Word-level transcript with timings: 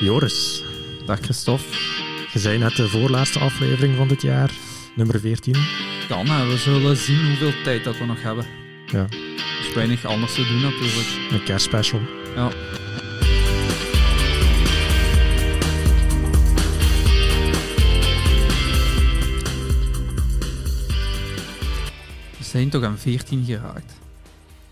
Joris, 0.00 0.62
Dag 1.06 1.20
Christophe. 1.20 1.64
je 2.32 2.38
zei 2.38 2.58
net 2.58 2.76
de 2.76 2.88
voorlaatste 2.88 3.38
aflevering 3.38 3.96
van 3.96 4.08
dit 4.08 4.22
jaar, 4.22 4.50
nummer 4.96 5.20
14. 5.20 5.54
Kan, 6.08 6.26
hè. 6.26 6.46
we 6.46 6.56
zullen 6.56 6.96
zien 6.96 7.26
hoeveel 7.26 7.62
tijd 7.64 7.84
dat 7.84 7.98
we 7.98 8.04
nog 8.04 8.22
hebben. 8.22 8.44
Ja, 8.86 9.06
Er 9.10 9.66
is 9.68 9.74
weinig 9.74 10.04
anders 10.04 10.34
te 10.34 10.46
doen 10.46 10.60
natuurlijk. 10.60 11.08
een 11.30 11.42
kerstspecial. 11.44 12.00
Ja. 12.34 12.50
We 22.38 22.44
zijn 22.44 22.70
toch 22.70 22.82
aan 22.82 22.98
14 22.98 23.44
geraakt? 23.44 23.92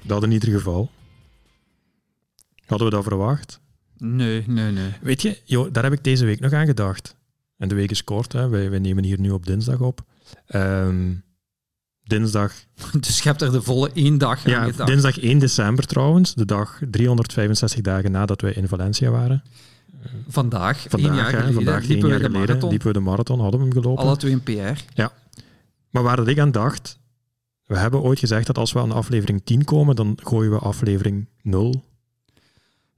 Dat 0.02 0.22
in 0.22 0.30
ieder 0.32 0.48
geval. 0.48 0.90
Hadden 2.66 2.88
we 2.88 2.94
dat 2.94 3.04
verwacht? 3.04 3.60
Nee, 3.98 4.44
nee, 4.46 4.72
nee. 4.72 4.90
Weet 5.00 5.22
je, 5.22 5.38
joh, 5.44 5.72
daar 5.72 5.84
heb 5.84 5.92
ik 5.92 6.04
deze 6.04 6.24
week 6.24 6.40
nog 6.40 6.52
aan 6.52 6.66
gedacht. 6.66 7.16
En 7.56 7.68
de 7.68 7.74
week 7.74 7.90
is 7.90 8.04
kort, 8.04 8.32
hè. 8.32 8.48
Wij, 8.48 8.70
wij 8.70 8.78
nemen 8.78 9.04
hier 9.04 9.20
nu 9.20 9.30
op 9.30 9.46
dinsdag 9.46 9.80
op. 9.80 10.04
Ehm, 10.46 11.14
dinsdag, 12.02 12.52
Dus 13.00 13.18
je 13.18 13.28
hebt 13.28 13.42
er 13.42 13.52
de 13.52 13.62
volle 13.62 13.90
één 13.92 14.18
dag 14.18 14.44
aan 14.46 14.52
ja, 14.52 14.64
gedacht. 14.64 14.88
dinsdag 14.88 15.18
1 15.18 15.38
december 15.38 15.86
trouwens, 15.86 16.34
de 16.34 16.44
dag 16.44 16.80
365 16.90 17.80
dagen 17.80 18.10
nadat 18.10 18.40
wij 18.40 18.52
in 18.52 18.68
Valencia 18.68 19.10
waren. 19.10 19.42
Vandaag, 20.28 20.86
Vandaag, 20.88 21.10
één 21.10 21.18
jaar 21.18 21.30
geleden, 21.30 21.54
vandaag 21.54 21.80
één 21.80 21.88
liepen 21.88 22.08
jaar 22.08 22.18
we 22.18 22.24
de 22.24 22.30
geleden, 22.30 22.46
marathon. 22.46 22.70
liepen 22.70 22.86
we 22.86 22.92
de 22.92 23.00
marathon, 23.00 23.40
hadden 23.40 23.60
we 23.60 23.66
hem 23.66 23.74
gelopen. 23.74 24.04
Alle 24.04 24.16
twee 24.16 24.32
een 24.32 24.42
PR. 24.42 25.02
Maar 25.90 26.02
waar 26.02 26.16
dat 26.16 26.28
ik 26.28 26.38
aan 26.38 26.52
dacht, 26.52 26.98
we 27.64 27.78
hebben 27.78 28.00
ooit 28.02 28.18
gezegd 28.18 28.46
dat 28.46 28.58
als 28.58 28.72
we 28.72 28.78
aan 28.78 28.92
aflevering 28.92 29.40
10 29.44 29.64
komen, 29.64 29.96
dan 29.96 30.18
gooien 30.22 30.50
we 30.50 30.58
aflevering 30.58 31.28
0 31.42 31.84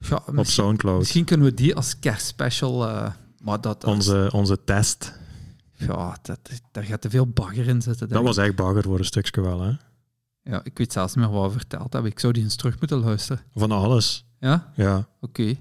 Ja, 0.09 0.23
op 0.35 0.45
Soundcloud. 0.45 0.99
misschien 0.99 1.25
kunnen 1.25 1.45
we 1.47 1.53
die 1.53 1.75
als 1.75 1.99
kerstspecial... 1.99 2.87
eh 2.87 3.11
maar 3.43 3.61
dat, 3.61 3.83
Onze, 3.83 4.29
onze 4.33 4.63
test. 4.63 5.19
Ja, 5.73 6.17
dat, 6.21 6.39
daar 6.71 6.83
gaat 6.83 7.01
te 7.01 7.09
veel 7.09 7.27
bagger 7.27 7.67
in 7.67 7.81
zitten. 7.81 8.09
Dat 8.09 8.23
was 8.23 8.37
echt 8.37 8.55
bagger 8.55 8.83
voor 8.83 8.99
een 8.99 9.05
stukje 9.05 9.41
wel, 9.41 9.61
hè? 9.61 9.71
Ja, 10.43 10.61
ik 10.63 10.77
weet 10.77 10.91
zelfs 10.93 11.15
niet 11.15 11.25
meer 11.25 11.33
wat 11.33 11.51
we 11.51 11.57
verteld 11.57 11.93
hebben. 11.93 12.11
Ik 12.11 12.19
zou 12.19 12.33
die 12.33 12.43
eens 12.43 12.55
terug 12.55 12.79
moeten 12.79 12.97
luisteren. 12.99 13.41
Van 13.55 13.71
alles. 13.71 14.25
Ja? 14.39 14.71
Ja. 14.75 15.07
Oké. 15.21 15.53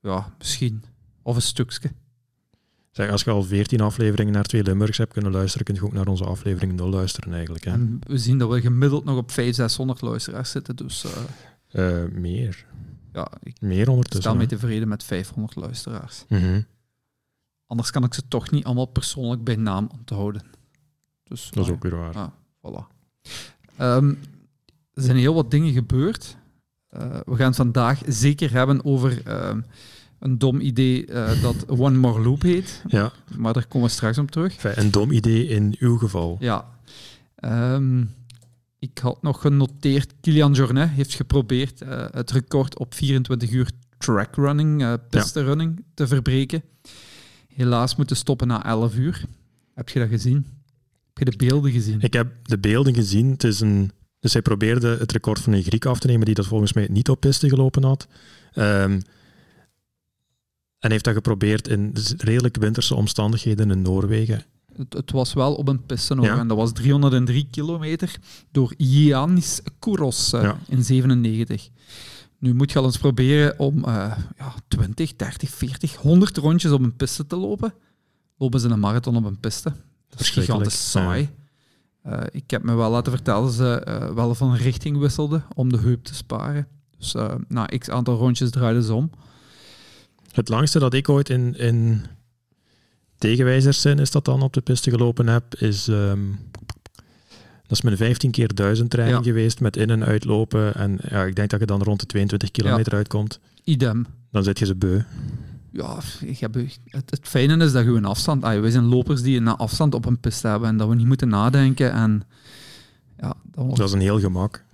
Ja, 0.00 0.34
misschien. 0.38 0.82
Of 1.22 1.36
een 1.36 1.42
stukje. 1.42 1.90
Zeg, 2.90 3.10
als 3.10 3.22
je 3.22 3.30
al 3.30 3.42
14 3.42 3.80
afleveringen 3.80 4.32
naar 4.32 4.44
twee 4.44 4.62
Limburgs 4.62 4.98
hebt 4.98 5.12
kunnen 5.12 5.32
luisteren, 5.32 5.66
kun 5.66 5.74
je 5.74 5.82
ook 5.84 5.92
naar 5.92 6.06
onze 6.08 6.24
aflevering 6.24 6.72
0 6.72 6.88
luisteren 6.90 7.32
eigenlijk. 7.34 7.64
Hè? 7.64 7.70
En 7.72 8.00
we 8.06 8.18
zien 8.18 8.38
dat 8.38 8.50
we 8.50 8.60
gemiddeld 8.60 9.04
nog 9.04 9.16
op 9.16 9.30
500, 9.30 9.56
600 9.70 10.00
luisteraars 10.00 10.50
zitten. 10.50 10.76
Dus 10.76 11.04
eh, 11.04 12.02
Eh, 12.02 12.10
meer. 12.12 12.66
Ja, 13.12 13.28
ik 13.42 13.60
Meer 13.60 13.82
sta 13.82 13.90
ondertussen. 13.92 14.32
mee 14.36 14.46
hè. 14.46 14.48
tevreden 14.48 14.88
met 14.88 15.04
500 15.04 15.56
luisteraars. 15.56 16.24
Mhm. 16.28 16.60
Anders 17.66 17.90
kan 17.90 18.04
ik 18.04 18.14
ze 18.14 18.22
toch 18.28 18.50
niet 18.50 18.64
allemaal 18.64 18.86
persoonlijk 18.86 19.44
bij 19.44 19.56
naam 19.56 19.88
onthouden. 19.98 20.42
Dus, 21.24 21.50
Dat 21.50 21.64
is 21.64 21.70
ook 21.70 21.82
weer 21.82 21.96
waar. 21.96 22.14
Ah, 22.14 22.28
voilà. 22.66 22.86
Ehm, 23.76 24.08
er 24.94 25.02
zijn 25.02 25.16
heel 25.16 25.34
wat 25.34 25.50
dingen 25.50 25.72
gebeurd. 25.72 26.36
Eh, 26.88 27.20
we 27.24 27.36
gaan 27.36 27.46
het 27.46 27.56
vandaag 27.56 28.00
zeker 28.06 28.50
hebben 28.52 28.84
over 28.84 29.26
ehm, 29.26 29.60
een 30.18 30.38
dom 30.38 30.60
idee 30.60 31.06
eh, 31.06 31.42
dat 31.42 31.68
One 31.80 31.96
More 31.98 32.20
Loop 32.22 32.42
heet. 32.42 32.82
Ja, 32.88 33.12
Maar 33.36 33.52
daar 33.52 33.66
komen 33.66 33.88
we 33.88 33.94
straks 33.94 34.18
op 34.18 34.30
terug. 34.30 34.76
een 34.76 34.90
dom 34.90 35.10
idee 35.10 35.46
in 35.46 35.76
uw 35.78 35.96
geval. 35.98 36.36
Ja. 36.40 36.68
Ehm, 37.34 38.04
ik 38.80 38.98
had 38.98 39.22
nog 39.22 39.40
genoteerd, 39.40 40.14
Kilian 40.20 40.52
Jornet 40.52 40.88
heeft 40.88 41.14
geprobeerd 41.14 41.80
eh, 41.80 42.06
het 42.10 42.30
record 42.30 42.78
op 42.78 42.94
24 42.94 43.50
uur 43.50 43.70
trackrunning, 43.98 44.82
eh 44.82 44.94
piste 45.10 45.44
running, 45.44 45.84
te 45.94 46.06
verbreken. 46.06 46.62
Helaas 47.54 47.96
moeten 47.96 48.16
stoppen 48.16 48.46
na 48.46 48.64
11 48.64 48.94
uur. 48.96 49.24
Heb 49.74 49.88
je 49.88 49.98
dat 49.98 50.08
gezien? 50.08 50.46
Heb 51.12 51.18
je 51.18 51.24
de 51.24 51.46
beelden 51.46 51.72
gezien? 51.72 52.00
Ik 52.00 52.12
heb 52.12 52.32
de 52.42 52.58
beelden 52.58 52.94
gezien. 52.94 53.30
Het 53.30 53.44
is 53.44 53.60
een, 53.60 53.90
dus 54.20 54.32
hij 54.32 54.42
probeerde 54.42 54.96
het 54.96 55.12
record 55.12 55.40
van 55.40 55.52
een 55.52 55.62
Griek 55.62 55.84
af 55.84 55.98
te 55.98 56.06
nemen 56.06 56.26
die 56.26 56.34
dat 56.34 56.46
volgens 56.46 56.72
mij 56.72 56.88
niet 56.90 57.08
op 57.08 57.20
piste 57.20 57.48
gelopen 57.48 57.84
had. 57.84 58.06
Ehm, 58.52 59.00
en 60.78 60.90
heeft 60.90 61.04
dat 61.04 61.14
geprobeerd 61.14 61.68
in 61.68 61.94
redelijk 62.16 62.56
winterse 62.56 62.94
omstandigheden 62.94 63.70
in 63.70 63.82
Noorwegen. 63.82 64.44
Het, 64.76 64.92
het 64.92 65.10
was 65.10 65.32
wel 65.32 65.54
op 65.54 65.68
een 65.68 65.86
piste 65.86 66.14
Ja. 66.20 66.38
en 66.38 66.48
dat 66.48 66.56
was 66.56 66.72
303 66.72 67.48
kilometer 67.50 68.16
door 68.50 68.74
Giannis 68.78 69.60
Kouros 69.78 70.32
eh, 70.32 70.42
Ja. 70.42 70.58
in 70.68 70.84
97. 70.84 71.68
Nu 72.38 72.54
moet 72.54 72.72
je 72.72 72.78
al 72.78 72.84
eens 72.84 72.98
proberen 72.98 73.58
om 73.58 73.84
eh, 73.84 74.12
ja, 74.38 74.54
20, 74.68 75.16
30, 75.16 75.50
40, 75.50 75.94
100 75.96 76.36
rondjes 76.36 76.72
op 76.72 76.80
een 76.80 76.96
piste 76.96 77.26
te 77.26 77.36
lopen. 77.36 77.74
Lopen 78.36 78.60
ze 78.60 78.68
een 78.68 78.80
marathon 78.80 79.16
op 79.16 79.24
een 79.24 79.40
piste. 79.40 79.72
Dat 80.08 80.20
is 80.20 80.30
gigantisch 80.30 80.90
saai. 80.90 81.30
Eh, 82.02 82.20
ik 82.30 82.50
heb 82.50 82.62
me 82.62 82.74
wel 82.74 82.90
laten 82.90 83.12
vertellen 83.12 83.42
dat 83.42 83.52
ze 83.52 84.10
wel 84.14 84.34
van 84.34 84.54
richting 84.54 84.98
wisselden 84.98 85.44
om 85.54 85.68
de 85.72 85.78
heup 85.78 86.04
te 86.04 86.14
sparen. 86.14 86.66
Dus 86.98 87.14
na 87.48 87.66
x 87.66 87.88
aantal 87.90 88.16
rondjes 88.16 88.50
draaiden 88.50 88.82
ze 88.82 88.94
om. 88.94 89.10
Het 90.32 90.48
langste 90.48 90.78
dat 90.78 90.94
ik 90.94 91.08
ooit 91.08 91.28
in, 91.28 91.54
in 91.58 92.02
tegenwijzerszin 93.20 93.98
is 93.98 94.10
dat 94.10 94.24
dan 94.24 94.42
op 94.42 94.52
de 94.52 94.60
piste 94.60 94.90
gelopen 94.90 95.26
heb, 95.26 95.54
is, 95.54 95.88
ehm, 95.88 96.20
dat 97.62 97.78
is 97.78 97.82
mijn 97.82 97.96
15 97.96 98.30
keer 98.30 98.54
1000 98.54 98.90
training 98.90 99.18
Ja. 99.18 99.24
geweest 99.30 99.60
met 99.60 99.76
in- 99.76 99.90
en 99.90 100.04
uitlopen. 100.04 100.74
En 100.74 100.98
ja, 101.08 101.24
ik 101.24 101.34
denk 101.36 101.50
dat 101.50 101.60
je 101.60 101.66
dan 101.66 101.82
rond 101.82 102.00
de 102.00 102.06
22 102.06 102.50
kilometer 102.50 102.94
uitkomt. 102.94 103.40
Idem. 103.64 104.06
Dan 104.32 104.42
zit 104.44 104.58
je 104.58 104.66
ze 104.66 104.74
beu. 104.74 105.00
Ja, 105.72 105.98
ik 106.20 106.38
heb, 106.38 106.54
het, 106.54 107.10
het 107.10 107.20
fijne 107.22 107.64
is 107.64 107.72
dat 107.72 107.84
je 107.84 107.90
een 107.90 108.04
afstand... 108.04 108.44
Ah, 108.44 108.60
wij 108.60 108.70
zijn 108.70 108.84
lopers 108.84 109.22
die 109.22 109.36
een 109.36 109.48
afstand 109.48 109.94
op 109.94 110.06
een 110.06 110.18
piste 110.20 110.46
hebben 110.48 110.68
en 110.68 110.76
dat 110.76 110.88
we 110.88 110.94
niet 110.94 111.06
moeten 111.06 111.28
nadenken. 111.28 111.92
En, 111.92 112.22
ja, 113.18 113.34
dat 113.44 113.64
wordt- 113.64 113.76
Dat 113.76 113.86
is 113.88 113.94
een 113.94 114.00
heel 114.00 114.20
gemak. 114.20 114.64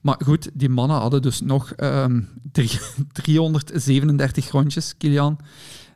Maar 0.00 0.20
goed, 0.24 0.50
die 0.52 0.68
mannen 0.68 0.96
hadden 0.96 1.22
dus 1.22 1.40
nog 1.40 1.72
ehm, 1.72 2.20
drie- 2.52 2.78
337 3.12 4.50
rondjes, 4.50 4.94
Kilian. 4.98 5.38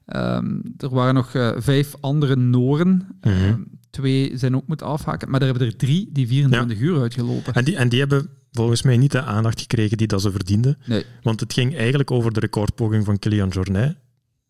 Ehm, 0.06 0.60
er 0.78 0.88
waren 0.90 1.14
nog 1.14 1.34
eh, 1.34 1.52
vijf 1.56 1.94
andere 2.00 2.36
Noren. 2.36 3.18
Mhm. 3.20 3.34
Ehm, 3.34 3.60
twee 3.90 4.36
zijn 4.36 4.56
ook 4.56 4.66
moeten 4.66 4.86
afhaken, 4.86 5.30
maar 5.30 5.40
er 5.40 5.46
hebben 5.46 5.66
er 5.66 5.76
drie 5.76 6.08
die 6.12 6.26
24 6.26 6.78
uur 6.78 7.00
uitgelopen. 7.00 7.54
En 7.54 7.64
die, 7.64 7.76
en 7.76 7.88
die 7.88 7.98
hebben 7.98 8.28
volgens 8.52 8.82
mij 8.82 8.96
niet 8.96 9.12
de 9.12 9.22
aandacht 9.22 9.60
gekregen 9.60 9.96
die 9.96 10.06
dat 10.06 10.22
ze 10.22 10.30
verdienden. 10.30 10.78
Nee. 10.86 11.04
Want 11.22 11.40
het 11.40 11.52
ging 11.52 11.76
eigenlijk 11.76 12.10
over 12.10 12.32
de 12.32 12.40
recordpoging 12.40 13.04
van 13.04 13.18
Kilian 13.18 13.48
Jornet. 13.48 13.96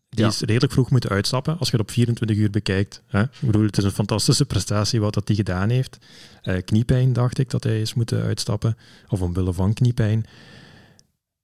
Die 0.09 0.19
Ja. 0.25 0.27
is 0.31 0.39
redelijk 0.39 0.71
vroeg 0.73 0.91
moeten 0.91 1.09
uitstappen, 1.09 1.57
als 1.59 1.69
je 1.69 1.77
het 1.77 1.85
op 1.87 1.91
24 1.91 2.37
uur 2.37 2.49
bekijkt. 2.49 3.03
Hè? 3.07 3.21
Ik 3.21 3.29
bedoel, 3.39 3.63
het 3.63 3.77
is 3.77 3.83
een 3.83 3.91
fantastische 3.91 4.45
prestatie 4.45 4.99
wat 4.99 5.13
dat 5.13 5.27
hij 5.27 5.35
gedaan 5.37 5.69
heeft. 5.69 5.97
Eh, 6.41 6.55
kniepijn, 6.65 7.13
dacht 7.13 7.37
ik, 7.37 7.49
dat 7.49 7.63
hij 7.63 7.81
is 7.81 7.93
moeten 7.93 8.21
uitstappen. 8.21 8.77
Of 9.07 9.21
omwille 9.21 9.53
van 9.53 9.73
kniepijn. 9.73 10.25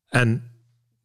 En 0.08 0.44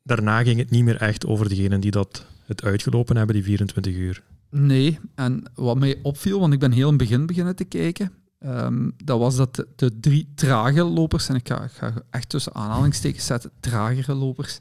daarna 0.02 0.42
ging 0.42 0.58
het 0.58 0.70
niet 0.70 0.84
meer 0.84 0.96
echt 0.96 1.26
over 1.26 1.48
degenen 1.48 1.80
die 1.80 1.90
dat 1.90 2.26
het 2.48 2.64
uitgelopen 2.64 3.16
hebben, 3.16 3.34
die 3.34 3.44
24 3.44 3.94
uur. 3.94 4.22
Nee, 4.50 4.98
en 5.14 5.42
wat 5.54 5.78
mij 5.78 5.98
opviel, 6.02 6.40
want 6.40 6.52
ik 6.52 6.58
ben 6.58 6.72
heel 6.72 6.90
in 6.90 6.98
het 6.98 7.08
begin 7.08 7.26
beginnen 7.26 7.56
te 7.56 7.64
kijken, 7.64 8.12
ehm, 8.38 8.90
dat 9.04 9.18
was 9.18 9.36
dat 9.36 9.54
de, 9.54 9.66
de 9.76 10.00
drie 10.00 10.32
trage 10.34 10.84
lopers, 10.84 11.28
en 11.28 11.34
ik 11.34 11.48
ga, 11.48 11.68
ga 11.68 11.92
echt 12.10 12.28
tussen 12.28 12.54
aanhalingstekens 12.54 13.26
zetten, 13.26 13.50
tragere 13.60 14.14
lopers, 14.14 14.60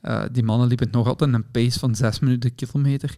eh, 0.00 0.22
die 0.32 0.42
mannen 0.42 0.68
liepen 0.68 0.88
nog 0.90 1.06
altijd 1.06 1.32
een 1.34 1.50
pace 1.50 1.78
van 1.78 1.94
6 1.94 2.18
minuten 2.20 2.54
kilometer, 2.54 3.16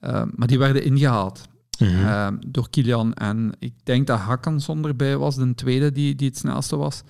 Ehm, 0.00 0.28
maar 0.36 0.46
die 0.48 0.58
werden 0.58 0.84
ingehaald 0.84 1.48
Mhm. 1.78 2.06
ehm, 2.06 2.36
door 2.46 2.70
Kilian. 2.70 3.14
En 3.14 3.52
ik 3.58 3.72
denk 3.82 4.06
dat 4.06 4.18
Hakkansson 4.18 4.84
erbij 4.86 5.16
was, 5.16 5.36
de 5.36 5.54
tweede 5.54 5.92
die, 5.92 6.14
die 6.14 6.28
het 6.28 6.36
snelste 6.38 6.76
was. 6.76 7.02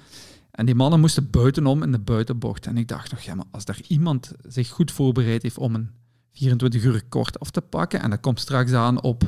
En 0.51 0.67
die 0.67 0.75
mannen 0.75 1.01
moesten 1.01 1.31
buitenom 1.31 1.83
in 1.83 1.93
de 1.93 1.99
buitenbocht. 1.99 2.67
En 2.67 2.77
ik 2.77 2.89
dacht 2.89 3.11
nog, 3.11 3.21
ja, 3.21 3.35
maar 3.35 3.45
als 3.51 3.65
daar 3.65 3.79
iemand 3.89 4.33
zich 4.49 4.69
goed 4.69 4.91
voorbereid 4.93 5.43
heeft 5.43 5.59
om 5.59 5.75
een 5.75 5.91
24 6.35 6.83
uur 6.85 6.93
record 6.93 7.41
af 7.41 7.51
te 7.51 7.61
pakken, 7.61 8.01
en 8.03 8.11
dat 8.11 8.21
komt 8.21 8.41
straks 8.41 8.73
aan 8.73 9.03
op, 9.03 9.23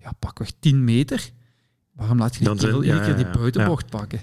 ja, 0.00 0.12
pakweg 0.18 0.52
10 0.60 0.84
meter, 0.84 1.30
waarom 1.92 2.18
laat 2.18 2.36
je 2.36 2.44
zijn- 2.44 2.56
kerel 2.56 2.82
iedere 2.82 3.04
keer 3.04 3.16
die 3.16 3.30
buitenbocht 3.38 3.90
pakken? 3.90 4.20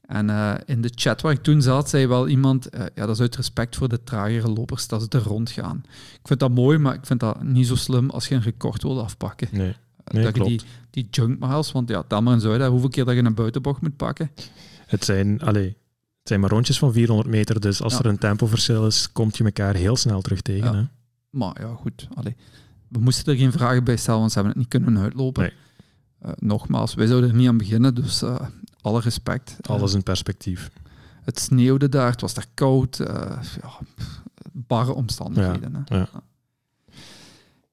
En 0.00 0.30
eh, 0.30 0.54
in 0.66 0.80
de 0.80 0.90
chat 0.94 1.20
waar 1.20 1.32
ik 1.32 1.42
toen 1.42 1.62
zat, 1.62 1.88
zei 1.88 2.06
wel 2.06 2.28
iemand, 2.28 2.68
eh, 2.68 2.80
ja, 2.94 3.06
dat 3.06 3.14
is 3.14 3.20
uit 3.20 3.36
respect 3.36 3.76
voor 3.76 3.88
de 3.88 4.02
tragere 4.04 4.48
lopers, 4.48 4.88
dat 4.88 5.02
ze 5.02 5.08
er 5.18 5.22
rond 5.24 5.50
gaan. 5.50 5.82
Ik 6.12 6.20
vind 6.26 6.40
dat 6.40 6.50
mooi, 6.50 6.78
maar 6.78 6.94
ik 6.94 7.06
vind 7.06 7.20
dat 7.20 7.42
niet 7.42 7.66
zo 7.66 7.74
slim 7.74 8.10
als 8.10 8.28
je 8.28 8.34
een 8.34 8.42
record 8.42 8.82
wil 8.82 9.02
afpakken. 9.02 9.48
Nee. 9.52 9.76
Nee, 10.12 10.24
dat 10.24 10.34
je 10.36 10.40
klopt. 10.42 10.48
die, 10.48 10.60
die 10.90 11.06
junk 11.10 11.38
miles, 11.38 11.72
want 11.72 11.88
ja, 11.88 12.04
eens 12.08 12.44
uit, 12.44 12.60
hè, 12.60 12.68
hoeveel 12.68 12.88
keer 12.88 13.04
dat 13.04 13.14
je 13.14 13.22
een 13.24 13.34
buitenbocht 13.34 13.80
moet 13.80 13.96
pakken. 13.96 14.30
Het 14.86 15.04
zijn, 15.04 15.40
allee, 15.40 15.66
het 16.18 16.28
zijn 16.28 16.40
maar 16.40 16.50
rondjes 16.50 16.78
van 16.78 16.92
400 16.92 17.28
meter, 17.28 17.60
dus 17.60 17.82
als 17.82 17.92
Ja. 17.92 17.98
er 17.98 18.06
een 18.06 18.18
tempoverschil 18.18 18.86
is, 18.86 19.12
komt 19.12 19.36
je 19.36 19.44
elkaar 19.44 19.74
heel 19.74 19.96
snel 19.96 20.20
terug 20.20 20.40
tegen. 20.40 20.72
Ja. 20.72 20.74
Hè? 20.78 20.84
Maar 21.36 21.60
ja, 21.60 21.74
goed. 21.80 22.08
Allee. 22.14 22.36
We 22.88 22.98
moesten 22.98 23.32
er 23.32 23.38
geen 23.38 23.52
vragen 23.52 23.84
bij 23.84 23.96
stellen, 23.96 24.20
want 24.20 24.32
ze 24.32 24.38
hebben 24.40 24.58
het 24.60 24.70
niet 24.72 24.82
kunnen 24.82 25.02
uitlopen. 25.02 25.42
Nee. 25.42 25.52
Eh, 26.18 26.30
nogmaals, 26.38 26.94
wij 26.94 27.06
zouden 27.06 27.30
er 27.30 27.36
niet 27.36 27.48
aan 27.48 27.56
beginnen, 27.58 27.94
dus 27.94 28.22
eh, 28.22 28.40
alle 28.80 29.00
respect. 29.00 29.56
Eh, 29.60 29.70
Alles 29.70 29.94
in 29.94 30.02
perspectief. 30.02 30.70
het 31.22 31.38
sneeuwde 31.40 31.88
daar, 31.88 32.10
het 32.10 32.20
was 32.20 32.34
daar 32.34 32.46
koud. 32.54 32.96
ja, 32.96 33.40
barre 34.52 34.92
omstandigheden. 34.94 35.84
Hè. 35.84 35.96
Ja. 35.96 36.08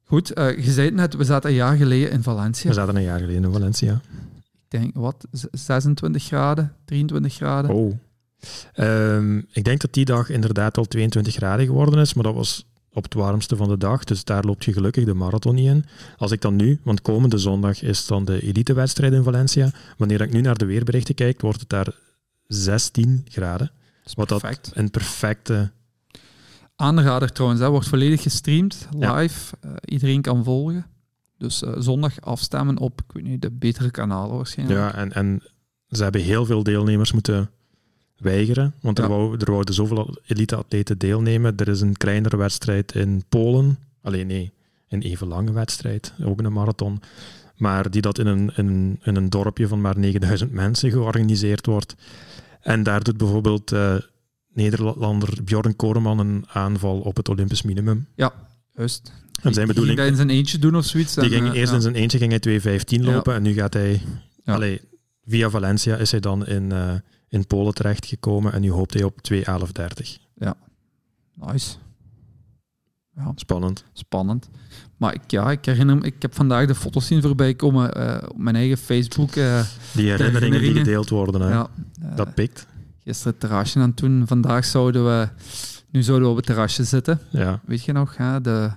Goed, 0.04 0.28
je 0.36 0.72
zei 0.72 0.86
het 0.86 0.96
net, 0.96 1.14
we 1.16 1.24
zaten 1.24 1.50
een 1.50 1.56
jaar 1.56 1.76
geleden 1.78 2.12
in 2.12 2.24
Valencia. 2.24 2.70
We 2.70 2.76
zaten 2.76 2.96
een 2.96 3.02
jaar 3.02 3.20
geleden 3.20 3.44
in 3.44 3.52
Valencia. 3.52 3.94
Ik 4.70 4.80
denk, 4.82 4.96
wat, 4.96 5.28
z- 5.32 5.46
26 5.52 6.24
graden, 6.24 6.74
23 6.86 7.34
graden? 7.34 7.72
Oh. 7.72 7.94
Ehm, 8.74 9.38
ik 9.38 9.64
denk 9.64 9.82
dat 9.82 9.94
die 9.94 10.06
dag 10.06 10.30
inderdaad 10.30 10.78
al 10.78 10.86
22 10.86 11.34
graden 11.34 11.66
geworden 11.66 12.00
is, 12.00 12.14
maar 12.14 12.24
dat 12.24 12.34
was 12.36 12.66
op 12.94 13.04
het 13.04 13.14
warmste 13.14 13.56
van 13.56 13.68
de 13.70 13.78
dag. 13.78 14.04
Dus 14.04 14.24
daar 14.24 14.44
loopt 14.44 14.66
je 14.66 14.74
gelukkig 14.74 15.06
de 15.06 15.14
marathon 15.14 15.56
niet 15.56 15.68
in. 15.68 15.86
Als 16.18 16.32
ik 16.32 16.42
dan 16.42 16.56
nu, 16.56 16.80
want 16.84 17.02
komende 17.02 17.38
zondag 17.38 17.82
is 17.82 18.06
dan 18.06 18.26
de 18.26 18.42
elitewedstrijd 18.42 19.14
in 19.14 19.24
Valencia. 19.24 19.72
Wanneer 19.98 20.22
ik 20.22 20.34
nu 20.34 20.42
naar 20.42 20.58
de 20.58 20.66
weerberichten 20.66 21.16
kijk, 21.16 21.42
wordt 21.42 21.60
het 21.60 21.70
daar 21.70 21.88
16 22.48 23.26
graden. 23.30 23.72
Dat 23.78 24.06
is 24.06 24.14
Wat 24.14 24.30
dat 24.30 24.72
een 24.74 24.90
perfecte... 24.90 25.72
Aanrader 26.76 27.32
trouwens, 27.32 27.62
hè, 27.62 27.70
wordt 27.70 27.88
volledig 27.88 28.22
gestreamd, 28.22 28.88
Ja. 29.00 29.16
live. 29.16 29.56
Eh, 29.62 29.72
iedereen 29.86 30.22
kan 30.22 30.44
volgen. 30.44 30.86
Dus 31.38 31.64
eh, 31.64 31.74
zondag 31.78 32.22
afstemmen 32.22 32.78
op, 32.78 33.02
ik 33.08 33.12
weet 33.14 33.24
niet, 33.24 33.42
de 33.42 33.52
betere 33.52 33.92
kanalen 33.92 34.36
waarschijnlijk. 34.36 34.80
Ja, 34.80 34.96
en, 34.96 35.14
en 35.14 35.44
ze 35.88 36.04
hebben 36.04 36.22
heel 36.22 36.46
veel 36.46 36.64
deelnemers 36.64 37.12
moeten 37.12 37.50
weigeren, 38.18 38.74
want 38.82 38.98
er, 38.98 39.04
Ja. 39.04 39.10
wou, 39.10 39.38
er 39.38 39.52
wouden 39.52 39.74
zoveel 39.74 40.18
elite-atleten 40.26 40.98
deelnemen. 40.98 41.58
Er 41.58 41.68
is 41.68 41.82
een 41.82 41.98
kleinere 41.98 42.38
wedstrijd 42.38 42.96
in 42.96 43.24
Polen. 43.30 43.78
Alleen 44.02 44.28
nee, 44.28 44.52
een 44.90 45.02
even 45.02 45.28
lange 45.28 45.52
wedstrijd, 45.52 46.14
ook 46.24 46.42
een 46.42 46.54
marathon. 46.54 47.02
Maar 47.58 47.92
die 47.92 48.02
dat 48.02 48.20
in 48.20 48.28
een, 48.28 48.52
in, 48.56 49.00
in 49.04 49.16
een 49.16 49.30
dorpje 49.30 49.68
van 49.68 49.82
maar 49.82 50.00
9000 50.00 50.52
mensen 50.52 50.92
georganiseerd 50.92 51.66
wordt. 51.66 51.96
En 52.62 52.84
daar 52.84 53.04
doet 53.04 53.18
bijvoorbeeld 53.18 53.72
eh, 53.72 53.96
Nederlander 54.54 55.44
Bjorn 55.44 55.76
Koreman 55.76 56.20
een 56.20 56.46
aanval 56.48 57.00
op 57.00 57.16
het 57.16 57.30
Olympisch 57.30 57.62
minimum. 57.62 58.08
Juist. 58.76 59.12
En 59.42 59.54
zijn 59.54 59.68
bedoeling, 59.68 60.00
ging 60.00 60.10
dat 60.10 60.20
in 60.20 60.28
zijn 60.28 60.38
eentje 60.38 60.60
doen 60.60 60.76
of 60.76 60.86
zoiets. 60.86 61.14
die 61.14 61.24
en, 61.24 61.30
ging 61.30 61.48
eh, 61.48 61.56
eerst 61.56 61.70
ja. 61.70 61.76
in 61.76 61.82
zijn 61.82 61.96
eentje 61.96 62.18
ging 62.18 62.44
hij 62.44 62.80
2.15 63.00 63.04
lopen 63.04 63.34
en 63.34 63.42
nu 63.42 63.54
gaat 63.54 63.74
hij... 63.74 64.02
Ja. 64.44 64.54
Allee, 64.54 64.82
via 65.26 65.50
Valencia 65.50 65.96
is 65.96 66.12
hij 66.12 66.20
dan 66.20 66.48
in, 66.48 66.72
eh, 66.72 66.94
in 67.34 67.48
Polen 67.48 67.74
terechtgekomen 67.74 68.54
en 68.54 68.62
nu 68.62 68.72
hoopt 68.72 68.94
hij 68.94 69.04
op 69.04 69.20
2.11.30. 69.34 69.42
Nice. 71.52 71.76
Ja, 73.16 73.32
Spannend. 73.36 73.84
spannend. 73.94 74.50
Maar 74.98 75.14
ik, 75.14 75.22
ja, 75.32 75.52
ik 75.52 75.66
herinner 75.66 75.96
me, 75.98 76.06
ik 76.06 76.22
heb 76.22 76.36
vandaag 76.36 76.68
de 76.68 76.76
foto's 76.76 77.08
zien 77.08 77.22
voorbij 77.22 77.54
komen 77.54 77.94
eh, 77.94 78.28
op 78.30 78.38
mijn 78.38 78.56
eigen 78.56 78.78
Facebook. 78.78 79.36
eh, 79.36 79.64
Die 79.94 80.10
herinneringen 80.10 80.60
die 80.62 80.74
gedeeld 80.74 81.10
worden, 81.10 81.42
hè, 81.42 81.50
ja, 81.50 81.68
eh, 82.02 82.16
dat 82.16 82.34
pikt. 82.34 82.68
gisteren 83.04 83.32
het 83.32 83.40
terrasje 83.42 83.80
aan 83.80 83.94
toen. 83.94 84.24
Vandaag 84.28 84.66
zouden 84.66 85.06
we, 85.06 85.28
nu 85.90 86.04
zouden 86.04 86.26
we 86.28 86.32
op 86.32 86.38
het 86.38 86.46
terrasje 86.46 86.84
zitten. 86.84 87.20
Ja, 87.30 87.60
Weet 87.66 87.84
je 87.84 87.92
nog, 87.92 88.18
hè? 88.18 88.42
de 88.42 88.72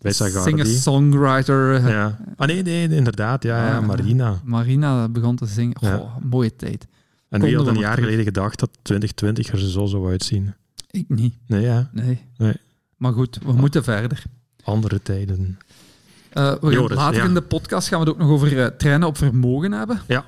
Sagardi. 0.00 0.50
singer-songwriter 0.50 1.74
eh, 1.74 1.88
Ja. 1.88 2.18
Ah 2.36 2.46
nee, 2.46 2.62
nee, 2.62 2.88
inderdaad. 2.88 3.42
Ja, 3.42 3.66
ja. 3.66 3.80
Marina. 3.80 4.40
Marina 4.44 5.08
begon 5.08 5.36
te 5.36 5.46
zingen. 5.46 5.76
Ja. 5.80 5.96
Goh, 5.96 6.16
mooie 6.22 6.56
tijd. 6.56 6.86
En 7.34 7.40
wie 7.40 7.56
had 7.56 7.66
een 7.66 7.78
jaar 7.78 7.98
geleden 7.98 8.24
gedacht 8.24 8.58
dat 8.58 8.70
2020 8.82 9.52
er 9.52 9.58
zo 9.58 9.86
zou 9.86 10.10
uitzien? 10.10 10.54
Ik 10.90 11.08
niet, 11.08 11.34
Nee, 11.46 11.62
ja. 11.62 11.90
nee. 11.92 12.18
Nee. 12.36 12.54
Maar 12.96 13.12
goed, 13.12 13.38
we 13.44 13.52
moeten 13.52 13.84
verder. 13.84 14.22
Andere 14.64 15.02
tijden. 15.02 15.58
We 16.32 16.58
Joris, 16.60 16.96
later 16.96 17.20
ja. 17.20 17.24
in 17.24 17.34
de 17.34 17.42
podcast 17.42 17.88
gaan 17.88 18.00
we 18.00 18.04
het 18.04 18.14
ook 18.14 18.20
nog 18.20 18.30
over 18.30 18.60
eh, 18.60 18.66
trainen 18.66 19.08
op 19.08 19.16
vermogen 19.16 19.72
hebben. 19.72 20.00
Ja. 20.08 20.24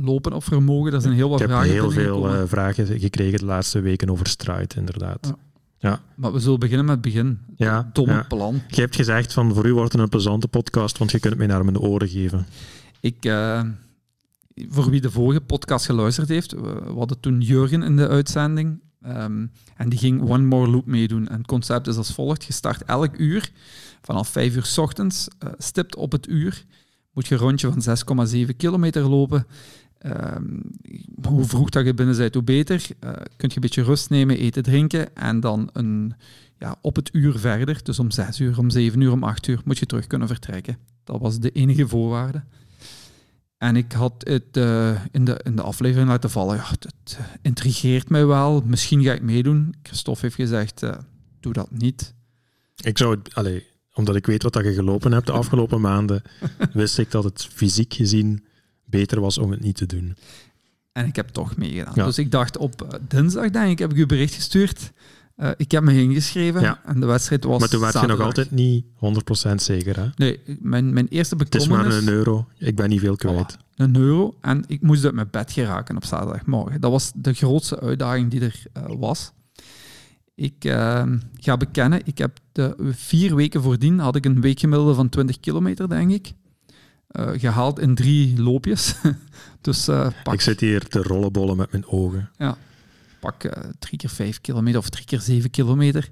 lopen 0.00 0.32
op 0.32 0.44
vermogen, 0.44 0.92
daar 0.92 1.00
zijn 1.00 1.14
heel 1.14 1.28
wat 1.28 1.40
Ik 1.40 1.46
heb 1.46 1.56
vragen 1.56 1.72
heel 1.72 1.90
veel 1.90 2.28
eh, 2.28 2.42
vragen 2.46 3.00
gekregen 3.00 3.38
de 3.38 3.44
laatste 3.44 3.80
weken 3.80 4.10
over 4.10 4.26
Stride, 4.26 4.74
inderdaad. 4.76 5.34
Ja. 5.78 6.00
Maar 6.14 6.32
we 6.32 6.40
zullen 6.40 6.58
beginnen 6.58 6.84
met 6.84 6.94
het 6.94 7.04
begin. 7.04 7.38
Ja, 7.56 7.90
Domme 7.92 8.12
ja. 8.12 8.24
plan. 8.28 8.62
Je 8.68 8.80
hebt 8.80 8.96
gezegd 8.96 9.32
van 9.32 9.54
voor 9.54 9.66
u 9.66 9.74
wordt 9.74 9.92
het 9.92 10.00
een 10.00 10.08
plezante 10.08 10.48
podcast, 10.48 10.98
want 10.98 11.10
je 11.10 11.18
kunt 11.18 11.32
het 11.32 11.46
mij 11.46 11.56
naar 11.56 11.64
mijn 11.64 11.78
oren 11.78 12.08
geven. 12.08 12.46
Ik, 13.00 13.16
voor 14.54 14.90
wie 14.90 15.00
de 15.00 15.10
vorige 15.10 15.40
podcast 15.40 15.86
geluisterd 15.86 16.28
heeft, 16.28 16.52
we 16.52 16.60
we 16.60 16.98
hadden 16.98 17.20
toen 17.20 17.40
Jurgen 17.40 17.82
in 17.82 17.96
de 17.96 18.08
uitzending. 18.08 18.80
ehm, 19.02 19.46
en 19.76 19.88
die 19.88 19.98
ging 19.98 20.22
One 20.22 20.42
More 20.44 20.70
Loop 20.70 20.86
meedoen. 20.86 21.28
En 21.28 21.38
het 21.38 21.46
concept 21.46 21.86
is 21.86 21.96
als 21.96 22.12
volgt. 22.12 22.44
Je 22.44 22.52
start 22.52 22.84
elk 22.84 23.18
uur, 23.18 23.52
vanaf 24.02 24.28
5 24.28 24.56
uur 24.56 24.64
s 24.64 24.78
ochtends, 24.78 25.28
eh, 25.38 25.48
stipt 25.58 25.96
op 25.96 26.12
het 26.12 26.28
uur. 26.28 26.64
Moet 27.12 27.26
je 27.26 27.34
een 27.34 27.40
rondje 27.40 27.70
van 27.72 27.82
6,7 27.82 28.56
kilometer 28.56 29.08
lopen. 29.08 29.46
Ehm, 29.98 30.60
hoe 31.22 31.44
vroeg 31.44 31.70
dat 31.70 31.84
je 31.84 31.94
binnen 31.94 32.16
bent, 32.16 32.34
hoe 32.34 32.42
beter. 32.42 32.86
Eh 32.98 33.10
kun 33.10 33.48
je 33.48 33.54
een 33.54 33.60
beetje 33.60 33.82
rust 33.82 34.10
nemen, 34.10 34.38
eten, 34.38 34.62
drinken. 34.62 35.16
En 35.16 35.40
dan 35.40 35.70
een, 35.72 36.14
ja, 36.58 36.76
op 36.80 36.96
het 36.96 37.10
uur 37.12 37.38
verder, 37.38 37.80
dus 37.82 37.98
om 37.98 38.10
6 38.10 38.40
uur, 38.40 38.58
om 38.58 38.70
7 38.70 39.00
uur, 39.00 39.12
om 39.12 39.24
8 39.24 39.46
uur, 39.46 39.60
moet 39.64 39.78
je 39.78 39.86
terug 39.86 40.06
kunnen 40.06 40.28
vertrekken. 40.28 40.78
Dat 41.04 41.20
was 41.20 41.38
de 41.38 41.50
enige 41.50 41.88
voorwaarde. 41.88 42.44
En 43.62 43.76
ik 43.76 43.92
had 43.92 44.12
het 44.18 44.56
eh, 44.56 45.04
in, 45.10 45.24
de, 45.24 45.40
in 45.42 45.56
de 45.56 45.62
aflevering 45.62 46.08
laten 46.08 46.30
vallen. 46.30 46.56
Ja, 46.56 46.68
het 46.68 47.16
eh, 47.18 47.24
intrigeert 47.42 48.08
mij 48.08 48.26
wel. 48.26 48.62
Misschien 48.64 49.02
ga 49.02 49.12
ik 49.12 49.22
meedoen. 49.22 49.74
Christophe 49.82 50.20
heeft 50.20 50.34
gezegd, 50.34 50.82
eh, 50.82 50.94
doe 51.40 51.52
dat 51.52 51.70
niet. 51.70 52.14
Ik 52.76 52.98
zou 52.98 53.16
het, 53.16 53.34
allee, 53.34 53.66
omdat 53.94 54.16
ik 54.16 54.26
weet 54.26 54.42
wat 54.42 54.52
dat 54.52 54.64
je 54.64 54.72
gelopen 54.72 55.12
hebt 55.12 55.26
de 55.26 55.32
afgelopen 55.32 55.80
maanden, 55.90 56.22
wist 56.72 56.98
ik 56.98 57.10
dat 57.10 57.24
het 57.24 57.48
fysiek 57.52 57.94
gezien 57.94 58.44
beter 58.84 59.20
was 59.20 59.38
om 59.38 59.50
het 59.50 59.60
niet 59.60 59.76
te 59.76 59.86
doen. 59.86 60.16
En 60.92 61.06
ik 61.06 61.16
heb 61.16 61.28
toch 61.28 61.56
meegedaan. 61.56 61.92
Ja. 61.94 62.04
Dus 62.04 62.18
ik 62.18 62.30
dacht 62.30 62.56
op 62.56 63.00
dinsdag, 63.08 63.50
denk 63.50 63.70
ik, 63.70 63.78
heb 63.78 63.90
ik 63.90 63.98
u 63.98 64.06
bericht 64.06 64.34
gestuurd. 64.34 64.92
Eh, 65.36 65.50
ik 65.56 65.70
heb 65.70 65.82
me 65.82 66.02
ingeschreven 66.02 66.60
Ja. 66.60 66.80
en 66.84 67.00
de 67.00 67.06
wedstrijd 67.06 67.44
was 67.44 67.60
maar 67.60 67.68
toen 67.68 67.80
werd 67.80 68.00
je 68.00 68.06
nog 68.06 68.20
altijd 68.20 68.50
niet 68.50 68.84
100% 68.94 69.62
zeker. 69.62 69.96
Hè? 70.00 70.08
Nee, 70.16 70.40
mijn, 70.60 70.92
mijn 70.92 71.08
eerste 71.08 71.36
Het 71.36 71.54
is 71.54 71.66
maar 71.66 71.78
bekommernis... 71.78 72.08
een 72.08 72.14
euro. 72.14 72.46
Ik 72.58 72.76
ben 72.76 72.88
niet 72.88 73.00
veel 73.00 73.16
kwijt. 73.16 73.56
een 73.76 73.96
euro. 73.96 74.36
En 74.40 74.64
ik 74.66 74.82
moest 74.82 75.04
uit 75.04 75.14
mijn 75.14 75.28
bed 75.30 75.52
geraken 75.52 75.96
op 75.96 76.04
zaterdagmorgen. 76.04 76.80
Dat 76.80 76.90
was 76.90 77.12
de 77.14 77.32
grootste 77.32 77.80
uitdaging 77.80 78.30
die 78.30 78.40
er 78.40 78.62
eh, 78.72 78.82
was. 78.98 79.32
Ik 80.34 80.64
eh, 80.64 81.02
ga 81.34 81.56
bekennen, 81.56 82.00
ik 82.04 82.18
heb 82.18 82.38
de 82.52 82.74
vier 82.92 83.34
weken 83.34 83.62
voordien 83.62 83.98
had 83.98 84.16
ik 84.16 84.24
een 84.24 84.40
weekgemiddelde 84.40 84.94
van 84.94 85.08
20 85.08 85.40
kilometer, 85.40 85.88
denk 85.88 86.10
ik. 86.10 86.32
Eh, 87.08 87.30
gehaald 87.36 87.78
in 87.78 87.94
drie 87.94 88.42
loopjes. 88.42 88.94
dus 89.60 89.84
pak, 90.24 90.32
Ik 90.32 90.40
zit 90.40 90.60
hier 90.60 90.88
te 90.88 91.02
rollenbollen 91.02 91.56
met 91.56 91.72
mijn 91.72 91.86
ogen. 91.86 92.30
Pak 93.22 93.44
eh, 93.44 93.62
drie 93.78 93.98
keer 93.98 94.10
vijf 94.10 94.40
kilometer 94.40 94.78
of 94.78 94.88
drie 94.88 95.04
keer 95.04 95.20
zeven 95.20 95.50
kilometer. 95.50 96.10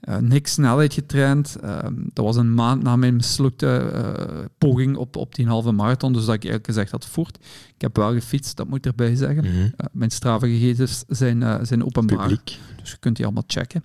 Eh, 0.00 0.16
niks 0.16 0.52
snelheid 0.52 0.92
getraind. 0.94 1.56
Ehm, 1.56 1.94
dat 2.12 2.24
was 2.24 2.36
een 2.36 2.54
maand 2.54 2.82
na 2.82 2.96
mijn 2.96 3.16
mislukte 3.16 3.66
eh, 3.76 4.44
poging 4.58 4.96
op, 4.96 5.16
op 5.16 5.34
die 5.34 5.46
halve 5.46 5.72
marathon. 5.72 6.12
Dus 6.12 6.24
dat 6.24 6.34
ik 6.34 6.44
eigenlijk 6.44 6.66
gezegd 6.66 6.90
had, 6.90 7.06
voort. 7.06 7.36
Ik 7.74 7.80
heb 7.80 7.96
wel 7.96 8.12
gefietst, 8.12 8.56
dat 8.56 8.68
moet 8.68 8.78
ik 8.78 8.86
erbij 8.86 9.14
zeggen. 9.14 9.44
Mhm. 9.44 9.68
Mijn 9.92 10.10
strafgegevens 10.10 11.04
zijn, 11.08 11.66
zijn 11.66 11.84
openbaar, 11.84 12.28
Publiek. 12.28 12.58
dus 12.80 12.90
je 12.90 12.96
kunt 12.96 13.16
die 13.16 13.24
allemaal 13.24 13.44
checken. 13.46 13.84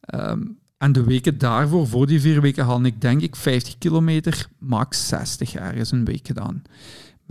Ehm, 0.00 0.40
en 0.78 0.92
de 0.92 1.04
weken 1.04 1.38
daarvoor, 1.38 1.86
voor 1.86 2.06
die 2.06 2.20
vier 2.20 2.40
weken, 2.40 2.64
had 2.64 2.84
ik 2.84 3.00
denk 3.00 3.20
ik 3.20 3.36
50 3.36 3.78
kilometer, 3.78 4.46
max 4.58 5.08
60 5.08 5.54
ergens 5.54 5.90
een 5.90 6.04
week 6.04 6.26
gedaan. 6.26 6.62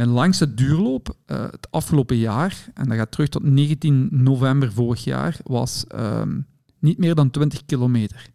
Mijn 0.01 0.13
langste 0.13 0.53
duurloop 0.53 1.15
eh, 1.25 1.41
het 1.51 1.67
afgelopen 1.71 2.15
jaar, 2.17 2.69
en 2.73 2.87
dat 2.87 2.97
gaat 2.97 3.11
terug 3.11 3.29
tot 3.29 3.43
19 3.43 4.07
november 4.11 4.71
vorig 4.71 5.03
jaar, 5.03 5.37
was 5.43 5.85
ehm, 5.87 6.39
niet 6.79 6.97
meer 6.97 7.15
dan 7.15 7.29
20 7.29 7.65
kilometer. 7.65 8.29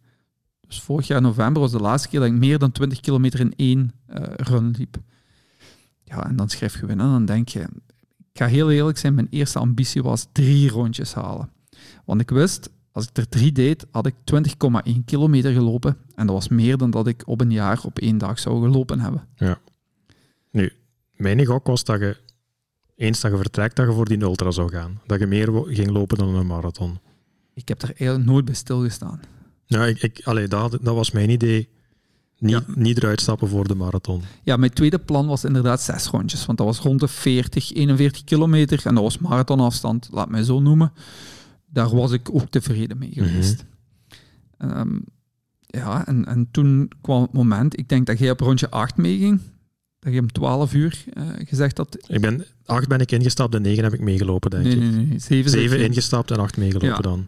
Dus 0.66 0.80
vorig 0.80 1.06
jaar 1.06 1.20
november 1.20 1.62
was 1.62 1.70
de 1.70 1.80
laatste 1.80 2.08
keer 2.08 2.20
dat 2.20 2.28
ik 2.28 2.34
meer 2.34 2.58
dan 2.58 2.72
20 2.72 3.00
kilometer 3.00 3.40
in 3.40 3.54
één 3.56 3.92
eh, 4.06 4.22
run 4.36 4.74
liep. 4.78 4.96
Ja, 6.04 6.26
en 6.26 6.36
dan 6.36 6.48
schrijf 6.48 6.80
je 6.80 6.86
winnen, 6.86 7.10
dan 7.10 7.24
denk 7.24 7.48
je, 7.48 7.60
ik 8.32 8.38
ga 8.38 8.46
heel 8.46 8.70
eerlijk 8.70 8.98
zijn, 8.98 9.14
mijn 9.14 9.28
eerste 9.30 9.58
ambitie 9.58 10.02
was 10.02 10.26
drie 10.32 10.70
rondjes 10.70 11.14
halen. 11.14 11.50
Want 12.04 12.20
ik 12.20 12.30
wist, 12.30 12.70
als 12.92 13.06
ik 13.08 13.16
er 13.16 13.28
drie 13.28 13.52
deed, 13.52 13.86
had 13.90 14.06
ik 14.06 14.14
20,1 14.86 15.04
kilometer 15.04 15.52
gelopen. 15.52 15.96
En 16.14 16.26
dat 16.26 16.34
was 16.34 16.48
meer 16.48 16.76
dan 16.76 16.90
dat 16.90 17.06
ik 17.06 17.22
op 17.26 17.40
een 17.40 17.52
jaar 17.52 17.80
op 17.84 17.98
één 17.98 18.18
dag 18.18 18.38
zou 18.38 18.62
gelopen 18.62 19.00
hebben. 19.00 19.26
Mijn 21.16 21.44
gok 21.46 21.66
was 21.66 21.84
dat 21.84 22.00
je, 22.00 22.16
eens 22.96 23.20
dat 23.20 23.30
je 23.30 23.36
vertrekt, 23.36 23.76
dat 23.76 23.86
je 23.86 23.92
voor 23.92 24.08
die 24.08 24.20
ultra 24.22 24.50
zou 24.50 24.70
gaan. 24.70 25.00
Dat 25.06 25.18
je 25.20 25.26
meer 25.26 25.52
ging 25.66 25.90
lopen 25.90 26.18
dan 26.18 26.34
een 26.34 26.46
marathon. 26.46 26.98
Ik 27.54 27.68
heb 27.68 27.82
er 27.82 27.88
eigenlijk 27.96 28.30
nooit 28.30 28.44
bij 28.44 28.54
stilgestaan. 28.54 29.20
Ja, 29.66 29.84
ik, 29.84 30.02
ik, 30.02 30.20
allee, 30.24 30.48
dat, 30.48 30.70
dat 30.70 30.94
was 30.94 31.10
mijn 31.10 31.30
idee. 31.30 31.68
Niet, 32.38 32.50
Ja. 32.52 32.62
niet 32.74 32.96
eruit 32.96 33.20
stappen 33.20 33.48
voor 33.48 33.68
de 33.68 33.74
marathon. 33.74 34.22
Ja, 34.42 34.56
mijn 34.56 34.72
tweede 34.72 34.98
plan 34.98 35.26
was 35.26 35.44
inderdaad 35.44 35.82
zes 35.82 36.06
rondjes. 36.06 36.46
Want 36.46 36.58
dat 36.58 36.66
was 36.66 36.78
rond 36.78 37.00
de 37.00 37.08
40, 37.08 37.72
41 37.74 38.24
kilometer. 38.24 38.80
En 38.86 38.94
dat 38.94 39.02
was 39.02 39.18
marathonafstand, 39.18 40.08
laat 40.12 40.28
mij 40.30 40.42
zo 40.42 40.60
noemen. 40.60 40.92
Daar 41.66 41.94
was 41.96 42.12
ik 42.12 42.34
ook 42.34 42.48
tevreden 42.50 42.98
mee 42.98 43.12
geweest. 43.12 43.64
Ehm, 44.58 44.98
ja, 45.66 46.06
en, 46.06 46.24
en 46.26 46.48
toen 46.50 46.90
kwam 47.00 47.22
het 47.22 47.32
moment, 47.32 47.78
ik 47.78 47.88
denk 47.88 48.06
dat 48.06 48.18
jij 48.18 48.30
op 48.30 48.40
rondje 48.40 48.70
8 48.70 48.96
meeging. 48.96 49.40
Dat 50.06 50.14
je 50.14 50.20
om 50.20 50.32
12 50.32 50.72
uur 50.74 51.04
eh, 51.12 51.22
gezegd 51.48 51.76
had. 51.78 51.96
Ik 52.08 52.20
ben, 52.20 52.44
acht 52.66 52.88
ben 52.88 53.00
ik 53.00 53.12
ingestapt 53.12 53.54
en 53.54 53.62
negen 53.62 53.84
heb 53.84 53.92
ik 53.94 54.00
meegelopen, 54.00 54.50
denk 54.50 54.64
Nee, 54.64 54.72
ik. 54.74 54.80
nee, 54.80 54.90
nee. 54.90 55.18
Zeven, 55.18 55.50
zei 55.50 55.62
Zeven 55.62 55.78
je. 55.78 55.84
ingestapt 55.84 56.30
en 56.30 56.38
acht 56.38 56.56
meegelopen 56.56 56.88
Ja. 56.88 56.98
dan. 56.98 57.26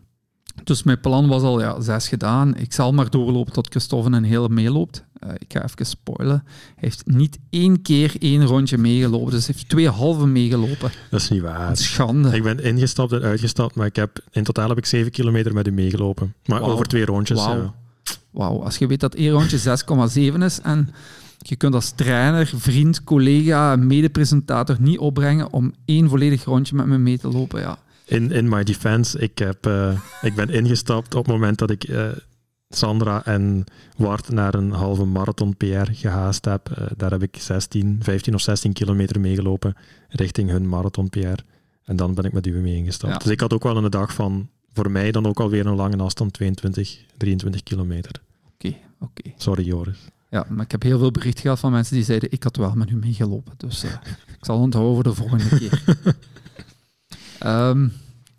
Dus 0.65 0.83
mijn 0.83 1.01
plan 1.01 1.29
was 1.29 1.43
al 1.43 1.61
ja, 1.61 1.81
zes 1.81 2.09
gedaan. 2.09 2.57
Ik 2.57 2.73
zal 2.73 2.93
maar 2.93 3.11
doorlopen 3.11 3.53
tot 3.53 3.67
Christophe 3.71 4.11
een 4.11 4.25
hele 4.25 4.49
meeloopt. 4.49 5.05
Uh, 5.25 5.31
ik 5.39 5.53
ga 5.53 5.65
even 5.65 5.87
spoilen. 5.87 6.43
Hij 6.47 6.75
heeft 6.75 7.03
niet 7.07 7.39
één 7.51 7.83
keer 7.83 8.15
één 8.19 8.45
rondje 8.45 8.79
meegelopen. 8.79 9.31
Dus 9.31 9.47
hij 9.47 9.55
heeft 9.57 9.69
twee 9.69 9.89
halve 9.89 10.27
meegelopen. 10.27 10.91
Dat 11.11 11.21
is 11.21 11.29
niet 11.31 11.43
waar. 11.43 11.77
Schande. 11.77 12.37
Ik 12.37 12.43
ben 12.43 12.63
ingestapt 12.65 13.13
en 13.13 13.23
uitgestapt, 13.23 13.75
maar 13.75 13.87
ik 13.87 13.97
heb, 13.97 14.19
in 14.31 14.45
totaal 14.45 14.69
heb 14.69 14.79
ik 14.79 14.87
zeven 14.87 15.11
kilometer 15.11 15.53
met 15.55 15.67
u 15.67 15.71
meegelopen. 15.73 16.35
Maar 16.45 16.63
over 16.63 16.87
twee 16.87 17.05
rondjes. 17.05 17.39
Wauw. 17.45 17.63
ja. 17.63 17.75
Wauw, 18.31 18.63
als 18.63 18.79
je 18.79 18.87
weet 18.87 19.01
dat 19.01 19.15
één 19.15 19.31
rondje 19.31 19.59
6,7 20.33 20.43
is 20.45 20.61
en 20.61 20.91
je 21.39 21.57
kunt 21.57 21.75
als 21.75 21.91
trainer, 21.91 22.53
vriend, 22.57 23.05
collega, 23.05 23.77
medepresentator 23.77 24.77
niet 24.81 24.99
opbrengen 24.99 25.53
om 25.53 25.75
één 25.85 26.09
volledig 26.09 26.45
rondje 26.45 26.75
met 26.77 26.87
me 26.87 26.99
mee 26.99 27.19
te 27.19 27.29
lopen. 27.29 27.61
Ja, 27.61 27.79
In, 28.05 28.33
in 28.33 28.49
my 28.49 28.65
defense, 28.65 29.19
ik, 29.19 29.39
heb, 29.39 29.67
eh, 29.67 30.01
ik 30.23 30.35
ben 30.35 30.49
ingestapt 30.49 31.15
op 31.15 31.25
het 31.25 31.35
moment 31.35 31.59
dat 31.59 31.71
ik 31.71 31.85
eh, 31.85 32.09
Sandra 32.69 33.25
en 33.25 33.65
Wart 33.97 34.29
naar 34.29 34.55
een 34.55 34.71
halve 34.71 35.05
marathon 35.05 35.57
PR 35.57 35.91
gehaast 35.93 36.45
heb. 36.45 36.71
Eh, 36.71 36.87
daar 36.97 37.11
heb 37.11 37.23
ik 37.23 37.37
16, 37.37 37.99
15 38.03 38.35
of 38.35 38.41
16 38.41 38.73
kilometer 38.73 39.21
meegelopen 39.21 39.77
richting 40.09 40.51
hun 40.51 40.69
marathon 40.69 41.09
PR. 41.09 41.43
En 41.85 41.97
dan 41.97 42.15
ben 42.15 42.25
ik 42.25 42.33
met 42.33 42.47
u 42.47 42.53
mee 42.53 42.77
ingestapt. 42.77 43.13
Ja. 43.13 43.19
Dus 43.19 43.31
ik 43.33 43.41
had 43.41 43.53
ook 43.53 43.63
wel 43.63 43.77
een 43.77 43.91
dag 43.91 44.13
van, 44.15 44.49
voor 44.73 44.91
mij 44.91 45.11
dan 45.11 45.27
ook 45.27 45.41
alweer 45.41 45.67
een 45.67 45.75
lange 45.75 45.97
afstand, 45.97 46.33
22, 46.33 46.99
23 47.17 47.63
kilometer. 47.63 48.13
oké, 48.55 48.77
oké. 49.01 49.33
Sorry 49.37 49.65
Joris. 49.65 49.99
Ja, 50.31 50.47
maar 50.49 50.65
ik 50.65 50.71
heb 50.71 50.83
heel 50.83 50.99
veel 50.99 51.11
bericht 51.11 51.41
gehad 51.41 51.59
van 51.59 51.73
mensen 51.73 51.95
die 51.95 52.05
zeiden, 52.05 52.33
ik 52.33 52.43
had 52.43 52.57
wel 52.57 52.75
met 52.75 52.91
u 52.91 52.97
meegelopen. 52.97 53.55
Dus 53.57 53.83
eh, 53.85 53.91
ik 54.39 54.45
zal 54.45 54.59
onthouden 54.59 54.95
voor 54.95 55.03
de 55.05 55.15
volgende 55.15 55.59
keer. 55.59 55.83
Ehm, 57.39 57.89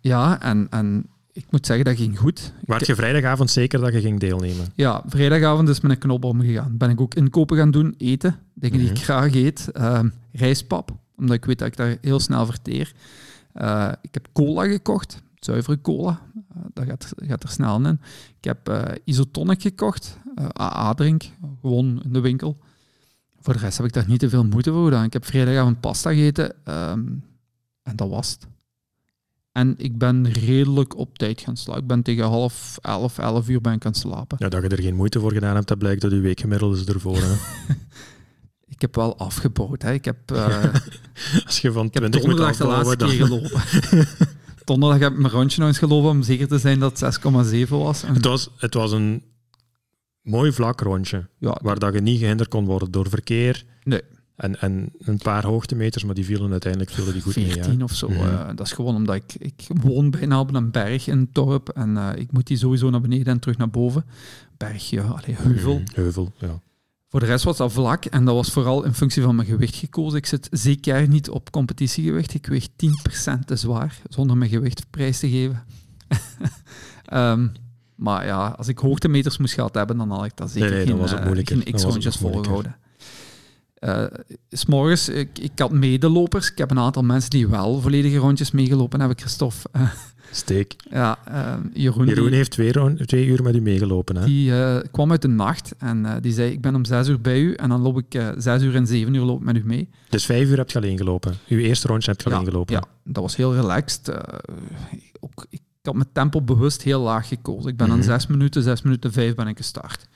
ja, 0.00 0.40
en, 0.42 0.66
en 0.70 1.06
ik 1.32 1.44
moet 1.50 1.66
zeggen, 1.66 1.84
dat 1.84 1.96
ging 1.96 2.18
goed. 2.18 2.52
Waart 2.64 2.86
je 2.86 2.94
vrijdagavond 2.94 3.50
zeker 3.50 3.80
dat 3.80 3.92
je 3.92 4.00
ging 4.00 4.20
deelnemen? 4.20 4.66
Ja, 4.74 5.02
vrijdagavond 5.06 5.68
is 5.68 5.80
met 5.80 5.90
een 5.90 5.98
knop 5.98 6.24
omgegaan. 6.24 6.76
Ben 6.76 6.90
ik 6.90 7.00
ook 7.00 7.14
inkopen 7.14 7.56
gaan 7.56 7.70
doen, 7.70 7.94
eten, 7.98 8.36
dingen 8.54 8.78
die 8.78 8.88
ik 8.88 8.94
Mhm. 8.94 9.02
graag 9.02 9.34
eet. 9.34 9.68
Ehm, 9.72 10.08
rijstpap, 10.32 10.90
omdat 11.16 11.36
ik 11.36 11.44
weet 11.44 11.58
dat 11.58 11.68
ik 11.68 11.76
daar 11.76 11.96
heel 12.00 12.20
snel 12.20 12.46
verteer. 12.46 12.92
Eh, 13.52 13.92
ik 14.02 14.14
heb 14.14 14.28
cola 14.32 14.64
gekocht, 14.66 15.22
zuivere 15.38 15.80
cola. 15.80 16.20
Eh, 16.54 16.62
dat 16.74 16.84
gaat, 16.86 17.12
gaat 17.16 17.42
er 17.42 17.48
snel 17.48 17.84
in. 17.86 18.00
Ik 18.38 18.44
heb 18.44 18.68
eh, 18.68 18.82
isotonic 19.04 19.62
gekocht, 19.62 20.18
eh 20.34 20.46
AA-drink, 20.60 21.22
gewoon 21.60 22.02
in 22.04 22.12
de 22.12 22.20
winkel. 22.20 22.56
Voor 23.40 23.52
de 23.52 23.58
rest 23.58 23.76
heb 23.76 23.86
ik 23.86 23.92
daar 23.92 24.08
niet 24.08 24.20
te 24.20 24.28
veel 24.28 24.44
moeite 24.44 24.72
voor 24.72 24.84
gedaan. 24.84 25.04
Ik 25.04 25.12
heb 25.12 25.24
vrijdagavond 25.24 25.80
pasta 25.80 26.10
gegeten 26.10 26.54
ehm, 26.64 27.02
en 27.82 27.96
dat 27.96 28.08
was 28.08 28.30
het. 28.30 28.46
En 29.52 29.74
ik 29.76 29.98
ben 29.98 30.32
redelijk 30.32 30.96
op 30.96 31.18
tijd 31.18 31.40
gaan 31.40 31.56
slapen. 31.56 31.82
Ik 31.82 31.88
ben 31.88 32.02
tegen 32.02 32.24
half 32.24 32.78
elf, 32.82 33.18
elf 33.18 33.48
uur 33.48 33.60
ben 33.60 33.72
ik 33.72 33.82
gaan 33.82 33.94
slapen. 33.94 34.36
Ja, 34.40 34.48
dat 34.48 34.62
je 34.62 34.68
er 34.68 34.82
geen 34.82 34.94
moeite 34.94 35.20
voor 35.20 35.32
gedaan 35.32 35.54
hebt, 35.54 35.68
dat 35.68 35.78
blijkt 35.78 36.04
uit 36.04 36.12
je 36.12 36.20
weekgemiddelde 36.20 36.76
is 36.76 36.84
ervoor. 36.84 37.16
Hè? 37.16 37.34
Ik 38.80 38.80
heb 38.80 38.94
wel 38.94 39.18
afgebouwd. 39.18 39.82
Hè. 39.82 39.92
Ik 39.92 40.04
heb, 40.04 40.30
eh, 40.30 40.64
Als 41.46 41.60
je 41.60 41.72
van 41.72 41.86
ik 41.86 41.94
heb 41.94 42.02
20 42.02 42.20
moet 42.20 42.30
donderdag 42.30 42.56
de 42.56 42.66
laatste 42.66 42.96
dan... 42.96 43.08
keer 43.08 43.26
gelopen. 43.26 43.62
donderdag 44.64 44.98
heb 44.98 45.12
ik 45.12 45.18
mijn 45.18 45.32
rondje 45.32 45.60
nog 45.60 45.68
eens 45.68 45.78
gelopen 45.78 46.10
om 46.10 46.22
zeker 46.22 46.48
te 46.48 46.58
zijn 46.58 46.78
dat 46.78 47.00
het 47.00 47.18
6,7 47.64 47.68
was. 47.68 48.02
En, 48.02 48.14
Het 48.14 48.24
was, 48.24 48.50
het 48.56 48.74
was 48.74 48.92
een 48.92 49.22
mooi 50.22 50.52
vlak 50.52 50.80
rondje, 50.80 51.28
ja, 51.38 51.58
waar 51.62 51.78
dat 51.78 51.94
je 51.94 52.00
niet 52.00 52.18
gehinderd 52.18 52.48
kon 52.48 52.64
worden 52.64 52.90
door 52.90 53.08
verkeer. 53.08 53.64
Nee. 53.84 54.00
En, 54.36 54.60
en 54.60 54.92
een 54.98 55.18
paar 55.18 55.44
hoogtemeters, 55.46 56.04
maar 56.04 56.14
die 56.14 56.24
vielen 56.24 56.50
uiteindelijk 56.50 56.90
vielen 56.92 57.12
die 57.12 57.22
goed 57.22 57.36
mee. 57.36 57.52
14 57.52 57.78
Ja. 57.78 57.84
of 57.84 57.94
zo. 57.94 58.08
Mhm. 58.08 58.18
eh, 58.26 58.46
dat 58.54 58.66
is 58.66 58.72
gewoon 58.72 58.94
omdat 58.94 59.14
ik, 59.14 59.34
ik 59.38 59.66
woon 59.82 60.10
bijna 60.10 60.40
op 60.40 60.54
een 60.54 60.70
berg 60.70 61.06
in 61.06 61.18
het 61.18 61.34
dorp 61.34 61.68
en 61.68 61.96
eh, 61.96 62.20
ik 62.20 62.32
moet 62.32 62.46
die 62.46 62.56
sowieso 62.56 62.90
naar 62.90 63.00
beneden 63.00 63.26
en 63.26 63.38
terug 63.38 63.56
naar 63.56 63.70
boven. 63.70 64.04
Bergje, 64.56 65.00
allee, 65.02 65.36
heuvel. 65.36 65.74
Mhm, 65.78 65.84
Heuvel, 65.94 66.32
ja. 66.38 66.60
Voor 67.08 67.20
de 67.20 67.26
rest 67.26 67.44
was 67.44 67.56
dat 67.56 67.72
vlak 67.72 68.04
en 68.04 68.24
dat 68.24 68.34
was 68.34 68.50
vooral 68.52 68.84
in 68.84 68.94
functie 68.94 69.22
van 69.22 69.34
mijn 69.36 69.48
gewicht 69.48 69.74
gekozen. 69.74 70.18
Ik 70.18 70.26
zit 70.26 70.48
zeker 70.50 71.08
niet 71.08 71.30
op 71.30 71.50
competitiegewicht. 71.50 72.34
Ik 72.34 72.46
weeg 72.46 72.68
10% 72.68 73.44
te 73.46 73.56
zwaar, 73.56 74.00
zonder 74.08 74.36
mijn 74.36 74.50
gewicht 74.50 74.86
prijs 74.90 75.18
te 75.18 75.30
geven. 75.30 75.62
Ehm, 77.04 77.48
maar 78.00 78.26
ja, 78.26 78.54
als 78.56 78.68
ik 78.68 78.78
hoogtemeters 78.78 79.38
moest 79.38 79.54
gehad 79.54 79.74
hebben, 79.74 79.96
dan 79.96 80.10
had 80.10 80.24
ik 80.24 80.36
dat 80.36 80.50
zeker 80.50 80.70
Nee, 80.70 80.86
geen, 80.86 80.96
was 80.98 81.10
het 81.10 81.20
eh, 81.20 81.40
geen 81.44 81.72
x-rondjes 81.74 82.16
volgehouden. 82.16 82.76
Eh, 83.74 84.04
s 84.50 84.66
morgens, 84.66 85.08
ik, 85.08 85.38
ik 85.38 85.50
had 85.58 85.72
medelopers. 85.72 86.50
Ik 86.50 86.58
heb 86.58 86.70
een 86.70 86.78
aantal 86.78 87.02
mensen 87.02 87.30
die 87.30 87.48
wel 87.48 87.80
volledige 87.80 88.16
rondjes 88.16 88.50
meegelopen 88.50 88.98
hebben. 89.00 89.18
Christophe, 89.18 89.68
eh, 89.72 89.90
Steek. 90.30 90.76
ja, 90.90 91.18
Jeroen, 91.72 92.06
Jeroen 92.06 92.26
die- 92.26 92.34
heeft 92.34 92.50
twee, 92.50 92.72
twee 93.06 93.26
uur 93.26 93.42
met 93.42 93.54
u 93.54 93.60
meegelopen. 93.60 94.16
Hè? 94.16 94.24
die 94.24 94.52
kwam 94.90 95.10
uit 95.10 95.22
de 95.22 95.28
nacht 95.28 95.74
en 95.78 96.18
die 96.20 96.32
zei, 96.32 96.52
ik 96.52 96.60
ben 96.60 96.74
om 96.74 96.84
zes 96.84 97.08
uur 97.08 97.20
bij 97.20 97.40
u 97.40 97.54
en 97.54 97.68
dan 97.68 97.80
loop 97.80 97.98
ik 97.98 98.22
zes 98.38 98.62
uur 98.62 98.74
en 98.74 98.86
zeven 98.86 99.14
uur 99.14 99.24
loop 99.24 99.42
met 99.42 99.56
u 99.56 99.62
mee. 99.64 99.88
Dus 100.08 100.24
vijf 100.26 100.48
uur 100.48 100.56
heb 100.56 100.70
je 100.70 100.78
alleen 100.78 100.96
gelopen. 100.96 101.34
Uw 101.48 101.58
eerste 101.58 101.86
rondje 101.86 102.10
heb 102.10 102.20
je 102.20 102.30
alleen 102.30 102.44
gelopen. 102.44 102.74
Ja, 102.74 102.84
dat 103.04 103.22
was 103.22 103.36
heel 103.36 103.54
relaxed. 103.54 104.12
Ook, 105.20 105.46
ik 105.50 105.60
had 105.90 105.98
mijn 106.02 106.12
tempo 106.12 106.42
bewust 106.42 106.82
heel 106.82 107.00
laag 107.00 107.28
gekozen. 107.28 107.70
Ik 107.70 107.76
ben 107.76 107.90
aan 107.90 107.96
Mhm. 107.98 108.06
zes 108.06 108.26
minuten, 108.26 108.62
zes 108.62 108.82
minuten 108.82 109.12
vijf 109.12 109.34
ben 109.34 109.46
ik 109.46 109.56
gestart. 109.56 110.06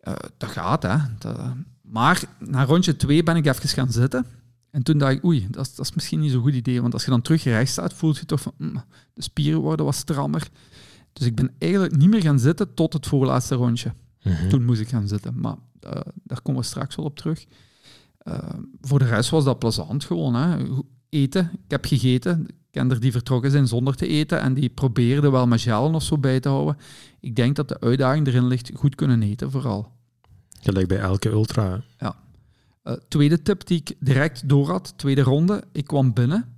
Eh, 0.00 0.12
dat 0.36 0.50
gaat, 0.50 0.82
hè. 0.82 0.96
Dat- 1.18 1.40
maar 1.82 2.22
na 2.38 2.64
rondje 2.64 2.96
twee 2.96 3.22
ben 3.22 3.36
ik 3.36 3.46
even 3.46 3.68
gaan 3.68 3.92
zitten. 3.92 4.26
En 4.70 4.82
toen 4.82 4.98
dacht 4.98 5.12
ik, 5.12 5.24
oei, 5.24 5.46
dat 5.50 5.66
is, 5.66 5.74
dat 5.74 5.86
is 5.86 5.94
misschien 5.94 6.20
niet 6.20 6.30
zo'n 6.30 6.42
goed 6.42 6.54
idee. 6.54 6.80
Want 6.82 6.92
als 6.92 7.04
je 7.04 7.10
dan 7.10 7.22
terug 7.22 7.44
rechts 7.44 7.72
staat, 7.72 7.92
voelt 7.92 8.16
je 8.18 8.26
toch 8.26 8.40
van, 8.40 8.52
mm, 8.56 8.82
de 9.14 9.22
spieren 9.22 9.60
worden 9.60 9.84
wat 9.86 9.94
strammer. 9.94 10.48
Dus 11.12 11.26
ik 11.26 11.34
ben 11.34 11.50
eigenlijk 11.58 11.96
niet 11.96 12.08
meer 12.10 12.20
gaan 12.22 12.38
zitten 12.38 12.74
tot 12.74 12.92
het 12.92 13.06
voorlaatste 13.06 13.54
rondje. 13.54 13.92
Mhm. 14.22 14.48
Toen 14.48 14.64
moest 14.64 14.80
ik 14.80 14.88
gaan 14.88 15.08
zitten, 15.08 15.40
maar 15.40 15.56
eh, 15.80 16.00
daar 16.24 16.42
komen 16.42 16.60
we 16.60 16.66
straks 16.66 16.94
wel 16.96 17.04
op 17.04 17.16
terug. 17.16 17.44
Eh, 18.18 18.38
voor 18.80 18.98
de 18.98 19.04
rest 19.04 19.30
was 19.30 19.44
dat 19.44 19.58
plezant 19.58 20.04
gewoon. 20.04 20.34
Hè. 20.34 20.64
Eten, 21.08 21.50
ik 21.52 21.70
heb 21.70 21.84
gegeten. 21.84 22.46
Ik 22.72 22.78
ken 22.78 22.90
er 22.90 23.00
die 23.00 23.12
vertrokken 23.12 23.50
zijn 23.50 23.66
zonder 23.66 23.94
te 23.96 24.06
eten 24.06 24.40
en 24.40 24.54
die 24.54 24.68
probeerden 24.68 25.32
wel 25.32 25.46
met 25.46 25.60
gelen 25.60 25.94
of 25.94 26.02
zo 26.02 26.18
bij 26.18 26.40
te 26.40 26.48
houden. 26.48 26.76
Ik 27.20 27.36
denk 27.36 27.56
dat 27.56 27.68
de 27.68 27.80
uitdaging 27.80 28.26
erin 28.26 28.46
ligt 28.46 28.70
goed 28.74 28.94
kunnen 28.94 29.22
eten 29.22 29.50
vooral. 29.50 29.92
Gelijk 30.60 30.88
bij 30.88 30.98
elke 30.98 31.28
ultra. 31.28 31.80
hè. 31.96 32.08
Eh, 32.82 32.92
tweede 33.08 33.42
tip 33.42 33.66
die 33.66 33.78
ik 33.78 33.96
direct 34.00 34.48
door 34.48 34.68
had, 34.70 34.92
tweede 34.96 35.20
ronde. 35.22 35.62
Ik 35.72 35.84
kwam 35.86 36.12
binnen. 36.12 36.54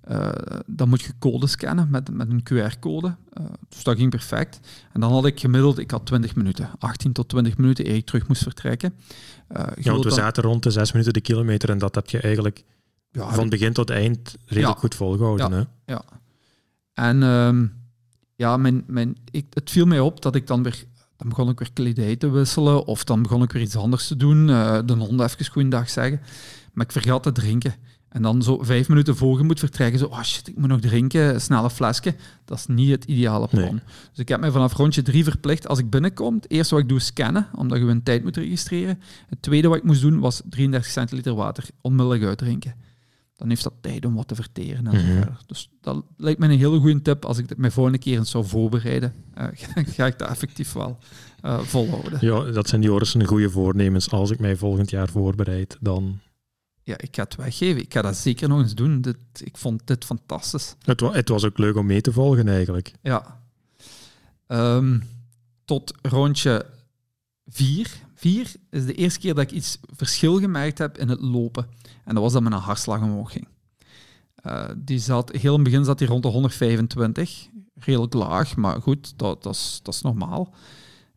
Eh, 0.00 0.30
dan 0.66 0.88
moet 0.88 1.00
je 1.02 1.12
code 1.18 1.46
scannen 1.46 1.90
met, 1.90 2.10
met 2.12 2.30
een 2.30 2.42
QR-code. 2.42 3.16
Eh, 3.32 3.44
dus 3.68 3.82
dat 3.84 3.96
ging 3.96 4.10
perfect. 4.10 4.60
En 4.92 5.00
dan 5.00 5.12
had 5.12 5.26
ik 5.26 5.40
gemiddeld, 5.40 5.78
ik 5.78 5.90
had 5.90 6.06
20 6.06 6.34
minuten, 6.34 6.70
18 6.78 7.12
tot 7.12 7.28
20 7.28 7.56
minuten 7.56 7.86
eer 7.88 7.94
ik 7.94 8.06
terug 8.06 8.28
moest 8.28 8.42
vertrekken. 8.42 8.94
Ja, 9.48 9.64
want 9.64 10.02
we 10.02 10.08
dan- 10.08 10.18
zaten 10.18 10.42
rond 10.42 10.62
de 10.62 10.70
zes 10.70 10.92
minuten 10.92 11.12
de 11.12 11.20
kilometer 11.20 11.70
en 11.70 11.78
dat 11.78 11.94
heb 11.94 12.08
je 12.10 12.20
eigenlijk 12.20 12.64
ja, 13.10 13.32
van 13.34 13.48
begin 13.48 13.72
tot 13.72 13.90
eind 13.90 14.36
redelijk 14.44 14.74
Ja. 14.74 14.80
goed 14.80 14.94
volgehouden. 14.94 15.52
Hè? 15.52 15.92
Ja. 15.92 16.02
En 16.94 17.22
ehm, 17.22 17.66
ja, 18.36 18.56
mijn, 18.56 18.84
mijn, 18.86 19.16
ik, 19.30 19.46
het 19.50 19.70
viel 19.70 19.86
mij 19.86 20.00
op 20.00 20.22
dat 20.22 20.34
ik 20.34 20.46
dan 20.46 20.62
weer... 20.62 20.84
Dan 21.16 21.28
begon 21.28 21.48
ik 21.48 21.58
weer 21.58 21.72
kledij 21.72 22.16
te 22.16 22.30
wisselen 22.30 22.84
of 22.86 23.04
dan 23.04 23.22
begon 23.22 23.42
ik 23.42 23.52
weer 23.52 23.62
iets 23.62 23.76
anders 23.76 24.06
te 24.06 24.16
doen. 24.16 24.50
eh, 24.50 24.78
de 24.84 24.92
hond 24.92 25.20
even 25.20 25.46
goeiedag 25.46 25.90
zeggen. 25.90 26.20
Maar 26.72 26.84
ik 26.84 26.92
vergat 26.92 27.22
te 27.22 27.32
drinken. 27.32 27.74
En 28.08 28.22
dan 28.22 28.42
zo 28.42 28.58
vijf 28.62 28.88
minuten 28.88 29.16
voor 29.16 29.38
je 29.38 29.44
moet 29.44 29.58
vertrekken, 29.58 29.98
zo, 29.98 30.04
oh 30.06 30.22
shit, 30.22 30.48
ik 30.48 30.56
moet 30.58 30.68
nog 30.68 30.80
drinken, 30.80 31.34
een 31.34 31.40
snelle 31.40 31.70
flesje. 31.70 32.14
Dat 32.44 32.58
is 32.58 32.66
niet 32.66 32.90
het 32.90 33.04
ideale 33.04 33.48
plan. 33.48 33.62
Nee. 33.74 33.82
Dus 34.10 34.18
ik 34.18 34.28
heb 34.28 34.40
mij 34.40 34.50
vanaf 34.50 34.72
rondje 34.72 35.02
drie 35.02 35.24
verplicht, 35.24 35.68
als 35.68 35.78
ik 35.78 35.90
binnenkom, 35.90 36.34
het 36.34 36.50
eerste 36.50 36.74
wat 36.74 36.82
ik 36.82 36.88
doe 36.88 36.98
is 36.98 37.06
scannen, 37.06 37.46
omdat 37.54 37.78
je 37.78 37.84
een 37.84 38.02
tijd 38.02 38.22
moet 38.22 38.36
registreren. 38.36 39.00
Het 39.28 39.42
tweede 39.42 39.68
wat 39.68 39.76
ik 39.76 39.84
moest 39.84 40.00
doen 40.00 40.18
was 40.20 40.42
33 40.44 40.90
centiliter 40.92 41.34
water 41.34 41.64
onmiddellijk 41.80 42.24
uitdrinken. 42.24 42.74
Dan 43.38 43.48
heeft 43.48 43.62
dat 43.62 43.72
tijd 43.80 44.04
om 44.04 44.14
wat 44.14 44.28
te 44.28 44.34
verteren 44.34 44.86
en 44.86 44.96
Mhm. 45.16 45.28
Dus 45.46 45.70
dat 45.80 46.04
lijkt 46.16 46.38
me 46.40 46.48
een 46.48 46.58
hele 46.58 46.78
goede 46.78 47.02
tip. 47.02 47.24
Als 47.24 47.38
ik 47.38 47.56
mij 47.56 47.70
volgende 47.70 47.98
keer 47.98 48.18
eens 48.18 48.30
zou 48.30 48.44
voorbereiden, 48.46 49.14
eh, 49.34 49.46
ga 49.96 50.06
ik 50.06 50.18
dat 50.18 50.28
effectief 50.28 50.72
wel 50.72 50.98
eh, 51.40 51.58
volhouden. 51.58 52.18
Ja, 52.20 52.50
dat 52.50 52.68
zijn 52.68 52.82
Joris 52.82 53.14
een 53.14 53.24
goede 53.26 53.50
voornemens. 53.50 54.10
Als 54.10 54.30
ik 54.30 54.38
mij 54.38 54.56
volgend 54.56 54.90
jaar 54.90 55.08
voorbereid, 55.08 55.76
dan... 55.80 56.18
Ja, 56.82 56.98
ik 56.98 57.16
ga 57.16 57.22
het 57.22 57.36
weggeven. 57.36 57.82
Ik 57.82 57.92
ga 57.92 58.02
dat 58.02 58.16
zeker 58.16 58.48
nog 58.48 58.60
eens 58.60 58.74
doen. 58.74 59.00
Dit, 59.00 59.16
ik 59.44 59.56
vond 59.56 59.86
dit 59.86 60.04
fantastisch. 60.04 60.74
Het, 60.84 61.00
wa- 61.00 61.12
het 61.12 61.28
was 61.28 61.44
ook 61.44 61.58
leuk 61.58 61.76
om 61.76 61.86
mee 61.86 62.00
te 62.00 62.12
volgen 62.12 62.48
eigenlijk. 62.48 62.92
Ja. 63.02 63.40
Ehm, 64.46 64.98
tot 65.64 65.94
rondje 66.02 66.66
vier. 67.46 67.90
Vier 68.18 68.52
is 68.70 68.86
de 68.86 68.94
eerste 68.94 69.20
keer 69.20 69.34
dat 69.34 69.44
ik 69.44 69.50
iets 69.50 69.78
verschil 69.96 70.38
gemerkt 70.38 70.78
heb 70.78 70.98
in 70.98 71.08
het 71.08 71.20
lopen. 71.20 71.66
En 72.04 72.14
dat 72.14 72.22
was 72.22 72.32
dat 72.32 72.42
mijn 72.42 72.54
hartslag 72.54 73.02
omhoog 73.02 73.32
ging. 73.32 73.48
Eh, 74.34 74.68
die 74.76 74.98
zat, 74.98 75.32
heel 75.32 75.54
in 75.54 75.60
het 75.60 75.70
begin 75.70 75.84
zat 75.84 75.98
hij 75.98 76.08
rond 76.08 76.22
de 76.22 76.28
125. 76.28 77.48
Redelijk 77.74 78.14
laag, 78.14 78.56
maar 78.56 78.82
goed, 78.82 79.18
dat, 79.18 79.42
dat, 79.42 79.54
is, 79.54 79.80
dat 79.82 79.94
is 79.94 80.00
normaal. 80.00 80.54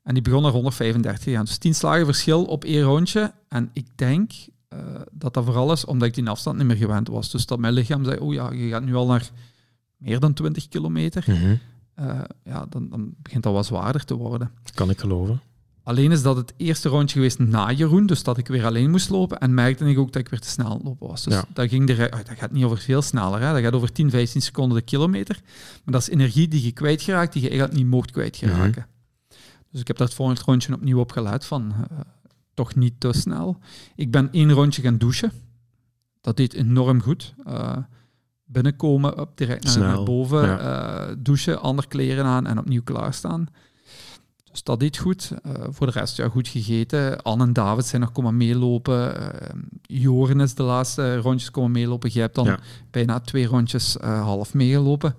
En 0.04 0.14
die 0.14 0.24
begon 0.24 0.42
naar 0.42 0.52
135 0.52 1.24
te 1.24 1.32
gaan. 1.32 1.46
Dus 1.46 1.58
10 1.58 1.76
slagen 1.76 2.06
verschil 2.06 2.44
op 2.44 2.64
één 2.64 2.84
rondje. 2.84 3.34
En 3.48 3.70
ik 3.74 3.88
denk 3.96 4.32
eh, 4.68 4.80
dat 5.12 5.34
dat 5.34 5.46
vooral 5.46 5.72
is 5.72 5.86
omdat 5.86 6.08
ik 6.08 6.14
die 6.14 6.30
afstand 6.30 6.58
niet 6.58 6.68
meer 6.68 6.76
gewend 6.76 7.08
was. 7.08 7.32
Dus 7.32 7.46
dat 7.46 7.60
mijn 7.60 7.74
lichaam 7.74 8.04
zei, 8.04 8.20
oh 8.20 8.34
ja, 8.34 8.52
je 8.52 8.70
gaat 8.70 8.84
nu 8.84 8.96
al 8.96 9.08
naar 9.08 9.32
meer 9.98 10.20
dan 10.20 10.34
20 10.34 10.68
kilometer. 10.68 11.24
Mhm. 11.28 11.56
eh, 11.94 12.22
ja, 12.44 12.66
dan, 12.70 12.90
dan 12.90 13.14
begint 13.18 13.44
dat 13.44 13.54
wat 13.54 13.66
zwaarder 13.66 14.06
te 14.06 14.16
worden. 14.16 14.52
Kan 14.74 14.90
ik 14.90 15.00
geloven. 15.00 15.42
Alleen 15.84 16.12
is 16.12 16.22
dat 16.22 16.36
het 16.36 16.54
eerste 16.58 16.90
rondje 16.90 17.16
geweest 17.16 17.40
na 17.40 17.72
Jeroen, 17.72 18.06
dus 18.06 18.24
dat 18.24 18.38
ik 18.38 18.48
weer 18.48 18.66
alleen 18.66 18.90
moest 18.92 19.10
lopen. 19.10 19.40
En 19.40 19.54
merkte 19.54 19.86
ik 19.86 19.98
ook 19.98 20.12
dat 20.12 20.22
ik 20.22 20.30
weer 20.30 20.40
te 20.40 20.50
snel 20.50 20.82
lopen 20.84 21.08
was. 21.08 21.24
Dus 21.24 21.34
Ja. 21.34 21.46
dat, 21.54 21.70
ging 21.70 21.90
er, 21.90 22.06
oh, 22.14 22.20
dat 22.26 22.38
gaat 22.38 22.52
niet 22.52 22.64
over 22.64 22.78
veel 22.78 23.02
sneller, 23.02 23.42
hè. 23.42 23.54
dat 23.54 23.62
gaat 23.62 23.74
over 23.74 23.92
10, 23.92 24.10
15 24.10 24.42
seconden 24.42 24.78
de 24.78 24.84
kilometer. 24.84 25.40
Maar 25.84 25.94
dat 25.94 26.02
is 26.02 26.10
energie 26.10 26.48
die 26.48 26.64
je 26.64 26.72
kwijtgeraakt, 26.72 27.34
die 27.34 27.42
je 27.42 27.50
eigenlijk 27.50 27.78
niet 27.80 27.88
mocht 27.90 28.12
kwijtgeraken. 28.12 28.86
Dus 29.72 29.82
ik 29.82 29.88
heb 29.88 29.98
het 29.98 30.14
volgende 30.14 30.42
rondje 30.46 30.74
opnieuw 30.74 31.00
op 31.00 31.12
geluid 31.12 31.46
van 31.46 31.72
eh, 31.72 32.00
toch 32.54 32.76
niet 32.76 33.00
te 33.00 33.14
snel. 33.14 33.58
Ik 33.96 34.12
ben 34.12 34.30
één 34.32 34.52
rondje 34.52 34.82
gaan 34.82 34.98
douchen. 34.98 35.32
Dat 36.22 36.38
deed 36.38 36.54
enorm 36.54 37.02
goed. 37.02 37.34
Eh, 37.46 37.78
binnenkomen, 38.46 39.20
up, 39.20 39.30
direct 39.36 39.78
naar, 39.78 40.04
boven, 40.04 40.48
ja. 40.48 40.60
eh, 41.08 41.16
douchen, 41.18 41.62
andere 41.62 41.88
kleren 41.88 42.26
aan 42.26 42.48
en 42.48 42.58
opnieuw 42.60 42.84
klaarstaan. 42.84 43.48
Dus 44.52 44.64
dat 44.64 44.80
deed 44.80 44.98
goed. 44.98 45.32
Eh, 45.44 45.52
voor 45.70 45.86
de 45.88 45.94
rest, 46.00 46.18
ja, 46.18 46.30
goed 46.30 46.48
gegeten. 46.48 47.22
Anne 47.22 47.44
en 47.44 47.54
David 47.54 47.86
zijn 47.86 48.02
nog 48.02 48.12
komen 48.12 48.38
meelopen. 48.38 49.16
Eh 49.34 49.50
Joren 49.82 50.40
is 50.40 50.54
de 50.56 50.64
laatste 50.64 51.16
rondjes 51.18 51.52
komen 51.52 51.72
meelopen. 51.72 52.10
Jij 52.10 52.22
hebt 52.22 52.36
dan 52.36 52.46
Ja. 52.46 52.60
bijna 52.92 53.20
twee 53.20 53.46
rondjes 53.46 53.98
eh, 53.98 54.22
half 54.24 54.54
meegelopen. 54.54 55.16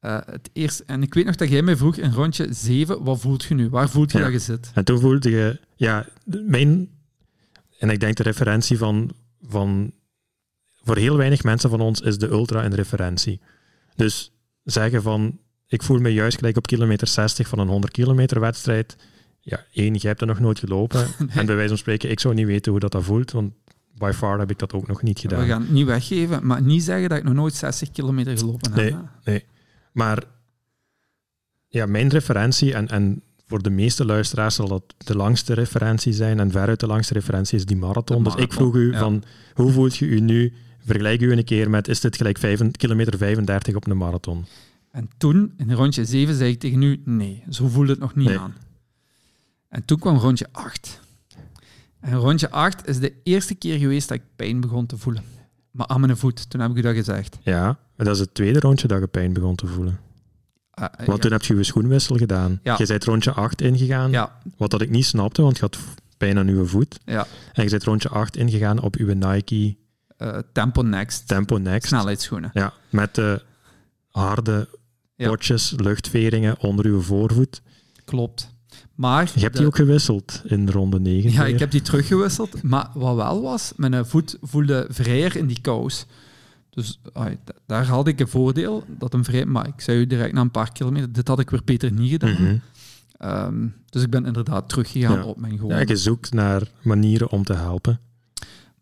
Het 0.00 0.50
eerste, 0.52 0.84
en 0.86 1.02
ik 1.02 1.14
weet 1.14 1.24
nog 1.24 1.36
dat 1.36 1.48
jij 1.48 1.62
mij 1.62 1.76
vroeg 1.76 1.96
in 1.96 2.12
rondje 2.12 2.46
7, 2.50 3.04
wat 3.04 3.20
voelt 3.20 3.42
je 3.44 3.54
nu? 3.54 3.68
Waar 3.68 3.88
voelt 3.88 4.12
je 4.12 4.18
Ja. 4.18 4.24
dat 4.24 4.32
je 4.32 4.38
zit? 4.38 4.70
En 4.74 4.84
toen 4.84 5.00
voelde 5.00 5.30
je, 5.30 5.60
ja, 5.76 6.06
mijn, 6.24 6.88
en 7.78 7.90
ik 7.90 8.00
denk 8.00 8.16
de 8.16 8.22
referentie 8.22 8.78
van, 8.78 9.10
van, 9.42 9.92
voor 10.82 10.96
heel 10.96 11.16
weinig 11.16 11.42
mensen 11.44 11.70
van 11.70 11.80
ons 11.80 12.00
is 12.00 12.18
de 12.18 12.28
ultra 12.28 12.64
een 12.64 12.74
referentie. 12.74 13.40
Dus 13.96 14.32
zeggen 14.64 15.02
van, 15.02 15.38
ik 15.68 15.82
voel 15.82 15.98
me 15.98 16.12
juist 16.12 16.36
gelijk 16.36 16.56
op 16.56 16.66
kilometer 16.66 17.06
60 17.06 17.48
van 17.48 17.58
een 17.58 17.68
100 17.68 17.92
kilometer 17.92 18.40
wedstrijd. 18.40 18.96
Ja, 19.40 19.64
één, 19.72 19.94
jij 19.94 20.10
hebt 20.10 20.20
er 20.20 20.26
nog 20.26 20.40
nooit 20.40 20.58
gelopen. 20.58 21.06
En 21.38 21.46
bij 21.46 21.54
wijze 21.54 21.68
van 21.68 21.78
spreken, 21.78 22.10
ik 22.10 22.20
zou 22.20 22.34
niet 22.34 22.46
weten 22.46 22.70
hoe 22.70 22.80
dat, 22.80 22.92
dat 22.92 23.04
voelt, 23.04 23.30
want 23.30 23.52
by 23.98 24.10
far 24.14 24.38
heb 24.38 24.50
ik 24.50 24.58
dat 24.58 24.72
ook 24.72 24.86
nog 24.86 25.02
niet 25.02 25.18
gedaan. 25.18 25.40
We 25.40 25.46
gaan 25.46 25.60
het 25.60 25.70
niet 25.70 25.86
weggeven, 25.86 26.46
maar 26.46 26.62
niet 26.62 26.82
zeggen 26.82 27.08
dat 27.08 27.18
ik 27.18 27.24
nog 27.24 27.34
nooit 27.34 27.54
60 27.54 27.90
kilometer 27.90 28.38
gelopen 28.38 28.72
heb. 28.72 28.94
Nee. 28.94 29.02
hè. 29.22 29.38
Maar 29.92 30.24
ja, 31.68 31.86
mijn 31.86 32.08
referentie, 32.08 32.74
en, 32.74 32.88
en 32.88 33.22
voor 33.46 33.62
de 33.62 33.70
meeste 33.70 34.04
luisteraars 34.04 34.54
zal 34.54 34.68
dat 34.68 34.82
de 34.98 35.16
langste 35.16 35.54
referentie 35.54 36.12
zijn, 36.12 36.40
en 36.40 36.50
veruit 36.50 36.80
de 36.80 36.86
langste 36.86 37.14
referentie 37.14 37.58
is 37.58 37.66
die 37.66 37.76
marathon. 37.76 38.24
Dus 38.24 38.34
ik 38.34 38.52
vroeg 38.52 38.74
u 38.74 38.92
ja. 38.92 38.98
van, 38.98 39.24
hoe 39.54 39.72
voelt 39.72 39.96
je 39.96 40.06
u 40.06 40.20
nu? 40.20 40.52
Vergelijk 40.84 41.20
u 41.20 41.32
een 41.32 41.44
keer 41.44 41.70
met, 41.70 41.88
is 41.88 42.00
dit 42.00 42.16
gelijk 42.16 42.38
vijf, 42.38 42.60
kilometer 42.70 43.18
35 43.18 43.74
op 43.74 43.86
een 43.86 43.96
marathon? 43.96 44.46
En 44.98 45.08
toen, 45.16 45.52
in 45.56 45.72
rondje 45.72 46.04
7, 46.04 46.34
zei 46.34 46.50
ik 46.52 46.60
tegen 46.60 46.82
u, 46.82 47.02
nee, 47.04 47.42
zo 47.50 47.68
voelde 47.68 47.90
het 47.90 48.00
nog 48.00 48.14
niet 48.14 48.28
Nee. 48.28 48.38
aan. 48.38 48.54
En 49.68 49.84
toen 49.84 49.98
kwam 49.98 50.16
rondje 50.16 50.46
8. 50.52 51.00
En 52.00 52.14
rondje 52.14 52.50
8 52.50 52.88
is 52.88 52.98
de 52.98 53.12
eerste 53.22 53.54
keer 53.54 53.78
geweest 53.78 54.08
dat 54.08 54.16
ik 54.18 54.22
pijn 54.36 54.60
begon 54.60 54.86
te 54.86 54.96
voelen. 54.96 55.22
Maar 55.70 55.86
aan 55.86 56.00
mijn 56.00 56.16
voet, 56.16 56.50
toen 56.50 56.60
heb 56.60 56.70
ik 56.70 56.76
u 56.76 56.80
dat 56.80 56.94
gezegd. 56.94 57.38
Ja, 57.42 57.78
dat 57.96 58.06
is 58.06 58.18
het 58.18 58.34
tweede 58.34 58.60
rondje 58.60 58.88
dat 58.88 59.00
je 59.00 59.06
pijn 59.06 59.32
begon 59.32 59.54
te 59.54 59.66
voelen. 59.66 59.98
Eh, 60.70 60.84
Want 60.96 61.06
ja. 61.08 61.16
toen 61.16 61.32
heb 61.32 61.42
je 61.42 61.54
je 61.54 61.62
schoenwissel 61.64 62.16
gedaan. 62.16 62.60
Ja. 62.62 62.74
Je 62.78 62.86
bent 62.86 63.04
rondje 63.04 63.32
8 63.32 63.60
ingegaan, 63.60 64.10
Ja, 64.10 64.38
wat 64.56 64.70
dat 64.70 64.80
ik 64.80 64.90
niet 64.90 65.04
snapte, 65.06 65.42
want 65.42 65.54
je 65.56 65.60
had 65.62 65.78
pijn 66.16 66.38
aan 66.38 66.46
je 66.46 66.64
voet. 66.64 66.98
ja. 67.04 67.26
En 67.52 67.64
je 67.64 67.70
bent 67.70 67.84
rondje 67.84 68.08
8 68.08 68.36
ingegaan 68.36 68.80
op 68.80 68.96
je 68.96 69.04
Nike 69.04 69.76
eh, 70.16 70.38
Tempo 70.52 70.82
Next, 70.82 71.28
Tempo 71.28 71.56
Next. 71.58 71.88
snelheidsschoenen. 71.88 72.50
Ja, 72.52 72.72
met 72.90 73.14
de 73.14 73.42
harde 74.08 74.68
Ja. 75.18 75.28
potjes, 75.28 75.74
luchtveringen 75.76 76.60
onder 76.60 76.84
uw 76.86 77.00
voorvoet. 77.00 77.62
Klopt. 78.04 78.54
Maar... 78.94 79.30
Je 79.34 79.40
hebt 79.40 79.52
de- 79.52 79.58
die 79.58 79.66
ook 79.68 79.76
gewisseld 79.76 80.42
in 80.44 80.70
ronde 80.70 81.00
9. 81.00 81.30
Ja, 81.30 81.46
ik 81.46 81.58
heb 81.58 81.70
die 81.70 81.82
teruggewisseld. 81.82 82.62
Maar 82.62 82.90
wat 82.94 83.16
wel 83.16 83.42
was, 83.42 83.72
mijn 83.76 84.06
voet 84.06 84.36
voelde 84.42 84.86
vrijer 84.90 85.36
in 85.36 85.46
die 85.46 85.60
kous. 85.60 86.06
Dus 86.70 87.00
ai, 87.12 87.38
daar 87.66 87.86
had 87.86 88.06
ik 88.08 88.20
een 88.20 88.28
voordeel. 88.28 88.84
Dat 88.98 89.14
een 89.14 89.24
vrij, 89.24 89.44
maar 89.46 89.66
ik 89.66 89.80
zei 89.80 89.98
u 89.98 90.06
direct 90.06 90.32
na 90.32 90.40
een 90.40 90.50
paar 90.50 90.72
kilometer, 90.72 91.12
dit 91.12 91.28
had 91.28 91.38
ik 91.40 91.50
weer 91.50 91.62
beter 91.64 91.92
niet 91.92 92.10
gedaan. 92.10 92.32
Mhm. 92.42 92.56
Ehm, 93.18 93.66
dus 93.90 94.02
ik 94.02 94.10
ben 94.10 94.26
inderdaad 94.26 94.68
teruggegaan 94.68 95.18
Ja. 95.18 95.24
op 95.24 95.36
mijn 95.40 95.52
Ja, 95.52 95.58
gewone. 95.58 95.86
je 95.86 95.96
zoekt 95.96 96.32
naar 96.32 96.62
manieren 96.82 97.30
om 97.30 97.44
te 97.44 97.54
helpen. 97.54 98.00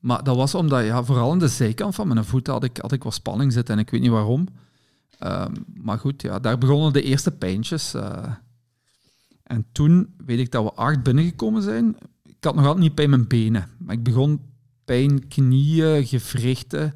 Maar 0.00 0.24
dat 0.24 0.36
was 0.36 0.54
omdat, 0.54 0.84
ja, 0.84 1.04
vooral 1.04 1.30
aan 1.30 1.38
de 1.38 1.48
zijkant 1.48 1.94
van 1.94 2.08
mijn 2.08 2.24
voet 2.24 2.46
had 2.46 2.64
ik, 2.64 2.76
had 2.80 2.92
ik 2.92 3.02
wat 3.02 3.14
spanning 3.14 3.52
zitten 3.52 3.74
en 3.74 3.80
ik 3.80 3.90
weet 3.90 4.00
niet 4.00 4.10
waarom. 4.10 4.46
Ehm, 5.18 5.52
maar 5.74 5.98
goed, 5.98 6.22
ja, 6.22 6.38
daar 6.38 6.58
begonnen 6.58 6.92
de 6.92 7.02
eerste 7.02 7.30
pijntjes. 7.30 7.94
eh. 7.94 8.32
en 9.42 9.66
toen 9.72 10.14
weet 10.26 10.38
ik 10.38 10.50
dat 10.50 10.64
we 10.64 10.72
acht 10.72 11.02
binnengekomen 11.02 11.62
zijn. 11.62 11.96
Ik 12.22 12.44
had 12.44 12.54
nog 12.54 12.64
altijd 12.64 12.84
niet 12.84 12.94
pijn 12.94 13.10
in 13.12 13.16
mijn 13.16 13.28
benen, 13.28 13.68
maar 13.78 13.94
ik 13.94 14.02
begon 14.02 14.40
pijn, 14.84 15.28
knieën, 15.28 16.06
gewrichten. 16.06 16.94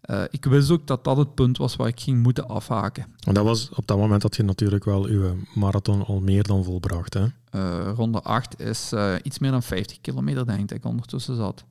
Eh, 0.00 0.22
ik 0.30 0.44
wist 0.44 0.70
ook 0.70 0.86
dat 0.86 1.04
dat 1.04 1.16
het 1.16 1.34
punt 1.34 1.56
was 1.58 1.76
waar 1.76 1.88
ik 1.88 2.00
ging 2.00 2.22
moeten 2.22 2.48
afhaken. 2.48 3.06
Want 3.20 3.36
dat 3.36 3.44
was 3.44 3.68
op 3.68 3.86
dat 3.86 3.98
moment 3.98 4.22
dat 4.22 4.36
je 4.36 4.42
natuurlijk 4.42 4.84
wel 4.84 5.04
uw 5.04 5.36
marathon 5.54 6.04
al 6.04 6.20
meer 6.20 6.42
dan 6.42 6.64
volbracht. 6.64 7.14
Hè? 7.14 7.26
Eh, 7.50 7.92
ronde 7.94 8.22
8 8.22 8.60
is 8.60 8.92
iets 9.22 9.38
meer 9.38 9.50
dan 9.50 9.62
50 9.62 10.00
kilometer, 10.00 10.46
denk 10.46 10.60
ik, 10.60 10.68
dat 10.68 10.78
ik 10.78 10.84
ondertussen 10.84 11.36
zat. 11.36 11.64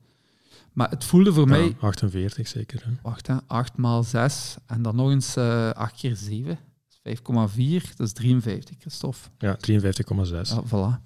Maar 0.78 0.90
het 0.90 1.04
voelde 1.04 1.32
voor 1.32 1.48
mij 1.48 1.64
Ja, 1.64 1.74
48 1.80 2.48
zeker. 2.48 2.82
Hè? 2.84 2.90
Wacht, 3.02 3.26
hè. 3.26 3.36
8 3.46 3.76
maal 3.76 4.02
6 4.02 4.56
en 4.66 4.82
dan 4.82 4.96
nog 4.96 5.10
eens 5.10 5.36
eh 5.36 5.70
8 5.70 5.94
keer 5.96 6.16
7. 6.16 6.58
Dat 7.02 7.12
is 7.12 7.18
5,4, 7.18 7.96
dat 7.96 8.06
is 8.06 8.12
53, 8.12 8.76
Christophe. 8.78 9.18
Ja, 9.38 9.56
53,6. 9.56 10.30
Ja, 10.42 10.62
voilà. 10.64 11.02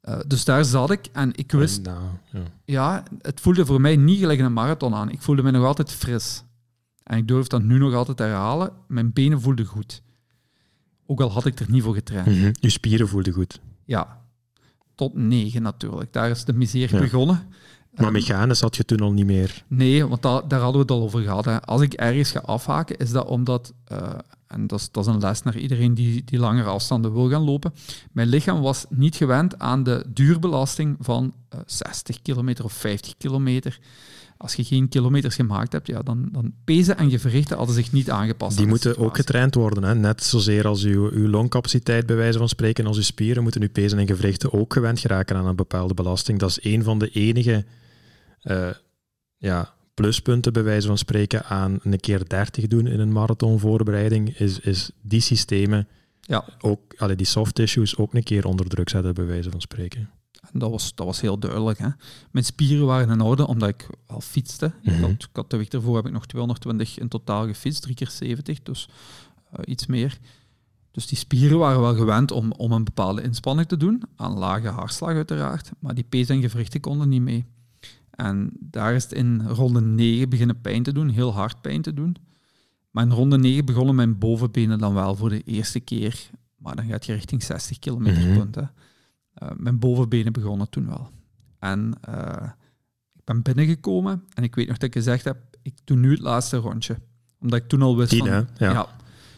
Eh, 0.00 0.18
dus 0.26 0.44
daar 0.44 0.64
zat 0.64 0.90
ik 0.90 1.06
en 1.12 1.30
ik 1.36 1.52
wist, 1.52 1.82
Nou, 1.82 2.02
ja. 2.32 2.40
ja, 2.64 3.02
het 3.20 3.40
voelde 3.40 3.66
voor 3.66 3.80
mij 3.80 3.96
niet 3.96 4.18
gelijk 4.18 4.40
een 4.40 4.52
marathon 4.52 4.94
aan. 4.94 5.10
Ik 5.10 5.22
voelde 5.22 5.42
me 5.42 5.50
nog 5.50 5.64
altijd 5.64 5.92
fris. 5.92 6.42
En 7.02 7.18
ik 7.18 7.28
durf 7.28 7.46
dat 7.46 7.62
nu 7.62 7.78
nog 7.78 7.94
altijd 7.94 8.18
herhalen. 8.18 8.72
Mijn 8.88 9.12
benen 9.12 9.40
voelden 9.40 9.66
goed. 9.66 10.02
Ook 11.06 11.20
al 11.20 11.30
had 11.32 11.46
ik 11.46 11.60
er 11.60 11.70
niet 11.70 11.82
voor 11.82 11.94
getraind. 11.94 12.26
Mhm. 12.36 12.50
Je 12.60 12.70
spieren 12.70 13.08
voelden 13.08 13.32
goed. 13.32 13.60
Ja, 13.84 14.20
tot 14.94 15.14
9 15.14 15.62
natuurlijk. 15.62 16.12
Daar 16.12 16.30
is 16.30 16.44
de 16.44 16.52
miserie 16.52 16.94
Ja. 16.96 17.00
begonnen. 17.02 17.42
Maar 17.92 18.12
mechanisch 18.12 18.60
had 18.60 18.76
je 18.76 18.84
toen 18.84 19.00
al 19.00 19.12
niet 19.12 19.26
meer. 19.26 19.64
Nee, 19.68 20.06
want 20.06 20.22
da- 20.22 20.40
daar 20.48 20.60
hadden 20.60 20.86
we 20.86 20.92
het 20.92 21.00
al 21.00 21.02
over 21.06 21.20
gehad. 21.22 21.44
Hè. 21.44 21.62
Als 21.62 21.80
ik 21.80 21.92
ergens 21.92 22.30
ga 22.30 22.38
afhaken, 22.38 22.96
is 22.96 23.10
dat 23.10 23.26
omdat, 23.26 23.72
eh, 23.84 23.98
en 24.46 24.66
dat 24.66 24.78
is, 24.80 24.88
dat 24.90 25.06
is 25.06 25.12
een 25.14 25.20
les 25.20 25.42
naar 25.42 25.56
iedereen 25.58 25.94
die, 25.94 26.22
die 26.24 26.38
langere 26.38 26.68
afstanden 26.68 27.12
wil 27.12 27.28
gaan 27.30 27.42
lopen, 27.44 27.72
mijn 28.12 28.28
lichaam 28.28 28.60
was 28.60 28.84
niet 28.88 29.16
gewend 29.16 29.58
aan 29.58 29.82
de 29.82 30.04
duurbelasting 30.14 30.96
van 31.00 31.34
eh, 31.48 31.58
60 31.66 32.22
kilometer 32.22 32.64
of 32.64 32.72
50 32.72 33.14
kilometer. 33.18 33.78
Als 34.36 34.54
je 34.54 34.64
geen 34.64 34.88
kilometers 34.88 35.34
gemaakt 35.34 35.72
hebt, 35.72 35.86
ja, 35.86 36.02
dan, 36.02 36.28
dan 36.32 36.52
pezen 36.64 36.98
en 36.98 37.10
gewrichten 37.10 37.56
hadden 37.56 37.74
zich 37.74 37.92
niet 37.92 38.10
aangepast. 38.10 38.56
Die 38.56 38.64
aan 38.64 38.70
moeten 38.70 38.98
ook 38.98 39.16
getraind 39.16 39.54
worden. 39.54 39.82
Hè? 39.82 39.94
Net 39.94 40.22
zozeer 40.22 40.66
als 40.66 40.82
uw, 40.84 41.10
uw 41.10 41.28
longcapaciteit, 41.28 42.06
bij 42.06 42.16
wijze 42.16 42.38
van 42.38 42.48
spreken, 42.48 42.86
als 42.86 42.96
uw 42.96 43.02
spieren, 43.02 43.42
moeten 43.42 43.62
uw 43.62 43.70
pezen 43.70 43.98
en 43.98 44.06
gewrichten 44.06 44.52
ook 44.52 44.72
gewend 44.72 44.98
geraken 45.00 45.36
aan 45.36 45.46
een 45.46 45.56
bepaalde 45.56 45.94
belasting. 45.94 46.38
Dat 46.38 46.50
is 46.50 46.58
een 46.72 46.82
van 46.82 46.98
de 46.98 47.08
enige 47.10 47.64
eh, 48.42 48.70
ja, 49.36 49.74
pluspunten, 49.94 50.52
bij 50.52 50.62
wijze 50.62 50.86
van 50.86 50.98
spreken, 50.98 51.44
aan 51.44 51.78
een 51.82 52.00
keer 52.00 52.28
30 52.28 52.66
doen 52.66 52.86
in 52.86 53.00
een 53.00 53.12
marathonvoorbereiding, 53.12 54.38
is, 54.38 54.58
is 54.60 54.90
die 55.00 55.20
systemen, 55.20 55.88
Ja. 56.20 56.44
ook, 56.60 56.94
allee, 56.96 57.16
die 57.16 57.26
soft 57.26 57.54
tissues, 57.54 57.96
ook 57.96 58.14
een 58.14 58.22
keer 58.22 58.46
onder 58.46 58.68
druk 58.68 58.88
zetten, 58.88 59.14
bij 59.14 59.26
wijze 59.26 59.50
van 59.50 59.60
spreken. 59.60 60.10
En 60.52 60.58
dat 60.58 60.70
was, 60.70 60.94
dat 60.94 61.06
was 61.06 61.20
heel 61.20 61.38
duidelijk. 61.38 61.78
Hè. 61.78 61.88
Mijn 62.30 62.44
spieren 62.44 62.86
waren 62.86 63.10
in 63.10 63.20
orde, 63.20 63.46
omdat 63.46 63.68
ik 63.68 63.86
al 64.06 64.20
fietste. 64.20 64.72
ik, 64.82 64.92
had, 64.92 65.10
ik 65.10 65.28
had 65.32 65.50
de 65.50 65.56
week 65.56 65.72
ervoor 65.72 65.96
heb 65.96 66.06
ik 66.06 66.12
nog 66.12 66.26
220 66.26 66.98
in 66.98 67.08
totaal 67.08 67.46
gefietst, 67.46 67.82
drie 67.82 67.94
keer 67.94 68.10
70, 68.10 68.62
dus 68.62 68.88
eh, 69.52 69.58
iets 69.64 69.86
meer. 69.86 70.18
Dus 70.90 71.06
die 71.06 71.18
spieren 71.18 71.58
waren 71.58 71.80
wel 71.80 71.94
gewend 71.94 72.30
om, 72.30 72.52
om 72.52 72.72
een 72.72 72.84
bepaalde 72.84 73.22
inspanning 73.22 73.68
te 73.68 73.76
doen, 73.76 74.02
aan 74.16 74.38
lage 74.38 74.68
hartslag 74.68 75.14
uiteraard, 75.14 75.70
maar 75.78 75.94
die 75.94 76.04
pees 76.04 76.28
en 76.28 76.40
gewrichten 76.40 76.80
konden 76.80 77.08
niet 77.08 77.22
mee. 77.22 77.44
En 78.12 78.50
daar 78.60 78.94
is 78.94 79.02
het 79.02 79.12
in 79.12 79.42
ronde 79.46 79.80
9 79.80 80.28
beginnen 80.28 80.60
pijn 80.60 80.82
te 80.82 80.92
doen, 80.92 81.08
heel 81.08 81.32
hard 81.34 81.60
pijn 81.60 81.82
te 81.82 81.94
doen. 81.94 82.16
Maar 82.90 83.04
in 83.04 83.10
ronde 83.10 83.38
9 83.38 83.64
begonnen 83.64 83.94
mijn 83.94 84.18
bovenbenen 84.18 84.78
dan 84.78 84.94
wel 84.94 85.16
voor 85.16 85.28
de 85.28 85.42
eerste 85.42 85.80
keer, 85.80 86.30
maar 86.56 86.76
dan 86.76 86.84
gaat 86.86 87.06
je 87.06 87.12
richting 87.12 87.42
60 87.42 87.78
kilometer 87.78 88.22
Mhm. 88.28 88.38
punt. 88.38 88.54
hè. 88.54 88.62
Eh, 89.34 89.50
mijn 89.56 89.78
bovenbenen 89.78 90.32
begonnen 90.32 90.70
toen 90.70 90.86
wel. 90.86 91.10
En 91.58 91.94
eh, 92.00 92.48
ik 93.14 93.24
ben 93.24 93.42
binnengekomen 93.42 94.24
en 94.34 94.42
ik 94.42 94.54
weet 94.54 94.66
nog 94.68 94.76
dat 94.78 94.88
ik 94.88 94.94
gezegd 94.94 95.24
heb, 95.24 95.36
ik 95.62 95.74
doe 95.84 95.96
nu 95.96 96.10
het 96.10 96.20
laatste 96.20 96.56
rondje. 96.56 96.96
Omdat 97.40 97.58
ik 97.62 97.68
toen 97.68 97.82
al 97.82 97.96
wist 97.96 98.10
Tien, 98.10 98.18
van... 98.18 98.28
hè? 98.28 98.66
Ja. 98.66 98.86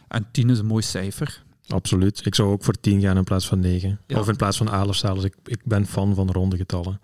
En 0.09 0.27
10 0.31 0.51
is 0.51 0.59
een 0.59 0.67
mooi 0.67 0.83
cijfer. 0.83 1.45
Absoluut. 1.67 2.27
Ik 2.27 2.35
zou 2.35 2.51
ook 2.51 2.65
voor 2.65 2.81
10 2.81 3.01
gaan 3.01 3.17
in 3.17 3.25
plaats 3.25 3.47
van 3.49 3.59
9. 3.61 4.01
Ja. 4.07 4.19
Of 4.21 4.29
in 4.29 4.37
plaats 4.37 4.57
van 4.57 4.69
11 4.71 4.97
zelfs. 4.97 5.25
Ik, 5.25 5.35
ik 5.45 5.65
ben 5.65 5.87
fan 5.87 6.15
van 6.15 6.31
ronde 6.31 6.57
getallen. 6.57 7.01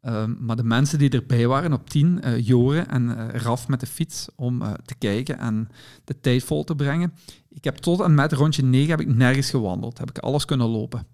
Ehm, 0.00 0.34
maar 0.38 0.56
de 0.56 0.64
mensen 0.64 0.98
die 0.98 1.10
erbij 1.10 1.46
waren 1.46 1.72
op 1.72 1.90
10, 1.90 2.20
uh, 2.24 2.46
Joren 2.46 2.88
en 2.88 3.08
uh, 3.08 3.28
Raf 3.28 3.68
met 3.68 3.80
de 3.80 3.86
fiets, 3.86 4.28
om 4.36 4.62
uh, 4.62 4.72
te 4.72 4.94
kijken 4.94 5.38
en 5.38 5.68
de 6.04 6.20
tijd 6.20 6.44
vol 6.44 6.64
te 6.64 6.74
brengen. 6.74 7.12
Ik 7.48 7.64
heb 7.64 7.76
tot 7.76 8.00
en 8.00 8.14
met 8.14 8.32
rondje 8.32 8.62
9 8.62 8.90
heb 8.90 9.00
ik 9.00 9.14
nergens 9.14 9.50
gewandeld. 9.50 9.98
Heb 9.98 10.10
ik 10.10 10.18
alles 10.18 10.44
kunnen 10.44 10.66
lopen. 10.66 11.06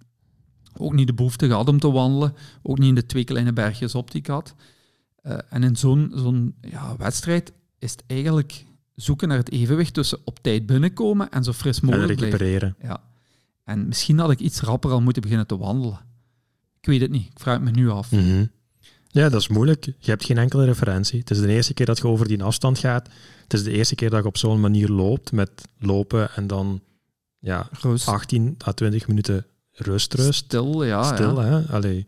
Ook 0.77 0.93
niet 0.93 1.07
de 1.07 1.15
behoefte 1.15 1.47
gehad 1.47 1.69
om 1.69 1.79
te 1.79 1.91
wandelen. 1.91 2.35
Ook 2.63 2.79
niet 2.79 2.89
in 2.89 2.95
de 2.95 3.07
twee 3.07 3.25
kleine 3.25 3.53
bergjes 3.53 3.95
op 3.95 4.11
die 4.11 4.21
ik 4.21 4.27
had. 4.27 4.55
en 5.49 5.63
in 5.63 5.77
zo'n 5.77 6.13
zo'n 6.15 6.55
ja, 6.61 6.97
wedstrijd 6.97 7.53
is 7.79 7.91
het 7.91 8.05
eigenlijk 8.07 8.65
zoeken 8.95 9.29
naar 9.29 9.37
het 9.37 9.51
evenwicht 9.51 9.95
tussen 9.95 10.19
op 10.25 10.39
tijd 10.39 10.67
binnenkomen 10.67 11.31
en 11.31 11.45
zo 11.45 11.53
fris 11.53 11.81
mogelijk 11.81 12.11
en 12.11 12.25
recupereren. 12.25 12.77
Ja. 12.83 13.03
En 13.65 13.89
misschien 13.89 14.19
had 14.19 14.31
ik 14.31 14.41
iets 14.41 14.61
rapper 14.61 14.91
al 14.91 15.01
moeten 15.01 15.23
beginnen 15.23 15.47
te 15.47 15.57
wandelen. 15.57 15.99
Ik 16.81 16.87
weet 16.87 17.01
het 17.01 17.11
niet. 17.11 17.27
Ik 17.27 17.41
vraag 17.41 17.55
het 17.55 17.65
me 17.65 17.71
nu 17.71 17.91
af. 17.91 18.13
Mm 18.13 18.51
Ja, 19.15 19.29
dat 19.29 19.41
is 19.41 19.49
moeilijk. 19.49 19.85
Je 19.85 20.11
hebt 20.11 20.25
geen 20.25 20.39
enkele 20.39 20.65
referentie. 20.65 21.19
Het 21.19 21.31
is 21.31 21.41
de 21.41 21.49
eerste 21.49 21.75
keer 21.75 21.87
dat 21.87 21.99
je 21.99 22.07
over 22.07 22.29
die 22.29 22.43
afstand 22.43 22.79
gaat. 22.79 23.09
Het 23.43 23.53
is 23.53 23.63
de 23.63 23.71
eerste 23.71 23.95
keer 23.95 24.11
dat 24.11 24.23
je 24.23 24.29
op 24.29 24.37
zo'n 24.37 24.61
manier 24.61 24.89
loopt, 24.89 25.33
met 25.33 25.51
lopen 25.79 26.31
en 26.35 26.47
dan 26.47 26.81
ja, 27.39 27.69
Rust. 27.81 28.09
18 28.09 28.57
à 28.67 28.73
20 28.73 29.09
minuten 29.09 29.47
rust, 29.73 30.15
rust. 30.15 30.45
Stil, 30.45 30.85
ja. 30.85 31.15
Stil, 31.15 31.43
ja. 31.43 31.47
hè? 31.47 31.73
Allee. 31.73 32.07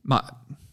Maar 0.00 0.30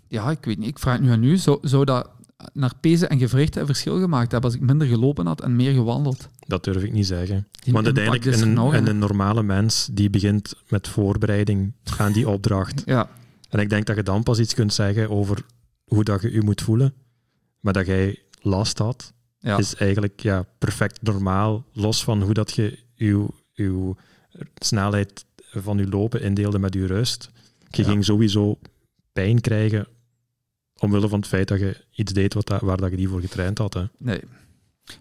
ja, 0.08 0.32
ik 0.32 0.46
weet 0.46 0.58
niet. 0.58 0.68
Ik 0.68 0.80
vraag 0.80 0.94
het 0.94 1.04
nu 1.04 1.12
aan 1.12 1.24
u. 1.24 1.38
Zou, 1.38 1.58
zou 1.62 1.86
dat 1.86 2.10
naar 2.54 2.74
pezen 2.80 3.10
en 3.10 3.20
gewrichten 3.20 3.62
een 3.62 3.68
verschil 3.68 4.00
gemaakt 4.00 4.32
hebben 4.32 4.50
als 4.50 4.60
ik 4.60 4.66
minder 4.66 4.88
gelopen 4.88 5.26
had 5.26 5.42
en 5.42 5.56
meer 5.56 5.74
gewandeld? 5.74 6.28
Dat 6.40 6.64
durf 6.64 6.84
ik 6.84 6.92
niet 6.92 7.08
zeggen. 7.08 7.48
Die 7.64 7.74
Want 7.74 7.86
uiteindelijk, 7.86 8.26
een, 8.26 8.88
een 8.88 8.98
normale 8.98 9.44
mens 9.44 9.90
die 9.92 10.10
begint 10.10 10.54
met 10.68 10.88
voorbereiding 10.88 11.74
aan 11.98 12.12
die 12.12 12.30
opdracht. 12.30 12.84
Ja, 12.96 13.10
En 13.50 13.60
ik 13.60 13.70
denk 13.70 13.86
dat 13.86 13.96
je 13.96 14.04
dan 14.04 14.24
pas 14.24 14.40
iets 14.40 14.54
kunt 14.54 14.74
zeggen 14.74 15.10
over 15.10 15.46
hoe 15.84 16.04
dat 16.04 16.22
je 16.22 16.32
je 16.32 16.42
moet 16.42 16.62
voelen. 16.62 16.94
Maar 17.60 17.74
dat 17.74 17.86
jij 17.86 18.20
last 18.42 18.78
had, 18.78 19.14
ja. 19.40 19.58
is 19.58 19.76
eigenlijk 19.76 20.20
ja, 20.20 20.46
perfect 20.58 21.02
normaal. 21.02 21.66
Los 21.74 22.04
van 22.04 22.22
hoe 22.22 22.34
dat 22.34 22.52
je 22.52 22.80
je, 22.94 23.26
je 23.54 23.96
snelheid 24.56 25.26
van 25.52 25.78
je 25.78 25.88
lopen 25.88 26.22
indeelde 26.22 26.60
met 26.60 26.74
je 26.74 26.86
rust. 26.86 27.30
Je 27.70 27.82
Ja. 27.84 27.90
ging 27.90 28.06
sowieso 28.06 28.60
pijn 29.14 29.42
krijgen 29.42 29.88
omwille 30.80 31.08
van 31.08 31.20
het 31.20 31.28
feit 31.28 31.48
dat 31.48 31.60
je 31.60 31.78
iets 31.92 32.14
deed 32.14 32.34
wat 32.34 32.48
dat, 32.48 32.62
waar 32.62 32.78
dat 32.78 32.90
je 32.90 32.98
die 32.98 33.08
voor 33.10 33.22
getraind 33.22 33.58
had. 33.58 33.74
Hè. 33.74 33.84
Nee. 33.98 34.22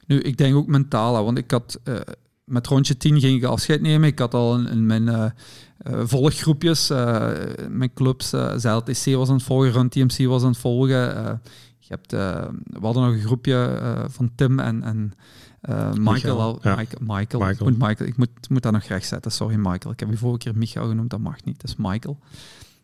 Nu, 0.07 0.21
ik 0.21 0.37
denk 0.37 0.55
ook 0.57 0.67
mentaal, 0.67 1.25
want 1.25 1.39
ik 1.39 1.51
had 1.51 1.81
eh, 1.85 2.01
met 2.45 2.67
rondje 2.67 2.97
10 2.97 3.21
ging 3.21 3.37
ik 3.39 3.45
afscheid 3.45 3.81
nemen. 3.81 4.09
Ik 4.09 4.19
had 4.19 4.35
al 4.35 4.59
in, 4.59 4.67
in 4.67 4.87
mijn 4.87 5.09
eh, 5.09 5.31
eh, 5.79 6.01
volggroepjes, 6.05 6.91
eh, 6.91 7.31
mijn 7.69 7.93
clubs, 7.95 8.33
eh 8.33 8.53
ZLTC 8.57 9.15
was 9.15 9.29
aan 9.29 9.35
het 9.35 9.43
volgen, 9.43 9.73
Run 9.73 9.89
TMC 9.89 10.27
was 10.27 10.43
aan 10.43 10.49
het 10.49 10.59
volgen. 10.59 11.41
je 11.79 11.95
hebt, 11.95 12.11
we 12.11 12.81
hadden 12.81 13.03
nog 13.03 13.13
een 13.13 13.21
groepje 13.21 13.81
van 14.09 14.31
Tim 14.35 14.59
en, 14.59 14.83
en 14.83 15.13
Michael. 15.61 16.13
Michael, 16.13 16.41
al, 16.41 16.59
ja. 16.63 16.75
Michael, 16.77 17.03
Michael. 17.05 17.45
Michael. 17.45 17.51
Ik, 17.51 17.61
moet 17.61 17.89
Michael 17.89 18.09
ik 18.09 18.17
moet, 18.17 18.49
moet 18.49 18.63
dat 18.63 18.73
nog 18.73 18.83
recht 18.83 19.07
zetten, 19.07 19.33
sorry 19.33 19.57
Michael. 19.57 19.93
Ik 19.93 20.01
heb 20.01 20.11
je 20.11 20.17
vorige 20.17 20.39
keer 20.39 20.57
Michael 20.57 20.89
genoemd, 20.89 21.11
dat 21.11 21.21
mag 21.21 21.45
niet, 21.45 21.61
dat 21.61 21.71
is 21.71 21.77
Michael. 21.79 22.19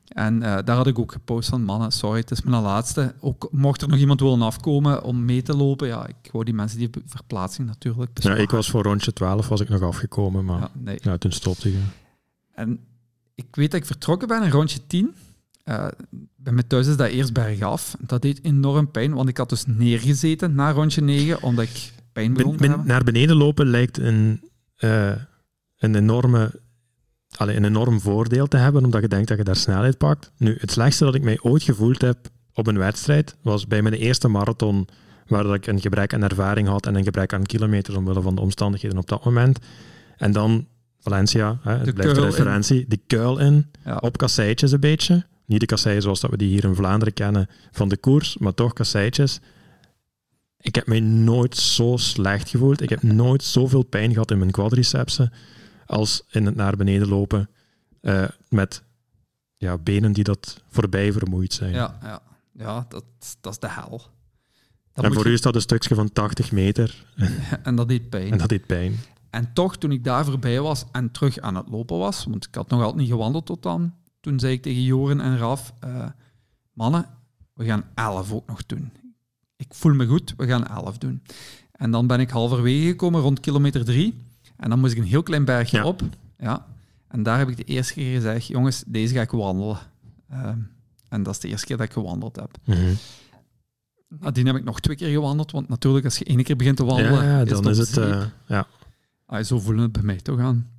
En 0.09 0.39
daar 0.39 0.77
had 0.77 0.87
ik 0.87 0.99
ook 0.99 1.13
gepost 1.13 1.49
van, 1.49 1.65
mannen, 1.65 1.93
sorry, 1.93 2.21
het 2.21 2.31
is 2.31 2.43
mijn 2.43 2.63
laatste. 2.63 3.15
Ook 3.21 3.49
mocht 3.51 3.83
er 3.83 3.89
nog 3.89 3.99
iemand 3.99 4.21
willen 4.21 4.43
afkomen 4.43 5.03
om 5.03 5.25
mee 5.25 5.43
te 5.43 5.57
lopen, 5.57 5.87
ja, 5.87 6.07
ik 6.07 6.31
wou 6.33 6.45
die 6.45 6.55
mensen 6.55 6.79
die 6.79 6.91
verplaatsing 7.07 7.69
natuurlijk 7.69 8.11
Ja, 8.23 8.35
ik 8.35 8.51
was 8.51 8.71
voor 8.71 8.83
rondje 8.83 9.13
12 9.13 9.49
was 9.49 9.61
ik 9.61 9.69
nog 9.69 9.83
afgekomen, 9.83 10.45
maar 10.45 10.71
Ja, 10.97 11.19
toen 11.19 11.33
stopte 11.33 11.71
je. 11.71 11.83
En 12.55 12.81
ik 13.35 13.47
weet 13.51 13.71
dat 13.71 13.81
ik 13.81 13.87
vertrokken 13.87 14.29
ben 14.29 14.43
in 14.43 14.51
rondje 14.51 14.79
10. 14.87 15.15
Eh, 15.65 15.87
bij 16.37 16.53
mij 16.53 16.63
thuis 16.63 16.87
is 16.87 16.97
dat 16.97 17.09
eerst 17.11 17.33
bergaf. 17.33 17.97
Dat 18.01 18.23
deed 18.23 18.45
enorm 18.45 18.91
pijn, 18.91 19.15
want 19.15 19.29
ik 19.29 19.37
had 19.37 19.49
dus 19.49 19.65
neergezeten 19.67 20.55
na 20.55 20.71
rondje 20.73 21.01
9, 21.01 21.43
omdat 21.43 21.65
ik 21.65 21.93
pijn 22.13 22.33
begon 22.33 22.51
Ben- 22.51 22.57
te 22.57 22.63
ben- 22.63 22.71
hebben. 22.71 22.87
naar 22.89 23.05
beneden 23.05 23.37
lopen 23.37 23.67
lijkt 23.67 23.99
een, 23.99 24.41
eh, 24.77 25.13
een, 25.79 25.95
enorme, 25.95 26.61
allee, 27.37 27.57
een 27.57 27.65
enorm 27.65 28.01
voordeel 28.01 28.47
te 28.47 28.57
hebben, 28.57 28.85
omdat 28.85 29.03
je 29.03 29.09
denkt 29.09 29.29
dat 29.29 29.39
je 29.39 29.45
daar 29.45 29.57
snelheid 29.57 29.99
pakt. 29.99 30.33
Nu, 30.37 30.57
het 30.61 30.71
slechtste 30.71 31.05
dat 31.05 31.15
ik 31.15 31.23
mij 31.23 31.39
ooit 31.41 31.63
gevoeld 31.63 32.01
heb 32.01 32.19
op 32.53 32.67
een 32.67 32.79
wedstrijd, 32.79 33.37
was 33.43 33.67
bij 33.67 33.83
mijn 33.83 33.95
eerste 33.95 34.29
marathon, 34.29 34.89
waar 35.27 35.43
dat 35.43 35.55
ik 35.55 35.67
een 35.67 35.81
gebrek 35.81 36.15
aan 36.15 36.23
ervaring 36.23 36.69
had 36.69 36.87
en 36.87 36.95
een 36.95 37.05
gebrek 37.05 37.33
aan 37.33 37.43
kilometers 37.47 37.97
omwille 37.97 38.23
van 38.23 38.35
de 38.35 38.41
omstandigheden 38.41 38.99
op 38.99 39.09
dat 39.09 39.25
moment. 39.25 39.59
En 40.17 40.33
dan 40.33 40.67
Valencia, 41.05 41.59
hè, 41.63 41.73
het 41.73 41.85
De 41.85 41.93
blijft 41.93 42.15
de 42.15 42.21
kuil 42.21 42.33
in. 42.33 42.37
referentie, 42.39 42.85
die 42.89 43.03
kuil 43.07 43.39
in, 43.39 43.71
Ja. 43.85 43.97
op 43.97 44.17
kasseitjes 44.17 44.73
een 44.73 44.81
beetje. 44.81 45.27
Niet 45.47 45.61
de 45.61 45.67
kasseien 45.67 46.03
zoals 46.03 46.21
dat 46.21 46.31
we 46.31 46.37
die 46.37 46.49
hier 46.49 46.65
in 46.65 46.75
Vlaanderen 46.75 47.15
kennen 47.15 47.49
van 47.73 47.89
de 47.89 47.97
koers, 47.97 48.37
maar 48.39 48.55
toch 48.55 48.73
kasseitjes. 48.73 49.41
Ik 50.61 50.75
heb 50.75 50.87
mij 50.87 51.01
nooit 51.01 51.57
zo 51.57 51.97
slecht 51.97 52.49
gevoeld. 52.49 52.81
Ik 52.81 52.89
heb 52.89 53.03
nooit 53.03 53.43
zoveel 53.45 53.83
pijn 53.83 54.13
gehad 54.13 54.31
in 54.31 54.39
mijn 54.39 54.51
quadricepsen 54.51 55.33
als 55.87 56.23
in 56.31 56.47
het 56.47 56.55
naar 56.57 56.77
beneden 56.77 57.09
lopen 57.09 57.49
eh, 58.01 58.25
met 58.49 58.83
ja, 59.57 59.79
benen 59.79 60.13
die 60.13 60.25
dat 60.25 60.61
voorbij 60.69 61.13
vermoeid 61.13 61.53
zijn. 61.53 61.73
Ja, 61.73 61.99
ja. 62.03 62.23
ja 62.53 62.87
dat, 62.89 63.05
dat 63.41 63.53
is 63.53 63.59
de 63.59 63.69
hel. 63.69 64.03
Dat 64.93 65.05
en 65.05 65.13
voor 65.13 65.25
je- 65.25 65.31
u 65.31 65.33
is 65.33 65.41
dat 65.41 65.55
een 65.55 65.61
stukje 65.61 65.95
van 65.95 66.13
80 66.13 66.53
meter 66.53 67.05
En 67.63 67.75
dat 67.77 67.89
deed 67.89 68.09
pijn. 68.11 68.33
en 68.33 68.39
dat 68.39 68.49
deed 68.49 68.67
pijn. 68.67 68.95
En 69.35 69.53
toch, 69.53 69.77
toen 69.77 69.93
ik 69.93 70.05
daar 70.05 70.25
voorbij 70.25 70.61
was 70.61 70.85
en 70.93 71.11
terug 71.11 71.39
aan 71.39 71.55
het 71.57 71.69
lopen 71.69 71.99
was, 71.99 72.25
want 72.25 72.47
ik 72.47 72.55
had 72.55 72.69
nog 72.69 72.81
altijd 72.81 73.01
niet 73.01 73.11
gewandeld 73.11 73.47
tot 73.47 73.63
dan, 73.63 73.95
toen 74.21 74.39
zei 74.39 74.53
ik 74.53 74.63
tegen 74.63 74.83
Joren 74.83 75.21
en 75.21 75.39
Raf, 75.39 75.75
eh, 75.81 76.07
mannen, 76.73 77.07
we 77.55 77.65
gaan 77.65 77.85
11 77.95 78.33
ook 78.33 78.47
nog 78.47 78.67
doen. 78.67 78.91
Ik 79.57 79.75
voel 79.75 79.95
me 79.95 80.07
goed, 80.07 80.35
we 80.37 80.47
gaan 80.47 80.67
11 80.67 80.99
doen. 80.99 81.23
En 81.73 81.91
dan 81.91 82.07
ben 82.07 82.21
ik 82.21 82.31
halverwege 82.31 82.87
gekomen, 82.87 83.21
rond 83.21 83.41
kilometer 83.41 83.85
3. 83.85 84.23
En 84.57 84.71
dan 84.71 84.79
moest 84.81 84.93
ik 84.93 84.99
een 84.99 85.05
heel 85.05 85.23
klein 85.23 85.45
bergje 85.45 85.77
Ja. 85.77 85.85
op. 85.85 86.03
Ja. 86.39 86.67
En 87.09 87.23
daar 87.23 87.39
heb 87.39 87.49
ik 87.49 87.57
de 87.57 87.65
eerste 87.65 87.93
keer 87.93 88.15
gezegd, 88.15 88.47
jongens, 88.47 88.85
deze 88.87 89.15
ga 89.15 89.21
ik 89.21 89.31
wandelen. 89.31 89.79
Ehm, 90.31 90.59
en 91.09 91.23
dat 91.23 91.35
is 91.35 91.41
de 91.41 91.49
eerste 91.49 91.67
keer 91.67 91.77
dat 91.77 91.87
ik 91.87 91.93
gewandeld 91.93 92.37
heb. 92.37 92.57
Mhm. 92.65 92.95
Nadien 94.09 94.47
heb 94.47 94.57
ik 94.57 94.65
nog 94.65 94.81
twee 94.81 94.97
keer 94.97 95.11
gewandeld, 95.11 95.51
want 95.51 95.69
natuurlijk 95.69 96.05
als 96.05 96.19
je 96.19 96.25
één 96.25 96.43
keer 96.43 96.57
begint 96.57 96.77
te 96.77 96.85
wandelen, 96.85 97.25
Ja, 97.25 97.41
is 97.41 97.49
dan 97.49 97.69
is 97.69 97.79
het... 97.79 97.89
zeep. 97.89 98.05
eh, 98.13 98.25
ja. 98.47 98.67
Ah, 99.27 99.45
zo 99.45 99.59
voelen 99.59 99.83
het 99.83 99.93
bij 99.93 100.03
mij 100.03 100.21
toch 100.21 100.41
aan. 100.41 100.73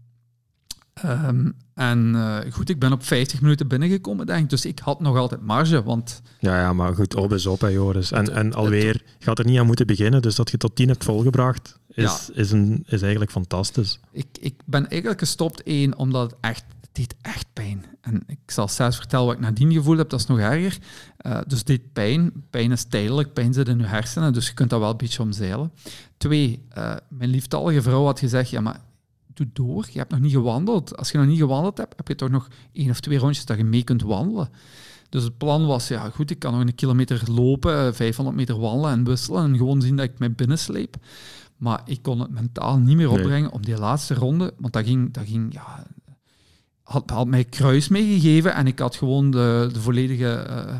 Ehm, 0.93 1.51
en 1.73 2.15
eh, 2.15 2.51
goed, 2.51 2.69
ik 2.69 2.79
ben 2.79 2.91
op 2.91 3.03
50 3.03 3.41
minuten 3.41 3.67
binnengekomen, 3.67 4.25
denk 4.25 4.43
ik. 4.43 4.49
Dus 4.49 4.65
ik 4.65 4.79
had 4.79 4.99
nog 4.99 5.17
altijd 5.17 5.41
marge, 5.41 5.83
want 5.83 6.21
Ja, 6.39 6.59
ja, 6.59 6.73
maar 6.73 6.95
goed, 6.95 7.15
op 7.15 7.33
is 7.33 7.45
op, 7.45 7.61
hè, 7.61 7.67
Joris. 7.67 8.11
En, 8.11 8.33
en 8.33 8.53
alweer, 8.53 9.01
je 9.19 9.25
had 9.25 9.39
er 9.39 9.45
niet 9.45 9.59
aan 9.59 9.65
moeten 9.65 9.87
beginnen, 9.87 10.21
dus 10.21 10.35
dat 10.35 10.51
je 10.51 10.57
tot 10.57 10.75
10 10.75 10.87
hebt 10.87 11.03
volgebracht, 11.03 11.79
is, 11.87 12.29
is, 12.33 12.51
een, 12.51 12.83
is 12.87 13.01
eigenlijk 13.01 13.31
fantastisch. 13.31 13.99
ik, 14.11 14.27
ik 14.39 14.55
ben 14.65 14.87
eigenlijk 14.89 15.19
gestopt, 15.19 15.63
één, 15.63 15.97
omdat 15.97 16.31
het 16.31 16.39
echt, 16.41 16.65
het 16.81 16.89
deed 16.91 17.15
echt 17.21 17.47
pijn. 17.53 17.85
En 18.05 18.23
ik 18.27 18.51
zal 18.51 18.67
zelfs 18.67 18.97
vertellen 18.97 19.25
wat 19.25 19.35
ik 19.35 19.41
nadien 19.41 19.71
gevoeld 19.73 19.97
heb, 19.97 20.09
dat 20.09 20.19
is 20.19 20.25
nog 20.25 20.39
erger. 20.39 20.77
Eh, 21.17 21.39
dus 21.47 21.63
deed 21.63 21.93
pijn. 21.93 22.31
Pijn 22.49 22.71
is 22.71 22.83
tijdelijk, 22.83 23.33
pijn 23.33 23.53
zit 23.53 23.67
in 23.67 23.77
je 23.77 23.85
hersenen, 23.85 24.33
dus 24.33 24.47
je 24.47 24.53
kunt 24.53 24.69
dat 24.69 24.79
wel 24.79 24.89
een 24.89 24.97
beetje 24.97 25.21
omzeilen. 25.21 25.71
Twee, 26.17 26.65
eh, 26.69 26.95
mijn 27.09 27.29
lieftallige 27.29 27.81
vrouw 27.81 28.05
had 28.05 28.19
gezegd, 28.19 28.49
ja, 28.49 28.61
maar 28.61 28.79
doe 29.33 29.47
door, 29.53 29.87
je 29.91 29.97
hebt 29.97 30.11
nog 30.11 30.19
niet 30.19 30.31
gewandeld. 30.31 30.97
Als 30.97 31.11
je 31.11 31.17
nog 31.17 31.27
niet 31.27 31.39
gewandeld 31.39 31.77
hebt, 31.77 31.93
heb 31.97 32.07
je 32.07 32.15
toch 32.15 32.29
nog 32.29 32.47
één 32.73 32.89
of 32.89 32.99
twee 32.99 33.17
rondjes 33.17 33.45
dat 33.45 33.57
je 33.57 33.63
mee 33.63 33.83
kunt 33.83 34.01
wandelen. 34.01 34.49
Dus 35.09 35.23
het 35.23 35.37
plan 35.37 35.65
was, 35.65 35.87
ja 35.87 36.09
goed, 36.09 36.31
ik 36.31 36.39
kan 36.39 36.51
nog 36.51 36.61
een 36.61 36.75
kilometer 36.75 37.21
lopen, 37.31 37.87
eh, 37.87 37.93
500 37.93 38.37
meter 38.37 38.59
wandelen 38.59 38.91
en 38.91 39.03
wisselen 39.03 39.43
en 39.43 39.57
gewoon 39.57 39.81
zien 39.81 39.95
dat 39.95 40.05
ik 40.05 40.19
mij 40.19 40.31
binnensleep. 40.31 40.95
Maar 41.57 41.81
ik 41.85 42.01
kon 42.01 42.19
het 42.19 42.29
mentaal 42.31 42.77
niet 42.77 42.95
meer 42.97 43.07
Nee. 43.07 43.17
opbrengen 43.17 43.51
om 43.51 43.61
die 43.61 43.77
laatste 43.77 44.13
ronde, 44.13 44.53
want 44.57 44.73
dat 44.73 44.85
ging, 44.85 45.13
dat 45.13 45.23
ging 45.27 45.53
ja, 45.53 45.85
had, 46.85 47.09
had 47.09 47.27
mij 47.27 47.43
kruis 47.43 47.87
meegegeven 47.87 48.53
en 48.53 48.67
ik 48.67 48.79
had 48.79 48.95
gewoon 48.95 49.31
de, 49.31 49.69
de 49.73 49.81
volledige 49.81 50.33
eh, 50.33 50.75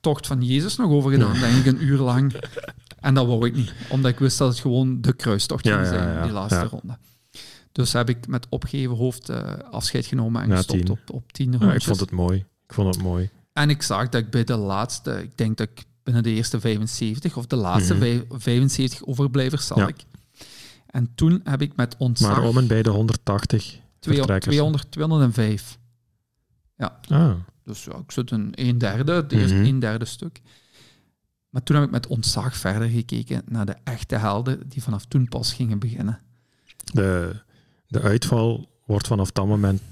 tocht 0.00 0.26
van 0.26 0.42
Jezus 0.42 0.76
nog 0.76 0.90
overgedaan, 0.90 1.38
denk 1.38 1.54
ik, 1.56 1.66
een 1.66 1.82
uur 1.84 1.98
lang. 1.98 2.34
En 3.00 3.14
dat 3.14 3.26
wou 3.26 3.46
ik 3.46 3.54
niet, 3.56 3.72
omdat 3.88 4.10
ik 4.10 4.18
wist 4.18 4.38
dat 4.38 4.48
het 4.48 4.58
gewoon 4.58 5.00
de 5.00 5.12
kruistocht 5.12 5.64
Ja, 5.64 5.74
ging 5.76 5.86
zijn, 5.86 6.08
ja, 6.08 6.22
die 6.22 6.32
laatste 6.32 6.64
ronde. 6.64 6.98
Dus 7.72 7.92
heb 7.92 8.08
ik 8.08 8.26
met 8.26 8.46
opgeheven 8.48 8.96
hoofd 8.96 9.28
eh, 9.28 9.42
afscheid 9.70 10.06
genomen 10.06 10.42
en 10.42 10.50
gestopt 10.50 10.80
tien. 10.80 10.90
op, 10.90 10.98
op 11.12 11.32
tien 11.32 11.52
Ja, 11.52 11.58
rondjes. 11.58 11.76
ik 11.82 11.82
vond 11.88 12.00
het 12.00 12.10
mooi. 12.10 12.38
Ik 12.66 12.74
vond 12.74 12.94
het 12.94 13.04
mooi. 13.04 13.30
En 13.52 13.70
ik 13.70 13.82
zag 13.82 14.08
dat 14.08 14.20
ik 14.22 14.30
bij 14.30 14.44
de 14.44 14.56
laatste, 14.56 15.22
ik 15.22 15.36
denk 15.38 15.56
dat 15.56 15.68
ik 15.74 15.84
binnen 16.02 16.22
de 16.22 16.30
eerste 16.30 16.60
75 16.60 17.36
of 17.36 17.46
de 17.46 17.56
laatste 17.56 17.92
Mhm. 17.94 18.02
vijf- 18.02 18.22
75 18.28 19.04
overblijvers 19.06 19.66
zal 19.66 19.88
ik. 19.88 19.96
En 20.86 21.12
toen 21.14 21.40
heb 21.44 21.62
ik 21.62 21.76
met 21.76 21.94
ontzag 21.98 22.30
Maar 22.36 22.42
om 22.48 22.58
en 22.58 22.66
bij 22.66 22.82
de 22.82 22.90
180 22.90 23.78
twee- 23.98 24.16
vertrekkers. 24.16 24.54
200, 24.54 24.90
205. 24.90 25.78
Ah, 27.08 27.34
Dus 27.64 27.84
ja, 27.84 27.96
ik 27.96 28.12
zit 28.12 28.30
een, 28.30 28.52
een 28.54 28.78
derde, 28.78 29.12
het 29.12 29.32
eerste 29.32 29.54
Mhm. 29.54 29.64
een 29.64 29.78
derde 29.78 30.04
stuk. 30.04 30.40
Maar 31.50 31.62
toen 31.62 31.76
heb 31.76 31.84
ik 31.84 31.90
met 31.90 32.06
ontzag 32.06 32.56
verder 32.56 32.88
gekeken 32.88 33.42
naar 33.46 33.66
de 33.66 33.76
echte 33.84 34.16
helden 34.16 34.68
die 34.68 34.82
vanaf 34.82 35.04
toen 35.04 35.28
pas 35.28 35.52
gingen 35.52 35.78
beginnen. 35.78 36.20
de, 36.84 37.40
de 37.86 38.00
uitval 38.00 38.68
wordt 38.86 39.06
vanaf 39.06 39.30
dat 39.32 39.46
moment... 39.46 39.82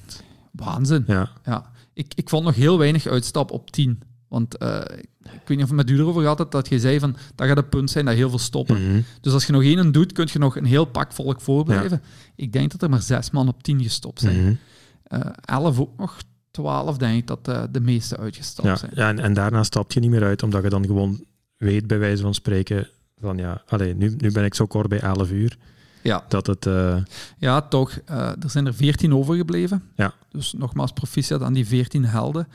Waanzin. 0.53 1.05
Ja, 1.07 1.31
Ja. 1.45 1.71
Ik, 1.92 2.14
ik 2.14 2.29
vond 2.29 2.45
nog 2.45 2.55
heel 2.55 2.79
weinig 2.79 3.07
uitstap 3.07 3.51
op 3.51 3.71
10. 3.71 4.03
Want 4.37 4.62
uh, 4.62 4.81
ik 5.22 5.31
weet 5.46 5.49
niet 5.49 5.62
of 5.62 5.68
het 5.68 5.77
met 5.77 5.90
u 5.90 5.99
erover 5.99 6.20
gehad 6.20 6.38
hebt, 6.38 6.53
dat 6.53 6.68
je 6.68 6.79
zei 6.79 6.99
van, 6.99 7.16
dat 7.35 7.46
gaat 7.46 7.57
het 7.57 7.68
punt 7.68 7.90
zijn 7.90 8.05
dat 8.05 8.14
heel 8.14 8.29
veel 8.29 8.38
stoppen. 8.38 8.90
Mhm. 8.90 9.01
Dus 9.20 9.33
als 9.33 9.46
je 9.46 9.53
nog 9.53 9.62
één 9.62 9.92
doet, 9.92 10.12
kun 10.12 10.29
je 10.33 10.38
nog 10.38 10.57
een 10.57 10.64
heel 10.64 10.85
pak 10.85 11.12
volk 11.12 11.40
voorblijven. 11.40 12.03
Ik 12.35 12.53
denk 12.53 12.70
dat 12.70 12.83
er 12.83 12.90
maar 12.90 13.03
zes 13.03 13.31
man 13.31 13.49
op 13.49 13.62
tien 13.62 13.83
gestopt 13.83 14.20
zijn. 14.20 14.42
Mhm. 14.42 14.55
Eh, 15.03 15.20
elf 15.44 15.81
ook 15.81 15.96
nog, 15.96 16.16
twaalf 16.51 16.96
denk 16.96 17.18
ik 17.18 17.27
dat 17.27 17.49
uh, 17.49 17.62
de 17.70 17.81
meeste 17.81 18.16
uitgestapt 18.16 18.68
ja, 18.68 18.77
zijn. 18.77 18.90
Ja, 18.94 19.09
en, 19.09 19.18
en 19.18 19.35
daarna 19.35 19.62
stap 19.62 19.92
je 19.92 20.01
niet 20.01 20.11
meer 20.11 20.25
uit, 20.25 20.42
omdat 20.42 20.62
je 20.62 20.68
dan 20.68 20.87
gewoon 20.87 21.25
weet, 21.57 21.87
bij 21.87 21.99
wijze 21.99 22.22
van 22.22 22.35
spreken, 22.35 22.88
van 23.20 23.37
ja, 23.37 23.62
allee, 23.66 23.94
nu, 23.94 24.14
nu 24.18 24.33
ben 24.33 24.44
ik 24.44 24.55
zo 24.55 24.66
kort 24.66 24.88
bij 24.88 25.01
11 25.01 25.31
uur. 25.31 25.57
Ja. 26.03 26.25
Dat 26.29 26.46
het... 26.46 26.66
Uh... 26.66 26.96
Ja, 27.38 27.61
toch. 27.61 27.99
Uh, 28.11 28.16
er 28.18 28.51
zijn 28.51 28.66
er 28.66 28.75
14 28.75 29.14
overgebleven. 29.14 29.83
Ja. 29.94 30.14
Dus 30.29 30.53
nogmaals 30.53 30.92
proficiat 30.92 31.42
aan 31.42 31.53
die 31.53 31.66
14 31.66 32.05
helden. 32.05 32.49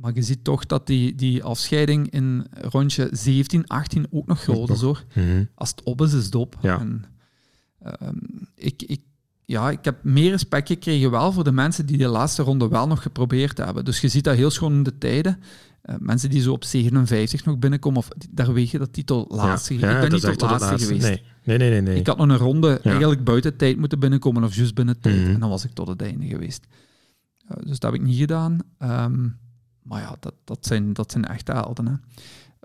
Maar 0.00 0.14
je 0.14 0.22
ziet 0.22 0.44
toch 0.44 0.66
dat 0.66 0.86
die, 0.86 1.14
die 1.14 1.44
afscheiding 1.44 2.10
in 2.10 2.46
rondje 2.60 3.08
17, 3.12 3.66
18 3.66 4.06
ook 4.10 4.26
nog 4.26 4.42
groot 4.42 4.70
is 4.70 4.80
hoor. 4.80 5.04
Mm 5.14 5.22
-hmm. 5.22 5.48
Als 5.54 5.70
het 5.70 5.82
op 5.82 6.00
is, 6.00 6.12
is 6.12 6.24
het 6.24 6.34
op. 6.34 6.56
Ja. 6.60 6.80
En, 6.80 7.04
ik, 8.54 8.82
ik, 8.82 9.00
ja, 9.44 9.70
ik 9.70 9.84
heb 9.84 10.04
meer 10.04 10.30
respect 10.30 10.68
gekregen 10.68 11.10
wel 11.10 11.32
voor 11.32 11.44
de 11.44 11.52
mensen 11.52 11.86
die 11.86 11.98
de 11.98 12.08
laatste 12.08 12.42
ronde 12.42 12.68
wel 12.68 12.86
nog 12.86 13.02
geprobeerd 13.02 13.58
hebben. 13.58 13.84
Dus 13.84 14.00
je 14.00 14.08
ziet 14.08 14.24
dat 14.24 14.36
heel 14.36 14.50
schoon 14.50 14.72
in 14.72 14.82
de 14.82 14.98
tijden. 14.98 15.38
Uh, 15.84 15.94
mensen 15.98 16.30
die 16.30 16.40
zo 16.40 16.52
op 16.52 16.64
57 16.64 17.44
nog 17.44 17.58
binnenkomen, 17.58 17.98
of 17.98 18.08
daar 18.30 18.52
weeg 18.52 18.70
je 18.70 18.78
dat 18.78 18.92
titel 18.92 19.26
laatste. 19.28 19.78
Ja, 19.78 19.94
ik 19.94 20.00
ben 20.00 20.12
niet 20.12 20.20
tot 20.20 20.40
laatste, 20.40 20.68
laatste 20.68 20.86
geweest. 20.86 21.06
Nee. 21.06 21.22
Nee, 21.44 21.58
nee, 21.58 21.70
nee, 21.70 21.80
nee. 21.80 21.98
Ik 21.98 22.06
had 22.06 22.16
nog 22.16 22.28
een 22.28 22.36
ronde 22.36 22.80
eigenlijk 22.80 23.24
buiten 23.24 23.56
tijd 23.56 23.76
moeten 23.76 23.98
binnenkomen, 23.98 24.44
of 24.44 24.54
juist 24.54 24.74
binnen 24.74 25.00
tijd. 25.00 25.20
Mhm. 25.20 25.34
En 25.34 25.40
dan 25.40 25.48
was 25.48 25.64
ik 25.64 25.72
tot 25.72 25.88
het 25.88 26.02
einde 26.02 26.26
geweest. 26.26 26.66
Uh, 27.50 27.56
dus 27.56 27.78
dat 27.78 27.92
heb 27.92 28.00
ik 28.00 28.06
niet 28.06 28.18
gedaan. 28.18 28.58
Um, 28.78 29.38
maar 29.86 30.00
ja, 30.00 30.16
dat, 30.20 30.34
dat, 30.44 30.66
zijn, 30.66 30.92
dat 30.92 31.10
zijn 31.10 31.24
echte 31.24 31.52
helden. 31.52 31.86
Hè. 31.86 31.92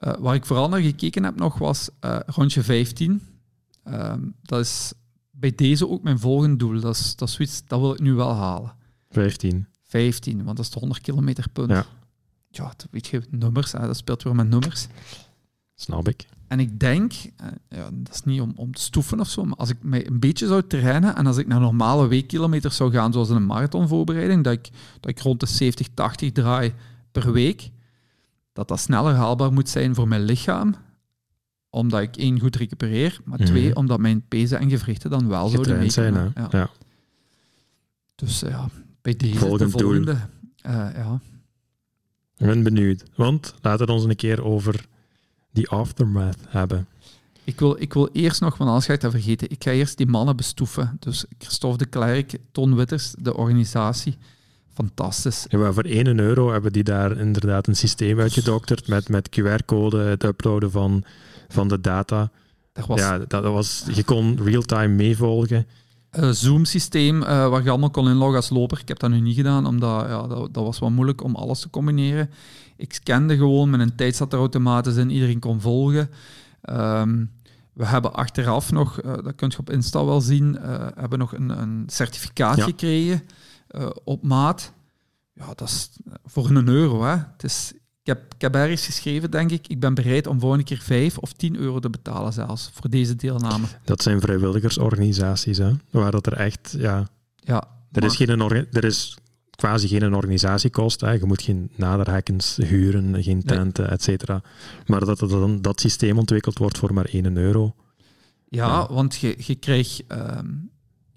Uh, 0.07 0.19
waar 0.19 0.36
ik 0.36 0.45
vooral 0.45 0.69
naar 0.69 0.81
gekeken 0.81 1.23
heb 1.23 1.36
nog 1.36 1.57
was 1.57 1.89
uh, 2.05 2.19
rondje 2.25 2.63
15. 2.63 3.21
Um, 3.88 4.36
dat 4.41 4.60
is 4.60 4.93
bij 5.31 5.55
deze 5.55 5.89
ook 5.89 6.03
mijn 6.03 6.19
volgende 6.19 6.55
doel. 6.55 6.79
Dat 6.79 6.95
is, 6.95 7.15
dat 7.15 7.27
is 7.27 7.34
zoiets, 7.34 7.63
dat 7.67 7.79
wil 7.79 7.93
ik 7.93 7.99
nu 7.99 8.13
wel 8.13 8.34
halen. 8.34 8.73
15. 9.10 9.67
15, 9.84 10.43
want 10.43 10.57
dat 10.57 10.65
is 10.65 10.71
de 10.71 10.79
100 10.79 11.01
kilometer 11.01 11.49
punt. 11.49 11.69
Ja. 11.69 11.86
Ja, 12.49 12.63
dat 12.63 12.88
weet 12.91 13.07
je, 13.07 13.21
nummers, 13.29 13.71
hè, 13.71 13.79
dat 13.79 13.97
speelt 13.97 14.23
weer 14.23 14.36
met 14.36 14.49
nummers. 14.49 14.88
Snap 15.75 16.07
ik. 16.07 16.25
En 16.47 16.60
ik 16.60 16.79
denk, 16.79 17.13
uh, 17.13 17.47
ja, 17.69 17.89
dat 17.93 18.13
is 18.13 18.23
niet 18.23 18.41
om, 18.41 18.53
om 18.55 18.73
te 18.73 18.81
stoeven 18.81 19.19
of 19.19 19.29
zo, 19.29 19.45
maar 19.45 19.57
als 19.57 19.69
ik 19.69 19.77
mij 19.81 20.07
een 20.07 20.19
beetje 20.19 20.47
zou 20.47 20.67
trainen 20.67 21.15
en 21.15 21.27
als 21.27 21.38
ik 21.38 21.47
naar 21.47 21.60
normale 21.60 22.07
weekkilometers 22.07 22.75
zou 22.75 22.91
gaan, 22.91 23.13
zoals 23.13 23.29
in 23.29 23.36
een 23.36 23.45
marathonvoorbereiding, 23.45 24.43
dat 24.43 24.53
ik, 24.53 24.69
dat 24.99 25.10
ik 25.12 25.19
rond 25.19 25.39
de 25.39 25.45
70, 25.45 25.88
80 25.93 26.31
draai 26.31 26.73
per 27.12 27.32
week, 27.32 27.69
dat 28.54 28.67
dat 28.67 28.80
sneller 28.80 29.13
haalbaar 29.13 29.54
moet 29.54 29.69
zijn 29.69 29.95
voor 29.95 30.08
mijn 30.08 30.24
lichaam, 30.24 30.76
omdat 31.69 32.02
ik 32.02 32.17
één 32.17 32.39
goed 32.39 32.56
recupereer, 32.56 33.19
maar 33.26 33.39
Mhm. 33.39 33.47
twee, 33.47 33.76
omdat 33.76 34.00
mijn 34.00 34.28
pezen 34.28 34.60
en 34.60 34.69
gewrichten 34.69 35.10
dan 35.10 35.28
wel 35.28 35.47
zouden 35.50 35.65
Getraind 35.65 35.93
zijn, 35.93 36.13
hè. 36.13 36.24
Ja. 36.41 36.47
Ja. 36.52 36.69
Dus 38.15 38.39
ja, 38.39 38.69
bij 39.02 39.15
deze 39.15 39.38
Volgend 39.38 39.60
de 39.60 39.80
volgende. 39.80 40.17
eh, 40.62 40.74
ja. 40.95 41.19
Ik 42.38 42.47
ben 42.47 42.63
benieuwd. 42.63 43.04
Want 43.15 43.54
laten 43.62 43.86
we 43.86 43.91
ons 43.91 44.04
een 44.04 44.15
keer 44.15 44.43
over 44.43 44.86
die 45.52 45.69
aftermath 45.69 46.38
hebben. 46.47 46.88
Ik 47.43 47.60
wil, 47.60 47.82
ik 47.82 47.93
wil 47.93 48.10
eerst 48.12 48.41
nog, 48.41 48.58
want 48.58 48.69
anders 48.69 48.86
ga 48.88 48.93
ik 48.93 49.02
dat 49.02 49.12
vergeten, 49.12 49.50
ik 49.50 49.63
ga 49.63 49.71
eerst 49.71 49.97
die 49.97 50.06
mannen 50.08 50.36
bestoeven. 50.36 50.97
Dus 51.00 51.26
Christophe 51.38 51.78
de 51.78 51.86
Klerk, 51.86 52.38
Ton 52.52 52.76
Witters, 52.76 53.13
de 53.19 53.36
organisatie. 53.38 54.17
Fantastisch. 54.73 55.45
Ja, 55.49 55.57
maar 55.57 55.73
voor 55.73 55.84
1 55.84 56.19
euro 56.19 56.51
hebben 56.51 56.71
die 56.73 56.84
daar 56.84 57.17
inderdaad 57.17 57.67
een 57.67 57.75
systeem 57.75 58.19
uitgedokterd 58.19 58.88
met, 58.88 59.10
met 59.10 59.29
QR-code, 59.39 59.97
het 59.97 60.23
uploaden 60.23 60.71
van, 60.71 61.03
van 61.49 61.67
de 61.67 61.81
data. 61.81 62.31
Er 62.73 62.84
was 62.88 62.99
Ja, 62.99 63.17
dat 63.17 63.43
was, 63.43 63.84
je 63.93 64.03
kon 64.03 64.39
real-time 64.43 64.88
meevolgen. 64.95 65.67
een 66.12 66.36
Zoom-systeem 66.36 67.23
eh, 67.23 67.49
waar 67.49 67.63
je 67.63 67.69
allemaal 67.69 67.89
kon 67.89 68.10
inloggen 68.10 68.36
als 68.36 68.49
loper. 68.49 68.79
Ik 68.79 68.88
heb 68.88 68.99
dat 68.99 69.10
nu 69.10 69.19
niet 69.19 69.36
gedaan, 69.36 69.65
omdat 69.65 70.07
ja, 70.07 70.27
dat, 70.27 70.53
dat 70.53 70.63
was 70.63 70.79
wel 70.79 70.89
moeilijk 70.91 71.23
om 71.23 71.36
alles 71.36 71.60
te 71.60 71.69
combineren. 71.69 72.29
Ik 72.77 72.93
scande 72.93 73.36
gewoon, 73.38 73.69
mijn 73.69 73.95
tijd 73.95 74.15
zat 74.15 74.34
er 74.34 74.39
automatisch 74.39 74.95
in, 74.95 75.10
iedereen 75.10 75.39
kon 75.39 75.62
volgen. 75.62 76.10
Ehm, 76.62 77.25
we 77.73 77.86
hebben 77.86 78.13
achteraf 78.13 78.71
nog, 78.71 79.01
eh, 79.01 79.13
dat 79.23 79.36
kun 79.36 79.49
je 79.49 79.57
op 79.57 79.69
Insta 79.69 80.05
wel 80.05 80.21
zien, 80.21 80.57
eh, 80.60 80.88
hebben 80.95 81.19
nog 81.19 81.34
een, 81.34 81.49
een 81.62 81.84
certificaat 81.88 82.57
Ja. 82.57 82.63
gekregen 82.63 83.21
eh, 83.71 83.89
op 84.03 84.23
maat. 84.23 84.73
Ja, 85.34 85.45
dat 85.55 85.67
is 85.67 85.89
voor 86.25 86.49
een 86.49 86.67
euro. 86.67 87.03
Hè. 87.03 87.15
Het 87.15 87.43
is, 87.43 87.71
ik, 87.73 88.07
heb, 88.07 88.34
ik 88.34 88.41
heb 88.41 88.55
ergens 88.55 88.86
geschreven, 88.86 89.31
denk 89.31 89.51
ik, 89.51 89.67
ik 89.67 89.79
ben 89.79 89.93
bereid 89.93 90.27
om 90.27 90.39
volgende 90.39 90.63
keer 90.65 90.81
5 90.81 91.17
of 91.17 91.34
10 91.34 91.55
euro 91.55 91.79
te 91.79 91.89
betalen 91.89 92.34
zelfs 92.34 92.69
voor 92.73 92.89
deze 92.89 93.15
deelname. 93.15 93.65
Dat 93.84 94.01
zijn 94.01 94.21
vrijwilligersorganisaties, 94.21 95.57
hè, 95.57 95.71
waar 95.91 96.12
dat 96.12 96.25
er 96.25 96.34
echt, 96.34 96.75
ja, 96.77 97.07
Ja, 97.36 97.67
er 97.91 98.03
is, 98.03 98.15
geen, 98.15 98.39
er 98.71 98.84
is 98.84 99.17
quasi 99.55 99.88
geen 99.88 100.13
organisatiekost. 100.13 101.01
Hè. 101.01 101.12
Je 101.12 101.25
moet 101.25 101.41
geen 101.41 101.71
naderhekkens 101.75 102.55
huren, 102.55 103.23
geen 103.23 103.43
tenten, 103.43 103.89
et 103.89 104.03
cetera. 104.03 104.41
Maar 104.86 105.05
dat 105.05 105.19
dan 105.19 105.62
dat 105.62 105.79
systeem 105.79 106.17
ontwikkeld 106.17 106.57
wordt 106.57 106.77
voor 106.77 106.93
maar 106.93 107.05
1 107.12 107.38
euro. 107.38 107.75
Ja, 108.49 108.67
Ja. 108.67 108.93
want 108.93 109.15
je, 109.15 109.36
je, 109.38 109.55
krijgt, 109.55 110.03
ehm, 110.07 110.47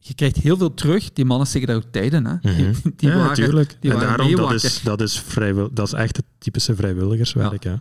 je 0.07 0.15
krijgt 0.15 0.37
heel 0.37 0.57
veel 0.57 0.75
terug. 0.75 1.13
Die 1.13 1.25
mannen 1.25 1.47
zeggen 1.47 1.67
daar 1.67 1.77
ook 1.77 1.91
tijden. 1.93 2.27
Hè? 2.27 2.35
Die, 2.41 2.53
Mhm. 2.67 2.73
die 2.97 3.09
ja, 3.09 3.15
waren- 3.15 3.29
natuurlijk. 3.29 3.77
die 3.81 3.91
En 3.91 3.97
waren 3.99 4.17
daarom, 4.17 4.37
dat 4.37 4.53
is, 4.65 4.83
dat, 4.83 5.01
is 5.01 5.19
vrijwil, 5.21 5.69
dat 5.73 5.87
is 5.87 5.93
echt 5.93 6.17
het 6.17 6.27
typische 6.39 6.75
vrijwilligerswerk. 6.77 7.65
Ja. 7.65 7.81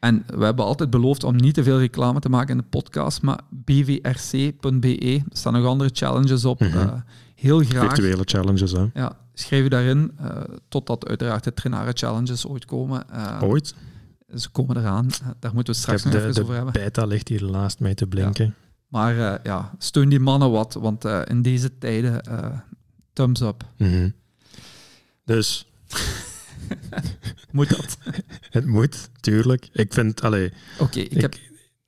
En 0.00 0.24
we 0.26 0.44
hebben 0.44 0.64
altijd 0.64 0.90
beloofd 0.90 1.24
om 1.24 1.36
niet 1.36 1.54
te 1.54 1.62
veel 1.62 1.78
reclame 1.78 2.20
te 2.20 2.28
maken 2.28 2.50
in 2.50 2.56
de 2.56 2.68
podcast, 2.70 3.22
maar 3.22 3.40
bvrc.be, 3.64 4.96
er 5.30 5.36
staan 5.36 5.52
nog 5.52 5.66
andere 5.66 5.90
challenges 5.92 6.44
op. 6.44 6.60
Mhm. 6.60 6.78
Eh, 6.78 6.92
heel 7.34 7.58
graag. 7.60 7.94
Virtuele 7.94 8.22
challenges. 8.24 8.72
Hè. 8.72 8.86
Ja, 8.94 9.16
schrijf 9.34 9.62
je 9.62 9.68
daarin, 9.68 10.12
eh, 10.18 10.26
totdat 10.68 11.06
uiteraard 11.08 11.44
de 11.44 11.54
trainaren 11.54 11.96
challenges 11.96 12.46
ooit 12.46 12.64
komen. 12.64 13.10
Eh, 13.10 13.42
Ooit. 13.42 13.74
Ze 14.36 14.50
komen 14.50 14.76
eraan. 14.76 15.08
Daar 15.40 15.54
moeten 15.54 15.72
we 15.74 15.80
straks 15.80 16.04
nog 16.04 16.12
de, 16.12 16.18
even 16.18 16.30
over 16.30 16.44
de 16.46 16.52
hebben. 16.52 16.72
beta 16.72 17.04
ligt 17.04 17.28
hier 17.28 17.50
naast 17.50 17.80
mij 17.80 17.94
te 17.94 18.06
blinken. 18.06 18.54
Maar 18.94 19.18
eh, 19.34 19.44
ja, 19.44 19.70
steun 19.78 20.08
die 20.08 20.20
mannen 20.20 20.50
wat, 20.50 20.74
want 20.74 21.04
eh, 21.04 21.20
in 21.24 21.42
deze 21.42 21.78
tijden, 21.78 22.20
eh, 22.22 22.58
thumbs 23.12 23.40
up. 23.40 23.64
Mhm. 23.76 24.10
Dus 25.24 25.66
Moet 27.50 27.68
dat? 27.68 27.98
het 28.50 28.66
moet, 28.66 29.10
tuurlijk. 29.20 29.68
Ik 29.72 29.92
vind, 29.92 30.22
allee, 30.22 30.52
Oké, 30.78 31.00
ik, 31.00 31.12
ik- 31.12 31.20
heb, 31.20 31.34
ik 31.34 31.40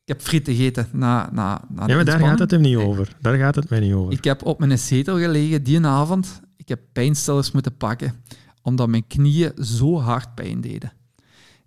heb 0.05 0.21
friet 0.21 0.45
gegeten 0.49 0.89
na, 0.93 1.29
na, 1.33 1.65
na 1.69 1.87
ja, 1.87 1.95
maar 1.95 2.05
daar 2.05 2.21
gaat 2.21 2.39
het 2.39 2.51
hem 2.51 2.61
niet 2.61 2.77
Nee. 2.77 2.87
over. 2.87 3.17
Daar 3.21 3.37
gaat 3.37 3.55
het 3.55 3.69
mij 3.71 3.81
niet 3.81 3.93
over. 3.93 4.13
Ik 4.13 4.25
heb 4.25 4.45
op 4.45 4.59
mijn 4.59 4.79
zetel 4.79 5.19
gelegen 5.19 5.63
die 5.63 5.87
avond. 5.87 6.41
Ik 6.57 6.69
heb 6.69 6.81
pijnstillers 6.93 7.51
moeten 7.53 7.77
pakken, 7.77 8.23
omdat 8.63 8.89
mijn 8.89 9.07
knieën 9.07 9.53
zo 9.65 9.99
hard 10.01 10.35
pijn 10.35 10.61
deden. 10.61 10.93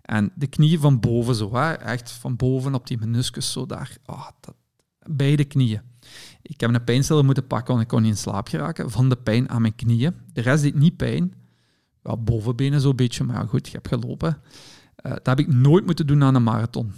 En 0.02 0.32
de 0.34 0.46
knieën 0.46 0.80
van 0.80 1.00
boven 1.00 1.34
zo, 1.34 1.54
hè, 1.54 1.72
echt 1.72 2.10
van 2.10 2.36
boven 2.36 2.74
op 2.74 2.86
die 2.86 2.98
meniscus, 2.98 3.52
zo 3.52 3.66
daar. 3.66 3.96
Ah, 4.04 4.26
dat, 4.40 4.54
beide 5.16 5.44
knieën. 5.44 5.80
Ik 6.42 6.60
heb 6.60 6.74
een 6.74 6.84
pijnstiller 6.84 7.24
moeten 7.24 7.46
pakken, 7.46 7.68
want 7.68 7.82
ik 7.82 7.88
kon 7.88 8.02
niet 8.02 8.10
in 8.10 8.16
slaap 8.16 8.48
geraken 8.48 8.90
van 8.90 9.08
de 9.08 9.16
pijn 9.16 9.48
aan 9.48 9.60
mijn 9.60 9.74
knieën. 9.74 10.14
De 10.32 10.40
rest 10.40 10.62
deed 10.62 10.74
niet 10.74 10.96
pijn. 10.96 11.34
Ja, 12.02 12.16
bovenbenen 12.16 12.80
zo'n 12.80 12.96
beetje, 12.96 13.24
maar 13.24 13.48
goed, 13.48 13.66
ik 13.66 13.72
heb 13.72 13.86
gelopen. 13.86 14.42
Eh, 14.96 15.12
dat 15.12 15.26
heb 15.26 15.38
ik 15.38 15.52
nooit 15.52 15.86
moeten 15.86 16.06
doen 16.06 16.22
aan 16.22 16.34
een 16.34 16.42
marathon. 16.42 16.92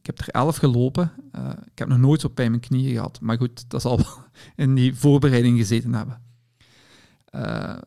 Ik 0.00 0.06
heb 0.06 0.18
er 0.18 0.28
elf 0.28 0.56
gelopen. 0.56 1.12
Eh, 1.32 1.50
ik 1.70 1.78
heb 1.78 1.88
nog 1.88 1.98
nooit 1.98 2.20
zo 2.20 2.28
pijn 2.28 2.50
mijn 2.50 2.62
knieën 2.62 2.94
gehad. 2.94 3.20
Maar 3.20 3.36
goed, 3.36 3.70
dat 3.70 3.80
zal 3.80 3.96
wel 3.96 4.24
in 4.66 4.74
die 4.74 4.94
voorbereiding 4.94 5.58
gezeten 5.58 5.94
hebben. 5.94 6.22
Eh, 7.24 7.78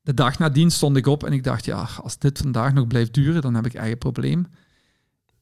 de 0.00 0.14
dag 0.14 0.38
nadien 0.38 0.70
stond 0.70 0.96
ik 0.96 1.06
op 1.06 1.24
en 1.24 1.32
ik 1.32 1.44
dacht, 1.44 1.64
ja, 1.64 1.88
als 2.02 2.18
dit 2.18 2.38
vandaag 2.38 2.72
nog 2.72 2.86
blijft 2.86 3.14
duren, 3.14 3.42
dan 3.42 3.54
heb 3.54 3.66
ik 3.66 3.74
een 3.74 3.98
probleem. 3.98 4.46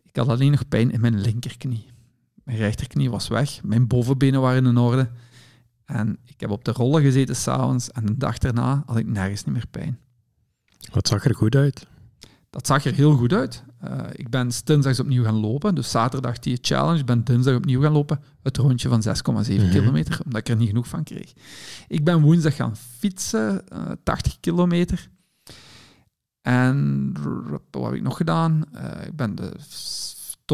Ik 0.03 0.17
had 0.17 0.29
alleen 0.29 0.51
nog 0.51 0.69
pijn 0.69 0.91
in 0.91 1.01
mijn 1.01 1.21
linkerknie. 1.21 1.92
Mijn 2.45 2.59
rechterknie 2.59 3.11
was 3.11 3.29
weg, 3.29 3.63
mijn 3.63 3.87
bovenbenen 3.87 4.41
waren 4.41 4.67
in 4.67 4.77
orde. 4.77 5.11
En 5.85 6.19
ik 6.25 6.41
heb 6.41 6.51
op 6.51 6.65
de 6.65 6.73
rollen 6.73 7.03
gezeten 7.03 7.37
s'avonds 7.37 7.91
en 7.91 8.07
de 8.07 8.17
dag 8.17 8.39
daarna 8.39 8.83
had 8.87 8.97
ik 8.97 9.07
nergens 9.07 9.45
niet 9.45 9.55
meer 9.55 9.67
pijn. 9.71 9.99
Wat 10.93 11.09
zag 11.09 11.25
er 11.25 11.35
goed 11.35 11.55
uit? 11.55 11.87
Dat 12.51 12.67
zag 12.67 12.85
er 12.85 12.95
heel 12.95 13.17
goed 13.17 13.33
uit. 13.33 13.65
Eh, 13.81 13.99
ik 14.13 14.29
ben 14.31 14.51
dinsdags 14.65 15.01
opnieuw 15.01 15.25
gaan 15.25 15.35
lopen. 15.41 15.75
Dus 15.75 15.91
zaterdag 15.91 16.39
die 16.39 16.59
challenge. 16.61 16.99
Ik 16.99 17.07
ben 17.07 17.25
dinsdag 17.25 17.55
opnieuw 17.57 17.81
gaan 17.83 17.93
lopen. 17.93 18.21
Het 18.43 18.57
rondje 18.57 18.89
van 18.89 19.03
6,7 19.03 19.63
Mhm. 19.67 19.71
kilometer. 19.71 20.21
Omdat 20.25 20.41
ik 20.41 20.49
er 20.49 20.57
niet 20.57 20.69
genoeg 20.69 20.89
van 20.89 21.03
kreeg. 21.05 21.33
Ik 21.89 22.05
ben 22.05 22.21
woensdag 22.21 22.57
gaan 22.57 22.77
fietsen. 22.77 23.69
eh, 23.69 23.91
80 24.03 24.41
kilometer. 24.41 25.09
En 26.41 27.13
wat 27.71 27.85
heb 27.85 27.93
ik 27.95 28.03
nog 28.03 28.17
gedaan? 28.17 28.65
Eh, 28.73 29.07
ik 29.07 29.17
ben 29.17 29.35
de 29.35 29.53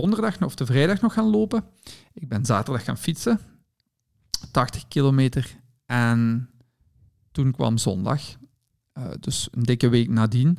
donderdag 0.00 0.42
of 0.42 0.54
de 0.54 0.66
vrijdag 0.66 1.00
nog 1.00 1.12
gaan 1.12 1.30
lopen. 1.30 1.64
Ik 2.12 2.28
ben 2.28 2.44
zaterdag 2.44 2.84
gaan 2.84 2.98
fietsen. 2.98 3.40
80 4.50 4.88
kilometer. 4.88 5.56
En 5.86 6.50
toen 7.32 7.52
kwam 7.52 7.78
zondag. 7.78 8.20
Eh, 8.92 9.04
dus 9.20 9.48
een 9.50 9.62
dikke 9.62 9.88
week 9.88 10.08
nadien. 10.08 10.58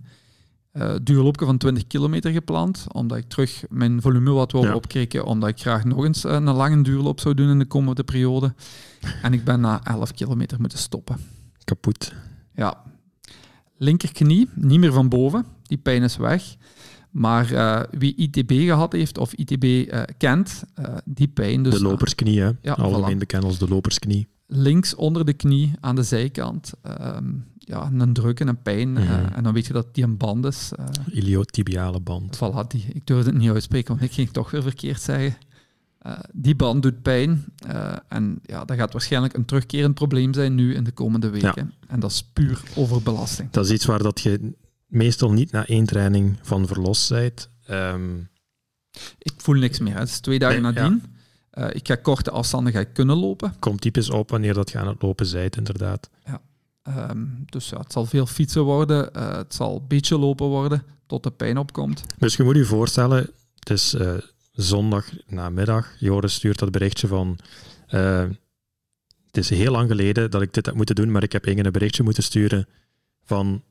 uh, 0.73 0.95
duurloopje 1.03 1.45
van 1.45 1.57
20 1.57 1.87
kilometer 1.87 2.31
gepland, 2.31 2.85
omdat 2.91 3.17
ik 3.17 3.27
terug 3.27 3.63
mijn 3.69 4.01
volume 4.01 4.31
wat 4.31 4.51
wil 4.51 4.63
ja. 4.63 4.75
opkrikken, 4.75 5.25
omdat 5.25 5.49
ik 5.49 5.59
graag 5.59 5.83
nog 5.83 6.05
eens 6.05 6.23
een 6.23 6.43
lange 6.43 6.81
duurloop 6.81 7.19
zou 7.19 7.35
doen 7.35 7.49
in 7.49 7.59
de 7.59 7.65
komende 7.65 8.03
periode. 8.03 8.53
En 9.21 9.33
ik 9.33 9.43
ben 9.43 9.59
na 9.59 9.83
11 9.83 10.11
kilometer 10.11 10.59
moeten 10.59 10.77
stoppen. 10.77 11.17
Kapot. 11.63 12.13
Ja. 12.53 12.83
Linkerknie, 13.77 14.49
niet 14.53 14.79
meer 14.79 14.93
van 14.93 15.09
boven. 15.09 15.45
Die 15.63 15.77
pijn 15.77 16.03
is 16.03 16.17
weg. 16.17 16.55
Maar 17.11 17.51
uh, 17.51 17.81
wie 17.91 18.15
ITB 18.15 18.51
gehad 18.51 18.93
heeft 18.93 19.17
of 19.17 19.33
ITB 19.33 19.63
uh, 19.63 20.01
kent, 20.17 20.63
uh, 20.79 20.85
die 21.05 21.27
pijn. 21.27 21.63
Dus, 21.63 21.73
de 21.73 21.81
lopersknie, 21.81 22.41
hè? 22.41 22.51
Ja, 22.61 22.73
Algemeen 22.73 23.15
voilà. 23.15 23.19
bekend 23.19 23.43
als 23.43 23.57
de 23.57 23.67
lopersknie. 23.67 24.27
Links 24.47 24.95
onder 24.95 25.25
de 25.25 25.33
knie 25.33 25.71
aan 25.79 25.95
de 25.95 26.03
zijkant. 26.03 26.73
Um, 27.01 27.45
ja, 27.59 27.91
een 27.97 28.13
druk 28.13 28.39
en 28.39 28.47
een 28.47 28.61
pijn. 28.61 28.89
Mm 28.89 28.95
-hmm. 28.95 29.25
en 29.25 29.43
dan 29.43 29.53
weet 29.53 29.65
je 29.65 29.73
dat 29.73 29.95
die 29.95 30.03
een 30.03 30.17
band 30.17 30.45
is. 30.45 30.71
Iliotibiale 31.11 31.99
band. 31.99 32.35
Voilà, 32.35 32.67
die. 32.67 32.85
Ik 32.93 33.07
durfde 33.07 33.29
het 33.29 33.39
niet 33.39 33.49
uitspreken, 33.49 33.89
want 33.89 34.01
ik 34.01 34.11
ging 34.11 34.25
het 34.25 34.35
toch 34.35 34.51
weer 34.51 34.61
verkeerd 34.61 35.01
zeggen. 35.01 35.37
die 36.33 36.55
band 36.55 36.83
doet 36.83 37.01
pijn. 37.01 37.45
en 38.07 38.39
ja, 38.45 38.65
dat 38.65 38.77
gaat 38.77 38.91
waarschijnlijk 38.91 39.33
een 39.33 39.45
terugkerend 39.45 39.93
probleem 39.93 40.33
zijn 40.33 40.55
nu 40.55 40.75
in 40.75 40.83
de 40.83 40.91
komende 40.91 41.29
weken. 41.29 41.53
Ja. 41.55 41.87
En 41.87 41.99
dat 41.99 42.11
is 42.11 42.23
puur 42.33 42.61
overbelasting. 42.75 43.51
Dat 43.51 43.65
is 43.65 43.71
iets 43.71 43.85
waar 43.85 44.03
dat 44.03 44.21
je 44.21 44.53
meestal 44.89 45.31
niet 45.31 45.51
na 45.51 45.67
één 45.67 45.85
training 45.85 46.37
van 46.41 46.67
verlost 46.67 47.09
bent. 47.09 47.49
Um, 47.69 48.29
ik 49.17 49.33
voel 49.37 49.55
niks 49.55 49.79
meer. 49.79 49.97
Het 49.97 50.09
is 50.09 50.19
twee 50.19 50.39
dagen 50.39 50.61
nee, 50.61 50.71
nadien. 50.71 51.03
Ja. 51.51 51.67
Uh, 51.69 51.75
ik 51.75 51.87
ga 51.87 51.95
korte 51.95 52.31
afstanden 52.31 52.73
ga 52.73 52.79
ik 52.79 52.93
kunnen 52.93 53.17
lopen. 53.17 53.53
Komt 53.59 53.81
typisch 53.81 54.09
op 54.09 54.29
wanneer 54.29 54.53
dat 54.53 54.71
je 54.71 54.77
aan 54.77 54.87
het 54.87 55.01
lopen 55.01 55.25
zijt, 55.25 55.57
inderdaad. 55.57 56.09
Ja. 56.25 56.41
Um, 57.09 57.43
dus 57.45 57.69
ja, 57.69 57.79
het 57.79 57.91
zal 57.91 58.05
veel 58.05 58.25
fietsen 58.25 58.63
worden. 58.63 59.09
Uh, 59.15 59.35
het 59.35 59.53
zal 59.53 59.75
een 59.75 59.87
beetje 59.87 60.17
lopen 60.17 60.47
worden 60.47 60.83
tot 61.07 61.23
de 61.23 61.31
pijn 61.31 61.57
opkomt. 61.57 62.03
Dus 62.17 62.35
je 62.35 62.43
moet 62.43 62.55
je 62.55 62.65
voorstellen, 62.65 63.29
het 63.59 63.69
is 63.69 63.93
uh, 63.93 64.13
zondag 64.51 65.09
namiddag. 65.27 65.95
Joris 65.99 66.33
stuurt 66.33 66.59
dat 66.59 66.71
berichtje 66.71 67.07
van... 67.07 67.39
het 69.25 69.37
is 69.37 69.49
heel 69.49 69.71
lang 69.71 69.89
geleden 69.89 70.31
dat 70.31 70.41
ik 70.41 70.53
dit 70.53 70.65
heb 70.65 70.75
moeten 70.75 70.95
doen, 70.95 71.11
maar 71.11 71.23
ik 71.23 71.31
heb 71.31 71.45
Inge 71.45 71.65
een 71.65 71.71
berichtje 71.71 72.03
moeten 72.03 72.23
sturen 72.23 72.67
van 73.23 73.63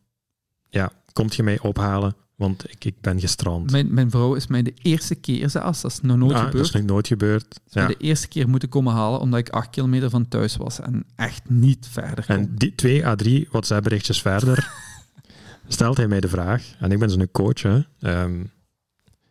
ja, 0.68 0.92
komt 1.18 1.34
je 1.34 1.42
mij 1.42 1.60
ophalen? 1.60 2.16
Want 2.36 2.70
ik, 2.70 2.84
ik 2.84 3.00
ben 3.00 3.20
gestrand. 3.20 3.70
Mijn, 3.70 3.94
mijn 3.94 4.10
vrouw 4.10 4.34
is 4.34 4.46
mij 4.46 4.62
de 4.62 4.74
eerste 4.82 5.14
keer 5.14 5.50
zelfs, 5.50 5.80
dat 5.80 5.90
is 5.90 6.00
nog 6.00 6.16
nooit 6.16 6.32
ah, 6.32 6.38
gebeurd. 6.38 6.56
Dat 6.56 6.74
is 6.74 6.80
nog 6.80 6.90
nooit 6.90 7.06
gebeurd. 7.06 7.60
Is 7.66 7.72
ja. 7.72 7.86
de 7.86 7.96
eerste 7.96 8.28
keer 8.28 8.48
moeten 8.48 8.68
komen 8.68 8.92
halen 8.92 9.20
omdat 9.20 9.38
ik 9.38 9.48
acht 9.48 9.70
kilometer 9.70 10.10
van 10.10 10.28
thuis 10.28 10.56
was 10.56 10.80
en 10.80 11.04
echt 11.16 11.50
niet 11.50 11.88
verder 11.90 12.26
kon. 12.26 12.36
En 12.36 12.54
die 12.54 12.74
twee 12.74 13.06
à 13.06 13.14
drie 13.14 13.48
WhatsApp-berichtjes 13.50 14.20
verder 14.20 14.72
stelt 15.68 15.96
hij 15.96 16.08
mij 16.08 16.20
de 16.20 16.28
vraag, 16.28 16.74
en 16.78 16.92
ik 16.92 16.98
ben 16.98 17.10
zo'n 17.10 17.30
coach, 17.32 17.62
hè, 17.62 17.80
um, 18.00 18.50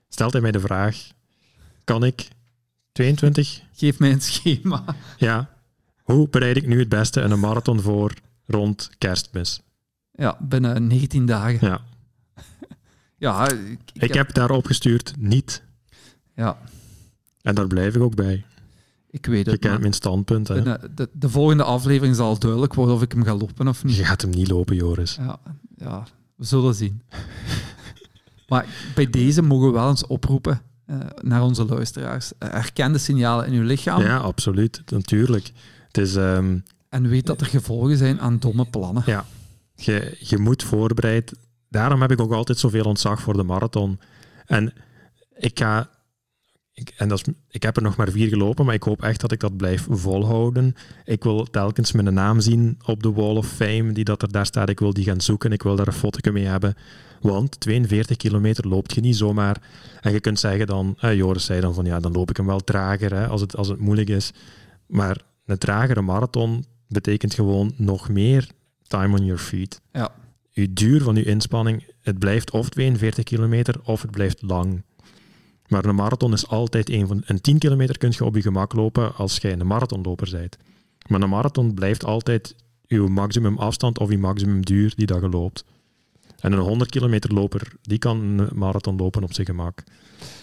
stelt 0.09 0.31
hij 0.31 0.41
mij 0.41 0.51
de 0.51 0.59
vraag, 0.59 1.07
kan 1.83 2.03
ik 2.03 2.27
22... 2.91 3.61
Geef 3.73 3.99
mij 3.99 4.11
een 4.11 4.21
schema. 4.21 4.83
Ja. 5.17 5.49
Hoe 6.03 6.29
bereid 6.29 6.57
ik 6.57 6.67
nu 6.67 6.79
het 6.79 6.89
beste 6.89 7.21
een 7.21 7.39
marathon 7.39 7.81
voor 7.81 8.13
rond 8.45 8.89
kerstmis? 8.97 9.61
Ja, 10.17 10.37
binnen 10.41 10.87
19 10.87 11.25
dagen. 11.25 11.67
Ja. 11.67 11.81
ja, 13.17 13.49
ik, 13.49 13.79
ik, 13.93 14.03
ik 14.03 14.13
heb, 14.13 14.25
heb 14.25 14.33
daarop 14.33 14.65
gestuurd 14.65 15.13
niet. 15.17 15.63
Ja. 16.35 16.57
En 17.41 17.55
daar 17.55 17.67
blijf 17.67 17.95
ik 17.95 18.01
ook 18.01 18.15
bij. 18.15 18.45
Ik 19.09 19.25
weet 19.25 19.45
het. 19.45 19.53
Je 19.53 19.69
kent 19.69 19.79
mijn 19.79 19.93
standpunt. 19.93 20.47
Hè? 20.47 20.61
De, 20.61 20.89
de, 20.95 21.09
de, 21.13 21.29
volgende 21.29 21.63
aflevering 21.63 22.15
zal 22.15 22.39
duidelijk 22.39 22.73
worden 22.73 22.95
of 22.95 23.01
ik 23.01 23.11
hem 23.11 23.23
ga 23.23 23.35
lopen 23.35 23.67
of 23.67 23.83
niet. 23.83 23.95
Je 23.95 24.05
gaat 24.05 24.21
hem 24.21 24.31
niet 24.31 24.49
lopen, 24.49 24.75
Joris. 24.75 25.15
Ja, 25.15 25.39
ja 25.75 26.03
we 26.35 26.45
zullen 26.45 26.75
zien. 26.75 27.01
maar 28.49 28.65
bij 28.95 29.09
deze 29.09 29.41
mogen 29.41 29.67
we 29.67 29.73
wel 29.73 29.89
eens 29.89 30.07
oproepen 30.07 30.61
uh, 30.87 30.97
naar 31.21 31.41
onze 31.41 31.65
luisteraars. 31.65 32.31
Uh, 32.39 32.49
herken 32.49 32.91
de 32.91 32.97
signalen 32.97 33.45
in 33.45 33.53
uw 33.53 33.63
lichaam. 33.63 34.01
Ja, 34.01 34.17
absoluut. 34.17 34.81
Natuurlijk. 34.85 35.51
Het 35.87 35.97
is, 35.97 36.15
um, 36.15 36.63
en 36.89 37.09
weet 37.09 37.25
dat 37.25 37.41
er 37.41 37.47
gevolgen 37.47 37.97
zijn 37.97 38.21
aan 38.21 38.39
domme 38.39 38.65
plannen. 38.65 39.03
Ja, 39.05 39.25
je, 39.77 40.37
moet 40.37 40.63
voorbereid. 40.63 41.33
Daarom 41.69 42.01
heb 42.01 42.11
ik 42.11 42.21
ook 42.21 42.31
altijd 42.31 42.57
zoveel 42.57 42.85
ontzag 42.85 43.21
voor 43.21 43.37
de 43.37 43.43
marathon. 43.43 43.99
En 44.45 44.73
ik 45.37 45.59
ga. 45.59 45.89
Ik, 46.73 46.93
en 46.97 47.07
dat 47.07 47.27
is, 47.27 47.33
ik 47.49 47.63
heb 47.63 47.75
er 47.75 47.81
nog 47.81 47.95
maar 47.95 48.09
vier 48.09 48.27
gelopen, 48.27 48.65
maar 48.65 48.73
ik 48.73 48.83
hoop 48.83 49.03
echt 49.03 49.21
dat 49.21 49.31
ik 49.31 49.39
dat 49.39 49.57
blijf 49.57 49.87
volhouden. 49.89 50.75
Ik 51.03 51.23
wil 51.23 51.43
telkens 51.43 51.91
mijn 51.91 52.13
naam 52.13 52.39
zien 52.39 52.79
op 52.85 53.03
de 53.03 53.11
Wall 53.11 53.35
of 53.35 53.47
Fame, 53.47 53.91
die 53.91 54.03
dat 54.03 54.21
er 54.21 54.31
daar 54.31 54.45
staat. 54.45 54.69
Ik 54.69 54.79
wil 54.79 54.93
die 54.93 55.03
gaan 55.03 55.21
zoeken, 55.21 55.51
ik 55.51 55.63
wil 55.63 55.75
daar 55.75 55.87
een 55.87 55.93
foto 55.93 56.31
mee 56.31 56.45
hebben. 56.45 56.75
Want 57.21 57.59
42 57.59 58.17
kilometer 58.17 58.67
loopt 58.67 58.93
je 58.93 59.01
niet 59.01 59.15
zomaar. 59.15 59.61
En 60.01 60.11
je 60.11 60.19
kunt 60.19 60.39
zeggen 60.39 60.67
dan, 60.67 60.95
eh, 60.99 61.15
Joris 61.15 61.45
zei 61.45 61.61
dan 61.61 61.73
van 61.73 61.85
ja, 61.85 61.99
dan 61.99 62.11
loop 62.11 62.29
ik 62.29 62.37
hem 62.37 62.45
wel 62.45 62.59
trager 62.59 63.13
hè, 63.13 63.27
als, 63.27 63.41
het, 63.41 63.55
als 63.55 63.67
het 63.67 63.79
moeilijk 63.79 64.09
is. 64.09 64.31
Maar 64.87 65.21
een 65.45 65.57
tragere 65.57 66.01
marathon 66.01 66.65
betekent 66.87 67.33
gewoon 67.33 67.73
nog 67.77 68.09
meer 68.09 68.47
time 68.87 69.17
on 69.19 69.25
your 69.25 69.39
feet. 69.39 69.81
Ja. 69.91 70.11
Je 70.51 70.73
duur 70.73 71.01
van 71.01 71.15
je 71.15 71.23
inspanning, 71.23 71.83
het 72.01 72.19
blijft 72.19 72.51
of 72.51 72.69
42 72.69 73.23
kilometer 73.23 73.75
of 73.83 74.01
het 74.01 74.11
blijft 74.11 74.41
lang. 74.41 74.83
Maar 75.67 75.85
een 75.85 75.95
marathon 75.95 76.33
is 76.33 76.47
altijd 76.47 76.89
een 76.89 77.07
van... 77.07 77.21
Een 77.25 77.41
10 77.41 77.57
kilometer 77.57 77.97
kun 77.97 78.13
je 78.17 78.25
op 78.25 78.35
je 78.35 78.41
gemak 78.41 78.73
lopen 78.73 79.15
als 79.15 79.37
jij 79.37 79.51
een 79.51 79.67
marathonloper 79.67 80.29
bent. 80.31 80.57
Maar 81.07 81.21
een 81.21 81.29
marathon 81.29 81.73
blijft 81.73 82.05
altijd 82.05 82.55
je 82.85 82.99
maximum 82.99 83.57
afstand 83.57 83.99
of 83.99 84.09
je 84.09 84.17
maximum 84.17 84.65
duur 84.65 84.93
die 84.95 85.05
dat 85.05 85.21
je 85.21 85.29
loopt. 85.29 85.65
En 86.39 86.51
een 86.51 86.59
100 86.59 86.89
kilometer 86.89 87.33
loper, 87.33 87.73
die 87.81 87.97
kan 87.97 88.17
een 88.19 88.49
marathon 88.53 88.95
lopen 88.95 89.23
op 89.23 89.33
zijn 89.33 89.47
gemak. 89.47 89.83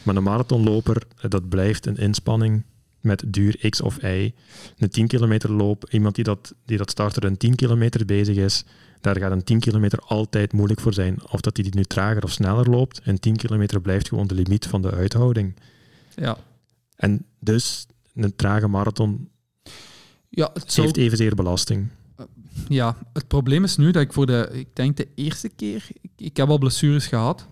Maar 0.03 0.17
een 0.17 0.23
marathonloper, 0.23 1.03
dat 1.29 1.49
blijft 1.49 1.87
een 1.87 1.97
inspanning 1.97 2.65
met 3.05 3.25
duur 3.27 3.71
X 3.71 3.81
of 3.81 4.03
Y. 4.03 4.35
Een 4.79 4.89
10 4.89 5.07
kilometer 5.07 5.53
loop, 5.53 5.89
iemand 5.91 6.15
die 6.15 6.25
dat, 6.25 6.55
die 6.65 6.77
dat 6.77 6.91
starter 6.91 7.25
een 7.25 7.37
10 7.37 7.55
kilometer 7.55 8.05
bezig 8.05 8.37
is, 8.37 8.65
daar 9.01 9.19
gaat 9.19 9.33
een 9.33 9.45
10 9.45 9.59
kilometer 9.59 9.99
altijd 9.99 10.53
moeilijk 10.53 10.81
voor 10.81 10.95
zijn. 10.95 11.31
Of 11.31 11.41
dat 11.41 11.57
hij 11.57 11.65
die 11.65 11.75
nu 11.75 11.85
trager 11.85 12.23
of 12.23 12.31
sneller 12.31 12.71
loopt, 12.71 13.01
een 13.05 13.19
10 13.19 13.37
kilometer 13.37 13.81
blijft 13.81 14.09
gewoon 14.09 14.27
de 14.27 14.35
limiet 14.35 14.67
van 14.67 14.83
de 14.83 14.91
uithouding. 14.91 15.57
Ja. 16.17 16.37
En 16.97 17.27
dus 17.39 17.87
een 18.15 18.37
trage 18.37 18.69
marathon 18.69 19.29
ja, 20.35 20.51
het 20.53 20.75
heeft 20.75 20.97
evenzeer 20.97 21.35
belasting. 21.35 21.89
Ja, 22.69 22.97
het 23.13 23.29
probleem 23.29 23.65
is 23.65 23.77
nu 23.77 23.91
dat 23.91 24.03
ik 24.03 24.13
voor 24.13 24.27
de, 24.27 24.49
ik 24.53 24.69
denk 24.73 24.97
de 24.97 25.09
eerste 25.15 25.49
keer, 25.49 25.87
ik, 26.01 26.11
ik 26.17 26.37
heb 26.37 26.49
al 26.49 26.59
blessures 26.59 27.07
gehad, 27.07 27.49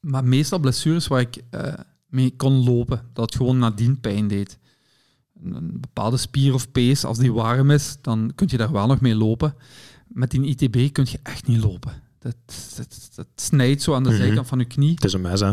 maar 0.00 0.24
meestal 0.24 0.58
blessures 0.58 1.06
waar 1.06 1.20
ik 1.20 1.42
uh, 1.50 1.72
mee 2.16 2.34
kon 2.36 2.64
lopen. 2.64 3.00
Dat 3.12 3.24
het 3.24 3.34
gewoon 3.34 3.58
nadien 3.58 4.00
pijn 4.00 4.28
deed. 4.28 4.58
Een 5.44 5.80
bepaalde 5.80 6.16
spier 6.16 6.54
of 6.54 6.72
pees, 6.72 7.04
als 7.04 7.18
die 7.18 7.32
warm 7.32 7.70
is, 7.70 7.98
dan 8.00 8.32
kun 8.34 8.46
je 8.50 8.56
daar 8.56 8.72
wel 8.72 8.86
nog 8.86 9.00
mee 9.00 9.14
lopen. 9.14 9.54
Met 10.08 10.30
die 10.30 10.44
ITB 10.44 10.92
kun 10.92 11.06
je 11.10 11.18
echt 11.22 11.46
niet 11.46 11.62
lopen. 11.62 12.02
Dat, 12.18 12.36
dat, 12.76 13.10
dat 13.14 13.26
snijdt 13.34 13.82
zo 13.82 13.94
aan 13.94 14.02
de 14.02 14.08
mm 14.08 14.14
-hmm. 14.14 14.24
zijkant 14.24 14.46
van 14.46 14.58
je 14.58 14.64
knie. 14.64 14.94
Het 14.94 15.04
is 15.04 15.12
een 15.12 15.20
mes, 15.20 15.40
hè? 15.40 15.52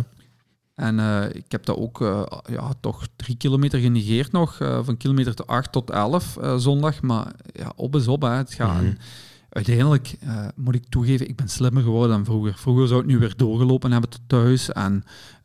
En 0.76 0.98
uh, 0.98 1.26
ik 1.34 1.52
heb 1.52 1.66
dat 1.66 1.78
ook 1.78 2.02
uh, 2.02 2.24
ja, 2.50 2.74
toch 2.80 3.08
drie 3.16 3.38
kilometer 3.38 3.80
genegeerd 3.80 4.32
nog. 4.32 4.60
Uh, 4.60 4.84
van 4.84 4.98
kilometer 4.98 5.36
te 5.36 5.46
8 5.46 5.72
tot 5.72 5.90
11 5.90 6.38
zondag. 6.58 7.02
Maar 7.02 7.36
ja, 7.54 7.74
op 7.76 7.96
is 7.96 8.08
op. 8.08 8.22
Hè. 8.22 8.30
Het 8.30 8.54
gaat. 8.54 8.82
Mm 8.82 8.88
-hmm 8.88 8.98
uiteindelijk 9.54 10.16
uh, 10.24 10.48
moet 10.56 10.76
ik 10.76 10.86
toegeven, 10.90 11.30
ik 11.30 11.36
ben 11.36 11.48
slimmer 11.48 11.84
geworden 11.84 12.16
dan 12.16 12.26
vroeger. 12.26 12.58
Vroeger 12.58 12.88
zou 12.88 13.02
ik 13.02 13.06
nu 13.06 13.20
weer 13.20 13.34
doorgelopen 13.36 13.92
hebben 13.92 14.10
tot 14.10 14.22
thuis 14.28 14.72
en 14.72 15.04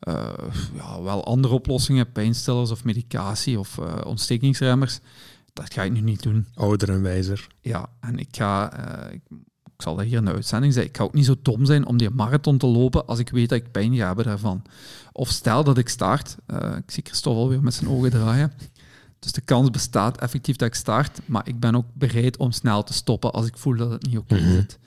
uh, 0.09 0.29
ja, 0.75 1.03
wel 1.03 1.25
andere 1.25 1.55
oplossingen, 1.55 2.13
pijnstillers 2.13 2.71
of 2.71 2.85
medicatie 2.85 3.59
of 3.59 3.79
uh, 3.79 3.95
ontstekingsremmers. 4.05 5.01
Dat 5.53 5.73
ga 5.73 5.83
ik 5.83 5.93
nu 5.93 6.01
niet 6.01 6.23
doen. 6.23 6.47
Ouder 6.55 6.91
en 6.91 7.03
wijzer. 7.03 7.47
Ja, 7.61 7.89
en 8.01 8.19
ik 8.19 8.29
ga, 8.31 8.77
ik, 9.11 9.21
ik, 9.65 9.83
zal 9.83 9.97
dat 9.97 10.05
hier 10.05 10.19
in 10.19 10.25
de 10.25 10.33
uitzending 10.33 10.73
zeggen, 10.73 10.91
ik 10.91 10.97
ga 10.97 11.05
ook 11.05 11.15
niet 11.15 11.25
zo 11.25 11.35
dom 11.43 11.65
zijn 11.65 11.87
om 11.87 11.97
die 11.97 12.11
marathon 12.11 12.59
te 12.59 12.67
lopen 12.67 13.07
als 13.07 13.19
ik 13.19 13.29
weet 13.29 13.49
dat 13.49 13.59
ik 13.59 13.71
pijn 13.71 13.97
ga 13.97 14.07
hebben 14.07 14.25
daarvan. 14.25 14.63
Of 15.13 15.29
stel 15.29 15.65
dat 15.65 15.79
ik 15.79 15.89
start, 15.89 16.37
ik 16.77 16.91
zie 16.91 17.03
Christophe 17.07 17.41
alweer 17.41 17.63
met 17.63 17.75
zijn 17.75 17.91
ogen 17.91 18.11
draaien. 18.11 18.53
Dus 19.19 19.33
de 19.33 19.41
kans 19.41 19.71
bestaat 19.71 20.21
effectief 20.21 20.57
dat 20.57 20.69
ik 20.69 20.75
start, 20.75 21.21
maar 21.25 21.49
ik 21.49 21.61
ben 21.61 21.75
ook 21.75 21.87
bereid 21.93 22.37
om 22.37 22.53
snel 22.53 22.85
te 22.85 22.93
stoppen 22.93 23.33
als 23.33 23.47
ik 23.47 23.57
voel 23.57 23.77
dat 23.77 23.91
het 23.91 24.07
niet 24.07 24.19
oké 24.19 24.35
okay 24.35 24.45
mm 24.45 24.51
-hmm. 24.51 24.57
zit. 24.57 24.79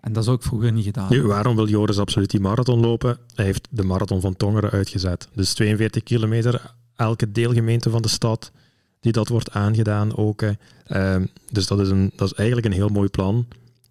En 0.00 0.12
dat 0.12 0.24
zou 0.24 0.36
ik 0.36 0.42
vroeger 0.42 0.72
niet 0.72 0.84
gedaan. 0.84 1.10
Nu, 1.10 1.22
waarom 1.22 1.56
wil 1.56 1.68
Joris 1.68 1.98
absoluut 1.98 2.30
die 2.30 2.40
marathon 2.40 2.80
lopen? 2.80 3.18
Hij 3.34 3.44
heeft 3.44 3.68
de 3.70 3.82
marathon 3.82 4.20
van 4.20 4.36
Tongeren 4.36 4.70
uitgezet. 4.70 5.28
Dus 5.34 5.54
42 5.54 6.02
kilometer, 6.02 6.74
elke 6.96 7.32
deelgemeente 7.32 7.90
van 7.90 8.02
de 8.02 8.08
stad 8.08 8.52
die 9.00 9.12
dat 9.12 9.28
wordt 9.28 9.50
aangedaan 9.50 10.16
ook. 10.16 10.42
Uh, 10.42 11.16
dus 11.52 11.66
dat 11.66 11.80
is, 11.80 11.88
een, 11.88 12.12
dat 12.16 12.30
is 12.30 12.34
eigenlijk 12.36 12.66
een 12.66 12.72
heel 12.72 12.88
mooi 12.88 13.08
plan. 13.08 13.46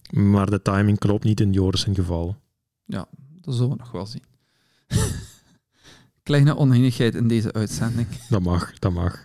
Maar 0.09 0.49
de 0.49 0.61
timing 0.61 0.99
klopt 0.99 1.23
niet 1.23 1.39
in 1.39 1.51
Joris' 1.51 1.86
geval. 1.93 2.36
Ja, 2.86 3.07
dat 3.41 3.53
zullen 3.53 3.69
we 3.69 3.75
nog 3.77 3.91
wel 3.91 4.05
zien. 4.05 4.23
Kleine 6.23 6.57
oneenigheid 6.57 7.15
in 7.15 7.27
deze 7.27 7.53
uitzending. 7.53 8.07
Dat 8.29 8.41
mag, 8.41 8.79
dat 8.79 8.91
mag. 8.91 9.23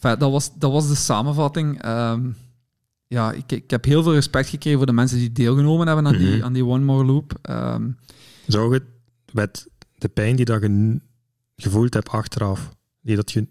Enfin, 0.00 0.18
dat, 0.18 0.30
was, 0.30 0.50
dat 0.58 0.72
was 0.72 0.88
de 0.88 0.94
samenvatting. 0.94 1.86
Um, 1.86 2.36
ja, 3.06 3.32
ik, 3.32 3.52
ik 3.52 3.70
heb 3.70 3.84
heel 3.84 4.02
veel 4.02 4.12
respect 4.12 4.48
gekregen 4.48 4.78
voor 4.78 4.86
de 4.86 4.92
mensen 4.92 5.18
die 5.18 5.32
deelgenomen 5.32 5.86
hebben 5.86 6.06
aan, 6.06 6.16
die, 6.16 6.34
Mhm. 6.36 6.44
aan 6.44 6.52
die 6.52 6.64
One 6.66 6.84
More 6.84 7.04
Loop. 7.04 7.38
Ehm, 7.42 7.88
Zou 8.46 8.74
je 8.74 8.82
met 9.32 9.66
de 9.98 10.08
pijn 10.08 10.36
die 10.36 10.44
dat 10.44 10.62
je 10.62 11.00
gevoeld 11.56 11.94
hebt 11.94 12.08
achteraf, 12.08 12.70
die 13.00 13.16
dat 13.16 13.32
je 13.32 13.46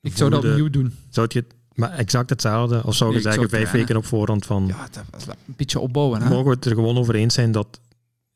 ik 0.00 0.16
zou 0.16 0.30
dat 0.30 0.44
opnieuw 0.44 0.70
doen. 0.70 0.94
Zou 1.10 1.26
je 1.32 1.38
het 1.38 1.54
maar 1.74 1.90
exact 1.90 2.30
hetzelfde, 2.30 2.82
of 2.84 2.94
zou 2.94 3.10
je 3.10 3.14
Nee, 3.14 3.24
zeggen 3.32 3.48
vijf 3.48 3.70
weken 3.70 3.96
op 3.96 4.04
voorhand 4.06 4.46
van, 4.46 4.66
Ja, 4.66 4.88
dat 5.10 5.26
een 5.28 5.54
beetje 5.56 5.80
opbouwen. 5.80 6.22
Hè? 6.22 6.28
mogen 6.28 6.44
we 6.44 6.50
het 6.50 6.64
er 6.64 6.74
gewoon 6.74 6.96
over 6.98 7.14
eens 7.14 7.34
zijn 7.34 7.52
dat 7.52 7.80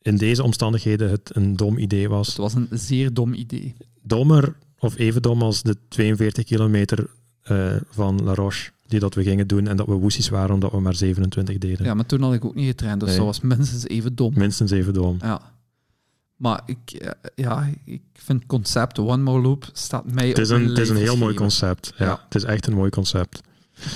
in 0.02 0.16
deze 0.16 0.42
omstandigheden 0.42 1.10
het 1.10 1.30
een 1.36 1.56
dom 1.56 1.78
idee 1.78 2.02
Het 2.02 2.10
was? 2.10 2.36
was 2.36 2.54
een 2.54 2.68
zeer 2.70 3.14
dom 3.14 3.32
idee. 3.32 3.74
Dommer 4.02 4.56
of 4.78 4.96
even 4.98 5.22
dom 5.22 5.42
als 5.42 5.62
de 5.62 5.76
42 5.88 6.44
kilometer 6.44 7.06
eh, 7.50 7.76
van 7.90 8.22
La 8.22 8.34
Roche, 8.34 8.70
die 8.86 9.00
dat 9.00 9.14
we 9.14 9.22
gingen 9.22 9.46
doen 9.46 9.66
en 9.66 9.76
dat 9.76 9.86
we 9.86 9.92
woesies 9.92 10.28
waren 10.28 10.54
omdat 10.54 10.70
we 10.72 10.80
maar 10.80 10.94
27 10.94 11.58
deden. 11.58 11.84
Ja, 11.84 11.94
maar 11.94 12.06
toen 12.06 12.22
had 12.22 12.32
ik 12.32 12.44
ook 12.44 12.54
niet 12.54 12.66
getraind, 12.66 13.00
dus 13.00 13.08
Nee. 13.08 13.18
dat 13.18 13.26
was 13.26 13.40
minstens 13.40 13.86
even 13.86 14.14
dom. 14.14 14.32
Minstens 14.36 14.70
even 14.70 14.94
dom. 14.94 15.16
Ja. 15.20 15.40
Maar 16.36 16.60
ik, 16.66 16.90
eh, 16.92 17.10
ja, 17.34 17.68
ik 17.84 18.02
vind 18.12 18.38
het 18.38 18.48
concept 18.48 18.98
One 18.98 19.22
More 19.22 19.40
Loop 19.42 19.68
staat 19.72 20.12
mij 20.12 20.28
Het 20.28 20.38
is 20.38 20.50
op 20.50 20.56
een, 20.56 20.68
het 20.68 20.78
is 20.78 20.88
een 20.88 20.96
heel 20.96 21.16
mooi 21.16 21.34
concept. 21.34 21.92
Ja, 21.96 22.04
Ja. 22.06 22.20
Het 22.24 22.34
is 22.34 22.44
echt 22.44 22.66
een 22.66 22.74
mooi 22.74 22.90
concept. 22.90 23.40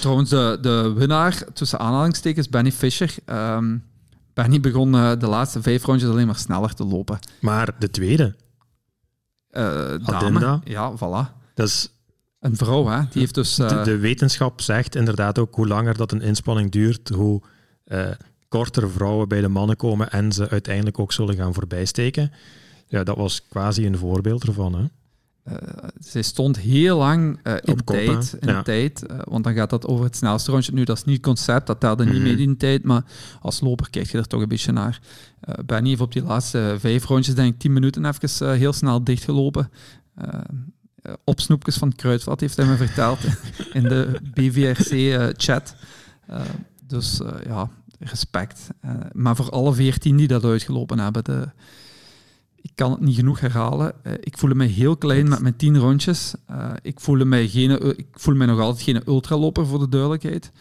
Trouwens, 0.01 0.31
de, 0.31 0.59
de 0.61 0.93
winnaar, 0.97 1.45
tussen 1.53 1.79
aanhalingstekens, 1.79 2.49
Benny 2.49 2.73
Fischer. 2.73 3.15
Ehm, 3.25 3.77
Benny 4.35 4.61
begon 4.61 4.95
eh, 4.95 5.13
de 5.19 5.27
laatste 5.27 5.63
vijf 5.63 5.85
rondjes 5.85 6.11
alleen 6.11 6.27
maar 6.27 6.37
sneller 6.39 6.75
te 6.75 6.85
lopen. 6.85 7.19
Maar 7.41 7.75
de 7.79 7.91
tweede, 7.91 8.35
dame, 9.51 10.01
Adinda? 10.05 10.61
ja, 10.65 10.93
voilà. 10.97 11.33
dat 11.55 11.69
is 11.69 11.89
Een 12.45 12.57
vrouw, 12.57 12.87
hè? 12.87 12.99
Die 13.11 13.21
heeft 13.21 13.35
dus... 13.35 13.55
De, 13.55 13.65
eh, 13.65 13.85
de 13.85 13.97
wetenschap 13.99 14.61
zegt 14.61 14.95
inderdaad 14.95 15.39
ook 15.39 15.55
hoe 15.55 15.67
langer 15.67 15.97
dat 15.97 16.13
een 16.13 16.21
inspanning 16.23 16.71
duurt, 16.71 17.09
hoe 17.09 17.43
eh, 17.85 18.07
korter 18.49 18.91
vrouwen 18.91 19.29
bij 19.29 19.41
de 19.41 19.49
mannen 19.49 19.77
komen 19.77 20.11
en 20.11 20.33
ze 20.33 20.49
uiteindelijk 20.49 20.99
ook 20.99 21.13
zullen 21.13 21.35
gaan 21.35 21.55
voorbijsteken. 21.55 22.33
Ja, 22.89 23.05
dat 23.05 23.17
was 23.17 23.47
quasi 23.49 23.87
een 23.87 23.99
voorbeeld 23.99 24.45
ervan. 24.47 24.75
Hè? 24.75 24.85
eh, 25.45 25.89
zij 25.99 26.23
stond 26.23 26.59
heel 26.59 26.99
lang 26.99 27.39
in 27.45 27.73
Op 27.73 27.85
kop, 27.85 27.97
tijd. 27.97 28.37
In 28.41 28.49
Ja. 28.49 28.63
tijd 28.63 29.05
want 29.25 29.45
dan 29.45 29.55
gaat 29.55 29.71
dat 29.71 29.87
over 29.87 30.05
het 30.05 30.17
snelste 30.17 30.51
rondje. 30.51 30.73
Nu, 30.73 30.85
dat 30.85 30.97
is 30.97 31.05
niet 31.05 31.17
het 31.17 31.25
concept, 31.25 31.67
dat 31.67 31.81
telde 31.81 32.05
niet 32.05 32.15
Mhm. 32.15 32.23
mee 32.23 32.37
in 32.37 32.57
tijd. 32.57 32.85
Maar 32.85 33.03
als 33.41 33.61
loper 33.61 33.91
kijk 33.91 34.11
je 34.11 34.19
er 34.19 34.27
toch 34.27 34.41
een 34.43 34.49
beetje 34.49 34.73
naar. 34.73 35.01
Benny 35.67 35.89
heeft 35.89 36.01
op 36.01 36.13
die 36.13 36.23
laatste 36.23 36.77
vijf 36.79 37.05
rondjes, 37.05 37.35
denk 37.35 37.53
ik, 37.55 37.59
tien 37.61 37.73
minuten 37.73 38.05
even 38.05 38.55
heel 38.57 38.73
snel 38.73 39.05
dichtgelopen. 39.05 39.71
Eh, 41.05 41.13
opsnoepjes 41.25 41.77
van 41.77 41.95
kruidvat 41.95 42.41
heeft 42.41 42.57
hij 42.57 42.67
me 42.67 42.77
verteld 42.77 43.19
in 43.73 43.83
de 43.83 44.21
BVRC-chat. 44.35 45.75
Eh, 46.27 46.41
dus 46.87 47.21
eh, 47.21 47.33
ja, 47.47 47.71
respect. 47.99 48.69
Maar 49.13 49.37
voor 49.37 49.51
alle 49.51 49.75
veertien 49.75 50.17
die 50.17 50.27
dat 50.29 50.45
uitgelopen 50.45 50.99
hebben, 50.99 51.25
de, 51.25 51.49
ik 52.57 52.71
kan 52.75 52.91
het 52.91 53.01
niet 53.01 53.17
genoeg 53.17 53.41
herhalen. 53.41 53.93
Ik 54.21 54.39
voelde 54.39 54.55
me 54.55 54.65
heel 54.65 54.97
klein 54.97 55.29
met 55.29 55.41
mijn 55.41 55.57
tien 55.57 55.79
rondjes. 55.79 56.35
Ik, 56.83 57.01
voelde 57.01 57.25
mij 57.25 57.49
geen, 57.49 57.99
ik 57.99 58.07
voel 58.13 58.35
me 58.35 58.47
nog 58.47 58.61
altijd 58.61 58.83
geen 58.83 59.03
ultraloper, 59.07 59.67
voor 59.67 59.79
de 59.79 59.89
duidelijkheid. 59.89 60.53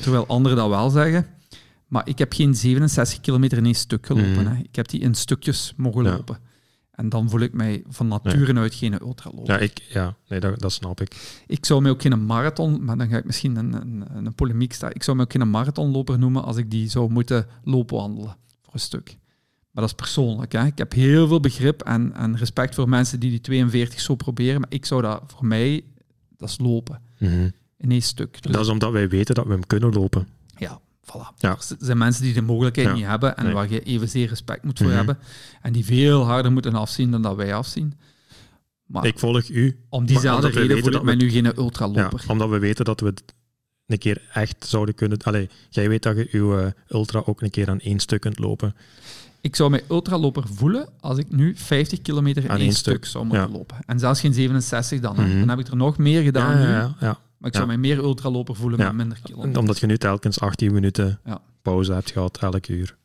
Terwijl 0.00 0.26
anderen 0.26 0.58
dat 0.58 0.68
wel 0.68 0.90
zeggen. 0.90 1.26
Maar 1.88 2.08
ik 2.08 2.18
heb 2.18 2.32
geen 2.32 2.54
67 2.54 3.20
kilometer 3.20 3.58
in 3.58 3.64
één 3.64 3.74
stuk 3.74 4.06
gelopen. 4.06 4.44
Mhm. 4.44 4.46
Hè. 4.46 4.62
Ik 4.62 4.76
heb 4.76 4.88
die 4.88 5.00
in 5.00 5.14
stukjes 5.14 5.72
mogen 5.76 6.04
Ja. 6.04 6.10
lopen. 6.10 6.38
En 6.94 7.08
dan 7.08 7.30
voel 7.30 7.40
ik 7.40 7.52
mij 7.52 7.82
van 7.88 8.08
nature 8.08 8.54
uit 8.54 8.74
geen 8.74 9.00
ultraloper. 9.02 9.54
Ja, 9.54 9.58
ik, 9.60 9.82
ja 9.88 10.16
nee, 10.28 10.40
dat, 10.40 10.60
dat 10.60 10.72
snap 10.72 11.00
ik. 11.00 11.42
Ik 11.46 11.64
zou 11.66 11.82
mij 11.82 11.90
ook 11.90 12.02
geen 12.02 12.26
marathon, 12.26 12.84
maar 12.84 12.96
dan 12.96 13.08
ga 13.08 13.16
ik 13.16 13.24
misschien 13.24 13.56
een, 13.56 13.72
een, 13.72 14.04
een 14.26 14.34
polemiek 14.34 14.72
staan. 14.72 14.90
Ik 14.92 15.02
zou 15.02 15.16
mij 15.16 15.26
ook 15.26 15.32
geen 15.32 15.50
marathonloper 15.50 16.18
noemen 16.18 16.44
als 16.44 16.56
ik 16.56 16.70
die 16.70 16.88
zou 16.90 17.10
moeten 17.10 17.46
loopwandelen 17.64 18.36
voor 18.62 18.74
een 18.74 18.80
stuk. 18.80 19.16
Maar 19.70 19.82
dat 19.82 19.92
is 19.92 19.94
persoonlijk. 19.94 20.52
Hè. 20.52 20.66
Ik 20.66 20.78
heb 20.78 20.92
heel 20.92 21.28
veel 21.28 21.40
begrip 21.40 21.82
en, 21.82 22.12
en 22.14 22.36
respect 22.36 22.74
voor 22.74 22.88
mensen 22.88 23.20
die 23.20 23.30
die 23.30 23.40
42 23.40 24.00
zo 24.00 24.14
proberen. 24.14 24.60
Maar 24.60 24.70
ik 24.72 24.84
zou 24.86 25.02
dat 25.02 25.22
voor 25.26 25.46
mij, 25.46 25.84
dat 26.36 26.48
is 26.48 26.58
lopen 26.58 27.00
Mhm. 27.18 27.48
in 27.78 27.90
één 27.90 28.02
stuk. 28.02 28.42
Dus, 28.42 28.52
Dat 28.52 28.60
is 28.64 28.68
omdat 28.68 28.92
wij 28.92 29.08
weten 29.08 29.34
dat 29.34 29.46
we 29.46 29.52
hem 29.52 29.66
kunnen 29.66 29.92
lopen. 29.92 30.26
Voilà. 31.04 31.34
Ja. 31.38 31.50
Er 31.50 31.76
zijn 31.78 31.98
mensen 31.98 32.22
die 32.22 32.34
de 32.34 32.42
mogelijkheid 32.42 32.88
Ja. 32.88 32.94
niet 32.94 33.04
hebben 33.04 33.36
en 33.36 33.44
Nee. 33.44 33.54
waar 33.54 33.70
je 33.70 33.80
evenzeer 33.82 34.28
respect 34.28 34.64
moet 34.64 34.78
voor 34.78 34.86
Mhm. 34.86 34.96
hebben. 34.96 35.18
En 35.62 35.72
die 35.72 35.84
veel 35.84 36.24
harder 36.24 36.52
moeten 36.52 36.74
afzien 36.74 37.10
dan 37.10 37.22
dat 37.22 37.36
wij 37.36 37.54
afzien. 37.54 37.98
Maar 38.86 39.06
Ik 39.06 39.18
volg 39.18 39.48
u, 39.48 39.78
om 39.88 40.06
diezelfde 40.06 40.48
reden 40.48 40.78
voel 40.78 40.86
ik 40.86 40.92
dat 40.92 41.02
mij 41.04 41.14
nu 41.14 41.30
geen 41.30 41.44
ja, 41.44 41.52
ultraloper. 41.56 42.24
omdat 42.28 42.48
we 42.48 42.58
weten 42.58 42.84
dat 42.84 43.00
we 43.00 43.06
het 43.06 43.22
een 43.86 43.98
keer 43.98 44.22
echt 44.32 44.66
zouden 44.66 44.94
kunnen... 44.94 45.18
Allee, 45.22 45.48
jij 45.70 45.88
weet 45.88 46.02
dat 46.02 46.16
je 46.16 46.28
uw 46.30 46.58
eh, 46.58 46.66
ultra 46.88 47.22
ook 47.24 47.42
een 47.42 47.50
keer 47.50 47.68
aan 47.70 47.80
één 47.80 47.98
stuk 47.98 48.20
kunt 48.20 48.38
lopen. 48.38 48.74
Ik 49.40 49.56
zou 49.56 49.70
mij 49.70 49.84
ultraloper 49.90 50.44
voelen 50.48 50.88
als 51.00 51.18
ik 51.18 51.30
nu 51.30 51.56
50 51.56 52.02
kilometer 52.02 52.44
in 52.44 52.50
één 52.50 52.58
één 52.60 52.72
stuk, 52.72 52.94
stuk, 52.94 53.04
zou 53.04 53.24
moeten 53.24 53.46
ja. 53.46 53.52
lopen. 53.52 53.76
En 53.86 53.98
zelfs 53.98 54.20
geen 54.20 54.34
67 54.34 55.00
dan. 55.00 55.14
Mhm. 55.16 55.38
Dan 55.38 55.48
heb 55.48 55.58
ik 55.58 55.66
er 55.68 55.76
nog 55.76 55.98
meer 55.98 56.22
gedaan 56.22 56.56
nu. 56.56 56.62
ja, 56.68 56.94
ja. 57.00 57.18
Maar 57.44 57.52
ik 57.52 57.58
zou 57.58 57.78
mij 57.78 57.88
meer 57.88 57.98
ultraloper 57.98 58.56
voelen 58.56 58.78
met 58.78 58.92
minder 58.92 59.16
En 59.16 59.22
kilometer. 59.22 59.60
Omdat 59.60 59.78
je 59.78 59.86
nu 59.86 59.98
telkens 59.98 60.40
18 60.40 60.72
minuten 60.72 61.20
pauze 61.62 61.92
hebt 61.92 62.10
gehad, 62.10 62.38
elk 62.38 62.68
uur. 62.68 62.96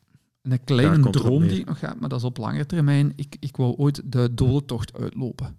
En 0.42 0.52
een 0.52 0.64
kleine 0.64 1.10
droom 1.10 1.48
die 1.48 1.60
ik 1.60 1.66
nog 1.66 1.80
heb, 1.80 2.00
maar 2.00 2.08
dat 2.08 2.18
is 2.18 2.24
op 2.24 2.36
lange 2.36 2.66
termijn. 2.66 3.12
Ik, 3.16 3.36
ik 3.40 3.56
wou 3.56 3.74
ooit 3.76 4.02
de 4.04 4.34
dodentocht 4.34 4.98
uitlopen. 4.98 5.56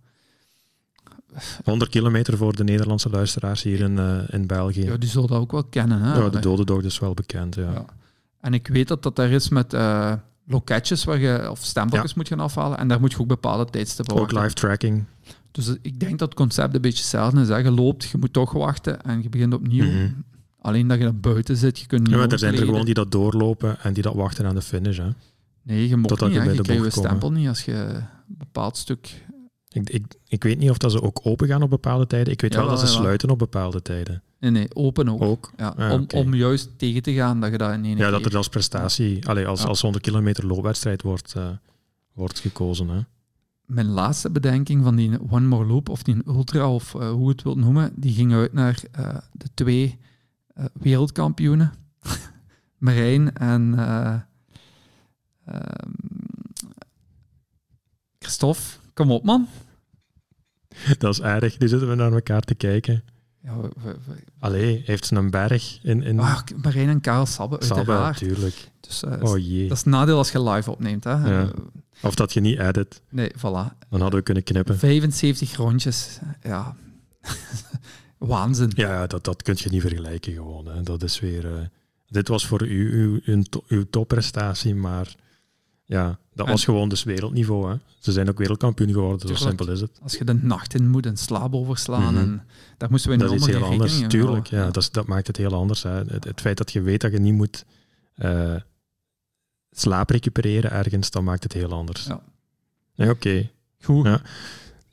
100 1.64 1.92
kilometer 1.92 2.38
voor 2.38 2.56
de 2.56 2.64
Nederlandse 2.64 3.10
luisteraars 3.10 3.64
hier 3.64 3.80
in, 3.80 4.00
eh, 4.00 4.20
in 4.28 4.48
België. 4.48 4.84
Ja, 4.84 4.98
die 4.98 5.10
zullen 5.10 5.30
dat 5.30 5.40
ook 5.40 5.52
wel 5.52 5.64
kennen. 5.64 6.02
Hè? 6.02 6.20
Ja, 6.20 6.30
de 6.30 6.84
is 6.84 7.00
wel 7.00 7.14
bekend. 7.14 7.56
Ja. 7.56 7.72
Ja. 7.72 7.86
En 8.40 8.54
ik 8.54 8.68
weet 8.68 8.88
dat 8.88 9.04
dat 9.04 9.16
daar 9.16 9.30
is 9.30 9.50
met 9.50 9.74
eh, 9.74 10.14
loketjes 10.48 11.04
waar 11.04 11.20
je, 11.20 11.48
of 11.52 11.60
stempeltjes 11.64 12.14
moet 12.14 12.28
gaan 12.28 12.40
afhalen. 12.40 12.78
En 12.78 12.88
daar 12.88 13.00
moet 13.00 13.12
je 13.12 13.20
ook 13.20 13.28
bepaalde 13.28 13.66
tijdstippen 13.66 14.16
Ook 14.16 14.32
live 14.32 14.54
tracking. 14.54 15.04
Dus 15.52 15.76
ik 15.82 16.00
denk 16.00 16.20
dat 16.20 16.30
het 16.30 16.38
concept 16.38 16.76
een 16.76 16.82
beetje 16.82 17.00
hetzelfde 17.02 17.42
is. 17.42 17.48
Hè. 17.48 17.58
Je 17.58 17.72
loopt, 17.72 18.04
je 18.04 18.18
moet 18.18 18.34
toch 18.34 18.52
wachten 18.52 19.02
en 19.04 19.22
je 19.22 19.30
begint 19.30 19.54
opnieuw. 19.54 19.86
Mhm. 19.92 20.12
Alleen 20.60 20.88
dat 20.88 20.98
je 20.98 21.04
dan 21.04 21.20
buiten 21.20 21.58
zit, 21.58 21.80
je 21.80 21.86
kunt 21.86 22.02
niet 22.02 22.12
Ja, 22.12 22.18
maar 22.18 22.28
er 22.32 22.40
zijn 22.40 22.54
er 22.56 22.66
gewoon 22.66 22.86
die 22.86 22.94
dat 22.94 23.12
doorlopen 23.12 23.80
en 23.80 23.94
die 23.94 24.04
dat 24.04 24.14
wachten 24.14 24.46
aan 24.46 24.56
de 24.56 24.62
finish. 24.62 24.98
Hè. 24.98 25.10
Nee, 25.64 25.88
je 25.88 25.98
mocht 25.98 26.22
niet. 26.22 26.34
je 26.34 26.40
bij 26.44 26.54
Je 26.54 26.62
krijgt 26.62 26.84
je 26.84 26.90
stempel 26.90 27.18
komen. 27.20 27.40
niet 27.40 27.48
als 27.48 27.66
je 27.66 27.74
een 27.74 28.04
bepaald 28.28 28.78
stuk... 28.78 29.24
Ik, 29.74 29.90
ik, 29.90 30.06
ik 30.28 30.44
weet 30.44 30.58
niet 30.60 30.70
of 30.70 30.78
dat 30.78 30.92
ze 30.92 31.02
ook 31.02 31.20
open 31.24 31.48
gaan 31.48 31.62
op 31.62 31.70
bepaalde 31.70 32.08
tijden. 32.08 32.34
Ik 32.34 32.42
weet 32.42 32.56
wel 32.56 32.68
dat 32.68 32.80
ze 32.80 32.88
sluiten 32.88 33.30
op 33.30 33.40
bepaalde 33.40 33.82
tijden. 33.82 34.24
Nee, 34.40 34.52
nee, 34.52 34.76
open 34.76 35.10
ook. 35.10 35.22
Ook. 35.22 35.52
Ja, 35.58 35.68
Ah, 35.78 35.92
om, 35.92 36.06
om 36.16 36.34
juist 36.34 36.70
tegen 36.78 37.02
te 37.02 37.14
gaan 37.14 37.40
dat 37.40 37.52
je 37.52 37.58
dat 37.58 37.74
in 37.74 37.86
één 37.86 37.98
Ja, 37.98 38.10
dat 38.10 38.24
het 38.24 38.36
als 38.36 38.48
prestatie, 38.50 39.28
allee, 39.28 39.48
als, 39.48 39.66
als 39.66 39.82
100 39.82 40.04
kilometer 40.04 40.46
loopwedstrijd 40.48 41.02
wordt, 41.02 41.34
eh, 41.36 41.50
wordt 42.14 42.40
gekozen. 42.40 42.90
Hè. 42.90 43.00
Mijn 43.74 43.88
laatste 43.88 44.30
bedenking 44.32 44.84
van 44.84 44.96
die 44.96 45.20
One 45.32 45.48
More 45.48 45.66
Loop, 45.66 45.90
of 45.90 46.04
die 46.04 46.16
Ultra, 46.28 46.74
of 46.74 46.96
eh, 46.96 47.10
hoe 47.12 47.24
je 47.24 47.30
het 47.32 47.44
wilt 47.44 47.58
noemen, 47.58 47.92
die 47.96 48.14
ging 48.14 48.34
uit 48.34 48.54
naar 48.54 48.84
eh, 48.92 49.18
de 49.32 49.48
twee 49.54 50.00
eh, 50.54 50.66
wereldkampioenen. 50.74 51.74
Marijn 52.78 53.34
en 53.34 53.74
eh, 53.80 54.16
ehm, 55.46 55.90
Christophe. 58.20 58.62
Kom 58.94 59.12
op, 59.12 59.24
man. 59.24 59.48
Dat 60.98 61.14
is 61.14 61.20
erg. 61.22 61.60
Nu 61.60 61.68
zitten 61.68 61.90
we 61.90 61.96
naar 61.96 62.14
elkaar 62.14 62.42
te 62.42 62.56
kijken. 62.56 63.04
Ja, 63.44 63.58
we- 63.62 63.72
we- 63.84 63.98
we- 64.06 64.24
Allee, 64.40 64.82
heeft 64.86 65.06
ze 65.06 65.16
een 65.16 65.30
berg 65.30 65.80
in, 65.84 66.04
in 66.04 66.20
Ah, 66.20 66.40
Marijn 66.62 66.90
en 66.90 67.02
Karel 67.02 67.26
Sabbe, 67.26 67.58
Sabbe, 67.60 67.76
uiteraard. 67.76 68.22
natuurlijk. 68.22 68.71
Dus, 68.82 69.04
eh, 69.04 69.24
Oh 69.24 69.38
jee. 69.38 69.68
Dat 69.68 69.78
is 69.78 69.84
het 69.84 69.94
nadeel 69.94 70.18
als 70.18 70.32
je 70.32 70.42
live 70.44 70.72
opneemt. 70.72 71.04
Hè? 71.04 71.12
Ja. 71.12 71.42
Eh, 71.42 71.48
Of 72.02 72.16
dat 72.16 72.34
je 72.34 72.40
niet 72.40 72.60
edit. 72.60 73.02
nee, 73.10 73.30
voilà. 73.38 73.78
Dan 73.90 74.02
hadden 74.02 74.14
we 74.20 74.22
kunnen 74.22 74.44
knippen. 74.44 74.78
75 74.78 75.56
rondjes. 75.56 76.20
Ja. 76.44 76.76
Waanzin. 78.18 78.72
Ja, 78.76 79.08
dat, 79.08 79.24
dat 79.24 79.42
kun 79.42 79.56
je 79.58 79.70
niet 79.70 79.82
vergelijken 79.82 80.34
gewoon. 80.34 80.66
Hè. 80.68 80.82
Dat 80.84 81.04
is 81.04 81.20
weer... 81.20 81.46
eh, 81.56 81.62
dit 82.08 82.28
was 82.28 82.46
voor 82.48 82.68
u 82.68 82.94
uw, 82.94 83.20
uw, 83.26 83.44
uw 83.68 83.84
topprestatie, 83.90 84.76
maar 84.76 85.16
ja, 85.86 86.20
dat 86.34 86.46
En- 86.46 86.52
was 86.52 86.64
gewoon 86.64 86.90
dus 86.90 87.04
wereldniveau. 87.04 87.72
Hè. 87.72 87.78
Ze 88.00 88.12
zijn 88.12 88.30
ook 88.30 88.38
wereldkampioen 88.38 88.92
geworden, 88.92 89.28
zo 89.28 89.36
simpel 89.36 89.70
is 89.70 89.82
het. 89.82 90.00
Als 90.04 90.16
je 90.18 90.24
de 90.26 90.34
nacht 90.34 90.74
in 90.74 90.90
moet 90.90 91.06
en 91.06 91.18
slaap 91.18 91.54
overslaan. 91.54 92.14
Mhm. 92.14 92.24
en 92.24 92.42
daar 92.78 92.90
moesten 92.90 93.10
we 93.12 93.16
nu 93.18 93.24
Dat 93.24 93.32
is 93.34 93.38
iets 93.38 93.48
heel 93.48 93.64
anders, 93.66 94.02
tuurlijk. 94.08 94.48
Ja, 94.48 94.66
dat, 94.66 94.78
is- 94.78 94.92
dat 94.92 95.08
maakt 95.08 95.28
het 95.28 95.38
heel 95.38 95.54
anders. 95.54 95.84
Hè. 95.84 95.90
Het, 95.90 96.24
het 96.24 96.42
feit 96.42 96.58
dat 96.58 96.72
je 96.72 96.82
weet 96.82 97.02
dat 97.02 97.12
je 97.12 97.20
niet 97.20 97.34
moet 97.34 97.66
slaap 99.72 100.10
recupereren 100.10 100.72
ergens, 100.72 101.12
dat 101.12 101.24
maakt 101.24 101.44
het 101.44 101.54
heel 101.54 101.72
anders. 101.72 102.06
Ja. 102.06 102.22
Nee, 102.96 103.10
Oké. 103.10 103.50
Goed. 103.82 104.06
Ja. 104.06 104.22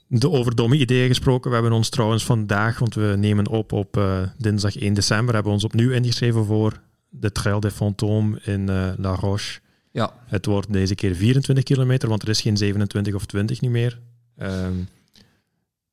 De 0.06 0.30
over 0.30 0.54
domme 0.54 0.76
ideeën 0.76 1.08
gesproken. 1.08 1.48
We 1.50 1.56
hebben 1.56 1.74
ons 1.76 1.88
trouwens 1.88 2.24
vandaag, 2.24 2.78
want 2.78 2.94
we 2.94 3.14
nemen 3.18 3.48
op 3.48 3.72
op 3.72 3.96
eh, 3.96 4.22
dinsdag 4.38 4.76
1 4.76 4.94
december, 4.94 5.34
hebben 5.34 5.52
we 5.52 5.58
ons 5.58 5.66
opnieuw 5.66 5.90
ingeschreven 5.90 6.44
voor 6.44 6.80
de 7.08 7.32
Trail 7.32 7.60
des 7.60 7.72
Fantômes 7.72 8.44
in 8.44 8.68
eh, 8.68 8.90
La 8.96 9.14
Roche. 9.14 9.60
Ja. 9.92 10.12
Het 10.26 10.46
wordt 10.46 10.72
deze 10.72 10.94
keer 10.94 11.14
24 11.14 11.64
kilometer, 11.64 12.08
want 12.08 12.22
er 12.22 12.28
is 12.28 12.40
geen 12.40 12.56
27 12.56 13.14
of 13.14 13.26
20 13.26 13.60
niet 13.60 13.70
meer. 13.70 14.00
Ehm, 14.36 14.72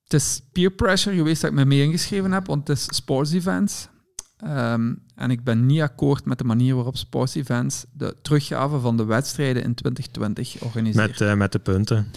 Het 0.03 0.13
is 0.13 0.41
peer 0.51 0.71
pressure 0.71 1.15
geweest 1.15 1.41
dat 1.41 1.49
ik 1.51 1.55
me 1.57 1.65
mee 1.65 1.81
ingeschreven 1.83 2.31
heb, 2.31 2.47
want 2.47 2.67
het 2.67 2.77
is 2.77 2.95
sports 2.95 3.31
events. 3.31 3.87
Ehm, 4.37 4.93
en 5.15 5.31
ik 5.31 5.43
ben 5.43 5.65
niet 5.65 5.81
akkoord 5.81 6.25
met 6.25 6.37
de 6.37 6.43
manier 6.43 6.75
waarop 6.75 6.97
Sports 6.97 7.35
Events 7.35 7.85
de 7.91 8.15
teruggave 8.21 8.79
van 8.79 8.97
de 8.97 9.05
wedstrijden 9.05 9.63
in 9.63 9.73
2020 9.73 10.61
organiseert. 10.61 11.19
Met, 11.19 11.29
uh, 11.29 11.33
met 11.33 11.51
de 11.51 11.59
punten. 11.59 12.07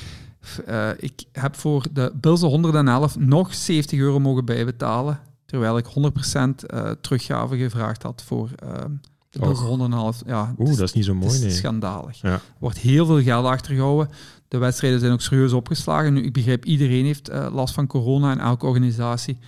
Uh, 0.69 0.89
ik 0.97 1.25
heb 1.33 1.57
voor 1.57 1.87
de 1.93 2.13
Bills 2.15 2.41
111 2.41 3.19
nog 3.19 3.55
70 3.55 3.99
euro 3.99 4.21
mogen 4.21 4.45
bijbetalen, 4.45 5.21
terwijl 5.47 5.79
ik 5.79 5.85
100% 5.85 5.89
uh, 5.91 6.91
teruggave 7.01 7.57
gevraagd 7.57 8.03
had 8.03 8.23
voor 8.27 8.51
ehm, 8.57 8.91
de 9.31 9.39
Bills 9.39 9.61
111. 9.61 10.23
Ja, 10.27 10.55
Oeh, 10.59 10.69
dat 10.69 10.81
is 10.81 10.93
niet 10.93 11.05
zo 11.05 11.15
mooi, 11.15 11.35
is 11.35 11.41
nee. 11.41 11.51
schandalig. 11.51 12.21
Ja. 12.21 12.33
Er 12.33 12.41
wordt 12.59 12.79
heel 12.79 13.07
veel 13.07 13.23
geld 13.23 13.47
achtergehouden. 13.47 14.11
De 14.49 14.59
wedstrijden 14.59 15.01
zijn 15.01 15.13
ook 15.13 15.21
serieus 15.21 15.53
opgeslagen. 15.53 16.13
Nu, 16.13 16.23
ik 16.23 16.33
begrijp, 16.33 16.65
iedereen 16.65 17.05
heeft 17.05 17.31
last 17.53 17.75
van 17.75 17.87
corona 17.87 18.33
in 18.33 18.41
elke 18.41 18.67
organisatie. 18.67 19.39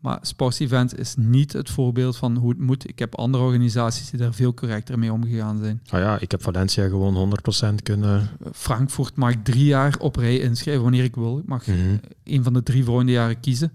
Maar 0.00 0.18
Sports 0.22 0.58
Events 0.58 0.94
is 0.94 1.14
niet 1.16 1.52
het 1.52 1.70
voorbeeld 1.70 2.16
van 2.16 2.36
hoe 2.36 2.50
het 2.50 2.58
moet. 2.58 2.88
Ik 2.88 2.98
heb 2.98 3.14
andere 3.14 3.44
organisaties 3.44 4.10
die 4.10 4.20
daar 4.20 4.34
veel 4.34 4.54
correcter 4.54 4.98
mee 4.98 5.12
omgegaan 5.12 5.58
zijn. 5.58 5.80
Ah 5.88 6.00
ja, 6.00 6.18
ik 6.18 6.30
heb 6.30 6.42
Valencia 6.42 6.88
gewoon 6.88 7.32
100% 7.70 7.74
kunnen... 7.82 8.28
Frankfurt 8.52 9.16
mag 9.16 9.30
ik 9.30 9.44
drie 9.44 9.64
jaar 9.64 9.96
op 9.98 10.16
rij 10.16 10.38
inschrijven 10.38 10.82
wanneer 10.82 11.04
ik 11.04 11.14
wil. 11.14 11.38
Ik 11.38 11.46
mag 11.46 11.66
mm 11.66 11.74
-hmm. 11.74 12.00
een 12.24 12.42
van 12.42 12.52
de 12.52 12.62
drie 12.62 12.84
volgende 12.84 13.12
jaren 13.12 13.40
kiezen. 13.40 13.72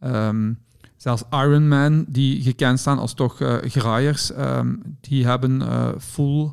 Um, 0.00 0.58
zelfs 0.96 1.22
Ironman, 1.30 2.04
die 2.08 2.42
gekend 2.42 2.78
staan 2.78 2.98
als 2.98 3.14
toch 3.14 3.40
uh, 3.40 3.56
graaiers, 3.62 4.30
um, 4.38 4.82
die 5.00 5.26
hebben 5.26 5.60
uh, 5.60 5.88
full 5.98 6.50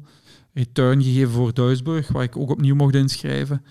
return 0.54 1.04
gegeven 1.04 1.32
voor 1.32 1.54
Duisburg, 1.54 2.08
waar 2.08 2.24
ik 2.24 2.38
ook 2.38 2.50
opnieuw 2.50 2.76
mocht 2.76 2.96
inschrijven. 2.96 3.64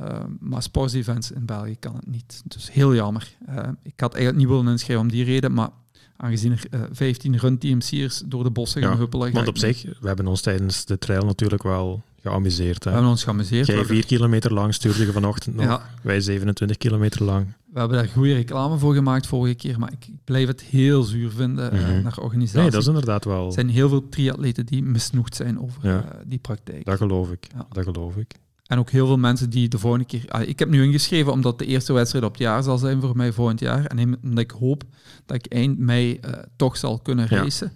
Uh, 0.00 0.18
maar 0.40 0.62
sports 0.62 0.94
events 0.94 1.30
in 1.30 1.46
België 1.46 1.76
kan 1.78 1.94
het 1.94 2.06
niet. 2.06 2.42
Dus 2.44 2.72
heel 2.72 2.94
jammer. 2.94 3.36
Uh, 3.48 3.56
ik 3.82 4.00
had 4.00 4.14
eigenlijk 4.14 4.44
niet 4.44 4.54
willen 4.56 4.72
inschrijven 4.72 5.04
om 5.06 5.10
die 5.12 5.24
reden, 5.24 5.52
maar 5.52 5.68
aangezien 6.16 6.52
er 6.52 6.64
uh, 6.70 6.80
15 6.92 7.36
run 7.38 7.58
TMC'ers 7.58 8.22
door 8.26 8.42
de 8.44 8.50
bossen 8.50 8.82
gaan 8.82 8.96
huppelen... 8.98 9.32
Want 9.32 9.48
op 9.48 9.58
zich, 9.58 9.82
we 10.00 10.06
hebben 10.06 10.26
ons 10.26 10.40
tijdens 10.40 10.84
de 10.84 10.98
trail 10.98 11.24
natuurlijk 11.24 11.62
wel 11.62 12.02
geamuseerd. 12.22 12.78
Hè? 12.84 12.90
We 12.90 12.96
hebben 12.96 13.10
ons 13.12 13.24
geamuseerd. 13.24 13.66
Jij 13.66 13.84
4 13.84 14.06
kilometer 14.06 14.52
lang 14.52 14.74
stuurde 14.74 15.06
je 15.06 15.12
vanochtend 15.12 15.56
nog, 15.56 15.64
Ja. 15.64 15.82
wij 16.02 16.20
27 16.20 16.76
kilometer 16.76 17.24
lang. 17.24 17.46
We 17.72 17.78
hebben 17.78 17.96
daar 17.98 18.08
goede 18.08 18.34
reclame 18.34 18.78
voor 18.78 18.94
gemaakt 18.94 19.26
vorige 19.26 19.54
keer, 19.54 19.78
maar 19.78 19.92
ik, 19.92 20.06
ik 20.06 20.24
blijf 20.24 20.46
het 20.46 20.60
heel 20.60 21.02
zuur 21.02 21.30
vinden 21.30 21.74
Mhm. 21.74 22.02
naar 22.02 22.18
organisatie. 22.18 22.60
Nee, 22.60 22.70
dat 22.70 22.80
is 22.80 22.86
inderdaad 22.86 23.24
wel... 23.24 23.46
Er 23.46 23.52
zijn 23.52 23.68
heel 23.68 23.88
veel 23.88 24.08
triatleten 24.08 24.66
die 24.66 24.82
misnoegd 24.82 25.36
zijn 25.36 25.60
over 25.60 25.86
Ja. 25.88 26.04
die 26.26 26.38
praktijk. 26.38 26.84
Dat 26.84 26.96
geloof 26.96 27.30
ik, 27.30 27.46
dat 27.72 27.84
geloof 27.84 28.16
ik. 28.16 28.34
En 28.70 28.78
ook 28.78 28.90
heel 28.90 29.06
veel 29.06 29.16
mensen 29.18 29.50
die 29.50 29.68
de 29.68 29.78
volgende 29.78 30.04
keer... 30.06 30.24
Ah, 30.28 30.48
ik 30.48 30.58
heb 30.58 30.68
nu 30.68 30.82
ingeschreven 30.84 31.32
omdat 31.32 31.58
de 31.58 31.66
eerste 31.66 31.92
wedstrijd 31.92 32.24
op 32.24 32.30
het 32.32 32.40
jaar 32.40 32.62
zal 32.62 32.78
zijn 32.78 33.00
voor 33.00 33.16
mij 33.16 33.32
volgend 33.32 33.60
jaar. 33.60 33.84
En 33.84 34.18
omdat 34.22 34.38
ik 34.44 34.50
hoop 34.50 34.82
dat 35.26 35.36
ik 35.36 35.46
eind 35.52 35.78
mei 35.78 36.20
uh, 36.24 36.32
toch 36.56 36.76
zal 36.76 36.98
kunnen 36.98 37.26
Ja. 37.30 37.36
racen. 37.42 37.72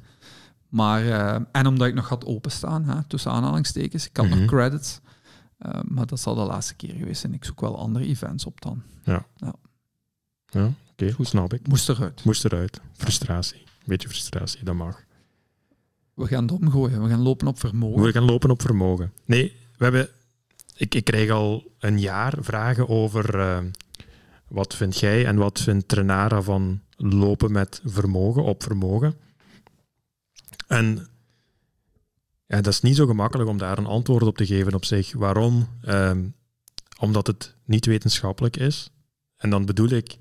Maar, 0.68 1.04
uh, 1.04 1.36
en 1.52 1.66
omdat 1.66 1.86
ik 1.88 1.94
nog 1.94 2.08
had 2.08 2.24
openstaan, 2.24 2.84
hè, 2.84 3.04
tussen 3.04 3.30
aanhalingstekens. 3.30 4.06
Ik 4.08 4.16
had 4.16 4.26
Mhm. 4.26 4.38
nog 4.38 4.46
credits. 4.48 5.00
Uh, 5.66 5.72
maar 5.84 6.06
dat 6.06 6.20
zal 6.20 6.34
de 6.34 6.40
laatste 6.42 6.74
keer 6.74 6.94
geweest 6.94 7.20
zijn. 7.20 7.34
Ik 7.34 7.44
zoek 7.44 7.60
wel 7.60 7.78
andere 7.78 8.06
events 8.06 8.44
op 8.46 8.60
dan. 8.60 8.82
Ja, 9.04 9.26
oké, 10.52 11.12
Goed. 11.12 11.26
snap 11.28 11.52
ik. 11.54 11.68
Moest 11.68 11.88
eruit. 11.88 12.24
Moest 12.24 12.44
eruit. 12.44 12.80
Frustratie. 12.92 13.62
Beetje 13.84 14.08
frustratie, 14.08 14.64
dat 14.64 14.74
mag. 14.74 15.04
We 16.14 16.26
gaan 16.26 16.42
het 16.42 16.52
omgooien. 16.52 17.02
We 17.02 17.08
gaan 17.08 17.22
lopen 17.22 17.46
op 17.46 17.58
vermogen. 17.58 18.02
We 18.02 18.12
gaan 18.12 18.24
lopen 18.24 18.50
op 18.50 18.62
vermogen. 18.62 19.12
Nee, 19.26 19.56
we 19.76 19.84
hebben... 19.84 20.08
Ik, 20.76 21.04
krijg 21.04 21.30
al 21.30 21.72
een 21.78 22.00
jaar 22.00 22.34
vragen 22.40 22.88
over... 22.88 23.38
eh, 23.38 23.58
wat 24.48 24.74
vind 24.74 24.98
jij 24.98 25.26
en 25.26 25.36
wat 25.36 25.60
vindt 25.60 25.88
Trenara 25.88 26.42
van 26.42 26.80
lopen 26.96 27.52
met 27.52 27.80
vermogen, 27.84 28.44
op 28.44 28.62
vermogen? 28.62 29.14
En 30.66 31.08
ja, 32.46 32.60
dat 32.60 32.72
is 32.72 32.80
niet 32.80 32.96
zo 32.96 33.06
gemakkelijk 33.06 33.48
om 33.48 33.58
daar 33.58 33.78
een 33.78 33.86
antwoord 33.86 34.22
op 34.22 34.36
te 34.36 34.46
geven 34.46 34.74
op 34.74 34.84
zich. 34.84 35.12
Waarom? 35.12 35.68
Ehm, 35.82 36.26
omdat 36.98 37.26
het 37.26 37.56
niet 37.64 37.86
wetenschappelijk 37.86 38.56
is. 38.56 38.90
En 39.36 39.50
dan 39.50 39.64
bedoel 39.64 39.88
ik, 39.88 40.16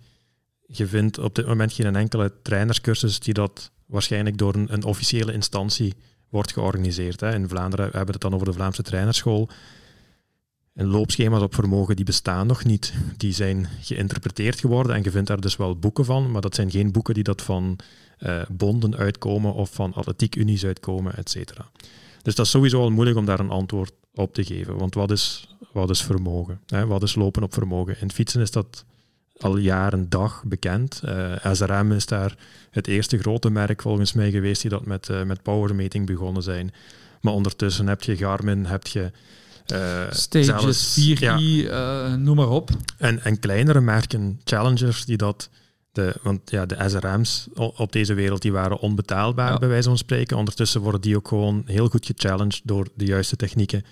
je 0.62 0.88
vindt 0.88 1.18
op 1.18 1.36
dit 1.36 1.48
moment 1.48 1.74
geen 1.74 1.96
enkele 1.96 2.34
trainerscursus 2.42 3.20
die 3.20 3.34
dat 3.34 3.72
waarschijnlijk 3.86 4.38
door 4.38 4.56
een, 4.56 4.74
een 4.74 4.84
officiële 4.84 5.34
instantie 5.34 5.94
wordt 6.30 6.54
georganiseerd. 6.54 7.20
Hè. 7.20 7.34
In 7.34 7.50
Vlaanderen 7.50 7.86
hebben 7.86 8.06
we 8.06 8.12
het 8.12 8.22
dan 8.22 8.34
over 8.34 8.46
de 8.46 8.54
Vlaamse 8.54 8.82
Trainerschool. 8.82 9.50
En 10.74 10.88
loopschema's 10.88 11.42
op 11.42 11.54
vermogen 11.54 11.96
die 11.96 12.06
bestaan 12.06 12.48
nog 12.48 12.64
niet. 12.64 12.94
Die 13.18 13.34
zijn 13.34 13.68
geïnterpreteerd 13.82 14.60
geworden 14.60 14.96
en 14.96 15.04
je 15.04 15.12
vindt 15.12 15.28
daar 15.28 15.42
dus 15.42 15.56
wel 15.56 15.80
boeken 15.80 16.06
van, 16.06 16.32
maar 16.32 16.42
dat 16.42 16.56
zijn 16.56 16.72
geen 16.72 16.92
boeken 16.92 17.14
die 17.14 17.24
dat 17.24 17.42
van 17.42 17.80
eh, 18.18 18.42
bonden 18.52 18.96
uitkomen 18.96 19.54
of 19.54 19.70
van 19.74 19.94
atletiekunies 19.94 20.66
uitkomen, 20.66 21.16
et 21.16 21.30
cetera. 21.30 21.70
Dus 22.22 22.36
dat 22.36 22.46
is 22.46 22.52
sowieso 22.52 22.82
al 22.82 22.92
moeilijk 22.92 23.18
om 23.18 23.26
daar 23.26 23.40
een 23.40 23.50
antwoord 23.50 23.92
op 24.14 24.34
te 24.34 24.44
geven. 24.44 24.78
Want 24.78 24.94
wat 24.94 25.12
is, 25.12 25.56
wat 25.72 25.90
is 25.90 26.02
vermogen? 26.02 26.60
Hè? 26.68 26.86
Wat 26.86 27.04
is 27.04 27.16
lopen 27.16 27.44
op 27.44 27.54
vermogen? 27.54 27.96
In 28.00 28.12
fietsen 28.12 28.42
is 28.42 28.52
dat 28.52 28.86
al 29.38 29.58
jaren 29.58 30.10
dag 30.10 30.44
bekend. 30.46 31.02
Uh, 31.06 31.36
SRM 31.52 31.92
is 31.92 32.06
daar 32.06 32.38
het 32.72 32.88
eerste 32.88 33.18
grote 33.18 33.50
merk 33.50 33.82
volgens 33.82 34.14
mij 34.14 34.32
geweest 34.32 34.62
die 34.62 34.70
dat 34.70 34.86
met, 34.86 35.10
uh, 35.10 35.24
met 35.24 35.42
powermeting 35.42 36.06
begonnen 36.06 36.44
zijn. 36.44 36.74
Maar 37.22 37.34
ondertussen 37.34 37.88
heb 37.88 38.04
je 38.04 38.18
Garmin, 38.18 38.66
heb 38.66 38.88
je... 38.88 39.12
Uh, 39.74 39.80
Stages, 40.10 40.46
zelfs, 40.46 41.00
4i, 41.00 41.20
ja, 41.20 41.40
uh, 41.40 42.14
noem 42.14 42.36
maar 42.36 42.50
op. 42.50 42.70
en, 42.98 43.24
en 43.24 43.40
kleinere 43.40 43.82
merken, 43.82 44.42
challengers, 44.44 45.06
die 45.06 45.18
dat... 45.18 45.50
De, 45.92 46.14
want 46.22 46.52
ja, 46.52 46.66
de 46.66 46.78
SRM's 46.88 47.48
op 47.56 47.92
deze 47.92 48.14
wereld 48.14 48.42
die 48.42 48.52
waren 48.52 48.80
onbetaalbaar, 48.80 49.52
Ja. 49.52 49.58
bij 49.58 49.68
wijze 49.68 49.88
van 49.88 49.98
spreken. 49.98 50.38
Ondertussen 50.38 50.82
worden 50.82 51.02
die 51.02 51.16
ook 51.16 51.28
gewoon 51.28 51.64
heel 51.66 51.88
goed 51.88 52.06
gechallenged 52.06 52.62
door 52.64 52.88
de 52.96 53.06
juiste 53.06 53.36
technieken 53.36 53.84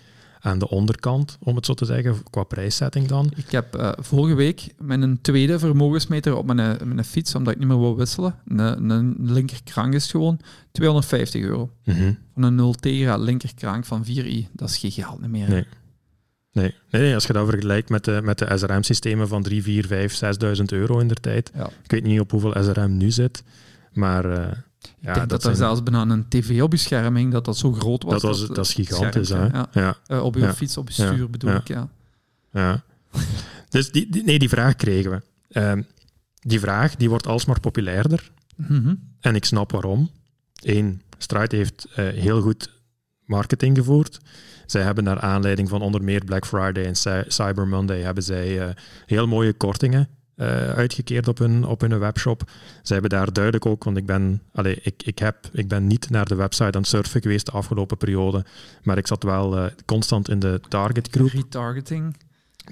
aan 0.42 0.60
de 0.60 0.70
onderkant, 0.70 1.38
om 1.40 1.56
het 1.56 1.66
zo 1.66 1.74
te 1.74 1.86
zeggen, 1.86 2.24
qua 2.30 2.44
prijszetting 2.44 3.08
dan. 3.08 3.32
Ik 3.36 3.52
heb 3.52 3.76
uh, 3.76 3.92
vorige 3.98 4.36
week 4.36 4.68
met 4.80 5.02
een 5.02 5.22
tweede 5.22 5.60
vermogensmeter 5.60 6.36
op 6.36 6.46
mijn, 6.46 6.60
eh, 6.60 6.88
mijn 6.88 7.06
fiets, 7.06 7.36
omdat 7.36 7.54
ik 7.54 7.60
niet 7.60 7.68
meer 7.68 7.80
wil 7.80 7.98
wisselen. 7.98 8.36
Een, 8.48 8.90
een 8.90 9.16
linkerkrank 9.20 9.94
is 9.94 10.12
gewoon 10.12 10.40
250 10.72 11.42
euro. 11.42 11.70
Mm 11.84 11.94
-hmm. 11.94 12.18
Van 12.34 12.44
een 12.44 12.56
0 12.56 12.74
Tegra 12.74 13.18
linkerkrank 13.18 13.86
van 13.86 14.06
4i. 14.06 14.48
Dat 14.52 14.70
is 14.70 14.78
geen 14.78 14.92
geld 14.92 15.28
meer. 15.28 15.50
Nee. 15.50 15.66
Nee. 16.54 16.76
nee, 16.92 17.14
als 17.14 17.26
je 17.26 17.34
dat 17.34 17.50
vergelijkt 17.50 17.90
met 17.90 18.06
de, 18.06 18.20
met 18.24 18.38
de 18.38 18.58
SRM-systemen 18.58 19.28
van 19.28 19.44
3, 19.44 19.64
4, 19.64 19.86
5, 19.86 20.20
6.000 20.58 20.64
euro 20.66 21.00
in 21.00 21.08
de 21.08 21.16
tijd. 21.16 21.52
Ja. 21.56 21.70
Ik 21.84 21.92
weet 21.92 22.04
niet 22.04 22.20
op 22.20 22.32
hoeveel 22.32 22.64
SRM 22.64 22.98
nu 22.98 23.12
zit, 23.12 23.44
maar... 23.94 24.26
Uh, 24.26 24.48
ik 24.48 24.71
ja, 25.02 25.14
denk 25.14 25.30
dat, 25.30 25.42
dat 25.42 25.52
er 25.52 25.58
zelfs 25.58 25.84
bijna 25.84 26.14
een 26.14 26.28
tv 26.28 26.62
op 26.62 26.72
je 26.72 26.78
scherm 26.78 27.16
hing, 27.16 27.32
dat 27.32 27.46
dat 27.46 27.58
zo 27.58 27.72
groot 27.72 28.04
was. 28.04 28.14
Dat, 28.14 28.22
was, 28.22 28.40
dat, 28.40 28.56
dat 28.56 28.66
is 28.66 28.74
gigantisch, 28.74 29.30
hè? 29.30 29.46
Ja. 29.46 29.68
ja. 29.72 29.98
Uh, 30.08 30.24
op 30.24 30.36
je 30.36 30.42
ja. 30.42 30.54
fiets, 30.54 30.78
op 30.78 30.88
je 30.88 30.94
stuur 30.94 31.30
bedoel 31.30 31.56
ik, 31.56 31.68
ja. 31.68 31.90
Ja. 32.52 32.84
Dus 33.70 33.92
die, 33.92 34.10
die, 34.10 34.24
nee, 34.24 34.40
die 34.40 34.50
vraag 34.50 34.76
kregen 34.76 35.12
we. 35.12 35.22
Um, 35.62 35.86
die 36.40 36.60
vraag 36.60 36.96
die 36.96 37.10
wordt 37.10 37.28
alsmaar 37.28 37.60
populairder. 37.60 38.32
Mm 38.56 38.84
-hmm. 38.84 39.00
En 39.20 39.36
ik 39.36 39.46
snap 39.46 39.72
waarom. 39.72 40.10
Eén, 40.62 41.02
Stride 41.18 41.56
heeft 41.56 41.88
uh, 41.90 41.96
heel 41.96 42.42
goed 42.42 42.72
marketing 43.26 43.78
gevoerd. 43.78 44.20
Zij 44.66 44.82
hebben 44.82 45.04
naar 45.04 45.20
aanleiding 45.20 45.70
van 45.70 45.82
onder 45.82 46.04
meer 46.04 46.24
Black 46.24 46.46
Friday 46.46 46.86
en 46.86 47.26
Cyber 47.28 47.68
Monday 47.68 48.02
hebben 48.02 48.24
zij 48.24 48.68
uh, 48.68 48.74
heel 49.06 49.28
mooie 49.28 49.54
kortingen 49.54 50.10
uh, 50.36 50.70
uitgekeerd 50.70 51.28
op 51.28 51.38
hun, 51.38 51.66
op 51.66 51.82
hun 51.82 52.00
webshop. 52.00 52.52
Ze 52.84 52.94
hebben 52.94 53.12
daar 53.12 53.34
duidelijk 53.34 53.66
ook, 53.66 53.84
want 53.84 53.98
ik 53.98 54.06
ben, 54.06 54.42
allez, 54.54 54.78
ik, 54.82 55.04
ik, 55.04 55.20
heb, 55.20 55.36
ik 55.52 55.68
ben 55.68 55.88
niet 55.88 56.10
naar 56.10 56.26
de 56.26 56.36
website 56.36 56.64
aan 56.64 56.82
het 56.82 56.88
surfen 56.88 57.22
geweest 57.22 57.46
de 57.46 57.52
afgelopen 57.52 57.98
periode, 57.98 58.46
maar 58.84 58.98
ik 58.98 59.08
zat 59.08 59.24
wel 59.24 59.58
uh, 59.58 59.66
constant 59.86 60.30
in 60.30 60.40
de 60.40 60.62
target 60.68 61.08
groep. 61.12 61.30
Retargeting? 61.30 62.16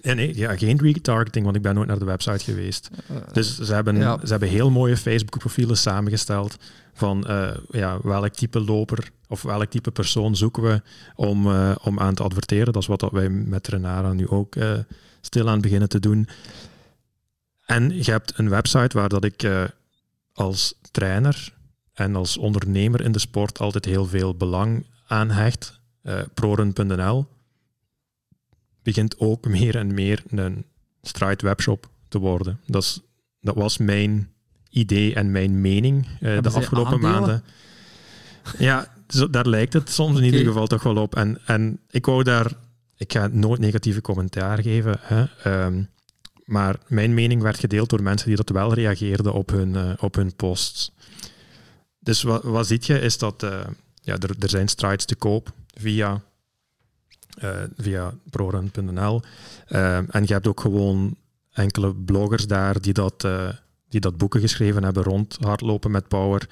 Nee, 0.01 0.15
nee 0.15 0.37
ja, 0.37 0.57
geen 0.57 0.77
retargeting, 0.81 1.43
want 1.43 1.55
ik 1.55 1.61
ben 1.61 1.75
nooit 1.75 1.87
naar 1.87 1.99
de 1.99 2.05
website 2.05 2.43
geweest. 2.43 2.89
Uh, 3.11 3.17
dus 3.33 3.59
ze 3.59 3.73
hebben, 3.73 3.95
ja. 3.95 4.19
ze 4.23 4.27
hebben 4.27 4.49
heel 4.49 4.69
mooie 4.69 4.97
Facebook-profielen 4.97 5.77
samengesteld 5.77 6.57
van 6.93 7.25
uh, 7.27 7.49
ja, 7.69 7.99
welk 8.03 8.33
type 8.33 8.59
loper 8.59 9.09
of 9.27 9.41
welk 9.41 9.69
type 9.69 9.91
persoon 9.91 10.35
zoeken 10.35 10.63
we 10.63 10.81
om, 11.15 11.47
uh, 11.47 11.75
om 11.83 11.99
aan 11.99 12.13
te 12.13 12.23
adverteren. 12.23 12.73
Dat 12.73 12.81
is 12.81 12.87
wat 12.87 13.11
wij 13.11 13.29
met 13.29 13.67
Renara 13.67 14.13
nu 14.13 14.27
ook 14.27 14.55
stilaan 15.21 15.61
beginnen 15.61 15.89
te 15.89 15.99
doen. 15.99 16.27
En 17.69 18.03
je 18.03 18.11
hebt 18.11 18.33
een 18.35 18.49
website 18.49 18.97
waar 18.97 19.09
dat 19.09 19.23
ik 19.23 19.43
uh, 19.43 19.63
als 20.33 20.73
trainer 20.91 21.53
en 21.93 22.15
als 22.15 22.37
ondernemer 22.37 23.01
in 23.01 23.11
de 23.11 23.19
sport 23.19 23.59
altijd 23.59 23.85
heel 23.85 24.05
veel 24.05 24.35
belang 24.35 24.85
aan 25.07 25.29
hecht. 25.29 25.79
Uh, 26.03 26.21
ProRun.nl 26.33 27.27
begint 28.83 29.19
ook 29.19 29.47
meer 29.47 29.75
en 29.75 29.93
meer 29.93 30.23
een 30.29 30.65
stride 31.01 31.45
webshop 31.45 31.89
te 32.07 32.19
worden. 32.19 32.59
Dat, 32.65 32.83
is, 32.83 33.01
dat 33.41 33.55
was 33.55 33.77
mijn 33.77 34.31
idee 34.69 35.15
en 35.15 35.31
mijn 35.31 35.61
mening 35.61 36.07
uh, 36.21 36.41
de 36.41 36.49
afgelopen 36.49 36.93
aandelen? 36.93 37.11
maanden. 37.11 37.43
Ja, 38.57 38.93
zo, 39.07 39.29
daar 39.29 39.47
lijkt 39.47 39.73
het 39.73 39.89
soms 39.89 40.17
in 40.17 40.23
ieder 40.23 40.45
geval 40.45 40.67
toch 40.67 40.83
wel 40.83 40.97
op. 40.97 41.15
En, 41.15 41.39
en 41.45 41.79
ik 41.89 42.05
wou 42.05 42.23
daar, 42.23 42.51
ik 42.95 43.13
ga 43.13 43.27
nooit 43.27 43.59
negatieve 43.59 44.01
commentaar 44.01 44.61
geven, 44.61 44.99
hè, 44.99 45.65
um, 45.65 45.89
maar 46.49 46.79
mijn 46.87 47.13
mening 47.13 47.41
werd 47.41 47.59
gedeeld 47.59 47.89
door 47.89 48.03
mensen 48.03 48.27
die 48.27 48.35
dat 48.35 48.49
wel 48.49 48.73
reageerden 48.73 49.33
op 49.33 49.49
hun, 49.49 49.73
uh, 49.73 49.91
op 49.99 50.15
hun 50.15 50.35
posts. 50.35 50.91
dus 51.99 52.21
wat, 52.21 52.43
wat 52.43 52.67
ziet 52.67 52.85
je 52.85 52.99
is 52.99 53.17
dat 53.17 53.43
uh, 53.43 53.59
ja, 54.01 54.17
er, 54.17 54.35
er 54.39 54.49
zijn 54.49 54.67
strides 54.67 55.05
te 55.05 55.15
koop 55.15 55.53
via, 55.73 56.21
uh, 57.43 57.49
via 57.77 58.13
prorun.nl. 58.29 59.21
En 59.67 60.23
je 60.25 60.33
hebt 60.33 60.47
ook 60.47 60.59
gewoon 60.59 61.15
enkele 61.51 61.95
bloggers 61.95 62.47
daar 62.47 62.81
die 62.81 62.93
dat, 62.93 63.27
die 63.89 63.99
dat 63.99 64.17
boeken 64.17 64.41
geschreven 64.41 64.83
hebben 64.83 65.03
rond 65.03 65.37
hardlopen 65.41 65.91
met 65.91 66.07
power. 66.07 66.49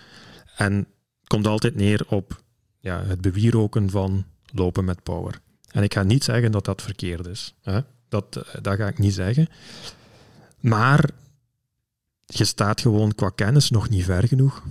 En 0.55 0.73
het 1.19 1.27
komt 1.27 1.47
altijd 1.47 1.75
neer 1.75 2.05
op 2.07 2.41
ja, 2.79 3.03
het 3.03 3.21
bewieroken 3.21 3.89
van 3.89 4.25
lopen 4.53 4.85
met 4.85 5.03
power. 5.03 5.39
En 5.71 5.83
ik 5.83 5.93
ga 5.93 6.03
niet 6.03 6.23
zeggen 6.23 6.51
dat 6.51 6.65
dat 6.65 6.81
verkeerd 6.81 7.25
is. 7.25 7.53
Hè? 7.61 7.79
Dat, 8.09 8.45
dat 8.61 8.75
ga 8.77 8.87
ik 8.87 8.99
niet 8.99 9.13
zeggen. 9.13 9.47
Maar 10.59 11.09
je 12.25 12.45
staat 12.45 12.81
gewoon 12.81 13.15
qua 13.15 13.29
kennis 13.29 13.69
nog 13.69 13.89
niet 13.89 14.03
ver 14.03 14.27
genoeg. 14.27 14.63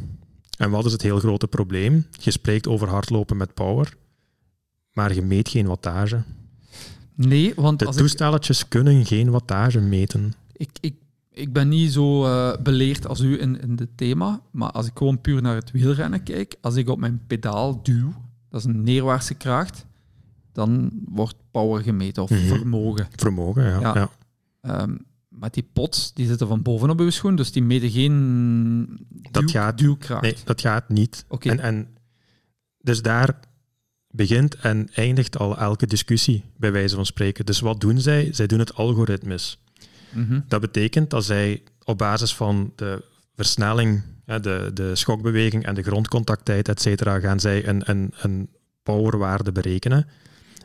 En 0.59 0.70
wat 0.70 0.84
is 0.84 0.93
het 0.93 1.03
heel 1.03 1.18
grote 1.18 1.47
probleem? 1.47 2.07
Je 2.11 2.30
spreekt 2.30 2.68
over 2.68 2.89
hardlopen 2.89 3.37
met 3.37 3.55
power, 3.55 3.97
maar 4.93 5.14
je 5.14 5.22
meet 5.22 5.49
geen 5.49 5.66
wattage. 5.66 6.22
Nee, 7.14 7.53
want... 7.57 7.78
De 7.78 7.87
toestelletjes 7.87 8.68
kunnen 8.68 9.07
geen 9.07 9.30
wattage 9.30 9.80
meten. 9.80 10.34
Ik, 10.53 10.70
ik, 10.80 10.95
ik 11.30 11.53
ben 11.53 11.68
niet 11.68 11.93
zo 11.93 12.24
uh, 12.24 12.57
beleerd 12.62 13.07
als 13.07 13.20
u 13.20 13.41
in, 13.41 13.61
in 13.61 13.76
het 13.78 13.97
thema, 13.97 14.41
maar 14.51 14.70
als 14.70 14.87
ik 14.87 14.93
gewoon 14.95 15.20
puur 15.20 15.43
naar 15.43 15.55
het 15.55 15.70
wielrennen 15.70 16.22
kijk, 16.22 16.55
als 16.61 16.74
ik 16.76 16.89
op 16.89 16.99
mijn 16.99 17.22
pedaal 17.26 17.82
duw, 17.82 18.12
dat 18.51 18.61
is 18.61 18.66
een 18.66 18.82
neerwaartse 18.82 19.34
kracht, 19.34 19.86
dan 20.57 20.90
wordt 21.04 21.36
power 21.50 21.82
gemeten, 21.82 22.22
of 22.22 22.30
mhm. 22.30 22.46
vermogen. 22.46 23.09
Vermogen, 23.16 23.64
ja. 23.64 23.80
ja. 23.80 24.11
ja. 24.62 24.82
Um, 24.82 25.07
maar 25.28 25.50
die 25.50 25.68
pots 25.72 26.12
die 26.12 26.26
zitten 26.26 26.48
van 26.48 26.62
bovenop 26.62 27.00
uw 27.00 27.11
schoen, 27.11 27.36
dus 27.36 27.52
die 27.52 27.62
meten 27.62 27.90
geen 27.90 29.07
dat 29.30 29.50
gaat, 29.50 29.78
duwkracht. 29.78 30.22
Nee, 30.22 30.36
dat 30.44 30.61
gaat 30.61 30.88
niet. 30.88 31.24
En, 31.38 31.61
en 31.61 31.88
dus 32.78 33.02
daar 33.02 33.40
begint 34.11 34.54
en 34.54 34.88
eindigt 34.94 35.38
al 35.38 35.59
elke 35.59 35.86
discussie, 35.86 36.44
bij 36.57 36.72
wijze 36.72 36.94
van 36.94 37.07
spreken. 37.07 37.46
Dus 37.46 37.61
wat 37.61 37.80
doen 37.80 38.00
zij? 38.00 38.28
Zij 38.32 38.46
doen 38.46 38.59
het 38.59 38.74
algoritmes. 38.74 39.62
Mm 40.12 40.44
Dat 40.48 40.61
betekent 40.61 41.11
dat 41.11 41.24
zij 41.24 41.62
op 41.84 41.98
basis 41.98 42.34
van 42.34 42.72
de 42.76 43.04
versnelling, 43.34 44.02
de, 44.24 44.70
de 44.74 44.94
schokbeweging 44.94 45.64
en 45.64 45.74
de 45.74 45.82
grondcontacttijd, 45.82 46.68
et 46.68 46.80
cetera, 46.80 47.20
gaan 47.20 47.40
zij 47.40 47.68
een, 47.68 47.90
een, 47.90 48.12
een 48.20 48.48
powerwaarde 48.82 49.52
berekenen. 49.52 50.07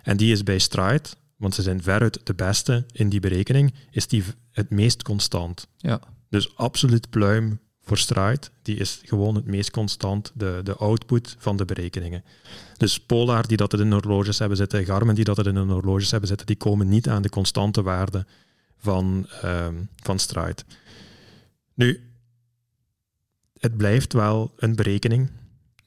En 0.03 0.17
die 0.17 0.31
is 0.31 0.43
bij 0.43 0.59
Stride, 0.59 1.09
want 1.35 1.55
ze 1.55 1.61
zijn 1.61 1.83
veruit 1.83 2.19
de 2.23 2.33
beste 2.33 2.85
in 2.91 3.09
die 3.09 3.19
berekening, 3.19 3.73
is 3.91 4.07
die 4.07 4.23
het 4.51 4.69
meest 4.69 5.03
constant. 5.03 5.67
Ja. 5.77 5.99
Dus 6.29 6.55
absoluut 6.55 7.09
pluim 7.09 7.59
voor 7.83 7.97
Stride, 7.97 8.47
die 8.61 8.77
is 8.77 9.01
gewoon 9.05 9.35
het 9.35 9.45
meest 9.45 9.71
constant, 9.71 10.31
de, 10.33 10.61
de 10.63 10.75
output 10.75 11.35
van 11.39 11.57
de 11.57 11.65
berekeningen. 11.65 12.23
Dus 12.77 12.99
Polar 12.99 13.47
die 13.47 13.57
dat 13.57 13.73
er 13.73 13.79
in 13.79 13.91
horloges 13.91 14.39
hebben 14.39 14.57
zitten, 14.57 14.85
Garmin 14.85 15.15
die 15.15 15.23
dat 15.23 15.37
er 15.37 15.47
in 15.47 15.55
hun 15.55 15.69
horloges 15.69 16.11
hebben 16.11 16.29
zitten, 16.29 16.47
die 16.47 16.55
komen 16.55 16.89
niet 16.89 17.09
aan 17.09 17.21
de 17.21 17.29
constante 17.29 17.81
waarde 17.81 18.25
van, 18.77 19.27
um, 19.43 19.89
van 19.95 20.19
Stride. 20.19 20.63
Nu, 21.73 22.11
het 23.59 23.77
blijft 23.77 24.13
wel 24.13 24.53
een 24.57 24.75
berekening. 24.75 25.29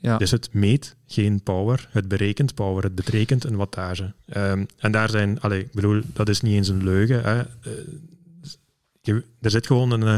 Ja. 0.04 0.18
Dus 0.18 0.30
het 0.30 0.48
meet 0.52 0.96
geen 1.06 1.42
power, 1.42 1.88
het 1.90 2.08
berekent 2.08 2.54
power, 2.54 2.82
het 2.82 2.94
berekent 2.94 3.44
een 3.44 3.56
wattage. 3.56 4.12
Um, 4.36 4.66
en 4.78 4.92
daar 4.92 5.10
zijn, 5.10 5.40
allee, 5.40 5.60
ik 5.60 5.72
bedoel, 5.72 6.02
dat 6.12 6.28
is 6.28 6.40
niet 6.40 6.54
eens 6.54 6.68
een 6.68 6.84
leugen. 6.84 7.22
Hè. 7.22 7.42
Uh, 9.06 9.22
er 9.40 9.50
zit 9.50 9.66
gewoon 9.66 9.90
een, 9.90 10.00
uh, 10.00 10.14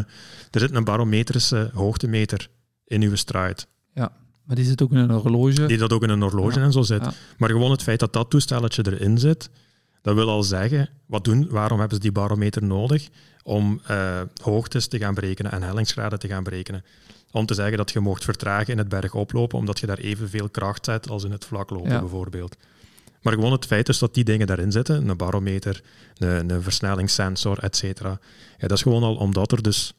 er 0.50 0.60
zit 0.60 0.74
een 0.74 0.84
barometrische 0.84 1.70
hoogtemeter 1.74 2.48
in 2.84 3.02
uw 3.02 3.16
stride. 3.16 3.62
Ja, 3.94 4.12
maar 4.44 4.56
die 4.56 4.64
zit 4.64 4.82
ook 4.82 4.90
in 4.90 4.96
een 4.96 5.10
horloge. 5.10 5.66
Die 5.66 5.78
dat 5.78 5.92
ook 5.92 6.02
in 6.02 6.10
een 6.10 6.22
horloge 6.22 6.60
en 6.60 6.72
zo 6.72 6.82
zit. 6.82 7.08
Maar 7.38 7.50
gewoon 7.50 7.70
het 7.70 7.82
feit 7.82 8.00
dat 8.00 8.12
dat 8.12 8.30
toestelletje 8.30 8.82
erin 8.86 9.18
zit, 9.18 9.50
dat 10.02 10.14
wil 10.14 10.28
al 10.28 10.42
zeggen, 10.42 10.88
wat 11.06 11.24
doen, 11.24 11.48
waarom 11.48 11.78
hebben 11.78 11.96
ze 11.96 12.02
die 12.02 12.12
barometer 12.12 12.64
nodig? 12.64 13.08
Om 13.42 13.80
uh, 13.90 14.20
hoogtes 14.42 14.86
te 14.86 14.98
gaan 14.98 15.14
berekenen 15.14 15.52
en 15.52 15.62
hellingsgraden 15.62 16.18
te 16.18 16.28
gaan 16.28 16.44
berekenen 16.44 16.84
om 17.30 17.46
te 17.46 17.54
zeggen 17.54 17.76
dat 17.76 17.90
je 17.90 18.00
mocht 18.00 18.24
vertragen 18.24 18.72
in 18.72 18.78
het 18.78 18.88
berg 18.88 19.14
oplopen, 19.14 19.58
omdat 19.58 19.78
je 19.78 19.86
daar 19.86 19.98
evenveel 19.98 20.48
kracht 20.48 20.84
zet 20.84 21.08
als 21.08 21.24
in 21.24 21.30
het 21.30 21.44
vlaklopen 21.44 22.00
bijvoorbeeld. 22.00 22.56
Maar 23.22 23.32
gewoon 23.32 23.52
het 23.52 23.66
feit 23.66 23.88
is 23.88 23.98
dat 23.98 24.14
die 24.14 24.24
dingen 24.24 24.46
daarin 24.46 24.72
zitten, 24.72 25.08
een 25.08 25.16
barometer, 25.16 25.82
een, 26.18 26.50
een 26.50 26.62
versnellingssensor, 26.62 27.58
et 27.58 27.76
cetera. 27.76 28.18
Ja, 28.58 28.68
dat 28.68 28.76
is 28.76 28.82
gewoon 28.82 29.02
al 29.02 29.14
omdat 29.14 29.52
er 29.52 29.62
dus 29.62 29.92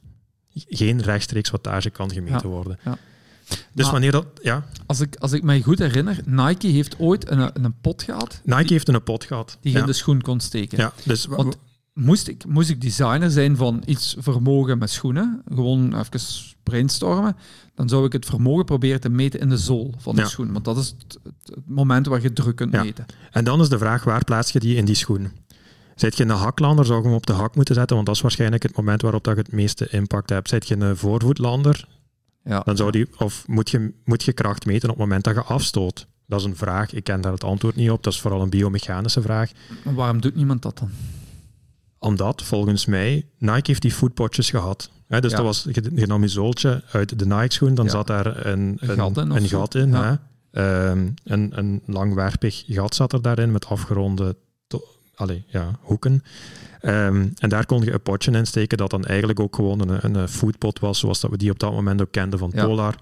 geen 0.54 1.02
rechtstreeks 1.02 1.50
wattage 1.50 1.90
kan 1.90 2.12
gemeten 2.12 2.50
worden. 2.50 2.80
Ja. 2.84 2.98
Dus 3.74 3.90
wanneer 3.90 4.12
dat, 4.12 4.26
ja. 4.42 4.66
Als 4.86 5.00
ik, 5.00 5.16
als 5.16 5.32
ik 5.32 5.44
mij 5.44 5.62
goed 5.62 5.80
herinner, 5.80 6.20
Nike 6.26 6.68
heeft 6.68 7.00
ooit 7.00 7.30
een, 7.30 7.66
een 7.66 7.74
pot 7.82 8.04
gehad. 8.04 8.42
Nike 8.44 8.74
heeft 8.74 8.88
een 8.88 9.04
pot 9.04 9.24
gehad. 9.24 9.58
Die 9.62 9.74
je 9.74 9.80
in 9.80 9.86
de 9.86 9.94
schoen 9.94 10.22
kon 10.22 10.40
steken. 10.40 10.78
Ja, 10.78 10.94
dus 11.04 11.26
Want 11.26 11.58
moest 11.98 12.28
ik, 12.28 12.46
moest 12.46 12.70
ik 12.70 12.82
designer 12.82 13.32
zijn 13.32 13.56
van 13.56 13.84
iets 13.86 14.16
vermogen 14.20 14.78
met 14.78 14.90
schoenen, 14.90 15.42
gewoon 15.50 16.00
even 16.00 16.20
brainstormen, 16.64 17.36
dan 17.76 17.90
zou 17.90 18.06
ik 18.06 18.12
het 18.14 18.26
vermogen 18.26 18.66
proberen 18.66 19.02
te 19.02 19.10
meten 19.10 19.40
in 19.40 19.50
de 19.50 19.58
zool 19.58 19.94
van 19.98 20.16
de 20.16 20.26
schoen. 20.26 20.52
Want 20.52 20.66
dat 20.66 20.78
is 20.78 20.96
het, 21.08 21.20
moment 21.66 22.06
waar 22.06 22.22
je 22.22 22.34
druk 22.34 22.56
kunt 22.56 22.72
meten. 22.72 23.06
En 23.32 23.44
dan 23.44 23.62
is 23.62 23.70
de 23.70 23.78
vraag, 23.78 24.04
waar 24.04 24.24
plaats 24.24 24.52
je 24.52 24.60
die 24.60 24.76
in 24.76 24.86
die 24.86 24.96
schoen? 24.96 25.32
Zet 25.96 26.18
je 26.18 26.24
een 26.24 26.30
haklander, 26.30 26.86
zou 26.86 27.00
je 27.00 27.06
hem 27.06 27.16
op 27.16 27.26
de 27.26 27.34
hak 27.34 27.56
moeten 27.56 27.76
zetten, 27.76 27.96
want 27.96 28.08
dat 28.08 28.16
is 28.16 28.22
waarschijnlijk 28.22 28.64
het 28.64 28.78
moment 28.78 29.02
waarop 29.02 29.24
dat 29.24 29.36
je 29.36 29.42
het 29.42 29.52
meeste 29.52 29.88
impact 29.90 30.30
hebt. 30.30 30.50
Zet 30.50 30.68
je 30.68 30.80
een 30.80 30.98
voorvoetlander, 30.98 31.88
ja. 32.44 32.60
dan 32.60 32.78
zou 32.78 32.92
die, 32.92 33.08
of 33.18 33.48
moet 33.48 33.70
je, 33.70 33.94
moet 34.04 34.24
je 34.24 34.34
kracht 34.34 34.66
meten 34.66 34.90
op 34.90 34.96
het 34.96 35.04
moment 35.04 35.24
dat 35.24 35.36
je 35.36 35.42
afstoot? 35.42 36.08
Dat 36.26 36.40
is 36.40 36.46
een 36.46 36.56
vraag, 36.56 36.94
ik 36.94 37.04
ken 37.04 37.22
daar 37.22 37.32
het 37.32 37.44
antwoord 37.44 37.76
niet 37.76 37.90
op, 37.90 38.04
dat 38.04 38.14
is 38.14 38.22
vooral 38.22 38.42
een 38.42 38.50
biomechanische 38.50 39.22
vraag. 39.22 39.52
Maar 39.84 39.96
waarom 39.96 40.22
doet 40.22 40.36
niemand 40.36 40.62
dat 40.62 40.78
dan? 40.78 40.90
Omdat, 42.00 42.44
volgens 42.44 42.86
mij, 42.86 43.26
Nike 43.38 43.62
heeft 43.64 43.82
die 43.82 43.94
voetpotjes 43.94 44.50
gehad. 44.50 44.90
Hè, 45.08 45.22
dus 45.22 45.32
dat 45.32 45.44
was, 45.44 45.68
je, 45.72 46.08
nam 46.08 46.22
je 46.22 46.28
zooltje 46.28 46.84
uit 46.92 47.20
de 47.20 47.26
Nike-schoen, 47.26 47.76
dan 47.76 47.90
zat 47.90 48.08
daar 48.08 48.46
een, 48.46 48.78
een, 48.80 48.98
gat 48.98 49.18
in. 49.18 49.32
Een, 49.32 49.48
gat 49.48 49.76
in 49.76 49.94
hè? 49.94 50.16
Um, 50.90 51.14
een, 51.24 51.58
een 51.58 51.82
langwerpig 51.86 52.64
gat 52.68 52.96
zat 52.96 53.14
er 53.14 53.22
daarin 53.22 53.52
met 53.52 53.66
afgeronde 53.66 54.36
allee, 55.18 55.44
ja, 55.48 55.80
hoeken. 55.82 56.24
Um, 56.82 57.34
en 57.36 57.50
daar 57.50 57.66
kon 57.66 57.84
je 57.84 57.94
een 57.94 58.02
potje 58.02 58.32
in 58.32 58.48
steken 58.48 58.78
dat 58.78 58.90
dan 58.90 59.06
eigenlijk 59.06 59.40
ook 59.40 59.56
gewoon 59.56 59.90
een, 59.90 60.16
een 60.16 60.28
foodpot 60.28 60.80
was, 60.80 61.00
zoals 61.00 61.20
dat 61.20 61.32
we 61.32 61.38
die 61.38 61.52
op 61.52 61.60
dat 61.60 61.72
moment 61.72 62.02
ook 62.02 62.12
kenden 62.12 62.40
van 62.40 62.52
Polar. 62.52 62.96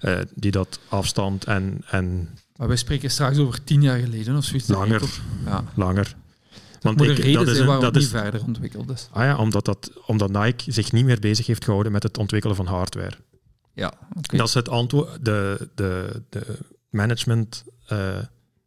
Uh, 0.00 0.18
die 0.34 0.50
dat 0.50 0.80
afstand 0.88 1.44
en, 1.44 1.84
en... 1.90 2.28
Maar 2.56 2.68
wij 2.68 2.76
spreken 2.76 3.10
straks 3.10 3.38
over 3.38 3.64
tien 3.64 3.82
jaar 3.82 3.98
geleden 3.98 4.36
of 4.36 4.44
zoiets. 4.44 4.68
Langer. 4.68 5.02
Ja. 5.44 5.64
Langer. 5.74 6.16
Want 6.82 6.96
moet 6.96 7.08
ik, 7.08 7.18
een 7.18 7.24
reden 7.24 7.46
dat 7.46 7.54
zijn 7.54 7.66
waarom 7.66 7.84
dat 7.84 7.94
niet 7.94 8.08
verder 8.08 8.42
ontwikkeld 8.46 8.90
is. 8.90 9.08
Ah 9.10 9.24
ja, 9.24 9.36
omdat, 9.36 9.64
dat, 9.64 9.92
omdat 10.06 10.30
Nike 10.30 10.72
zich 10.72 10.92
niet 10.92 11.04
meer 11.04 11.20
bezig 11.20 11.46
heeft 11.46 11.64
gehouden 11.64 11.92
met 11.92 12.02
het 12.02 12.18
ontwikkelen 12.18 12.56
van 12.56 12.66
hardware. 12.66 13.16
Ja, 13.74 13.92
Dat 14.20 14.48
is 14.48 14.54
het 14.54 14.68
antwoord, 14.68 15.24
de, 15.24 15.68
de, 15.74 16.22
de 16.28 16.58
management, 16.90 17.64
uh, 17.92 17.98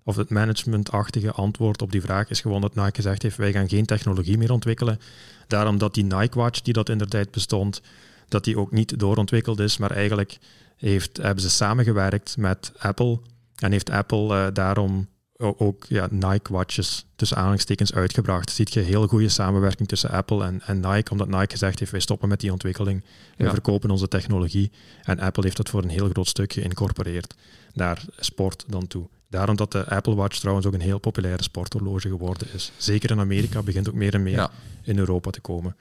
of 0.04 0.16
het 0.16 0.30
managementachtige 0.30 1.32
antwoord 1.32 1.82
op 1.82 1.92
die 1.92 2.02
vraag 2.02 2.30
is 2.30 2.42
gewoon 2.42 2.62
dat 2.62 2.76
Nike 2.76 2.96
gezegd 2.96 3.22
heeft, 3.22 3.38
wij 3.38 3.52
gaan 3.52 3.70
geen 3.70 3.86
technologie 3.86 4.38
meer 4.38 4.52
ontwikkelen. 4.52 5.00
Daarom 5.48 5.78
dat 5.78 5.94
die 5.94 6.04
Nike 6.04 6.40
Watch, 6.40 6.62
die 6.62 6.74
dat 6.74 6.90
in 6.90 6.98
de 6.98 7.08
tijd 7.08 7.32
bestond, 7.32 7.82
dat 8.28 8.44
die 8.44 8.58
ook 8.58 8.72
niet 8.72 9.00
doorontwikkeld 9.00 9.60
is, 9.60 9.78
maar 9.78 9.92
eigenlijk 9.92 10.38
heeft, 10.78 11.18
hebben 11.18 11.44
ze 11.44 11.50
samengewerkt 11.50 12.38
met 12.38 12.72
Apple 12.78 13.20
en 13.56 13.72
heeft 13.72 13.90
Apple 13.90 14.36
uh, 14.36 14.48
daarom 14.54 15.08
ook 15.38 15.86
ja, 15.88 16.08
Nike 16.12 16.54
watches 16.54 17.06
tussen 17.16 17.38
aanhalingstekens 17.38 17.94
uitgebracht. 17.94 18.52
Ziet 18.52 18.74
je 18.74 18.80
heel 18.80 19.08
goede 19.08 19.30
samenwerking 19.30 19.88
tussen 19.88 20.10
Apple 20.10 20.44
en, 20.44 20.62
en 20.66 20.80
Nike, 20.80 21.12
omdat 21.12 21.28
Nike 21.28 21.52
gezegd 21.52 21.80
heeft, 21.80 21.92
wij 21.92 22.00
stoppen 22.00 22.30
met 22.30 22.40
die 22.40 22.52
ontwikkeling, 22.52 23.04
we 23.38 23.50
verkopen 23.50 23.90
onze 23.92 24.08
technologie. 24.08 24.72
En 25.04 25.20
Apple 25.20 25.44
heeft 25.44 25.58
dat 25.58 25.70
voor 25.70 25.84
een 25.84 25.90
heel 25.90 26.10
groot 26.10 26.28
stuk 26.28 26.54
geïncorporeerd 26.54 27.36
naar 27.74 28.06
sport 28.20 28.64
dan 28.68 28.88
toe. 28.88 29.08
Daarom 29.30 29.56
dat 29.56 29.72
de 29.72 29.86
Apple 29.90 30.16
Watch 30.16 30.40
trouwens 30.40 30.68
ook 30.68 30.74
een 30.74 30.82
heel 30.82 31.00
populaire 31.00 31.44
sporthorloge 31.44 32.10
geworden 32.10 32.48
is. 32.54 32.72
Zeker 32.78 33.12
in 33.12 33.20
Amerika 33.20 33.62
begint 33.62 33.90
ook 33.90 33.96
meer 33.96 34.14
en 34.14 34.24
meer 34.24 34.50
in 34.84 34.98
Europa 34.98 35.30
te 35.30 35.42
komen. 35.42 35.76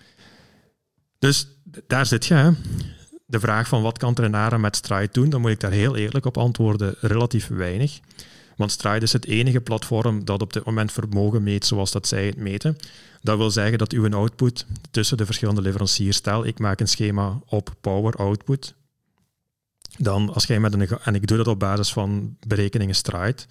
Dus 1.19 1.49
daar 1.87 2.07
zit 2.07 2.27
je. 2.27 2.35
Hè. 2.35 2.51
De 3.27 3.41
vraag 3.41 3.69
van 3.69 3.83
wat 3.83 3.99
kan 3.99 4.15
Trenara 4.15 4.59
met 4.59 4.77
Stride 4.77 5.13
doen, 5.13 5.31
dan 5.31 5.41
moet 5.41 5.51
ik 5.51 5.61
daar 5.61 5.71
heel 5.71 5.97
eerlijk 5.97 6.25
op 6.25 6.39
antwoorden, 6.39 6.95
relatief 7.01 7.49
weinig. 7.49 8.01
Want 8.57 8.71
Stride 8.71 9.05
is 9.05 9.13
het 9.13 9.27
enige 9.27 9.61
platform 9.61 10.25
dat 10.25 10.43
op 10.43 10.53
dit 10.53 10.65
moment 10.65 10.93
vermogen 10.93 11.43
meet 11.43 11.67
zoals 11.67 11.91
dat 11.91 12.09
zij 12.09 12.27
het 12.27 12.37
meten. 12.37 12.77
Dat 13.23 13.37
wil 13.37 13.51
zeggen 13.51 13.79
dat 13.79 13.93
uw 13.93 14.15
output 14.15 14.67
tussen 14.91 15.17
de 15.17 15.25
verschillende 15.25 15.63
leveranciers, 15.63 16.17
stel 16.17 16.47
ik 16.47 16.59
maak 16.59 16.81
een 16.81 16.89
schema 16.89 17.41
op 17.47 17.75
power 17.81 18.15
output, 18.15 18.75
dan 19.99 20.35
als 20.35 20.45
jij 20.45 20.61
met 20.61 20.75
een, 20.75 20.89
en 20.89 21.15
ik 21.15 21.27
doe 21.27 21.37
dat 21.37 21.47
op 21.47 21.59
basis 21.59 21.93
van 21.93 22.37
berekeningen 22.47 22.95
Stride, 22.95 23.43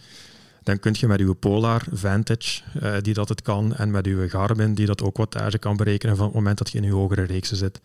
dan 0.64 0.80
kun 0.80 0.96
je 0.98 1.08
met 1.08 1.20
uw 1.20 1.34
Polar 1.34 1.84
Vantage, 1.92 2.62
uh, 2.82 2.96
die 3.02 3.14
dat 3.14 3.30
het 3.30 3.42
kan, 3.42 3.76
en 3.76 3.92
met 3.92 4.06
uw 4.06 4.30
Garmin, 4.30 4.74
die 4.74 4.86
dat 4.86 5.02
ook 5.02 5.18
wattage 5.18 5.58
kan 5.58 5.78
berekenen 5.78 6.16
van 6.16 6.26
het 6.26 6.36
moment 6.36 6.58
dat 6.58 6.72
je 6.72 6.78
in 6.78 6.84
je 6.84 6.92
hogere 6.92 7.24
reeksen 7.24 7.58
zit, 7.58 7.82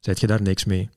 zet 0.00 0.20
je 0.20 0.26
daar 0.26 0.42
niks 0.42 0.64
mee. 0.64 0.88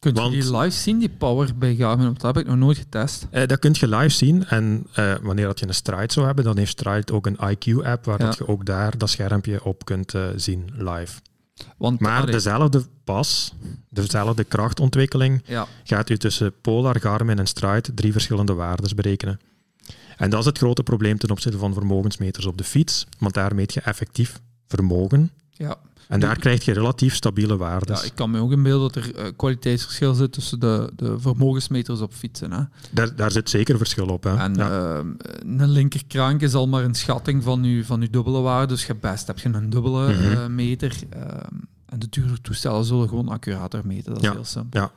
Kun 0.00 0.14
je 0.14 0.20
Want- 0.20 0.32
die 0.32 0.56
live 0.56 0.76
zien, 0.76 0.98
die 0.98 1.08
power 1.08 1.56
bij 1.58 1.74
Garmin? 1.74 2.04
Want 2.04 2.20
dat 2.20 2.34
heb 2.34 2.44
ik 2.44 2.50
nog 2.50 2.58
nooit 2.58 2.76
getest. 2.78 3.26
Eh, 3.30 3.46
dat 3.46 3.58
kun 3.58 3.74
je 3.78 3.88
live 3.88 4.08
zien. 4.08 4.46
En 4.46 4.86
eh, 4.94 5.14
wanneer 5.22 5.46
dat 5.46 5.58
je 5.60 5.66
een 5.66 5.74
Stride 5.74 6.12
zou 6.12 6.26
hebben, 6.26 6.44
dan 6.44 6.56
heeft 6.58 6.70
Stride 6.70 7.12
ook 7.12 7.26
een 7.26 7.36
IQ-app 7.50 8.04
waar 8.04 8.18
Ja. 8.20 8.26
dat 8.26 8.36
je 8.38 8.48
ook 8.48 8.64
daar 8.66 8.98
dat 8.98 9.10
schermpje 9.10 9.64
op 9.64 9.84
kunt 9.84 10.14
eh, 10.14 10.26
zien 10.36 10.70
live. 10.76 11.20
Want, 11.76 12.00
Maar 12.00 12.20
allee, 12.20 12.32
dezelfde 12.32 12.84
pas, 13.04 13.52
dezelfde 13.88 14.44
krachtontwikkeling, 14.44 15.42
ja, 15.46 15.66
gaat 15.84 16.10
u 16.10 16.16
tussen 16.18 16.60
Polar, 16.60 17.00
Garmin 17.00 17.38
en 17.38 17.46
Stride 17.46 17.94
drie 17.94 18.12
verschillende 18.12 18.54
waardes 18.54 18.94
berekenen. 18.94 19.40
En 20.16 20.30
dat 20.30 20.40
is 20.40 20.46
het 20.46 20.58
grote 20.58 20.82
probleem 20.82 21.18
ten 21.18 21.30
opzichte 21.30 21.58
van 21.58 21.72
vermogensmeters 21.74 22.46
op 22.46 22.58
de 22.58 22.64
fiets, 22.64 23.06
want 23.18 23.34
daar 23.34 23.54
meet 23.54 23.74
je 23.74 23.80
effectief 23.80 24.40
vermogen. 24.68 25.30
ja. 25.50 25.76
En 26.10 26.20
daar 26.20 26.38
krijg 26.38 26.64
je 26.64 26.72
relatief 26.72 27.14
stabiele 27.14 27.56
waardes. 27.56 28.00
ja, 28.00 28.06
ik 28.06 28.14
kan 28.14 28.30
me 28.30 28.40
ook 28.40 28.52
inbeelden 28.52 28.92
dat 28.92 29.04
er 29.04 29.14
eh, 29.14 29.26
kwaliteitsverschil 29.36 30.14
zit 30.14 30.32
tussen 30.32 30.60
de, 30.60 30.90
de 30.96 31.18
vermogensmeters 31.20 32.00
op 32.00 32.12
fietsen. 32.12 32.52
Hè? 32.52 32.62
daar, 32.90 33.16
daar 33.16 33.30
zit 33.30 33.50
zeker 33.50 33.76
verschil 33.76 34.06
op. 34.06 34.24
Hè? 34.24 34.36
En 34.36 34.54
ja. 34.54 34.96
ehm, 34.98 35.08
een 35.60 35.70
linkerkrank 35.70 36.40
is 36.40 36.54
al 36.54 36.68
maar 36.68 36.84
een 36.84 36.94
schatting 36.94 37.42
van 37.42 37.64
je, 37.64 37.84
van 37.84 38.00
uw 38.00 38.10
dubbele 38.10 38.40
waarde. 38.40 38.66
Dus 38.66 38.86
je 38.86 38.94
best 38.94 39.26
heb 39.26 39.38
je 39.38 39.48
een 39.48 39.70
dubbele 39.70 40.12
Mhm. 40.12 40.32
eh, 40.32 40.46
meter. 40.46 40.96
ehm, 41.10 41.54
en 41.86 41.98
de 41.98 42.06
dure 42.10 42.40
toestellen 42.40 42.84
zullen 42.84 43.08
gewoon 43.08 43.28
accurater 43.28 43.86
meten. 43.86 44.12
Dat 44.12 44.22
is 44.22 44.28
Ja. 44.28 44.32
heel 44.34 44.44
simpel. 44.44 44.80
Ja. 44.80 44.90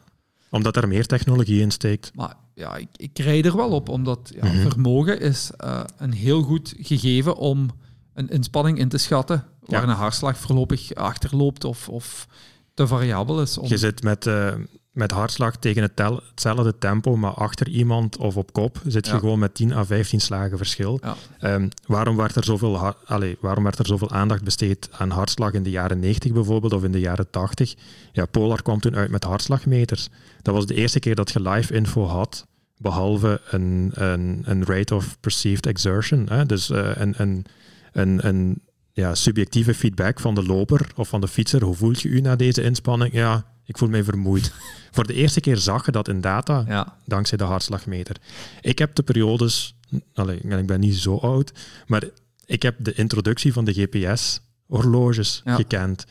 Omdat 0.50 0.76
er 0.76 0.88
meer 0.88 1.06
technologie 1.06 1.62
in 1.62 1.72
steekt. 1.72 2.12
Maar 2.16 2.36
ja, 2.54 2.76
ik, 2.76 2.88
ik 2.96 3.20
rijd 3.20 3.46
er 3.46 3.56
wel 3.56 3.70
op, 3.70 3.90
omdat 3.90 4.32
ja, 4.36 4.46
Mhm. 4.46 4.70
vermogen 4.70 5.20
is 5.20 5.52
eh, 5.58 5.84
een 5.98 6.14
heel 6.14 6.42
goed 6.42 6.74
gegeven 6.78 7.36
om 7.38 7.70
een 8.14 8.30
inspanning 8.30 8.78
in 8.78 8.90
te 8.90 8.98
schatten 8.98 9.44
waar 9.66 9.82
Ja. 9.84 9.88
een 9.90 9.96
hartslag 9.96 10.38
voorlopig 10.38 10.94
achterloopt 10.94 11.64
of, 11.64 11.90
of 11.90 12.28
te 12.74 12.88
variabel 12.88 13.42
is. 13.42 13.58
Om, 13.58 13.68
Je 13.68 13.78
zit 13.78 14.04
met, 14.04 14.28
eh, 14.28 14.54
met 14.92 15.12
hartslag 15.12 15.58
tegen 15.58 15.82
het 15.82 15.96
tel- 15.96 16.22
hetzelfde 16.30 16.78
tempo, 16.78 17.16
maar 17.16 17.32
achter 17.34 17.68
iemand 17.70 18.18
of 18.18 18.38
op 18.38 18.54
kop 18.54 18.82
zit 18.88 19.08
je 19.08 19.20
gewoon 19.20 19.40
met 19.40 19.54
10 19.54 19.74
à 19.74 19.84
15 19.86 20.20
slagen 20.22 20.58
verschil. 20.58 21.00
Ja. 21.02 21.16
Ehm, 21.40 21.70
waarom, 21.88 22.16
werd 22.16 22.36
er 22.36 22.44
zoveel 22.44 22.96
allee, 23.06 23.38
waarom 23.42 23.64
werd 23.64 23.80
er 23.80 23.86
zoveel 23.86 24.12
aandacht 24.12 24.44
besteed 24.44 24.90
aan 24.92 25.10
hartslag 25.10 25.52
in 25.54 25.64
de 25.64 25.70
jaren 25.70 26.00
90 26.00 26.32
bijvoorbeeld 26.32 26.74
of 26.74 26.84
in 26.84 26.92
de 26.92 27.00
jaren 27.00 27.30
80? 27.30 27.76
Ja, 28.12 28.26
Polar 28.26 28.62
kwam 28.62 28.80
toen 28.80 28.96
uit 28.96 29.10
met 29.12 29.24
hartslagmeters. 29.24 30.08
Dat 30.42 30.54
was 30.54 30.66
de 30.66 30.76
eerste 30.76 31.00
keer 31.00 31.16
dat 31.16 31.32
je 31.32 31.42
live 31.42 31.74
info 31.74 32.06
had, 32.06 32.48
behalve 32.78 33.42
een, 33.50 33.92
een, 33.94 34.42
een 34.46 34.66
rate 34.66 34.96
of 34.96 35.18
perceived 35.20 35.66
exertion. 35.66 36.26
Hè? 36.30 36.46
Dus 36.46 36.70
eh, 36.70 36.90
een, 36.96 37.14
een, 37.18 37.46
een, 37.92 38.28
een 38.28 38.62
ja, 38.94 39.16
subjectieve 39.16 39.74
feedback 39.74 40.20
van 40.20 40.36
de 40.36 40.44
loper 40.44 40.88
of 40.96 41.08
van 41.10 41.22
de 41.22 41.28
fietser. 41.28 41.64
Hoe 41.64 41.76
voelt 41.76 42.02
je 42.02 42.10
u 42.10 42.22
na 42.22 42.36
deze 42.36 42.64
inspanning? 42.64 43.14
Ja, 43.14 43.46
ik 43.66 43.78
voel 43.78 43.90
mij 43.90 44.04
vermoeid. 44.04 44.54
Voor 44.92 45.08
de 45.08 45.14
eerste 45.14 45.40
keer 45.40 45.58
zag 45.58 45.86
je 45.86 45.92
dat 45.92 46.08
in 46.08 46.22
data 46.22 46.64
ja, 46.68 46.98
dankzij 47.06 47.38
de 47.38 47.44
hartslagmeter. 47.44 48.16
Ik 48.62 48.80
heb 48.80 48.96
de 48.96 49.04
periodes, 49.04 49.76
allee, 50.14 50.38
ik 50.38 50.66
ben 50.68 50.80
niet 50.80 50.96
zo 50.96 51.18
oud, 51.18 51.52
maar 51.88 52.04
ik 52.46 52.62
heb 52.62 52.76
de 52.80 52.94
introductie 52.94 53.54
van 53.54 53.66
de 53.66 53.74
GPS-horloges 53.74 55.42
Ja. 55.46 55.56
gekend. 55.56 56.06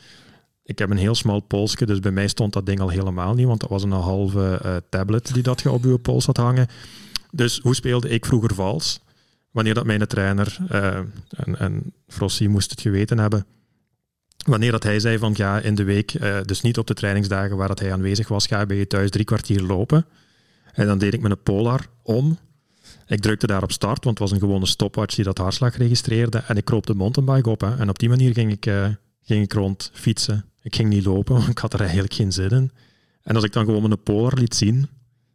Ik 0.65 0.79
heb 0.79 0.89
een 0.89 0.97
heel 0.97 1.15
smal 1.15 1.39
polsje, 1.39 1.85
dus 1.85 1.99
bij 1.99 2.11
mij 2.11 2.27
stond 2.27 2.53
dat 2.53 2.65
ding 2.65 2.79
al 2.79 2.89
helemaal 2.89 3.33
niet, 3.33 3.47
want 3.47 3.59
dat 3.59 3.69
was 3.69 3.83
een 3.83 3.91
halve 3.91 4.59
eh, 4.63 4.75
tablet 4.89 5.33
die 5.33 5.43
dat 5.43 5.61
je 5.61 5.71
op 5.71 5.83
je 5.83 5.97
pols 5.97 6.25
had 6.25 6.37
hangen. 6.37 6.67
Dus 7.31 7.59
hoe 7.59 7.75
speelde 7.75 8.09
ik 8.09 8.25
vroeger 8.25 8.53
vals? 8.55 8.99
Wanneer 9.53 9.73
dat 9.73 9.85
mijn 9.85 10.07
trainer, 10.07 10.57
eh, 10.69 10.97
en, 11.29 11.59
en 11.59 11.93
Frossi 12.07 12.47
moest 12.47 12.69
het 12.69 12.81
geweten 12.81 13.17
hebben, 13.17 13.45
wanneer 14.45 14.71
dat 14.71 14.83
hij 14.83 14.99
zei 14.99 15.17
van 15.17 15.35
ga 15.35 15.59
in 15.59 15.75
de 15.75 15.83
week, 15.83 16.13
eh, 16.13 16.41
dus 16.45 16.61
niet 16.61 16.77
op 16.77 16.87
de 16.87 16.93
trainingsdagen 16.93 17.57
waar 17.57 17.67
dat 17.67 17.79
hij 17.79 17.93
aanwezig 17.93 18.27
was, 18.27 18.47
ga 18.47 18.65
bij 18.65 18.77
je 18.77 18.87
thuis 18.87 19.09
drie 19.09 19.25
kwartier 19.25 19.61
lopen. 19.61 20.05
En 20.73 20.87
dan 20.87 20.97
deed 20.97 21.13
ik 21.13 21.21
mijn 21.21 21.43
Polar 21.43 21.87
om. 22.03 22.37
Ik 23.07 23.21
drukte 23.21 23.47
daar 23.47 23.63
op 23.63 23.71
start, 23.71 24.03
want 24.03 24.19
het 24.19 24.29
was 24.29 24.31
een 24.31 24.47
gewone 24.47 24.65
stopwatch 24.65 25.15
die 25.15 25.25
dat 25.25 25.37
hartslag 25.37 25.77
registreerde. 25.77 26.37
En 26.37 26.57
ik 26.57 26.65
kroop 26.65 26.85
de 26.85 26.93
mountainbike 26.93 27.49
op. 27.49 27.61
Hè. 27.61 27.77
En 27.77 27.89
op 27.89 27.99
die 27.99 28.09
manier 28.09 28.33
ging 28.33 28.51
ik, 28.51 28.65
eh, 28.65 28.87
ging 29.23 29.43
ik 29.43 29.53
rond 29.53 29.91
fietsen. 29.93 30.45
Ik 30.61 30.75
ging 30.75 30.89
niet 30.89 31.05
lopen, 31.05 31.35
want 31.37 31.47
ik 31.47 31.57
had 31.57 31.73
er 31.73 31.79
eigenlijk 31.79 32.13
geen 32.13 32.31
zin 32.31 32.49
in. 32.49 32.71
En 33.23 33.35
als 33.35 33.43
ik 33.43 33.53
dan 33.53 33.65
gewoon 33.65 33.81
mijn 33.81 34.03
Polar 34.03 34.33
liet 34.33 34.55
zien 34.55 34.87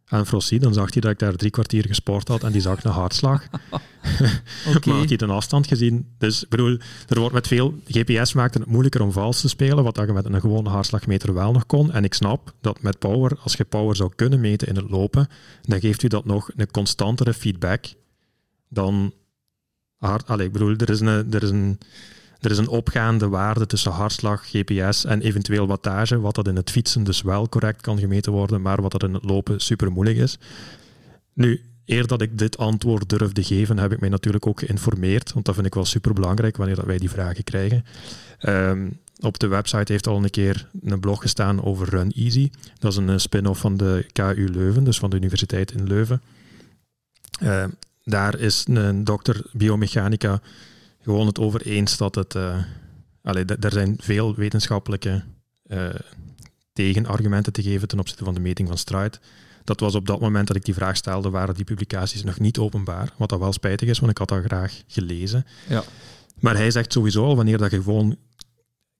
aan 0.09 0.25
Frossi, 0.25 0.59
dan 0.59 0.73
zag 0.73 0.93
hij 0.93 1.01
dat 1.01 1.11
ik 1.11 1.19
daar 1.19 1.35
drie 1.35 1.51
kwartier 1.51 1.85
gesport 1.85 2.27
had 2.27 2.43
en 2.43 2.51
die 2.51 2.61
zag 2.61 2.83
een 2.83 2.91
hartslag. 2.91 3.43
oké. 4.75 4.89
Maar 4.89 4.97
had 4.97 5.07
hij 5.07 5.17
de 5.17 5.25
afstand 5.25 5.67
gezien? 5.67 6.07
Dus 6.17 6.43
ik 6.43 6.49
bedoel, 6.49 6.77
er 7.07 7.19
wordt 7.19 7.33
met 7.33 7.47
veel... 7.47 7.73
GPS 7.85 8.33
maakte 8.33 8.59
het 8.59 8.67
moeilijker 8.67 9.01
om 9.01 9.11
vals 9.11 9.41
te 9.41 9.49
spelen, 9.49 9.83
wat 9.83 9.95
dat 9.95 10.07
je 10.07 10.13
met 10.13 10.25
een 10.25 10.39
gewone 10.39 10.69
hartslagmeter 10.69 11.33
wel 11.33 11.51
nog 11.51 11.65
kon. 11.65 11.91
En 11.91 12.03
ik 12.03 12.13
snap 12.13 12.53
dat 12.61 12.81
met 12.81 12.99
power, 12.99 13.37
als 13.43 13.53
je 13.53 13.63
power 13.63 13.95
zou 13.95 14.11
kunnen 14.15 14.39
meten 14.39 14.67
in 14.67 14.75
het 14.75 14.89
lopen, 14.89 15.27
dan 15.61 15.79
geeft 15.79 16.03
u 16.03 16.07
dat 16.07 16.25
nog 16.25 16.49
een 16.55 16.71
constantere 16.71 17.33
feedback 17.33 17.85
dan... 18.67 19.13
Hard, 19.97 20.27
allee, 20.27 20.45
ik 20.45 20.53
bedoel, 20.53 20.75
er 20.75 20.89
is, 20.89 20.99
een, 20.99 21.33
er, 21.33 21.43
is 21.43 21.49
een, 21.49 21.79
er 22.39 22.51
is 22.51 22.57
een 22.57 22.67
opgaande 22.67 23.27
waarde 23.27 23.65
tussen 23.65 23.91
hartslag, 23.91 24.49
GPS 24.49 25.05
en 25.05 25.21
eventueel 25.21 25.67
wattage, 25.67 26.19
wat 26.19 26.35
dat 26.35 26.47
in 26.47 26.55
het 26.55 26.71
fietsen 26.71 27.03
dus 27.03 27.21
wel 27.21 27.49
correct 27.49 27.81
kan 27.81 27.99
gemeten 27.99 28.31
worden, 28.31 28.61
maar 28.61 28.81
wat 28.81 28.91
dat 28.91 29.03
in 29.03 29.13
het 29.13 29.23
lopen 29.23 29.59
super 29.59 29.91
moeilijk 29.91 30.17
is. 30.17 30.37
Nu, 31.33 31.61
eer 31.85 32.07
dat 32.07 32.21
ik 32.21 32.37
dit 32.37 32.57
antwoord 32.57 33.09
durfde 33.09 33.43
geven, 33.43 33.77
heb 33.77 33.91
ik 33.91 33.99
mij 33.99 34.09
natuurlijk 34.09 34.47
ook 34.47 34.59
geïnformeerd, 34.59 35.33
want 35.33 35.45
dat 35.45 35.55
vind 35.55 35.67
ik 35.67 35.73
wel 35.73 35.85
super 35.85 36.13
belangrijk 36.13 36.57
wanneer 36.57 36.75
dat 36.75 36.85
wij 36.85 36.97
die 36.97 37.09
vragen 37.09 37.43
krijgen. 37.43 37.85
Ehm, 38.39 38.87
op 39.19 39.39
de 39.39 39.47
website 39.47 39.91
heeft 39.91 40.07
al 40.07 40.23
een 40.23 40.29
keer 40.29 40.69
een 40.81 40.99
blog 40.99 41.21
gestaan 41.21 41.63
over 41.63 41.89
Run 41.89 42.11
Easy. 42.11 42.49
Dat 42.79 42.91
is 42.91 42.97
een 42.97 43.09
eh, 43.09 43.17
spin-off 43.17 43.59
van 43.59 43.77
de 43.77 44.05
KU 44.11 44.49
Leuven, 44.51 44.83
dus 44.83 44.99
van 44.99 45.09
de 45.09 45.15
Universiteit 45.15 45.71
in 45.71 45.87
Leuven. 45.87 46.21
Ehm, 47.39 47.69
daar 48.03 48.39
is 48.39 48.65
een 48.67 49.03
dokter 49.03 49.41
biomechanica 49.51 50.41
gewoon 51.09 51.27
het 51.27 51.39
over 51.39 51.61
eens 51.61 51.97
dat 51.97 52.15
het... 52.15 52.35
eh 52.35 52.63
allee, 53.21 53.45
er 53.45 53.71
zijn 53.71 53.95
veel 53.99 54.35
wetenschappelijke 54.35 55.23
eh, 55.63 55.89
tegenargumenten 56.73 57.53
te 57.53 57.61
geven 57.61 57.87
ten 57.87 57.99
opzichte 57.99 58.23
van 58.23 58.33
de 58.33 58.39
meting 58.39 58.67
van 58.67 58.77
Stride. 58.77 59.17
Dat 59.63 59.79
was 59.79 59.95
op 59.95 60.05
dat 60.05 60.19
moment 60.19 60.47
dat 60.47 60.55
ik 60.55 60.65
die 60.65 60.73
vraag 60.73 60.95
stelde, 60.95 61.29
waren 61.29 61.55
die 61.55 61.63
publicaties 61.63 62.23
nog 62.23 62.39
niet 62.39 62.57
openbaar. 62.57 63.13
Wat 63.17 63.29
dat 63.29 63.39
wel 63.39 63.53
spijtig 63.53 63.89
is, 63.89 63.99
want 63.99 64.11
ik 64.11 64.17
had 64.17 64.27
dat 64.27 64.43
graag 64.43 64.81
gelezen. 64.87 65.45
Ja. 65.67 65.83
Maar 66.39 66.55
hij 66.55 66.71
zegt 66.71 66.93
sowieso 66.93 67.25
al, 67.25 67.35
wanneer 67.35 67.57
dat 67.57 67.71
je 67.71 67.81
gewoon 67.81 68.17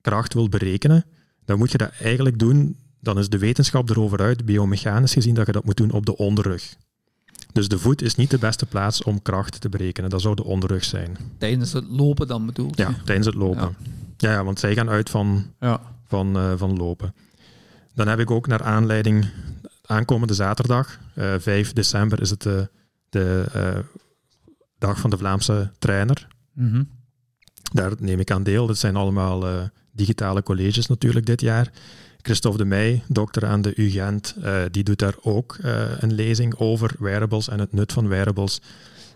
kracht 0.02 0.34
wil 0.34 0.50
berekenen, 0.50 1.06
dan 1.46 1.58
moet 1.58 1.72
je 1.72 1.78
dat 1.78 1.92
eigenlijk 2.02 2.40
doen, 2.40 2.78
dan 3.00 3.20
is 3.20 3.30
de 3.30 3.38
wetenschap 3.38 3.90
erover 3.90 4.20
uit, 4.20 4.46
biomechanisch 4.46 5.14
gezien, 5.14 5.34
dat 5.34 5.46
je 5.46 5.52
dat 5.52 5.66
moet 5.66 5.78
doen 5.78 5.92
op 5.92 6.06
de 6.06 6.18
onderrug. 6.18 6.76
Dus 7.54 7.68
de 7.68 7.80
voet 7.80 8.02
is 8.02 8.16
niet 8.16 8.30
de 8.30 8.38
beste 8.38 8.66
plaats 8.66 9.04
om 9.04 9.22
kracht 9.22 9.62
te 9.62 9.70
berekenen. 9.70 10.10
Dat 10.10 10.22
zou 10.22 10.36
de 10.36 10.44
onderrug 10.44 10.84
zijn. 10.84 11.18
Tijdens 11.38 11.74
het 11.74 11.86
lopen 11.90 12.28
dan 12.28 12.46
bedoel 12.46 12.72
je? 12.76 12.82
Ja, 12.82 12.94
tijdens 13.06 13.28
het 13.28 13.36
lopen. 13.36 13.76
Ja, 14.18 14.32
ja, 14.32 14.44
want 14.44 14.60
zij 14.60 14.74
gaan 14.74 14.90
uit 14.90 15.10
van 15.10 15.46
Ja. 15.60 15.82
van, 16.08 16.38
eh, 16.38 16.54
van 16.56 16.78
lopen. 16.78 17.14
Dan 17.94 18.08
heb 18.08 18.20
ik 18.20 18.32
ook 18.32 18.48
naar 18.48 18.64
aanleiding 18.64 19.26
aankomende 19.86 20.34
zaterdag, 20.34 21.00
eh 21.14 21.34
5 21.38 21.74
december, 21.74 22.22
is 22.22 22.30
het 22.30 22.42
de, 22.42 22.70
de 23.10 23.46
eh, 23.54 23.80
dag 24.78 25.00
van 25.00 25.10
de 25.10 25.18
Vlaamse 25.18 25.72
trainer. 25.80 26.28
Mhm. 26.54 26.84
Daar 27.74 27.92
neem 28.00 28.20
ik 28.20 28.32
aan 28.32 28.44
deel. 28.44 28.68
Dat 28.68 28.78
zijn 28.78 28.96
allemaal 28.96 29.70
digitale 29.92 30.44
colleges 30.44 30.88
natuurlijk 30.88 31.26
dit 31.26 31.42
jaar. 31.42 31.72
Christophe 32.22 32.58
de 32.58 32.66
Meij, 32.66 33.04
dokter 33.08 33.46
aan 33.46 33.62
de 33.62 33.74
UGent, 33.76 34.36
eh, 34.42 34.62
die 34.72 34.84
doet 34.84 35.00
daar 35.00 35.16
ook 35.22 35.58
eh, 35.62 35.82
een 36.00 36.14
lezing 36.14 36.56
over 36.56 36.96
wearables 37.00 37.50
en 37.50 37.60
het 37.60 37.74
nut 37.74 37.94
van 37.94 38.08
wearables. 38.08 38.62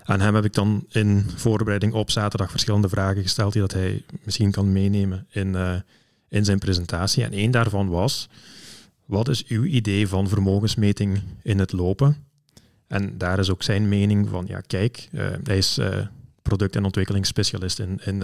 Aan 0.04 0.20
hem 0.20 0.36
heb 0.36 0.46
ik 0.46 0.54
dan 0.54 0.86
in 0.90 1.26
voorbereiding 1.36 1.94
op 1.94 2.12
zaterdag 2.12 2.52
verschillende 2.52 2.90
vragen 2.90 3.22
gesteld 3.22 3.54
die 3.54 3.62
dat 3.62 3.74
hij 3.74 4.04
misschien 4.24 4.52
kan 4.52 4.72
meenemen 4.72 5.28
in, 5.30 5.56
eh, 5.56 5.76
in 6.30 6.46
zijn 6.46 6.60
presentatie. 6.60 7.24
En 7.24 7.32
één 7.32 7.52
daarvan 7.52 7.90
was, 7.90 8.30
wat 9.06 9.28
is 9.28 9.46
uw 9.46 9.64
idee 9.64 10.08
van 10.08 10.28
vermogensmeting 10.28 11.22
in 11.42 11.60
het 11.60 11.72
lopen? 11.72 12.16
En 12.88 13.18
daar 13.18 13.40
is 13.40 13.50
ook 13.50 13.64
zijn 13.64 13.90
mening 13.90 14.30
van, 14.30 14.46
ja 14.48 14.62
kijk, 14.62 15.10
hij 15.44 15.58
is 15.58 15.80
product- 16.42 16.76
en 16.76 16.84
ontwikkelingsspecialist 16.84 17.80
in, 17.80 18.00
in 18.06 18.22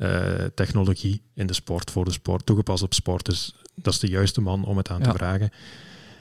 eh, 0.00 0.44
technologie 0.54 1.22
in 1.34 1.46
de 1.46 1.52
sport, 1.52 1.90
voor 1.90 2.04
de 2.04 2.10
sport, 2.10 2.46
toegepast 2.46 2.82
op 2.82 2.94
sport. 2.94 3.24
Dus 3.24 3.54
dat 3.82 3.92
is 3.92 3.98
de 3.98 4.08
juiste 4.08 4.40
man 4.40 4.64
om 4.64 4.76
het 4.76 4.88
aan 4.90 5.00
Ja. 5.00 5.10
te 5.10 5.16
vragen. 5.18 5.50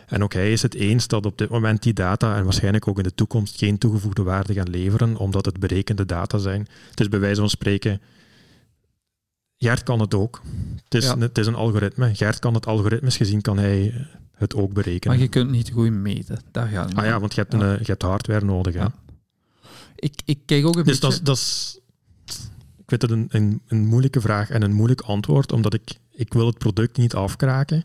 En 0.07 0.24
ook 0.24 0.34
hij 0.34 0.51
is 0.51 0.62
het 0.62 0.74
eens 0.76 1.07
dat 1.07 1.26
op 1.26 1.38
dit 1.38 1.49
moment 1.49 1.84
die 1.84 1.93
data 1.93 2.36
en 2.36 2.43
waarschijnlijk 2.43 2.88
ook 2.88 2.97
in 2.97 3.03
de 3.03 3.14
toekomst 3.16 3.57
geen 3.57 3.78
toegevoegde 3.78 4.24
waarde 4.24 4.53
gaan 4.53 4.70
leveren, 4.70 5.18
omdat 5.18 5.45
het 5.45 5.60
berekende 5.60 6.05
data 6.05 6.38
zijn. 6.38 6.68
Het 6.89 6.99
is 6.99 7.10
bij 7.10 7.20
wijze 7.20 7.39
van 7.39 7.49
spreken, 7.49 8.01
Gert 9.57 9.84
kan 9.84 9.99
het 9.99 10.14
ook. 10.14 10.41
Het 10.84 10.93
is, 10.93 11.05
Ja. 11.05 11.18
het 11.18 11.38
is 11.38 11.47
een 11.47 11.55
algoritme. 11.55 12.16
Gert 12.16 12.39
kan 12.39 12.53
het 12.53 12.66
algoritmes 12.66 13.18
gezien, 13.18 13.41
kan 13.41 13.57
hij 13.57 14.07
het 14.36 14.55
ook 14.55 14.74
berekenen. 14.74 15.16
Maar 15.16 15.24
je 15.26 15.30
kunt 15.30 15.49
niet 15.51 15.70
goed 15.74 15.91
meten. 15.91 16.39
Daar 16.51 16.68
gaat 16.68 16.89
het 16.89 16.97
Ah 16.97 17.05
ja, 17.05 17.20
want 17.20 17.34
je 17.34 17.41
hebt, 17.41 17.53
Ja. 17.53 17.60
een, 17.60 17.74
eh, 17.74 17.80
je 17.80 17.86
hebt 17.86 18.01
hardware 18.01 18.45
nodig. 18.45 18.74
Hè? 18.74 18.80
Ja. 18.80 18.93
Ik, 19.95 20.14
ik 20.26 20.39
kijk 20.45 20.66
ook 20.66 20.76
een 20.76 20.84
Dus 20.84 20.99
beetje... 20.99 21.16
is- 21.16 21.22
dat 21.24 21.36
is... 21.38 21.80
Ik 22.78 22.86
vind 22.99 23.01
het 23.01 23.12
een, 23.12 23.28
een, 23.30 23.62
een 23.68 23.86
moeilijke 23.88 24.22
vraag 24.22 24.49
en 24.49 24.62
een 24.62 24.74
moeilijk 24.74 25.01
antwoord, 25.01 25.51
omdat 25.51 25.74
ik, 25.74 25.89
ik 26.20 26.34
wil 26.34 26.46
het 26.46 26.58
product 26.58 26.98
niet 26.98 27.14
afkraken. 27.16 27.84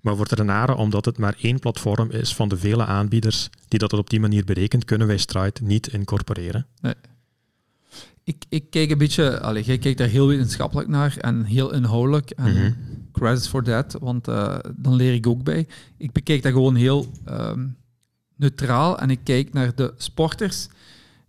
Maar 0.00 0.16
voor 0.16 0.26
Trenara, 0.26 0.74
omdat 0.74 1.04
het 1.04 1.18
maar 1.18 1.36
één 1.40 1.58
platform 1.58 2.10
is 2.10 2.34
van 2.34 2.48
de 2.48 2.56
vele 2.56 2.84
aanbieders 2.86 3.50
die 3.68 3.78
dat 3.78 3.92
op 3.92 4.10
die 4.10 4.20
manier 4.20 4.44
berekent, 4.44 4.84
kunnen 4.84 5.06
wij 5.06 5.16
Stride 5.16 5.60
niet 5.62 5.86
incorporeren. 5.88 6.66
Nee. 6.80 6.94
Ik, 8.24 8.44
ik 8.48 8.70
kijk 8.70 8.90
een 8.90 8.98
beetje, 8.98 9.40
allez, 9.40 9.66
jij 9.66 9.78
kijkt 9.78 9.98
daar 9.98 10.08
heel 10.08 10.26
wetenschappelijk 10.26 10.88
naar 10.88 11.16
en 11.16 11.44
heel 11.44 11.72
inhoudelijk. 11.72 12.30
En 12.30 12.52
Mhm. 12.52 12.72
credits 13.12 13.48
for 13.48 13.62
that, 13.62 13.96
want 14.00 14.28
eh, 14.28 14.58
dan 14.76 14.94
leer 14.94 15.14
ik 15.14 15.26
ook 15.26 15.42
bij. 15.44 15.66
Ik 15.96 16.12
bekijk 16.12 16.42
dat 16.42 16.52
gewoon 16.52 16.74
heel 16.74 17.06
ehm, 17.24 17.66
neutraal 18.36 18.98
en 18.98 19.10
ik 19.10 19.20
kijk 19.24 19.52
naar 19.52 19.74
de 19.74 19.94
sporters 19.96 20.68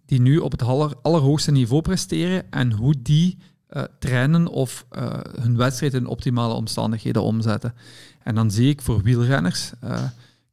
die 0.05 0.21
nu 0.21 0.37
op 0.37 0.51
het 0.51 0.61
aller, 0.61 0.93
allerhoogste 1.01 1.51
niveau 1.51 1.81
presteren 1.81 2.51
en 2.51 2.71
hoe 2.71 2.95
die 3.01 3.37
eh, 3.69 3.83
trainen 3.99 4.47
of 4.47 4.85
eh, 4.89 5.19
hun 5.41 5.57
wedstrijd 5.57 5.93
in 5.93 6.05
optimale 6.07 6.53
omstandigheden 6.53 7.21
omzetten. 7.23 7.73
En 8.23 8.35
dan 8.35 8.51
zie 8.51 8.69
ik 8.69 8.81
voor 8.81 9.01
wielrenners, 9.01 9.71
eh, 9.81 10.03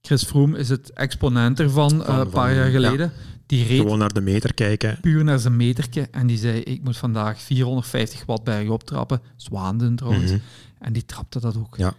Chris 0.02 0.24
Froome 0.24 0.58
is 0.58 0.68
het 0.68 0.92
exponent 0.92 1.60
ervan 1.60 1.90
Van- 2.04 2.18
een 2.18 2.28
paar 2.30 2.54
jaar 2.54 2.66
ja. 2.66 2.70
geleden. 2.72 3.12
Die 3.46 3.66
reed 3.66 3.80
Gewoon 3.80 3.98
naar 3.98 4.12
de 4.12 4.20
meter 4.20 4.54
kijken. 4.54 4.98
puur 5.00 5.24
naar 5.24 5.38
zijn 5.38 5.56
metertje 5.56 6.08
en 6.10 6.26
die 6.26 6.38
zei, 6.38 6.58
ik 6.60 6.82
moet 6.84 6.96
vandaag 6.96 7.40
450 7.42 8.24
watt 8.26 8.44
bergop 8.44 8.84
trappen. 8.84 9.20
Zwaanden 9.36 9.96
trouwens. 9.96 10.30
Mhm. 10.30 10.40
En 10.78 10.92
die 10.92 11.04
trapte 11.06 11.40
dat 11.40 11.56
ook. 11.56 11.76
Ja. 11.76 11.94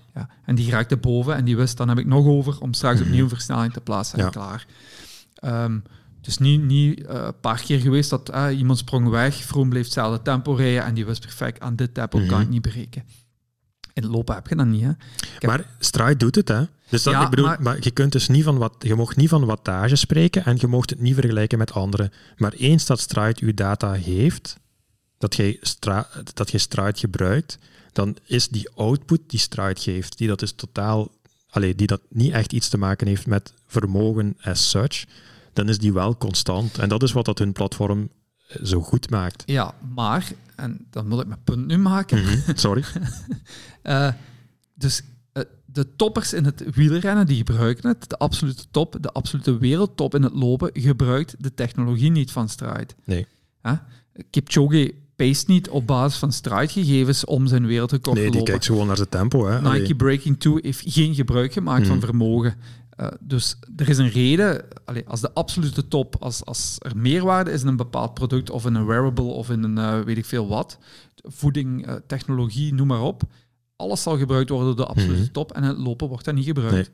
En 0.46 0.56
die 0.56 0.70
raakte 0.72 0.98
boven 0.98 1.36
en 1.36 1.46
die 1.46 1.58
wist, 1.58 1.78
dan 1.78 1.90
heb 1.90 1.98
ik 2.00 2.06
nog 2.06 2.26
over 2.26 2.60
om 2.62 2.74
straks 2.74 3.00
Mhm. 3.00 3.08
opnieuw 3.08 3.24
een 3.24 3.30
versnelling 3.30 3.74
te 3.74 3.82
plaatsen 3.82 4.18
en 4.20 4.24
Ja. 4.26 4.30
klaar. 4.30 4.66
Ehm, 5.36 5.78
is 6.28 6.38
niet, 6.38 6.62
niet 6.62 7.06
eh, 7.06 7.24
een 7.26 7.40
paar 7.40 7.62
keer 7.62 7.80
geweest 7.80 8.10
dat 8.10 8.30
eh, 8.30 8.58
iemand 8.58 8.78
sprong 8.78 9.10
weg, 9.10 9.36
Vroom 9.36 9.70
bleef 9.70 9.84
hetzelfde 9.84 10.22
tempo 10.22 10.54
rijden 10.54 10.84
en 10.84 10.94
die 10.94 11.06
wist 11.06 11.22
perfect, 11.22 11.60
aan 11.60 11.76
dit 11.76 11.94
tempo 11.94 12.18
kan 12.18 12.26
ik 12.40 12.46
Mhm. 12.46 12.50
niet 12.50 12.62
breken. 12.62 13.04
In 13.94 14.04
het 14.04 14.12
lopen 14.12 14.36
heb 14.36 14.48
je 14.48 14.56
dat 14.56 14.66
niet, 14.66 14.82
hè. 14.82 14.88
heb- 14.88 15.44
Maar 15.46 15.66
Stride 15.80 16.18
doet 16.18 16.36
het, 16.36 16.48
hè? 16.48 16.64
Dus 16.90 17.04
dat, 17.04 17.14
Ja, 17.14 17.24
ik 17.24 17.30
bedoel, 17.30 17.46
maar- 17.46 17.62
maar... 17.62 17.78
je 17.80 17.92
kunt 17.92 18.12
dus 18.12 18.28
niet 18.28 18.44
van 18.44 18.58
wat, 18.58 18.74
je 18.80 18.96
mocht 18.96 19.16
niet 19.16 19.30
van 19.30 19.46
wattage 19.46 19.96
spreken 19.96 20.46
en 20.46 20.58
je 20.60 20.68
mocht 20.68 20.90
het 20.90 21.00
niet 21.00 21.14
vergelijken 21.14 21.58
met 21.58 21.72
anderen. 21.74 22.12
Maar 22.38 22.54
eens 22.54 22.86
dat 22.86 23.00
Stride 23.00 23.46
uw 23.46 23.54
data 23.54 23.92
heeft, 23.92 24.58
dat 25.18 25.36
je, 25.36 25.58
stra, 25.62 26.08
dat 26.34 26.52
je 26.52 26.58
Stride 26.58 26.98
gebruikt, 27.00 27.58
dan 27.92 28.18
is 28.26 28.48
die 28.48 28.70
output 28.76 29.22
die 29.28 29.40
Stride 29.40 29.80
geeft, 29.80 30.18
die 30.18 30.28
dat 30.28 30.42
is 30.42 30.52
totaal, 30.52 31.12
allee, 31.50 31.76
die 31.76 31.88
dat 31.88 32.02
niet 32.10 32.32
echt 32.34 32.54
iets 32.54 32.70
te 32.70 32.78
maken 32.78 33.08
heeft 33.08 33.28
met 33.28 33.54
vermogen 33.68 34.38
as 34.42 34.70
such, 34.70 35.06
dan 35.58 35.70
is 35.70 35.78
die 35.78 35.94
wel 35.94 36.18
constant. 36.18 36.78
En 36.78 36.90
dat 36.90 37.04
is 37.04 37.12
wat 37.12 37.26
dat 37.26 37.38
hun 37.40 37.52
platform 37.52 38.10
eh, 38.48 38.64
zo 38.66 38.82
goed 38.82 39.10
maakt. 39.10 39.44
Ja, 39.46 39.74
maar, 39.96 40.32
en 40.56 40.88
dan 40.90 41.08
moet 41.08 41.22
ik 41.22 41.28
mijn 41.28 41.44
punt 41.44 41.68
nu 41.68 41.78
maken, 41.78 42.22
Mhm, 42.24 42.52
Sorry. 42.56 42.84
Eh, 43.82 44.12
dus 44.76 45.02
eh, 45.34 45.44
de 45.66 45.96
toppers 45.96 46.34
in 46.34 46.46
het 46.46 46.64
wielrennen, 46.76 47.26
die 47.26 47.38
gebruiken 47.38 47.90
het. 47.90 48.10
De 48.10 48.18
absolute 48.18 48.64
top, 48.72 48.98
de 49.02 49.12
absolute 49.12 49.58
wereldtop 49.58 50.16
in 50.16 50.24
het 50.24 50.34
lopen, 50.34 50.70
gebruikt 50.74 51.36
de 51.40 51.54
technologie 51.54 52.12
niet 52.12 52.32
van 52.32 52.50
Stride. 52.50 52.88
Nee. 53.06 53.26
Ja? 53.64 53.86
Kipchoge 54.30 54.94
pace 55.16 55.44
niet 55.48 55.70
op 55.70 55.88
basis 55.88 56.20
van 56.20 56.32
Stride-gegevens 56.32 57.26
om 57.26 57.48
zijn 57.48 57.66
wereldrecord 57.66 58.16
Nee, 58.16 58.26
te 58.26 58.30
die 58.32 58.40
lopen. 58.40 58.54
kijkt 58.54 58.66
gewoon 58.68 58.88
naar 58.88 58.96
zijn 58.96 59.10
tempo. 59.10 59.46
Hè? 59.48 59.62
Nike 59.72 59.96
Breaking 59.96 60.40
2 60.40 60.54
heeft 60.62 60.84
geen 60.86 61.16
gebruik 61.16 61.54
gemaakt 61.54 61.88
van 61.88 61.98
Mhm. 61.98 62.06
vermogen. 62.06 62.56
Eh, 62.98 63.08
dus 63.20 63.56
er 63.76 63.90
is 63.90 63.98
een 63.98 64.10
reden, 64.10 64.66
als 65.06 65.22
de 65.22 65.34
absolute 65.34 65.88
top, 65.88 66.16
als, 66.20 66.46
als 66.46 66.76
er 66.80 66.98
meerwaarde 66.98 67.52
is 67.52 67.62
in 67.62 67.68
een 67.68 67.76
bepaald 67.76 68.14
product 68.14 68.50
of 68.50 68.66
in 68.66 68.76
een 68.76 68.86
wearable 68.86 69.24
of 69.24 69.50
in 69.50 69.64
een 69.64 69.78
eh, 69.78 70.00
weet 70.02 70.18
ik 70.18 70.26
veel 70.26 70.48
wat, 70.48 70.78
voeding, 71.24 71.88
eh, 71.88 71.96
technologie, 72.08 72.74
noem 72.74 72.88
maar 72.88 73.02
op, 73.02 73.22
alles 73.76 74.02
zal 74.02 74.18
gebruikt 74.18 74.50
worden 74.50 74.76
door 74.76 74.86
de 74.86 74.92
absolute 74.92 75.22
Mhm. 75.22 75.32
top 75.32 75.52
en 75.52 75.64
het 75.64 75.78
lopen 75.78 76.08
wordt 76.08 76.26
dat 76.26 76.34
niet 76.36 76.46
gebruikt. 76.46 76.74
Nee. 76.74 76.88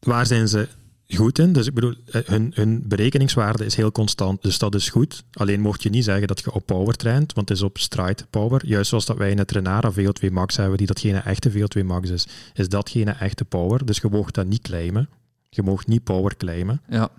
Waar 0.00 0.26
zijn 0.26 0.48
ze 0.48 0.68
goed 1.16 1.38
in? 1.38 1.52
Dus 1.52 1.66
ik 1.66 1.74
bedoel, 1.74 1.94
eh, 2.10 2.22
hun, 2.24 2.52
hun 2.54 2.82
berekeningswaarde 2.88 3.64
is 3.64 3.74
heel 3.74 3.92
constant, 3.92 4.42
dus 4.42 4.58
dat 4.58 4.74
is 4.74 4.88
goed. 4.88 5.22
Alleen 5.32 5.60
mocht 5.60 5.82
je 5.82 5.90
niet 5.90 6.04
zeggen 6.04 6.26
dat 6.26 6.40
je 6.40 6.52
op 6.52 6.66
power 6.66 6.96
traint, 6.96 7.32
want 7.32 7.48
het 7.48 7.58
is 7.58 7.64
op 7.64 7.78
stride 7.78 8.24
power. 8.30 8.66
Juist 8.66 8.88
zoals 8.88 9.06
dat 9.06 9.16
wij 9.16 9.30
in 9.30 9.38
het 9.38 9.50
Renara 9.50 9.92
VO2 9.92 10.30
Max 10.32 10.56
hebben, 10.56 10.78
die 10.78 10.86
dat 10.86 11.00
geen 11.00 11.22
echte 11.22 11.52
VO2 11.52 11.84
Max 11.84 12.10
is, 12.10 12.26
is 12.54 12.68
dat 12.68 12.90
geen 12.90 13.08
echte 13.08 13.44
power. 13.44 13.84
Dus 13.84 13.98
je 13.98 14.08
mocht 14.10 14.34
dat 14.34 14.46
niet 14.46 14.62
claimen. 14.62 15.08
Je 15.48 15.62
mocht 15.62 15.86
niet 15.86 16.04
power 16.04 16.36
claimen. 16.36 16.80
Ja, 16.88 17.10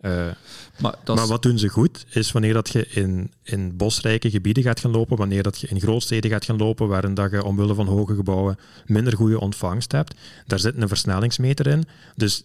Eh, 0.00 0.26
maar 0.78 0.94
dat 1.04 1.16
maar 1.16 1.26
wat 1.26 1.42
doen 1.42 1.58
ze 1.58 1.68
goed, 1.68 2.06
is 2.10 2.32
wanneer 2.32 2.52
dat 2.52 2.68
je 2.68 2.86
in, 2.86 3.32
in 3.42 3.76
bosrijke 3.76 4.30
gebieden 4.30 4.62
gaat 4.62 4.80
gaan 4.80 4.90
lopen, 4.90 5.16
wanneer 5.16 5.42
dat 5.42 5.60
je 5.60 5.68
in 5.68 5.80
grootsteden 5.80 6.30
gaat 6.30 6.44
gaan 6.44 6.56
lopen, 6.56 6.88
waarin 6.88 7.14
dat 7.14 7.30
je 7.30 7.44
omwille 7.44 7.74
van 7.74 7.86
hoge 7.86 8.14
gebouwen 8.14 8.58
minder 8.86 9.16
goede 9.16 9.40
ontvangst 9.40 9.92
hebt, 9.92 10.14
daar 10.46 10.58
zit 10.58 10.76
een 10.76 10.88
versnellingsmeter 10.88 11.66
in. 11.66 11.84
Dus 12.16 12.44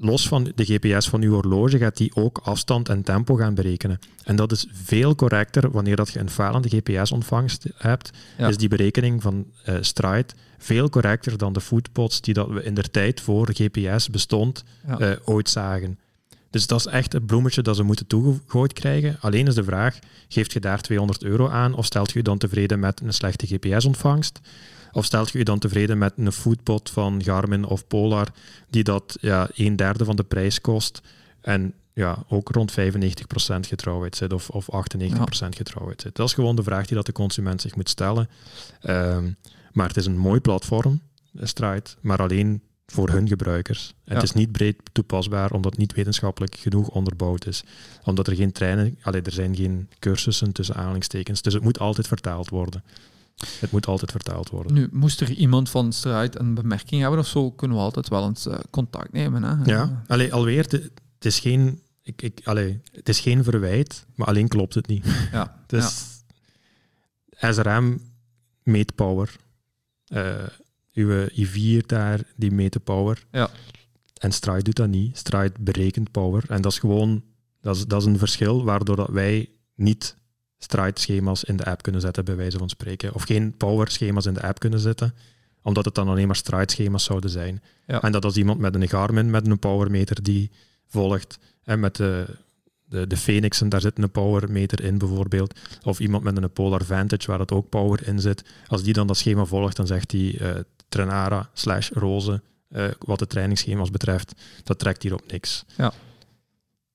los 0.00 0.28
van 0.28 0.52
de 0.54 0.64
GPS 0.64 1.08
van 1.08 1.20
je 1.20 1.28
horloge 1.28 1.78
gaat 1.78 1.96
die 1.96 2.14
ook 2.14 2.38
afstand 2.42 2.88
en 2.88 3.02
tempo 3.02 3.34
gaan 3.34 3.54
berekenen. 3.54 3.98
En 4.24 4.36
dat 4.36 4.52
is 4.52 4.66
veel 4.72 5.14
correcter 5.14 5.70
wanneer 5.70 5.96
dat 5.96 6.10
je 6.10 6.18
een 6.18 6.30
falende 6.30 6.68
GPS-ontvangst 6.68 7.66
hebt, 7.76 8.10
Ja. 8.38 8.48
is 8.48 8.56
die 8.56 8.68
berekening 8.68 9.22
van 9.22 9.46
eh, 9.64 9.74
Stride 9.80 10.26
veel 10.58 10.88
correcter 10.88 11.38
dan 11.38 11.52
de 11.52 11.60
footpods 11.60 12.20
die 12.20 12.34
dat 12.34 12.48
we 12.48 12.62
in 12.62 12.74
de 12.74 12.90
tijd 12.90 13.20
voor 13.20 13.48
GPS 13.52 14.08
bestond 14.10 14.64
ja. 14.86 14.98
eh, 14.98 15.16
ooit 15.24 15.48
zagen. 15.48 15.98
Dus 16.50 16.66
dat 16.66 16.78
is 16.78 16.86
echt 16.86 17.12
het 17.12 17.26
bloemetje 17.26 17.62
dat 17.62 17.76
ze 17.76 17.82
moeten 17.82 18.06
toegegooid 18.06 18.72
krijgen. 18.72 19.16
Alleen 19.20 19.46
is 19.46 19.54
de 19.54 19.64
vraag, 19.64 19.98
geeft 20.28 20.52
je 20.52 20.60
daar 20.60 20.80
200 20.80 21.22
euro 21.22 21.48
aan 21.48 21.74
of 21.74 21.84
stelt 21.84 22.10
je 22.12 22.18
je 22.18 22.24
dan 22.24 22.38
tevreden 22.38 22.78
met 22.80 23.00
een 23.00 23.12
slechte 23.12 23.46
GPS-ontvangst? 23.46 24.40
Of 24.98 25.04
stelt 25.04 25.30
je 25.30 25.38
je 25.38 25.44
dan 25.44 25.58
tevreden 25.58 25.98
met 25.98 26.12
een 26.16 26.32
foodpot 26.32 26.90
van 26.90 27.22
Garmin 27.22 27.64
of 27.64 27.86
Polar 27.86 28.28
die 28.70 28.84
dat 28.84 29.16
ja, 29.20 29.48
een 29.54 29.76
derde 29.76 30.04
van 30.04 30.16
de 30.16 30.24
prijs 30.24 30.60
kost 30.60 31.00
en 31.40 31.74
ja, 31.92 32.24
ook 32.28 32.48
rond 32.48 32.72
95% 32.72 32.74
getrouwheid 33.60 34.16
zit 34.16 34.32
of, 34.32 34.50
of 34.50 34.66
98% 34.66 34.68
getrouwheid 35.48 36.00
zit? 36.00 36.14
Dat 36.14 36.26
is 36.26 36.34
gewoon 36.34 36.56
de 36.56 36.62
vraag 36.62 36.86
die 36.86 36.96
dat 36.96 37.06
de 37.06 37.12
consument 37.12 37.60
zich 37.60 37.76
moet 37.76 37.88
stellen. 37.88 38.28
Ehm, 38.80 39.30
maar 39.72 39.88
het 39.88 39.96
is 39.96 40.06
een 40.06 40.18
mooi 40.18 40.40
platform, 40.40 41.00
eh, 41.34 41.46
Stride, 41.46 41.90
maar 42.00 42.18
alleen 42.18 42.62
voor 42.86 43.10
hun 43.10 43.28
gebruikers. 43.28 43.94
Ja. 44.04 44.14
Het 44.14 44.22
is 44.22 44.32
niet 44.32 44.52
breed 44.52 44.76
toepasbaar 44.92 45.52
omdat 45.52 45.70
het 45.70 45.80
niet 45.80 45.94
wetenschappelijk 45.94 46.56
genoeg 46.56 46.88
onderbouwd 46.88 47.46
is. 47.46 47.62
Omdat 48.04 48.26
er 48.26 48.34
geen 48.34 48.52
treinen, 48.52 48.98
allee, 49.02 49.22
er 49.22 49.32
zijn 49.32 49.56
geen 49.56 49.88
cursussen 49.98 50.52
tussen 50.52 50.74
aanhalingstekens. 50.74 51.42
Dus 51.42 51.54
het 51.54 51.62
moet 51.62 51.78
altijd 51.78 52.06
vertaald 52.06 52.48
worden. 52.48 52.84
Het 53.60 53.70
moet 53.70 53.86
altijd 53.86 54.10
vertaald 54.10 54.50
worden. 54.50 54.74
Nu, 54.74 54.88
moest 54.92 55.20
er 55.20 55.30
iemand 55.30 55.70
van 55.70 55.92
Stride 55.92 56.38
een 56.38 56.54
bemerking 56.54 57.00
hebben 57.00 57.20
of 57.20 57.26
zo, 57.26 57.50
kunnen 57.50 57.76
we 57.76 57.82
altijd 57.82 58.08
wel 58.08 58.26
eens 58.26 58.46
eh, 58.46 58.58
contact 58.70 59.12
nemen. 59.12 59.42
Hè? 59.42 59.64
Ja, 59.64 60.02
allee, 60.06 60.32
alweer, 60.32 60.62
het, 60.68 61.24
is 61.24 61.38
geen, 61.38 61.80
ik, 62.02 62.22
ik, 62.22 62.40
allee, 62.44 62.80
het 62.92 63.08
is 63.08 63.20
geen 63.20 63.44
verwijt, 63.44 64.06
maar 64.14 64.26
alleen 64.26 64.48
klopt 64.48 64.74
het 64.74 64.86
niet. 64.86 65.06
ja. 65.32 65.56
Dus 65.66 66.04
SRM 67.30 68.00
meet 68.62 68.94
power. 68.94 69.36
Eh, 70.06 70.46
uw 70.92 71.26
i4 71.28 71.86
daar, 71.86 72.20
die 72.36 72.50
meet 72.50 72.72
de 72.72 72.80
power. 72.80 73.26
Ja. 73.32 73.50
En 74.14 74.32
Stride 74.32 74.62
doet 74.62 74.76
dat 74.76 74.88
niet. 74.88 75.18
Stride 75.18 75.54
berekent 75.60 76.10
power. 76.10 76.44
En 76.48 76.62
dat 76.62 76.72
is 76.72 76.78
gewoon, 76.78 77.22
dat 77.60 77.76
is, 77.76 77.86
dat 77.86 78.00
is 78.00 78.06
een 78.06 78.18
verschil 78.18 78.64
waardoor 78.64 78.96
dat 78.96 79.08
wij 79.08 79.50
niet 79.74 80.16
Stride-schema's 80.58 81.44
in 81.44 81.56
de 81.56 81.64
app 81.64 81.82
kunnen 81.82 82.00
zetten, 82.00 82.24
bij 82.24 82.36
wijze 82.36 82.58
van 82.58 82.68
spreken. 82.68 83.14
Of 83.14 83.22
geen 83.22 83.56
power-schema's 83.56 84.26
in 84.26 84.34
de 84.34 84.42
app 84.42 84.58
kunnen 84.58 84.80
zetten, 84.80 85.14
omdat 85.62 85.84
het 85.84 85.94
dan 85.94 86.08
alleen 86.08 86.26
maar 86.26 86.36
Stride-schema's 86.36 87.04
zouden 87.04 87.30
zijn. 87.30 87.62
Ja. 87.86 88.02
En 88.02 88.12
dat 88.12 88.24
als 88.24 88.36
iemand 88.36 88.58
met 88.58 88.74
een 88.74 88.88
Garmin, 88.88 89.30
met 89.30 89.46
een 89.46 89.58
powermeter 89.58 90.22
die 90.22 90.50
volgt, 90.86 91.38
en 91.64 91.80
met 91.80 91.96
de, 91.96 92.26
de, 92.84 93.06
de 93.06 93.16
Phoenixen, 93.16 93.68
daar 93.68 93.80
zit 93.80 93.98
een 93.98 94.10
powermeter 94.10 94.82
in 94.82 94.98
bijvoorbeeld, 94.98 95.58
of 95.82 96.00
iemand 96.00 96.24
met 96.24 96.36
een 96.36 96.52
Polar 96.52 96.84
Vantage 96.84 97.26
waar 97.26 97.38
het 97.38 97.52
ook 97.52 97.68
power 97.68 98.06
in 98.06 98.20
zit, 98.20 98.44
als 98.66 98.82
die 98.82 98.92
dan 98.92 99.06
dat 99.06 99.16
schema 99.16 99.44
volgt, 99.44 99.76
dan 99.76 99.86
zegt 99.86 100.12
hij 100.12 100.38
eh 100.38 100.60
Trenara 100.88 101.50
slash 101.52 101.90
Roze, 101.90 102.42
eh, 102.68 102.84
wat 102.98 103.18
de 103.18 103.26
trainingsschema's 103.26 103.90
betreft, 103.90 104.34
dat 104.64 104.78
trekt 104.78 105.02
hier 105.02 105.14
op 105.14 105.30
niks. 105.30 105.64
Ja. 105.76 105.92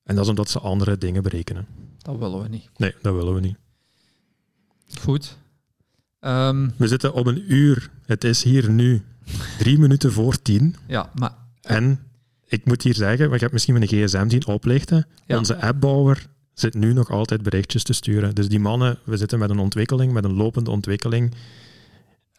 En 0.03 0.15
dat 0.15 0.23
is 0.23 0.29
omdat 0.29 0.49
ze 0.49 0.59
andere 0.59 0.97
dingen 0.97 1.23
berekenen. 1.23 1.67
Dat 2.03 2.17
willen 2.17 2.41
we 2.41 2.47
niet. 2.49 2.69
Nee, 2.77 2.93
dat 3.01 3.15
willen 3.15 3.33
we 3.33 3.39
niet. 3.39 3.55
Goed. 4.99 5.37
Ehm, 6.19 6.69
We 6.77 6.87
zitten 6.87 7.13
op 7.13 7.25
een 7.25 7.53
uur. 7.53 7.89
Het 8.05 8.23
is 8.23 8.43
hier 8.43 8.69
nu 8.69 9.01
drie 9.57 9.79
minuten 9.79 10.11
voor 10.11 10.41
tien. 10.41 10.75
ja, 10.87 11.09
maar 11.13 11.31
En 11.61 11.99
ik 12.47 12.65
moet 12.65 12.81
hier 12.81 12.93
zeggen, 12.95 13.31
ik 13.33 13.39
heb 13.39 13.51
misschien 13.51 13.73
mijn 13.73 13.87
gsm 13.87 14.29
zien 14.29 14.45
oplichten. 14.45 15.07
Ja. 15.25 15.37
Onze 15.37 15.61
appbouwer 15.61 16.25
zit 16.53 16.73
nu 16.73 16.93
nog 16.93 17.09
altijd 17.09 17.43
berichtjes 17.43 17.83
te 17.83 17.93
sturen. 17.93 18.35
Dus 18.35 18.49
die 18.49 18.59
mannen, 18.59 18.97
we 19.03 19.17
zitten 19.17 19.39
met 19.39 19.49
een 19.49 19.59
ontwikkeling, 19.59 20.13
met 20.13 20.23
een 20.23 20.33
lopende 20.33 20.71
ontwikkeling. 20.71 21.33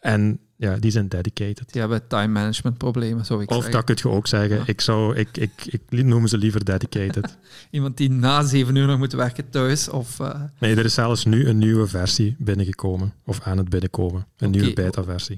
En 0.05 0.39
ja, 0.55 0.75
die 0.75 0.91
zijn 0.91 1.07
dedicated. 1.07 1.71
Die 1.71 1.81
hebben 1.81 2.07
time 2.07 2.27
management 2.27 2.77
problemen, 2.77 3.25
zou 3.25 3.41
ik 3.41 3.49
Of 3.49 3.55
zeggen. 3.55 3.73
dat 3.73 3.83
kun 3.83 3.95
je 3.97 4.17
ook 4.17 4.27
zeggen. 4.27 4.57
Ja. 4.57 4.63
Ik, 4.65 4.81
zou, 4.81 5.15
ik, 5.15 5.37
ik, 5.37 5.51
ik 5.65 6.03
noem 6.03 6.27
ze 6.27 6.37
liever 6.37 6.65
dedicated. 6.65 7.37
Iemand 7.71 7.97
die 7.97 8.09
na 8.09 8.43
zeven 8.43 8.75
uur 8.75 8.87
nog 8.87 8.97
moet 8.97 9.13
werken 9.13 9.49
thuis. 9.49 9.89
Of, 9.89 10.19
eh, 10.19 10.41
nee, 10.59 10.75
er 10.75 10.85
is 10.85 10.93
zelfs 10.93 11.25
nu 11.25 11.47
een 11.47 11.57
nieuwe 11.57 11.87
versie 11.87 12.35
binnengekomen. 12.39 13.13
Of 13.25 13.41
aan 13.41 13.57
het 13.57 13.69
binnenkomen. 13.69 14.25
Een 14.37 14.51
nieuwe 14.51 14.73
beta-versie. 14.73 15.37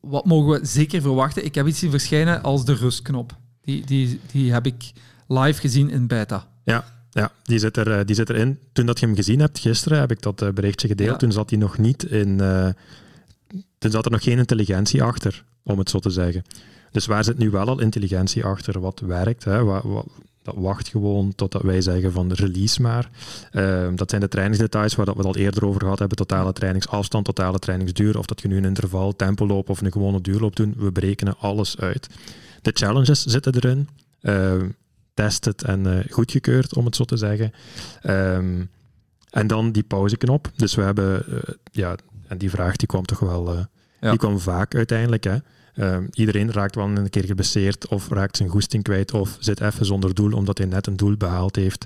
wat 0.00 0.24
mogen 0.24 0.60
we 0.60 0.66
zeker 0.66 1.00
verwachten? 1.02 1.44
Ik 1.44 1.54
heb 1.54 1.66
iets 1.66 1.78
zien 1.78 1.90
verschijnen 1.90 2.42
als 2.42 2.64
de 2.64 2.74
rustknop. 2.74 3.36
Die, 3.62 3.86
die, 3.86 4.20
die 4.32 4.52
heb 4.52 4.66
ik 4.66 4.92
live 5.28 5.60
gezien 5.60 5.90
in 5.90 6.06
beta. 6.06 6.48
Ja, 7.12 7.32
die 7.42 7.58
zit, 7.58 7.76
er, 7.76 7.98
eh, 7.98 8.04
die 8.04 8.14
zit 8.14 8.30
erin. 8.30 8.58
Toen 8.72 8.86
dat 8.86 9.00
je 9.00 9.06
hem 9.06 9.14
gezien 9.14 9.40
hebt, 9.40 9.58
gisteren 9.58 9.98
heb 9.98 10.10
ik 10.10 10.22
dat 10.22 10.42
eh, 10.42 10.48
berichtje 10.48 10.88
gedeeld. 10.88 11.10
Ja. 11.10 11.16
Toen 11.16 11.32
zat 11.32 11.50
hij 11.50 11.58
nog 11.58 11.78
niet 11.78 12.04
in... 12.04 12.40
eh, 12.40 12.68
toen 13.78 13.90
zat 13.90 14.04
er 14.04 14.10
nog 14.10 14.22
geen 14.22 14.38
intelligentie 14.38 15.02
achter, 15.02 15.44
om 15.62 15.78
het 15.78 15.90
zo 15.90 15.98
te 15.98 16.10
zeggen. 16.10 16.42
Dus 16.90 17.06
waar 17.06 17.24
zit 17.24 17.38
nu 17.38 17.50
wel 17.50 17.66
al 17.68 17.80
intelligentie 17.80 18.44
achter? 18.44 18.80
Wat 18.80 19.00
werkt? 19.00 19.44
Hè? 19.44 19.64
Wat, 19.64 19.82
wat- 19.82 20.06
dat 20.42 20.54
wacht 20.58 20.88
gewoon 20.88 21.34
totdat 21.34 21.62
wij 21.62 21.80
zeggen 21.80 22.12
van 22.12 22.32
release 22.32 22.82
maar. 22.82 23.10
Ehm, 23.50 23.94
dat 23.96 24.10
zijn 24.10 24.22
de 24.22 24.28
trainingsdetails 24.28 24.94
waar 24.94 25.06
dat 25.06 25.14
we 25.16 25.20
het 25.26 25.36
al 25.36 25.42
eerder 25.42 25.66
over 25.66 25.80
gehad 25.80 25.98
hebben. 25.98 26.16
Totale 26.16 26.52
trainingsafstand, 26.52 27.24
totale 27.24 27.58
trainingsduur. 27.58 28.18
Of 28.18 28.26
dat 28.26 28.40
je 28.40 28.48
nu 28.48 28.56
een 28.56 28.64
interval, 28.64 29.16
tempo 29.16 29.62
of 29.66 29.80
een 29.80 29.92
gewone 29.92 30.20
duurloop 30.20 30.56
doet. 30.56 30.76
We 30.76 30.92
berekenen 30.92 31.38
alles 31.38 31.78
uit. 31.78 32.08
De 32.62 32.70
challenges 32.74 33.24
zitten 33.24 33.54
erin. 33.54 33.88
Ehm 34.20 34.68
tested 35.14 35.62
en 35.62 35.86
eh, 35.98 36.12
goedgekeurd, 36.12 36.74
om 36.74 36.84
het 36.84 36.96
zo 36.96 37.04
te 37.04 37.16
zeggen. 37.16 37.52
Ehm, 38.02 38.64
en 39.30 39.46
dan 39.46 39.72
die 39.72 39.82
pauzeknop. 39.82 40.50
Dus 40.56 40.74
we 40.74 40.82
hebben, 40.82 41.26
eh, 41.26 41.54
ja, 41.72 41.96
en 42.30 42.38
die 42.38 42.50
vraag 42.50 42.76
die 42.76 42.88
kwam 42.88 43.04
toch 43.04 43.18
wel, 43.18 43.54
eh, 43.54 43.64
Ja. 44.00 44.10
die 44.10 44.18
kwam 44.18 44.38
vaak 44.40 44.74
uiteindelijk. 44.74 45.24
Hè. 45.24 45.36
Ehm, 45.74 46.06
iedereen 46.12 46.52
raakt 46.52 46.74
wel 46.74 46.84
een 46.84 47.10
keer 47.10 47.24
geblesseerd 47.24 47.88
of 47.88 48.08
raakt 48.08 48.36
zijn 48.36 48.48
goesting 48.48 48.82
kwijt 48.82 49.12
of 49.12 49.36
zit 49.40 49.60
even 49.60 49.86
zonder 49.86 50.14
doel 50.14 50.32
omdat 50.32 50.58
hij 50.58 50.66
net 50.66 50.86
een 50.86 50.96
doel 50.96 51.16
behaald 51.16 51.56
heeft. 51.56 51.84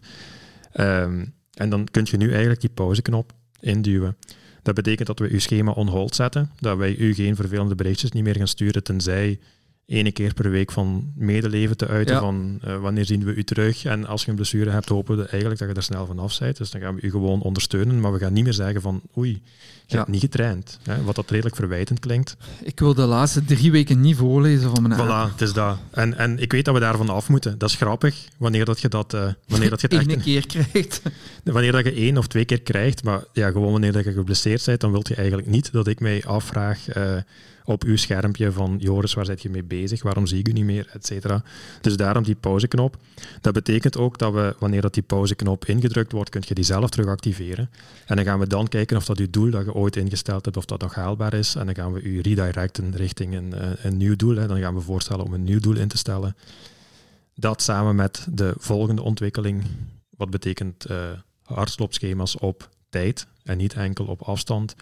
Ehm, 0.72 1.24
en 1.54 1.68
dan 1.68 1.88
kun 1.90 2.06
je 2.10 2.16
nu 2.16 2.30
eigenlijk 2.30 2.60
die 2.60 2.70
pauzeknop 2.70 3.32
induwen. 3.60 4.16
Dat 4.62 4.74
betekent 4.74 5.06
dat 5.06 5.18
we 5.18 5.28
uw 5.30 5.38
schema 5.38 5.70
on 5.70 5.88
hold 5.88 6.14
zetten, 6.14 6.50
dat 6.60 6.76
wij 6.76 6.96
u 6.96 7.14
geen 7.14 7.36
vervelende 7.36 7.74
berichtjes 7.74 8.10
niet 8.12 8.24
meer 8.24 8.36
gaan 8.36 8.48
sturen, 8.48 8.82
tenzij 8.82 9.38
ene 9.86 10.12
keer 10.12 10.34
per 10.34 10.50
week 10.50 10.72
van 10.72 11.12
medeleven 11.16 11.76
te 11.76 11.86
uiten 11.86 12.14
Ja. 12.14 12.20
van 12.20 12.58
eh, 12.62 12.76
wanneer 12.80 13.04
zien 13.04 13.24
we 13.24 13.34
u 13.34 13.44
terug. 13.44 13.84
En 13.84 14.06
als 14.06 14.22
je 14.24 14.28
een 14.30 14.36
blessure 14.36 14.70
hebt, 14.70 14.88
hopen 14.88 15.16
we 15.16 15.22
eigenlijk 15.26 15.60
dat 15.60 15.68
je 15.68 15.74
er 15.74 15.82
snel 15.82 16.06
van 16.06 16.18
af 16.18 16.38
bent. 16.38 16.56
Dus 16.56 16.70
dan 16.70 16.80
gaan 16.80 16.94
we 16.94 17.00
u 17.02 17.10
gewoon 17.10 17.40
ondersteunen, 17.42 18.00
maar 18.00 18.12
we 18.12 18.18
gaan 18.18 18.32
niet 18.32 18.44
meer 18.44 18.52
zeggen 18.52 18.80
van 18.80 19.02
oei, 19.18 19.30
je 19.30 19.40
Ja. 19.86 19.96
hebt 19.96 20.08
niet 20.10 20.20
getraind. 20.20 20.78
Hè, 20.82 21.02
wat 21.02 21.14
dat 21.14 21.30
redelijk 21.30 21.56
verwijtend 21.56 22.00
klinkt. 22.00 22.36
Ik 22.62 22.80
wil 22.80 22.94
de 22.94 23.02
laatste 23.02 23.44
drie 23.44 23.70
weken 23.70 24.00
niet 24.00 24.16
voorlezen 24.16 24.70
van 24.74 24.82
mijn 24.88 25.00
Voilà, 25.00 25.32
het 25.32 25.40
is 25.40 25.52
dat. 25.52 25.78
En, 25.90 26.18
en 26.18 26.38
ik 26.38 26.52
weet 26.52 26.64
dat 26.64 26.74
we 26.74 26.80
daarvan 26.80 27.08
af 27.08 27.28
moeten. 27.28 27.58
Dat 27.58 27.68
is 27.70 27.76
grappig, 27.76 28.28
wanneer 28.36 28.64
dat 28.64 28.80
je 28.80 28.88
dat, 28.88 29.14
eh, 29.14 29.28
wanneer 29.48 29.70
dat 29.70 29.80
je 29.80 29.86
het 29.86 29.96
echt 29.98 30.10
Ene 30.10 30.22
keer 30.22 30.46
krijgt. 30.46 31.02
Wanneer 31.44 31.72
dat 31.72 31.84
je 31.84 31.92
één 31.92 32.18
of 32.18 32.26
twee 32.26 32.44
keer 32.44 32.60
krijgt, 32.62 33.04
maar 33.04 33.24
ja, 33.32 33.50
gewoon 33.50 33.72
wanneer 33.72 33.92
dat 33.92 34.04
je 34.04 34.12
geblesseerd 34.12 34.64
bent, 34.64 34.80
dan 34.80 34.90
wil 34.92 35.02
je 35.08 35.14
eigenlijk 35.14 35.48
niet 35.48 35.72
dat 35.72 35.86
ik 35.86 36.00
mij 36.00 36.24
afvraag 36.24 36.88
eh, 36.88 37.16
op 37.64 37.82
uw 37.84 37.96
schermpje 37.96 38.52
van 38.52 38.76
Joris, 38.78 39.14
waar 39.14 39.24
zit 39.24 39.42
je 39.42 39.50
mee 39.50 39.64
bezig? 39.64 40.02
Waarom 40.02 40.26
zie 40.26 40.38
ik 40.38 40.48
u 40.48 40.52
niet 40.52 40.64
meer? 40.64 40.90
Et 40.92 41.06
cetera. 41.06 41.42
Dus 41.80 41.96
daarom 41.96 42.22
die 42.22 42.34
pauzeknop. 42.34 42.96
Dat 43.40 43.52
betekent 43.52 43.96
ook 43.96 44.18
dat 44.18 44.32
we, 44.32 44.56
wanneer 44.58 44.80
dat 44.80 44.94
die 44.94 45.02
pauzeknop 45.02 45.64
ingedrukt 45.64 46.12
wordt, 46.12 46.30
kun 46.30 46.42
je 46.46 46.54
die 46.54 46.64
zelf 46.64 46.90
terug 46.90 47.06
activeren. 47.06 47.70
En 48.06 48.16
dan 48.16 48.24
gaan 48.24 48.38
we 48.38 48.46
dan 48.46 48.68
kijken 48.68 48.96
of 48.96 49.04
dat 49.04 49.18
uw 49.18 49.30
doel 49.30 49.50
dat 49.50 49.64
je 49.64 49.74
ooit 49.74 49.96
ingesteld 49.96 50.44
hebt, 50.44 50.56
of 50.56 50.64
dat 50.64 50.80
nog 50.80 50.94
haalbaar 50.94 51.34
is. 51.34 51.54
En 51.54 51.66
dan 51.66 51.74
gaan 51.74 51.92
we 51.92 52.02
u 52.02 52.20
redirecten 52.20 52.96
richting 52.96 53.34
een, 53.34 53.54
eh, 53.54 53.68
een 53.82 53.96
nieuw 53.96 54.16
doel. 54.16 54.34
Dan 54.34 54.60
gaan 54.60 54.74
we 54.74 54.80
voorstellen 54.80 55.24
om 55.24 55.34
een 55.34 55.44
nieuw 55.44 55.60
doel 55.60 55.76
in 55.76 55.88
te 55.88 55.98
stellen. 55.98 56.36
Dat 57.34 57.62
samen 57.62 57.96
met 57.96 58.26
de 58.30 58.54
volgende 58.56 59.02
ontwikkeling, 59.02 59.64
wat 60.16 60.30
betekent 60.30 60.86
hardloopschema's 61.42 62.38
op 62.40 62.68
tijd 62.90 63.26
en 63.42 63.56
niet 63.56 63.72
enkel 63.72 64.06
op 64.06 64.22
afstand. 64.22 64.74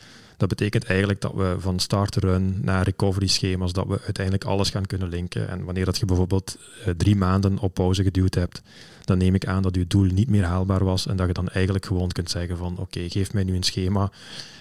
Dat 0.43 0.51
betekent 0.51 0.85
eigenlijk 0.85 1.21
dat 1.21 1.35
we 1.35 1.57
van 1.59 1.81
start-run 1.81 2.59
naar 2.63 2.85
recovery 2.85 3.27
schema's, 3.27 3.73
dat 3.73 3.87
we 3.87 4.01
uiteindelijk 4.05 4.45
alles 4.45 4.71
gaan 4.71 4.87
kunnen 4.87 5.09
linken. 5.09 5.49
En 5.49 5.65
wanneer 5.65 5.85
dat 5.85 5.99
je 5.99 6.05
bijvoorbeeld 6.05 6.59
eh, 6.85 6.95
drie 6.97 7.17
maanden 7.17 7.59
op 7.59 7.75
pauze 7.75 8.03
geduwd 8.03 8.35
hebt, 8.35 8.63
dan 9.05 9.19
neem 9.19 9.35
ik 9.35 9.47
aan 9.47 9.63
dat 9.63 9.75
je 9.75 9.87
doel 9.87 10.05
niet 10.05 10.29
meer 10.29 10.45
haalbaar 10.45 10.85
was 10.85 11.07
en 11.07 11.17
dat 11.17 11.27
je 11.27 11.33
dan 11.33 11.49
eigenlijk 11.49 11.87
gewoon 11.87 12.09
kunt 12.09 12.31
zeggen 12.31 12.57
van 12.57 12.79
oké, 12.79 13.09
geef 13.09 13.33
mij 13.33 13.45
nu 13.45 13.55
een 13.55 13.63
schema. 13.63 14.11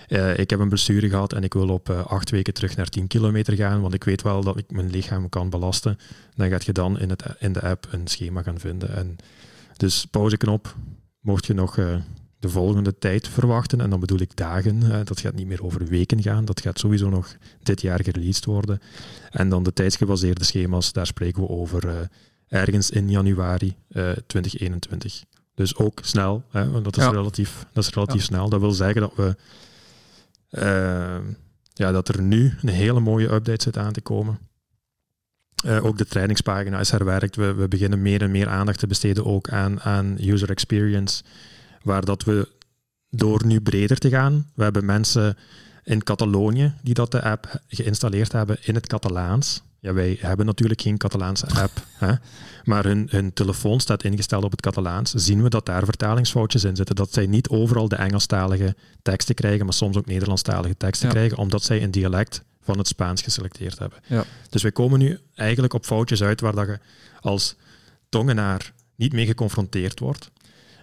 Eh, 0.07 0.37
ik 0.37 0.49
heb 0.49 0.59
een 0.59 0.69
blessure 0.69 1.09
gehad 1.09 1.33
en 1.33 1.43
ik 1.43 1.53
wil 1.53 1.69
op 1.69 1.89
eh, 1.89 2.05
acht 2.05 2.29
weken 2.29 2.53
terug 2.53 2.75
naar 2.75 2.89
10 2.89 3.07
kilometer 3.07 3.55
gaan, 3.55 3.81
want 3.81 3.93
ik 3.93 4.03
weet 4.03 4.21
wel 4.21 4.43
dat 4.43 4.57
ik 4.57 4.71
mijn 4.71 4.89
lichaam 4.89 5.29
kan 5.29 5.49
belasten. 5.49 5.97
Dan 6.35 6.49
gaat 6.49 6.65
je 6.65 6.71
dan 6.71 6.99
in, 6.99 7.09
het, 7.09 7.23
in 7.39 7.53
de 7.53 7.61
app 7.61 7.87
een 7.91 8.07
schema 8.07 8.41
gaan 8.41 8.59
vinden. 8.59 8.95
En 8.95 9.15
dus 9.77 10.05
pauzeknop, 10.05 10.75
mocht 11.19 11.45
je 11.45 11.53
nog 11.53 11.77
de 12.41 12.49
volgende 12.49 12.97
tijd 12.97 13.27
verwachten, 13.27 13.81
en 13.81 13.89
dan 13.89 13.99
bedoel 13.99 14.19
ik 14.19 14.35
dagen, 14.35 14.91
eh, 14.91 14.99
dat 15.03 15.19
gaat 15.19 15.33
niet 15.33 15.47
meer 15.47 15.63
over 15.63 15.85
weken 15.85 16.21
gaan, 16.21 16.45
dat 16.45 16.61
gaat 16.61 16.79
sowieso 16.79 17.09
nog 17.09 17.35
dit 17.63 17.81
jaar 17.81 18.03
gereleased 18.03 18.45
worden. 18.45 18.81
En 19.29 19.49
dan 19.49 19.63
de 19.63 19.73
tijdsgebaseerde 19.73 20.43
schema's, 20.43 20.91
daar 20.93 21.07
spreken 21.07 21.41
we 21.41 21.49
over 21.49 21.87
eh, 21.87 21.95
ergens 22.47 22.89
in 22.89 23.09
januari 23.09 23.75
eh, 23.87 24.11
2021. 24.27 25.23
Dus 25.55 25.75
ook 25.75 25.99
snel, 26.03 26.43
hè, 26.49 26.69
want 26.69 26.83
dat 26.83 26.97
is 26.97 27.03
Ja. 27.03 27.09
relatief, 27.09 27.65
dat 27.73 27.83
is 27.83 27.89
relatief 27.93 28.19
Ja. 28.19 28.25
snel. 28.25 28.49
Dat 28.49 28.59
wil 28.59 28.71
zeggen 28.71 29.01
dat 29.01 29.13
we 29.15 29.35
eh, 30.49 31.17
ja, 31.73 31.91
dat 31.91 32.07
er 32.07 32.21
nu 32.21 32.53
een 32.61 32.69
hele 32.69 32.99
mooie 32.99 33.31
update 33.33 33.63
zit 33.63 33.77
aan 33.77 33.91
te 33.93 34.01
komen. 34.01 34.39
Eh, 35.65 35.85
ook 35.85 35.97
de 35.97 36.05
trainingspagina 36.05 36.79
is 36.79 36.91
herwerkt. 36.91 37.35
We, 37.35 37.53
we 37.53 37.67
beginnen 37.67 38.01
meer 38.01 38.21
en 38.21 38.31
meer 38.31 38.47
aandacht 38.49 38.79
te 38.79 38.87
besteden 38.87 39.25
ook 39.25 39.49
aan, 39.49 39.81
aan 39.81 40.17
user 40.19 40.49
experience. 40.49 41.23
Waar 41.83 42.05
dat 42.05 42.23
we 42.23 42.47
door 43.09 43.45
nu 43.45 43.61
breder 43.61 43.97
te 43.97 44.09
gaan. 44.09 44.51
We 44.55 44.63
hebben 44.63 44.85
mensen 44.85 45.37
in 45.83 46.03
Catalonië 46.03 46.73
die 46.83 46.93
dat 46.93 47.11
de 47.11 47.21
app 47.21 47.61
geïnstalleerd 47.67 48.31
hebben 48.31 48.57
in 48.61 48.75
het 48.75 48.87
Catalaans. 48.87 49.61
Ja, 49.79 49.93
wij 49.93 50.17
hebben 50.19 50.45
natuurlijk 50.45 50.81
geen 50.81 50.97
Catalaanse 50.97 51.47
app, 51.47 51.71
hè? 52.05 52.13
maar 52.63 52.83
hun, 52.83 53.07
hun 53.09 53.33
telefoon 53.33 53.79
staat 53.79 54.03
ingesteld 54.03 54.43
op 54.43 54.51
het 54.51 54.61
Catalaans. 54.61 55.11
Zien 55.13 55.43
we 55.43 55.49
dat 55.49 55.65
daar 55.65 55.85
vertalingsfoutjes 55.85 56.63
in 56.63 56.75
zitten. 56.75 56.95
Dat 56.95 57.13
zij 57.13 57.25
niet 57.25 57.49
overal 57.49 57.87
de 57.87 57.95
Engelstalige 57.95 58.75
teksten 59.01 59.35
krijgen, 59.35 59.65
maar 59.65 59.73
soms 59.73 59.97
ook 59.97 60.05
Nederlandstalige 60.05 60.77
teksten 60.77 61.07
Ja. 61.07 61.13
krijgen, 61.13 61.37
omdat 61.37 61.63
zij 61.63 61.83
een 61.83 61.91
dialect 61.91 62.43
van 62.61 62.77
het 62.77 62.87
Spaans 62.87 63.21
geselecteerd 63.21 63.79
hebben. 63.79 63.99
Ja. 64.07 64.23
Dus 64.49 64.61
wij 64.61 64.71
komen 64.71 64.99
nu 64.99 65.19
eigenlijk 65.35 65.73
op 65.73 65.85
foutjes 65.85 66.23
uit 66.23 66.41
waar 66.41 66.55
dat 66.55 66.67
je 66.67 66.79
als 67.21 67.55
tongenaar 68.09 68.73
niet 68.95 69.13
mee 69.13 69.25
geconfronteerd 69.25 69.99
wordt. 69.99 70.31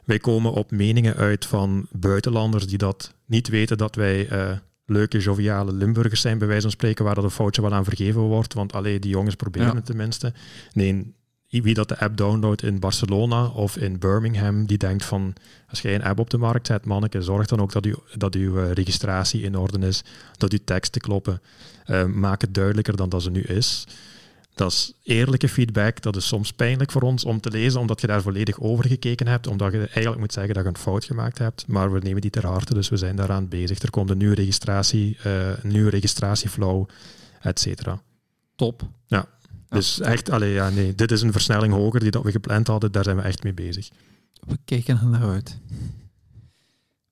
Wij 0.08 0.18
komen 0.18 0.52
op 0.52 0.70
meningen 0.70 1.14
uit 1.14 1.46
van 1.46 1.86
buitenlanders 1.92 2.66
die 2.66 2.78
dat 2.78 3.14
niet 3.26 3.48
weten 3.48 3.78
dat 3.78 3.94
wij 3.94 4.28
eh, 4.28 4.50
leuke, 4.86 5.18
joviale 5.18 5.72
Limburgers 5.72 6.20
zijn, 6.20 6.38
bij 6.38 6.46
wijze 6.46 6.62
van 6.62 6.70
spreken, 6.70 7.04
waar 7.04 7.14
dat 7.14 7.24
een 7.24 7.30
foutje 7.30 7.62
wel 7.62 7.74
aan 7.74 7.84
vergeven 7.84 8.20
wordt. 8.20 8.54
Want 8.54 8.72
alleen 8.72 9.00
die 9.00 9.10
jongens 9.10 9.34
proberen 9.34 9.68
Ja. 9.68 9.74
het 9.74 9.84
tenminste. 9.86 10.32
Nee, 10.72 11.14
wie 11.48 11.74
dat 11.74 11.88
de 11.88 11.98
app 11.98 12.16
downloadt 12.16 12.62
in 12.62 12.78
Barcelona 12.80 13.46
of 13.46 13.76
in 13.76 13.98
Birmingham, 13.98 14.66
die 14.66 14.78
denkt 14.78 15.04
van, 15.04 15.34
als 15.68 15.80
jij 15.80 15.94
een 15.94 16.04
app 16.04 16.18
op 16.18 16.30
de 16.30 16.38
markt 16.38 16.66
zet, 16.66 16.84
manneke, 16.84 17.22
zorg 17.22 17.46
dan 17.46 17.60
ook 17.60 17.72
dat, 17.72 17.86
u, 17.86 17.94
dat 18.16 18.34
uw 18.34 18.58
eh, 18.58 18.72
registratie 18.72 19.42
in 19.42 19.56
orde 19.56 19.86
is, 19.86 20.02
dat 20.36 20.52
uw 20.52 20.58
teksten 20.64 21.00
kloppen. 21.00 21.40
Eh, 21.84 22.04
maak 22.04 22.40
het 22.40 22.54
duidelijker 22.54 22.96
dan 22.96 23.08
dat 23.08 23.22
ze 23.22 23.30
nu 23.30 23.42
is. 23.42 23.86
Dat 24.58 24.72
is 24.72 24.92
eerlijke 25.02 25.48
feedback. 25.48 26.02
Dat 26.02 26.16
is 26.16 26.26
soms 26.26 26.52
pijnlijk 26.52 26.90
voor 26.90 27.02
ons 27.02 27.24
om 27.24 27.40
te 27.40 27.50
lezen, 27.50 27.80
omdat 27.80 28.00
je 28.00 28.06
daar 28.06 28.22
volledig 28.22 28.60
over 28.60 28.86
gekeken 28.86 29.26
hebt. 29.26 29.46
Omdat 29.46 29.72
je 29.72 29.78
eigenlijk 29.78 30.18
moet 30.18 30.32
zeggen 30.32 30.54
dat 30.54 30.62
je 30.62 30.68
een 30.68 30.76
fout 30.76 31.04
gemaakt 31.04 31.38
hebt. 31.38 31.66
Maar 31.66 31.92
we 31.92 31.98
nemen 31.98 32.20
die 32.20 32.30
ter 32.30 32.46
harte, 32.46 32.74
dus 32.74 32.88
we 32.88 32.96
zijn 32.96 33.16
daaraan 33.16 33.48
bezig. 33.48 33.78
Er 33.78 33.90
komt 33.90 34.10
een 34.10 34.18
nieuwe 34.18 34.34
registratie, 34.34 35.16
eh, 35.22 35.48
een 35.48 35.68
nieuwe 35.68 35.90
registratieflow, 35.90 36.88
et 37.40 37.60
cetera. 37.60 38.02
Top. 38.56 38.82
Ja. 39.06 39.26
Dus 39.68 40.00
echt, 40.00 40.30
allee, 40.30 40.52
ja, 40.52 40.70
nee, 40.70 40.94
dit 40.94 41.10
is 41.10 41.22
een 41.22 41.32
versnelling 41.32 41.72
hoger 41.72 42.00
die 42.00 42.10
dat 42.10 42.22
we 42.22 42.30
gepland 42.30 42.66
hadden. 42.66 42.92
Daar 42.92 43.04
zijn 43.04 43.16
we 43.16 43.22
echt 43.22 43.42
mee 43.42 43.54
bezig. 43.54 43.88
We 44.46 44.58
kijken 44.64 44.98
er 44.98 45.06
naar 45.06 45.28
uit. 45.28 45.58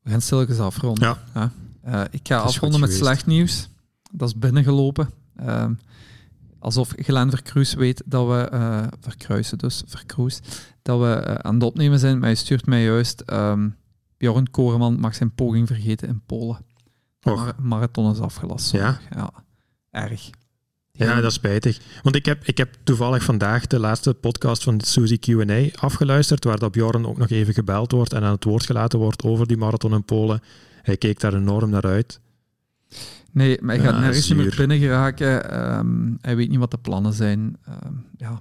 We 0.02 0.10
gaan 0.10 0.20
stilletjes 0.20 0.58
afronden. 0.58 1.18
Ja. 1.34 1.52
Eh, 1.82 2.02
ik 2.10 2.20
ga 2.22 2.38
afronden 2.38 2.80
met 2.80 2.92
slecht 2.92 3.26
nieuws. 3.26 3.68
Dat 4.12 4.28
is 4.28 4.38
binnengelopen. 4.38 5.10
Ehm, 5.36 5.72
alsof 6.58 6.92
Glenn 6.96 7.30
Verkruis 7.30 7.74
weet 7.74 8.02
dat 8.06 8.26
we... 8.26 8.48
eh 8.50 8.86
verkruisen 9.00 9.58
dus, 9.58 9.82
Verkruis. 9.86 10.40
Dat 10.82 11.00
we 11.00 11.06
eh, 11.14 11.34
aan 11.34 11.54
het 11.54 11.62
opnemen 11.62 11.98
zijn. 11.98 12.18
Maar 12.18 12.26
hij 12.28 12.34
stuurt 12.34 12.66
mij 12.66 12.84
juist... 12.84 13.20
ehm 13.20 13.68
Bjorn 14.16 14.50
Koreman 14.50 15.00
mag 15.00 15.14
zijn 15.14 15.34
poging 15.34 15.66
vergeten 15.66 16.08
in 16.08 16.22
Polen. 16.26 16.58
Mar- 17.22 17.54
marathon 17.58 18.12
is 18.12 18.20
afgelast. 18.20 18.72
Ja? 18.72 18.98
Ja. 19.14 19.30
Erg. 19.90 20.30
Ja, 20.92 21.14
dat 21.14 21.30
is 21.30 21.34
spijtig. 21.34 21.80
Want 22.02 22.16
ik 22.16 22.24
heb, 22.24 22.44
ik 22.44 22.58
heb 22.58 22.74
toevallig 22.84 23.22
vandaag 23.22 23.66
de 23.66 23.78
laatste 23.78 24.14
podcast 24.14 24.62
van 24.62 24.78
de 24.78 24.86
Suzy 24.86 25.18
Q&A 25.18 25.68
afgeluisterd, 25.80 26.44
waar 26.44 26.58
dat 26.58 26.72
Bjorn 26.72 27.06
ook 27.06 27.18
nog 27.18 27.28
even 27.30 27.54
gebeld 27.54 27.92
wordt 27.92 28.12
en 28.12 28.22
aan 28.22 28.32
het 28.32 28.44
woord 28.44 28.66
gelaten 28.66 28.98
wordt 28.98 29.22
over 29.22 29.46
die 29.46 29.56
marathon 29.56 29.94
in 29.94 30.04
Polen. 30.04 30.40
Hij 30.82 30.96
keek 30.96 31.20
daar 31.20 31.34
enorm 31.34 31.70
naar 31.70 31.86
uit. 31.86 32.20
Nee, 33.36 33.58
maar 33.62 33.74
hij 33.74 33.84
gaat 33.84 33.94
Ja, 33.94 34.00
nergens 34.00 34.34
meer 34.34 34.54
binnen 34.56 34.78
geraken. 34.78 35.50
Ehm, 35.50 36.12
hij 36.20 36.36
weet 36.36 36.48
niet 36.48 36.58
wat 36.58 36.70
de 36.70 36.78
plannen 36.78 37.12
zijn. 37.12 37.56
Ehm, 37.66 37.92
ja, 38.16 38.40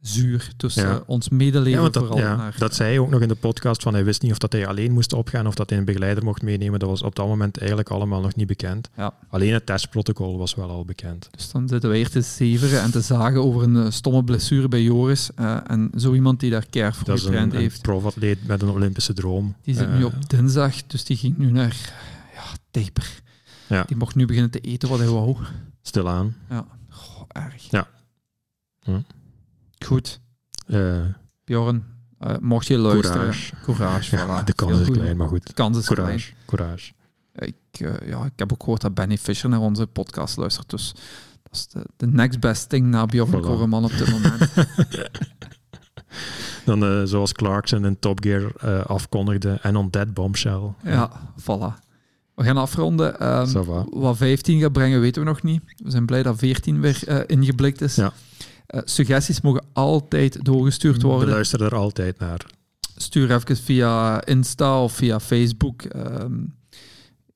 zuur. 0.00 0.50
Dus 0.56 0.74
Ja. 0.74 0.90
eh, 0.90 0.96
ons 1.06 1.28
medeleven 1.28 1.82
Ja, 1.82 1.88
dat, 1.88 1.96
vooral 2.02 2.18
ja, 2.18 2.36
naar... 2.36 2.54
dat 2.58 2.74
zei 2.74 2.88
hij 2.90 2.98
ook 2.98 3.10
nog 3.10 3.20
in 3.20 3.28
de 3.28 3.34
podcast, 3.34 3.82
van 3.82 3.92
hij 3.94 4.04
wist 4.04 4.22
niet 4.22 4.32
of 4.32 4.38
dat 4.38 4.52
hij 4.52 4.66
alleen 4.66 4.92
moest 4.92 5.12
opgaan 5.12 5.46
of 5.46 5.54
dat 5.54 5.70
hij 5.70 5.78
een 5.78 5.84
begeleider 5.84 6.24
mocht 6.24 6.42
meenemen. 6.42 6.78
Dat 6.78 6.88
was 6.88 7.02
op 7.02 7.14
dat 7.14 7.26
moment 7.26 7.58
eigenlijk 7.58 7.88
allemaal 7.90 8.20
nog 8.20 8.34
niet 8.34 8.46
bekend. 8.46 8.88
Ja. 8.96 9.14
Alleen 9.28 9.52
het 9.52 9.66
testprotocol 9.66 10.38
was 10.38 10.54
wel 10.54 10.68
al 10.70 10.84
bekend. 10.84 11.28
Dus 11.30 11.50
dan 11.50 11.68
zitten 11.68 11.90
we 11.90 11.96
hier 11.96 12.08
te 12.10 12.20
zeveren 12.20 12.80
en 12.82 12.90
te 12.90 13.00
zagen 13.00 13.44
over 13.44 13.62
een 13.62 13.76
eh, 13.76 13.90
stomme 13.90 14.24
blessure 14.24 14.68
bij 14.68 14.82
Joris. 14.82 15.30
eh, 15.34 15.56
en 15.66 15.90
zo 15.96 16.14
iemand 16.14 16.40
die 16.40 16.50
daar 16.50 16.66
keihard 16.70 16.96
voor 16.96 17.06
Dat 17.06 17.16
is 17.16 17.22
getraind 17.22 17.52
een, 17.52 17.60
heeft. 17.60 17.82
profatleet 17.82 18.46
met 18.46 18.62
een 18.62 18.68
Olympische 18.70 19.12
droom. 19.12 19.54
Die 19.62 19.74
zit 19.74 19.86
Eh, 19.88 19.96
nu 19.96 20.04
op 20.04 20.28
dinsdag, 20.30 20.86
dus 20.86 21.04
die 21.04 21.16
ging 21.16 21.38
nu 21.38 21.50
naar 21.50 21.76
ja, 22.34 22.42
taper. 22.70 23.20
Ja. 23.68 23.82
Die 23.84 23.96
mocht 23.96 24.14
nu 24.14 24.26
beginnen 24.26 24.50
te 24.50 24.60
eten 24.60 24.88
wat 24.88 24.98
hij 24.98 25.08
wou. 25.08 25.36
Stilaan. 25.82 26.34
Ja, 26.48 26.66
Goh, 26.88 27.22
erg. 27.28 27.70
Ja. 27.70 27.88
Hm. 28.82 29.00
Goed, 29.84 30.20
Eh 30.66 31.04
Bjorn, 31.44 31.84
eh, 32.18 32.36
mocht 32.40 32.66
je 32.66 32.78
luisteren. 32.78 33.12
courage. 33.18 33.54
Courage, 33.62 34.16
Ja, 34.16 34.42
voilà. 34.42 34.44
de 34.44 34.52
kans 34.52 34.70
Heel 34.72 34.80
is 34.80 34.86
goed. 34.86 34.96
klein, 34.96 35.16
maar 35.16 35.28
goed. 35.28 35.46
De 35.46 35.52
kans 35.52 35.78
is 35.78 35.86
klein. 35.86 35.98
Courage. 36.06 36.32
Courage. 36.46 36.92
Ik, 37.34 37.56
eh, 37.80 38.08
ja, 38.08 38.24
ik 38.24 38.32
heb 38.36 38.52
ook 38.52 38.60
gehoord 38.62 38.80
dat 38.80 38.94
Benny 38.94 39.18
Fischer 39.18 39.48
naar 39.48 39.60
onze 39.60 39.86
podcast 39.86 40.36
luistert. 40.36 40.70
Dus 40.70 40.92
dat 41.42 41.52
is 41.52 41.66
de, 41.66 41.84
de 41.96 42.06
next 42.06 42.40
best 42.40 42.68
thing 42.68 42.86
na 42.86 43.06
Bjorn 43.06 43.28
Voilà. 43.28 43.84
Op 43.84 43.90
dit 43.98 44.10
moment. 44.10 44.52
Dan 46.64 47.08
zoals 47.08 47.32
Clarkson 47.32 47.84
in 47.84 47.98
Top 47.98 48.22
Gear 48.22 48.52
afkondigde 48.86 49.58
en 49.62 49.76
on 49.76 49.90
Dead 49.90 50.14
Bombshell. 50.14 50.72
ja, 50.84 51.10
voilà. 51.40 51.87
We 52.38 52.44
gaan 52.44 52.56
afronden. 52.56 53.20
Ehm, 53.20 53.64
wat 53.90 54.16
15 54.16 54.60
gaat 54.60 54.72
brengen, 54.72 55.00
weten 55.00 55.22
we 55.22 55.28
nog 55.28 55.42
niet. 55.42 55.62
We 55.76 55.90
zijn 55.90 56.06
blij 56.06 56.22
dat 56.22 56.38
14 56.38 56.80
weer 56.80 57.00
eh, 57.06 57.20
ingeblikt 57.26 57.80
is. 57.80 57.94
Ja. 57.94 58.12
Eh, 58.66 58.80
suggesties 58.84 59.40
mogen 59.40 59.64
altijd 59.72 60.44
doorgestuurd 60.44 61.02
worden. 61.02 61.28
We 61.28 61.34
luisteren 61.34 61.66
er 61.66 61.76
altijd 61.76 62.18
naar. 62.18 62.46
Stuur 62.96 63.30
even 63.30 63.56
via 63.56 64.24
Insta 64.24 64.82
of 64.82 64.92
via 64.92 65.20
Facebook. 65.20 65.82
Ehm, 65.82 66.34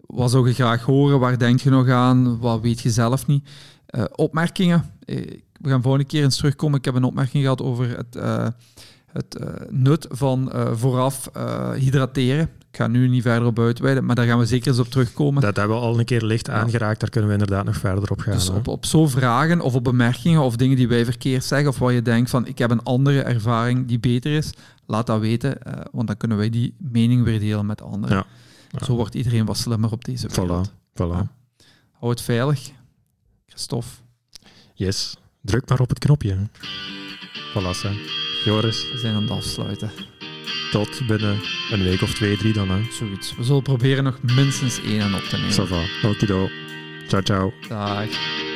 wat 0.07 0.30
zou 0.30 0.48
je 0.48 0.55
graag 0.55 0.82
horen? 0.82 1.20
Waar 1.20 1.38
denk 1.38 1.61
je 1.61 1.70
nog 1.70 1.88
aan? 1.88 2.38
Wat 2.38 2.61
weet 2.61 2.80
je 2.80 2.90
zelf 2.90 3.26
niet? 3.26 3.48
Eh, 3.86 4.05
opmerkingen. 4.14 4.90
We 5.53 5.68
gaan 5.68 5.82
volgende 5.82 6.07
keer 6.07 6.22
eens 6.22 6.36
terugkomen. 6.36 6.78
Ik 6.78 6.84
heb 6.84 6.94
een 6.94 7.05
opmerking 7.05 7.42
gehad 7.42 7.62
over 7.62 7.96
het, 7.96 8.14
het 9.12 9.38
nut 9.70 10.07
van 10.11 10.53
vooraf 10.74 11.30
hydrateren. 11.74 12.50
Ik 12.73 12.79
ga 12.79 12.87
nu 12.87 13.09
niet 13.09 13.23
verder 13.23 13.49
op 13.49 13.59
uitweiden, 13.59 14.05
maar 14.05 14.14
daar 14.14 14.27
gaan 14.27 14.39
we 14.39 14.47
zeker 14.47 14.68
eens 14.68 14.79
op 14.79 14.87
terugkomen. 14.87 15.43
Dat 15.43 15.57
hebben 15.57 15.77
we 15.77 15.83
al 15.83 15.99
een 15.99 16.05
keer 16.05 16.23
licht 16.23 16.51
aangeraakt. 16.51 17.01
Daar 17.01 17.11
kunnen 17.11 17.31
we 17.31 17.37
inderdaad 17.37 17.64
nog 17.64 17.77
verder 17.77 18.11
op 18.11 18.20
gaan. 18.20 18.33
Dus 18.35 18.49
op, 18.49 18.68
op 18.68 18.87
zo 18.87 19.07
vragen 19.07 19.61
of 19.61 19.75
op 19.75 19.85
bemerkingen 19.85 20.41
of 20.41 20.57
dingen 20.57 20.77
die 20.77 20.89
wij 20.89 21.05
verkeerd 21.05 21.45
zeggen 21.45 21.68
of 21.68 21.79
waar 21.79 21.93
je 21.93 22.03
denkt 22.03 22.31
van 22.31 22.47
ik 22.47 22.59
heb 22.59 22.70
een 22.70 22.83
andere 22.83 23.23
ervaring 23.23 23.87
die 23.87 23.99
beter 23.99 24.33
is, 24.33 24.51
laat 24.87 25.07
dat 25.07 25.20
weten, 25.20 25.62
eh, 25.62 25.85
want 25.93 26.07
dan 26.07 26.16
kunnen 26.16 26.37
wij 26.37 26.51
die 26.51 26.75
mening 26.79 27.25
weer 27.25 27.41
delen 27.41 27.66
met 27.66 27.83
anderen. 27.83 28.16
Ja. 28.16 28.27
Ja. 28.79 28.85
Zo 28.85 28.95
wordt 28.97 29.14
iedereen 29.14 29.45
wat 29.45 29.57
slimmer 29.57 29.93
op 29.93 30.05
deze 30.05 30.29
wereld. 30.29 30.68
Voilà. 30.68 30.73
Voilà. 30.73 30.97
Ja. 30.97 31.33
Hou 31.93 32.11
het 32.11 32.20
veilig. 32.20 32.70
Christophe. 33.47 33.89
Yes. 34.75 35.16
Druk 35.41 35.68
maar 35.68 35.81
op 35.81 35.89
het 35.89 35.99
knopje. 35.99 36.37
Voilà, 37.51 37.70
Sam. 37.70 37.97
Joris, 38.45 38.91
We 38.93 38.99
zijn 38.99 39.14
aan 39.14 39.23
het 39.23 39.31
afsluiten. 39.31 39.91
Tot 40.70 41.07
binnen 41.07 41.40
een 41.70 41.82
week 41.82 42.03
of 42.03 42.14
twee, 42.14 42.36
drie 42.36 42.53
dan. 42.53 42.70
Hè. 42.70 42.80
Zoiets. 42.90 43.34
We 43.36 43.45
zullen 43.45 43.62
proberen 43.62 44.05
nog 44.05 44.18
minstens 44.22 44.80
één 44.82 45.03
aan 45.03 45.14
op 45.14 45.22
te 45.22 45.36
nemen. 45.36 45.53
Ça 45.53 45.68
va. 45.68 46.09
Okido. 46.09 46.49
Ciao, 47.09 47.22
ciao. 47.22 47.53
Dag. 47.68 48.51